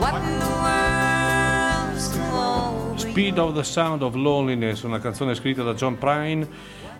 What 0.00 0.14
in 0.24 0.40
the 0.40 0.50
world's 2.96 3.02
Speed 3.08 3.38
of 3.38 3.54
the 3.54 3.62
Sound 3.62 4.02
of 4.02 4.16
Loneliness, 4.16 4.82
una 4.82 4.98
canzone 4.98 5.36
scritta 5.36 5.62
da 5.62 5.74
John 5.74 5.96
Prine, 5.96 6.48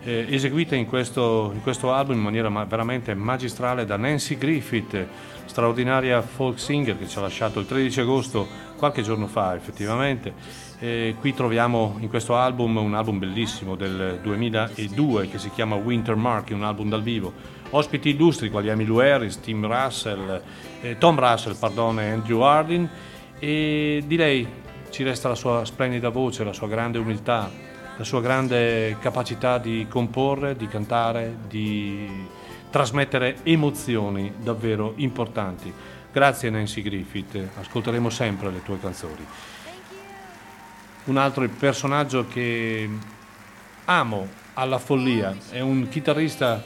eh, 0.01 0.27
eseguita 0.29 0.75
in 0.75 0.85
questo, 0.85 1.51
in 1.53 1.61
questo 1.61 1.91
album 1.91 2.15
in 2.15 2.23
maniera 2.23 2.47
ma- 2.47 2.63
veramente 2.63 3.13
magistrale 3.15 3.85
da 3.85 3.97
Nancy 3.97 4.37
Griffith, 4.37 5.07
straordinaria 5.45 6.21
folk 6.21 6.57
singer 6.57 6.97
che 6.97 7.09
ci 7.09 7.17
ha 7.17 7.21
lasciato 7.21 7.59
il 7.59 7.65
13 7.65 7.99
agosto, 7.99 8.47
qualche 8.77 9.01
giorno 9.01 9.27
fa 9.27 9.55
effettivamente. 9.55 10.33
Eh, 10.79 11.15
qui 11.19 11.33
troviamo 11.33 11.95
in 11.99 12.09
questo 12.09 12.35
album 12.35 12.77
un 12.77 12.93
album 12.93 13.17
bellissimo 13.17 13.75
del 13.75 14.19
2002 14.21 15.29
che 15.29 15.39
si 15.39 15.49
chiama 15.51 15.75
Winter 15.75 16.15
Mark, 16.15 16.49
un 16.51 16.63
album 16.63 16.89
dal 16.89 17.01
vivo. 17.01 17.33
Ospiti 17.71 18.09
illustri 18.09 18.49
quali 18.49 18.69
Emmylou 18.69 18.99
Harris, 18.99 19.39
Tim 19.39 19.65
Russell, 19.65 20.41
eh, 20.81 20.97
Tom 20.97 21.19
Russell 21.19 21.57
pardon, 21.57 21.99
e 21.99 22.09
Andrew 22.09 22.41
Hardin 22.41 22.89
e 23.39 24.03
di 24.05 24.15
lei 24.15 24.47
ci 24.89 25.03
resta 25.03 25.27
la 25.27 25.35
sua 25.35 25.65
splendida 25.65 26.09
voce, 26.09 26.43
la 26.43 26.53
sua 26.53 26.67
grande 26.67 26.97
umiltà, 26.97 27.49
la 27.97 28.03
sua 28.03 28.21
grande 28.21 28.97
capacità 28.99 29.57
di 29.57 29.87
comporre, 29.89 30.55
di 30.55 30.67
cantare, 30.67 31.37
di 31.47 32.07
trasmettere 32.69 33.37
emozioni 33.43 34.33
davvero 34.37 34.93
importanti. 34.97 35.73
Grazie 36.15 36.49
Nancy 36.49 36.81
Griffith, 36.81 37.37
ascolteremo 37.59 38.09
sempre 38.09 38.49
le 38.49 38.63
tue 38.63 38.79
canzoni. 38.79 39.25
Un 41.03 41.17
altro 41.17 41.45
personaggio 41.49 42.25
che 42.25 42.89
amo 43.83 44.25
alla 44.53 44.77
follia 44.77 45.35
è 45.49 45.59
un 45.59 45.89
chitarrista 45.89 46.63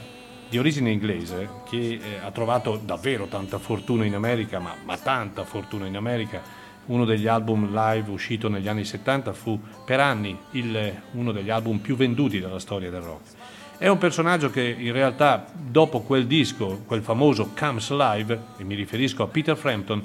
di 0.48 0.56
origine 0.56 0.92
inglese 0.92 1.48
che 1.68 1.94
eh, 2.00 2.00
ha 2.24 2.30
trovato 2.30 2.80
davvero 2.80 3.26
tanta 3.26 3.58
fortuna 3.58 4.04
in 4.04 4.14
America, 4.14 4.60
ma, 4.60 4.76
ma 4.84 4.96
tanta 4.96 5.42
fortuna 5.42 5.86
in 5.86 5.96
America. 5.96 6.40
Uno 6.86 7.04
degli 7.04 7.26
album 7.26 7.72
live 7.74 8.08
uscito 8.08 8.48
negli 8.48 8.68
anni 8.68 8.84
70 8.84 9.32
fu 9.32 9.58
per 9.84 9.98
anni 9.98 10.38
il- 10.52 11.02
uno 11.14 11.32
degli 11.32 11.50
album 11.50 11.78
più 11.78 11.96
venduti 11.96 12.38
della 12.38 12.60
storia 12.60 12.88
del 12.88 13.00
rock. 13.00 13.39
È 13.80 13.88
un 13.88 13.96
personaggio 13.96 14.50
che 14.50 14.60
in 14.60 14.92
realtà 14.92 15.46
dopo 15.54 16.00
quel 16.02 16.26
disco, 16.26 16.82
quel 16.84 17.00
famoso 17.00 17.52
Comes 17.58 17.90
Live, 17.90 18.38
e 18.58 18.62
mi 18.62 18.74
riferisco 18.74 19.22
a 19.22 19.26
Peter 19.26 19.56
Frampton, 19.56 20.04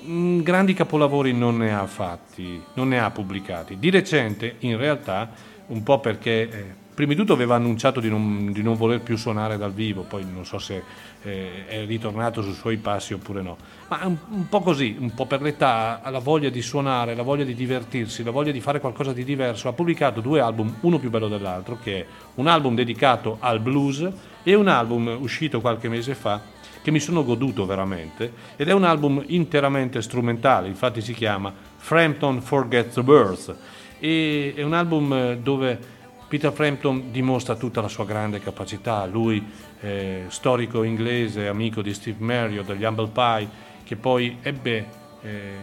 mh, 0.00 0.40
grandi 0.40 0.74
capolavori 0.74 1.32
non 1.32 1.58
ne 1.58 1.72
ha 1.72 1.86
fatti, 1.86 2.60
non 2.74 2.88
ne 2.88 2.98
ha 2.98 3.12
pubblicati. 3.12 3.78
Di 3.78 3.90
recente, 3.90 4.56
in 4.58 4.76
realtà, 4.76 5.30
un 5.68 5.84
po' 5.84 6.00
perché 6.00 6.50
eh, 6.50 6.74
prima 6.94 7.12
di 7.12 7.18
tutto 7.18 7.32
aveva 7.32 7.54
annunciato 7.54 8.00
di 8.00 8.08
non, 8.08 8.52
di 8.52 8.62
non 8.62 8.76
voler 8.76 9.00
più 9.00 9.16
suonare 9.16 9.56
dal 9.56 9.72
vivo, 9.72 10.02
poi 10.02 10.24
non 10.30 10.44
so 10.44 10.58
se 10.58 10.82
eh, 11.22 11.66
è 11.66 11.84
ritornato 11.86 12.42
sui 12.42 12.52
suoi 12.52 12.76
passi 12.76 13.14
oppure 13.14 13.42
no, 13.42 13.56
ma 13.88 14.00
un, 14.04 14.16
un 14.30 14.48
po' 14.48 14.60
così, 14.60 14.96
un 14.98 15.14
po' 15.14 15.26
per 15.26 15.40
l'età, 15.40 16.00
la 16.10 16.18
voglia 16.18 16.50
di 16.50 16.60
suonare, 16.60 17.14
la 17.14 17.22
voglia 17.22 17.44
di 17.44 17.54
divertirsi, 17.54 18.22
la 18.22 18.30
voglia 18.30 18.52
di 18.52 18.60
fare 18.60 18.80
qualcosa 18.80 19.12
di 19.12 19.24
diverso. 19.24 19.68
Ha 19.68 19.72
pubblicato 19.72 20.20
due 20.20 20.40
album, 20.40 20.76
uno 20.80 20.98
più 20.98 21.10
bello 21.10 21.28
dell'altro, 21.28 21.78
che 21.82 22.00
è 22.00 22.06
un 22.34 22.46
album 22.46 22.74
dedicato 22.74 23.36
al 23.40 23.60
blues 23.60 24.08
e 24.42 24.54
un 24.54 24.68
album 24.68 25.16
uscito 25.20 25.60
qualche 25.60 25.88
mese 25.88 26.14
fa 26.14 26.60
che 26.82 26.90
mi 26.90 26.98
sono 26.98 27.24
goduto 27.24 27.64
veramente 27.64 28.32
ed 28.56 28.68
è 28.68 28.72
un 28.72 28.84
album 28.84 29.22
interamente 29.28 30.02
strumentale, 30.02 30.66
infatti 30.66 31.00
si 31.00 31.14
chiama 31.14 31.52
Frampton 31.76 32.42
Forgets 32.42 32.94
the 32.94 33.02
Birth 33.02 33.56
e 34.00 34.52
è 34.56 34.62
un 34.62 34.72
album 34.72 35.12
eh, 35.12 35.38
dove 35.40 36.00
Peter 36.32 36.50
Frampton 36.50 37.10
dimostra 37.10 37.56
tutta 37.56 37.82
la 37.82 37.88
sua 37.88 38.06
grande 38.06 38.40
capacità, 38.40 39.04
lui 39.04 39.46
eh, 39.80 40.24
storico 40.28 40.82
inglese, 40.82 41.46
amico 41.46 41.82
di 41.82 41.92
Steve 41.92 42.24
Marriott 42.24 42.66
degli 42.66 42.84
Humble 42.84 43.08
Pie, 43.08 43.48
che 43.84 43.96
poi 43.96 44.38
ebbe 44.40 44.86
eh, 45.20 45.56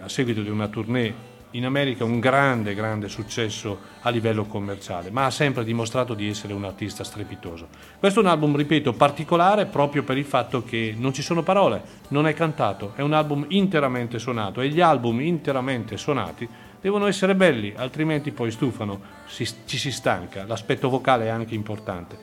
a 0.00 0.08
seguito 0.08 0.40
di 0.42 0.50
una 0.50 0.68
tournée 0.68 1.12
in 1.50 1.64
America 1.64 2.04
un 2.04 2.20
grande, 2.20 2.74
grande 2.74 3.08
successo 3.08 3.76
a 4.02 4.10
livello 4.10 4.44
commerciale, 4.44 5.10
ma 5.10 5.24
ha 5.24 5.30
sempre 5.32 5.64
dimostrato 5.64 6.14
di 6.14 6.28
essere 6.28 6.52
un 6.52 6.64
artista 6.64 7.02
strepitoso. 7.02 7.66
Questo 7.98 8.20
è 8.20 8.22
un 8.22 8.28
album, 8.28 8.54
ripeto, 8.54 8.92
particolare 8.92 9.66
proprio 9.66 10.04
per 10.04 10.16
il 10.16 10.24
fatto 10.24 10.62
che 10.62 10.94
non 10.96 11.12
ci 11.12 11.22
sono 11.22 11.42
parole, 11.42 11.82
non 12.10 12.28
è 12.28 12.34
cantato, 12.34 12.92
è 12.94 13.02
un 13.02 13.14
album 13.14 13.46
interamente 13.48 14.20
suonato 14.20 14.60
e 14.60 14.68
gli 14.68 14.80
album 14.80 15.20
interamente 15.20 15.96
suonati 15.96 16.48
devono 16.84 17.06
essere 17.06 17.34
belli, 17.34 17.72
altrimenti 17.74 18.30
poi 18.30 18.50
stufano, 18.50 19.00
si- 19.24 19.48
ci 19.64 19.78
si 19.78 19.90
stanca, 19.90 20.44
l'aspetto 20.44 20.90
vocale 20.90 21.24
è 21.24 21.28
anche 21.28 21.54
importante. 21.54 22.14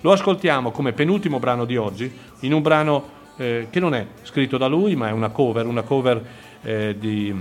Lo 0.00 0.10
ascoltiamo 0.10 0.72
come 0.72 0.92
penultimo 0.92 1.38
brano 1.38 1.64
di 1.64 1.76
oggi, 1.76 2.12
in 2.40 2.52
un 2.52 2.60
brano 2.60 3.10
eh, 3.36 3.68
che 3.70 3.78
non 3.78 3.94
è 3.94 4.04
scritto 4.22 4.58
da 4.58 4.66
lui, 4.66 4.96
ma 4.96 5.06
è 5.06 5.12
una 5.12 5.28
cover, 5.28 5.66
una 5.66 5.82
cover 5.82 6.20
eh, 6.62 6.96
di, 6.98 7.32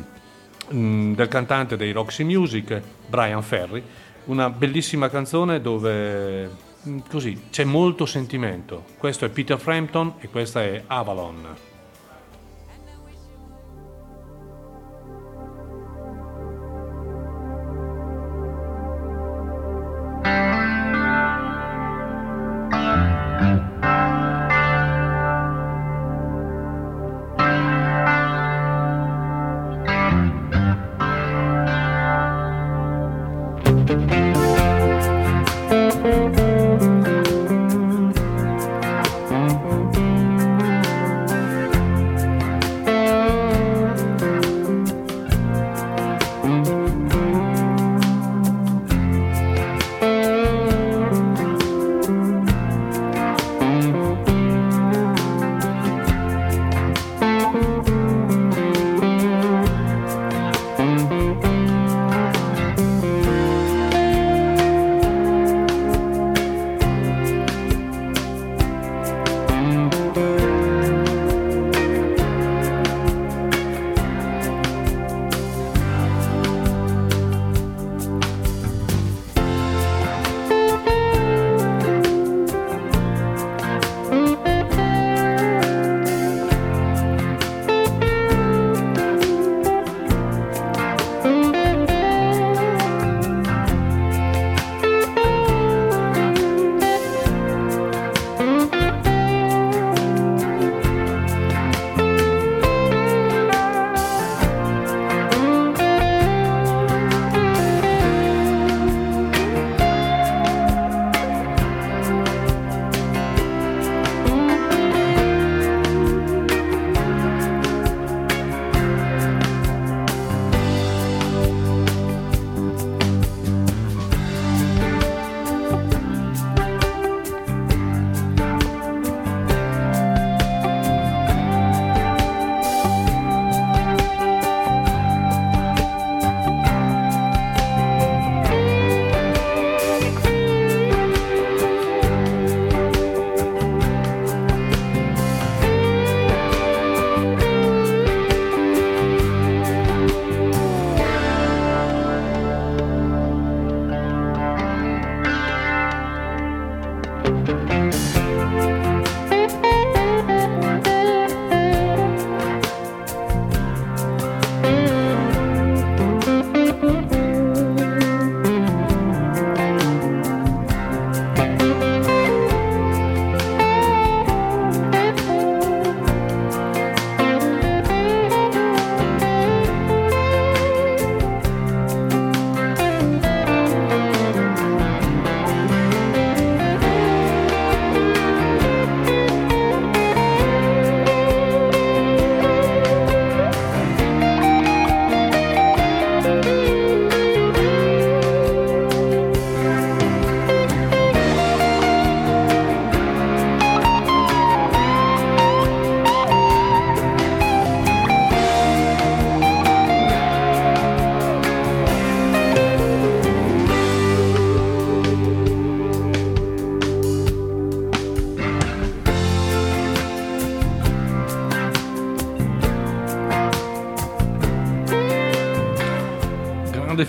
mm, 0.71 1.15
del 1.15 1.27
cantante 1.27 1.77
dei 1.77 1.91
Roxy 1.93 2.23
Music, 2.23 2.79
Brian 3.07 3.41
Ferry, 3.41 3.81
una 4.25 4.51
bellissima 4.51 5.09
canzone 5.09 5.59
dove 5.59 6.47
mm, 6.87 6.99
così 7.09 7.45
c'è 7.49 7.63
molto 7.63 8.05
sentimento. 8.05 8.83
Questo 8.99 9.25
è 9.25 9.29
Peter 9.29 9.57
Frampton 9.57 10.13
e 10.19 10.29
questa 10.29 10.61
è 10.61 10.83
Avalon. 10.85 11.76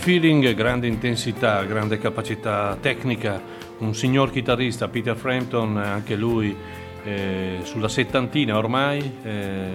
Feeling, 0.09 0.55
grande 0.55 0.87
intensità, 0.87 1.63
grande 1.65 1.99
capacità 1.99 2.79
tecnica, 2.81 3.43
un 3.81 3.95
signor 3.95 4.31
chitarrista, 4.31 4.89
Peter 4.89 5.15
Frampton, 5.15 5.77
anche 5.77 6.17
lui 6.17 6.57
eh, 7.05 7.59
sulla 7.65 7.89
settantina 7.89 8.57
ormai, 8.57 9.19
eh, 9.23 9.73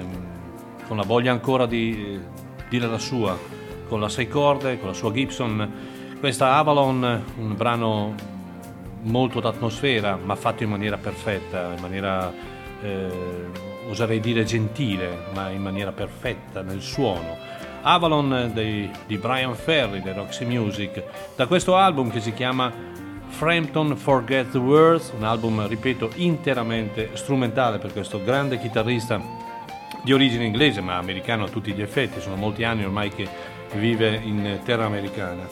con 0.87 0.97
la 0.97 1.03
voglia 1.03 1.31
ancora 1.31 1.67
di 1.67 2.19
dire 2.67 2.87
la 2.87 2.97
sua, 2.97 3.37
con 3.87 3.99
la 3.99 4.09
sei 4.09 4.27
corde, 4.27 4.79
con 4.79 4.87
la 4.87 4.95
sua 4.95 5.11
Gibson. 5.11 5.71
Questa 6.19 6.55
Avalon, 6.55 7.23
un 7.37 7.55
brano 7.55 8.15
molto 9.03 9.39
d'atmosfera, 9.39 10.17
ma 10.17 10.33
fatto 10.35 10.63
in 10.63 10.69
maniera 10.71 10.97
perfetta, 10.97 11.73
in 11.75 11.79
maniera, 11.79 12.33
eh, 12.81 13.07
oserei 13.87 14.19
dire 14.19 14.43
gentile, 14.45 15.25
ma 15.35 15.51
in 15.51 15.61
maniera 15.61 15.91
perfetta 15.91 16.63
nel 16.63 16.81
suono. 16.81 17.42
Avalon 17.83 18.51
dei- 18.53 18.89
di 19.05 19.17
Brian 19.17 19.55
Ferry, 19.55 20.01
dei 20.01 20.13
Roxy 20.13 20.45
Music, 20.45 21.03
da 21.35 21.45
questo 21.47 21.75
album 21.75 22.09
che 22.09 22.19
si 22.19 22.33
chiama 22.33 22.71
Frampton 23.27 23.95
Forget 23.95 24.51
the 24.51 24.57
Words, 24.57 25.13
un 25.15 25.23
album, 25.23 25.67
ripeto, 25.67 26.11
interamente 26.15 27.11
strumentale 27.13 27.77
per 27.77 27.91
questo 27.91 28.23
grande 28.23 28.59
chitarrista 28.59 29.21
di 30.03 30.13
origine 30.13 30.45
inglese 30.45 30.81
ma 30.81 30.97
americano 30.97 31.45
a 31.45 31.49
tutti 31.49 31.71
gli 31.73 31.81
effetti, 31.81 32.19
sono 32.19 32.35
molti 32.35 32.63
anni 32.63 32.83
ormai 32.83 33.09
che 33.09 33.27
vive 33.73 34.19
in 34.23 34.59
terra 34.63 34.85
americana. 34.85 35.47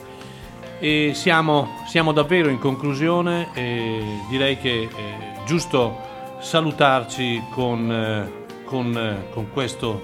E 0.80 1.12
siamo, 1.14 1.84
siamo 1.88 2.12
davvero 2.12 2.50
in 2.50 2.60
conclusione 2.60 3.50
e 3.54 4.02
direi 4.30 4.58
che 4.58 4.90
è 4.90 5.44
giusto 5.46 6.10
salutarci 6.40 7.44
con, 7.52 7.92
eh, 7.92 8.64
con, 8.66 8.98
eh, 8.98 9.32
con 9.32 9.52
questo, 9.52 10.02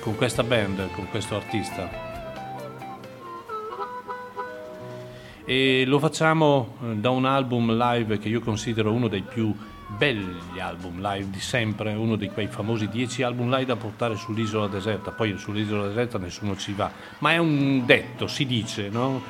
con 0.00 0.16
questa 0.16 0.42
band, 0.42 0.90
con 0.92 1.08
questo 1.10 1.36
artista. 1.36 2.08
e 5.48 5.84
lo 5.86 5.98
facciamo 5.98 6.76
eh, 6.82 6.96
da 6.96 7.08
un 7.08 7.24
album 7.24 7.74
live 7.74 8.18
che 8.18 8.28
io 8.28 8.40
considero 8.40 8.92
uno 8.92 9.08
dei 9.08 9.22
più 9.22 9.50
belli 9.86 10.60
album 10.60 11.00
live 11.00 11.30
di 11.30 11.40
sempre, 11.40 11.94
uno 11.94 12.16
di 12.16 12.28
quei 12.28 12.48
famosi 12.48 12.86
10 12.86 13.22
album 13.22 13.48
live 13.48 13.64
da 13.64 13.76
portare 13.76 14.14
sull'isola 14.14 14.66
deserta, 14.66 15.10
poi 15.10 15.38
sull'isola 15.38 15.86
deserta 15.86 16.18
nessuno 16.18 16.54
ci 16.54 16.74
va, 16.74 16.92
ma 17.20 17.32
è 17.32 17.38
un 17.38 17.86
detto, 17.86 18.26
si 18.26 18.44
dice, 18.44 18.90
no? 18.90 19.22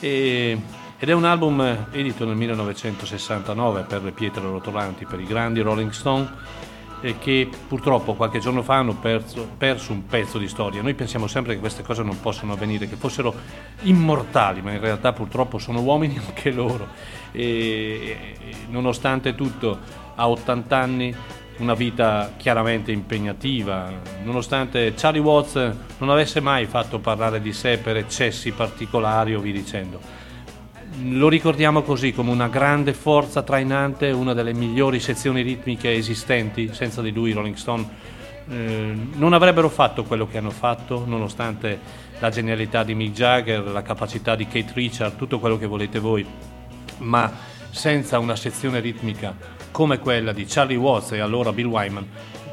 E, 0.00 0.58
ed 0.98 1.08
è 1.08 1.12
un 1.12 1.24
album 1.24 1.86
edito 1.92 2.24
nel 2.24 2.34
1969 2.34 3.82
per 3.84 4.02
le 4.02 4.10
pietre 4.10 4.42
rotolanti, 4.42 5.04
per 5.04 5.20
i 5.20 5.24
grandi 5.24 5.60
Rolling 5.60 5.92
Stone 5.92 6.28
che 7.18 7.48
purtroppo 7.66 8.14
qualche 8.14 8.38
giorno 8.38 8.62
fa 8.62 8.76
hanno 8.76 8.94
perso, 8.94 9.48
perso, 9.56 9.92
un 9.92 10.06
pezzo 10.06 10.38
di 10.38 10.48
storia. 10.48 10.82
Noi 10.82 10.94
pensiamo 10.94 11.26
sempre 11.26 11.54
che 11.54 11.60
queste 11.60 11.82
cose 11.82 12.02
non 12.02 12.20
possano 12.20 12.52
avvenire, 12.52 12.88
che 12.88 12.96
fossero 12.96 13.34
immortali, 13.82 14.60
ma 14.60 14.72
in 14.72 14.80
realtà 14.80 15.12
purtroppo 15.12 15.58
sono 15.58 15.80
uomini 15.80 16.18
anche 16.24 16.50
loro. 16.50 16.88
E, 17.32 18.36
e, 18.40 18.54
nonostante 18.68 19.34
tutto, 19.34 19.78
a 20.14 20.28
80 20.28 20.76
anni, 20.76 21.14
una 21.58 21.74
vita 21.74 22.32
chiaramente 22.36 22.90
impegnativa, 22.90 23.90
nonostante 24.22 24.94
Charlie 24.96 25.20
Watts 25.20 25.74
non 25.98 26.08
avesse 26.08 26.40
mai 26.40 26.64
fatto 26.66 26.98
parlare 26.98 27.40
di 27.40 27.52
sé 27.52 27.76
per 27.76 27.96
eccessi 27.96 28.52
particolari 28.52 29.34
o 29.34 29.40
vi 29.40 29.52
dicendo 29.52 30.19
lo 31.02 31.28
ricordiamo 31.28 31.82
così 31.82 32.12
come 32.12 32.30
una 32.30 32.48
grande 32.48 32.92
forza 32.92 33.42
trainante, 33.42 34.10
una 34.10 34.34
delle 34.34 34.52
migliori 34.52 35.00
sezioni 35.00 35.42
ritmiche 35.42 35.92
esistenti, 35.94 36.70
senza 36.72 37.00
di 37.00 37.12
lui 37.12 37.30
i 37.30 37.32
Rolling 37.32 37.56
Stone 37.56 37.88
eh, 38.48 38.96
non 39.12 39.32
avrebbero 39.32 39.68
fatto 39.68 40.02
quello 40.02 40.26
che 40.26 40.38
hanno 40.38 40.50
fatto, 40.50 41.04
nonostante 41.06 41.78
la 42.18 42.30
genialità 42.30 42.82
di 42.82 42.94
Mick 42.94 43.14
Jagger, 43.14 43.64
la 43.68 43.82
capacità 43.82 44.34
di 44.34 44.46
Kate 44.46 44.72
Richard, 44.74 45.16
tutto 45.16 45.38
quello 45.38 45.56
che 45.56 45.66
volete 45.66 46.00
voi, 46.00 46.26
ma 46.98 47.32
senza 47.70 48.18
una 48.18 48.36
sezione 48.36 48.80
ritmica 48.80 49.34
come 49.70 50.00
quella 50.00 50.32
di 50.32 50.44
Charlie 50.46 50.76
Watts 50.76 51.12
e 51.12 51.20
allora 51.20 51.52
Bill 51.52 51.66
Wyman, 51.66 52.08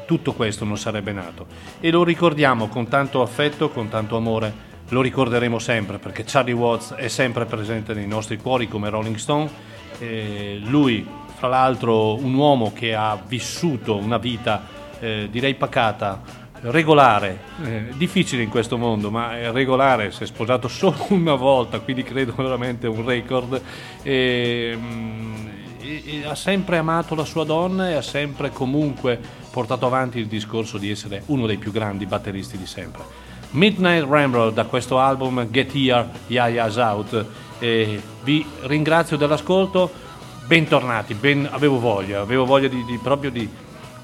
tutto 0.06 0.32
questo 0.32 0.64
non 0.64 0.78
sarebbe 0.78 1.12
nato. 1.12 1.46
E 1.80 1.90
lo 1.90 2.04
ricordiamo 2.04 2.68
con 2.68 2.88
tanto 2.88 3.20
affetto, 3.20 3.68
con 3.68 3.88
tanto 3.88 4.16
amore 4.16 4.67
lo 4.90 5.00
ricorderemo 5.02 5.58
sempre 5.58 5.98
perché 5.98 6.24
Charlie 6.26 6.54
Watts 6.54 6.94
è 6.94 7.08
sempre 7.08 7.44
presente 7.44 7.92
nei 7.94 8.06
nostri 8.06 8.36
cuori 8.38 8.68
come 8.68 8.88
Rolling 8.88 9.16
Stone. 9.16 9.50
Eh, 9.98 10.60
lui, 10.64 11.06
fra 11.34 11.48
l'altro, 11.48 12.14
un 12.14 12.34
uomo 12.34 12.72
che 12.72 12.94
ha 12.94 13.20
vissuto 13.26 13.96
una 13.96 14.18
vita, 14.18 14.66
eh, 15.00 15.28
direi 15.30 15.54
pacata, 15.54 16.22
regolare, 16.60 17.38
eh, 17.64 17.88
difficile 17.96 18.42
in 18.42 18.48
questo 18.48 18.78
mondo, 18.78 19.10
ma 19.10 19.50
regolare, 19.50 20.10
si 20.10 20.22
è 20.22 20.26
sposato 20.26 20.68
solo 20.68 21.06
una 21.10 21.34
volta, 21.34 21.80
quindi 21.80 22.02
credo 22.02 22.32
veramente 22.36 22.86
un 22.86 23.04
record. 23.04 23.60
E, 24.02 24.78
e, 25.80 26.02
e 26.04 26.24
ha 26.24 26.34
sempre 26.34 26.78
amato 26.78 27.14
la 27.14 27.24
sua 27.24 27.44
donna 27.44 27.88
e 27.88 27.94
ha 27.94 28.02
sempre 28.02 28.50
comunque 28.50 29.18
portato 29.50 29.86
avanti 29.86 30.18
il 30.18 30.26
discorso 30.26 30.78
di 30.78 30.90
essere 30.90 31.22
uno 31.26 31.46
dei 31.46 31.56
più 31.56 31.72
grandi 31.72 32.06
batteristi 32.06 32.56
di 32.56 32.66
sempre. 32.66 33.27
Midnight 33.50 34.06
Ramble 34.08 34.52
da 34.52 34.64
questo 34.64 34.98
album 34.98 35.48
Get 35.50 35.74
Here, 35.74 36.08
Yaya's 36.26 36.76
Out. 36.76 37.26
E 37.58 38.00
vi 38.22 38.44
ringrazio 38.62 39.16
dell'ascolto, 39.16 39.90
bentornati, 40.46 41.14
ben, 41.14 41.48
avevo 41.50 41.78
voglia, 41.78 42.20
avevo 42.20 42.44
voglia 42.44 42.68
di, 42.68 42.84
di, 42.84 42.98
proprio 43.02 43.30
di 43.30 43.48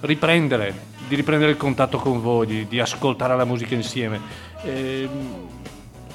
riprendere, 0.01 0.75
di 1.07 1.15
riprendere 1.15 1.51
il 1.51 1.57
contatto 1.57 1.99
con 1.99 2.21
voi, 2.21 2.47
di, 2.47 2.69
di 2.69 2.81
ascoltare 2.81 3.37
la 3.37 3.45
musica 3.45 3.75
insieme. 3.75 4.21
E, 4.63 5.09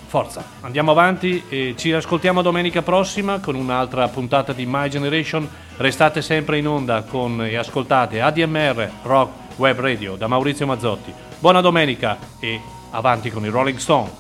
forza, 0.10 0.44
andiamo 0.62 0.90
avanti 0.90 1.44
e 1.50 1.76
ci 1.78 1.92
ascoltiamo 1.92 2.42
domenica 2.42 2.82
prossima 2.82 3.40
con 3.40 3.54
un'altra 3.54 4.08
puntata 4.08 4.54
di 4.54 4.66
My 4.66 4.90
Generation. 4.90 5.48
Restate 5.78 6.22
sempre 6.22 6.58
in 6.58 6.68
onda 6.68 7.04
con, 7.04 7.44
e 7.44 7.56
ascoltate 7.56 8.20
ADMR 8.20 8.90
Rock 9.04 9.58
Web 9.58 9.80
Radio 9.80 10.16
da 10.16 10.28
Maurizio 10.28 10.66
Mazzotti. 10.66 11.14
Buona 11.40 11.62
domenica 11.62 12.18
e 12.40 12.60
avanti 12.92 13.30
con 13.30 13.46
i 13.46 13.50
Rolling 13.50 13.78
Stone. 13.78 14.19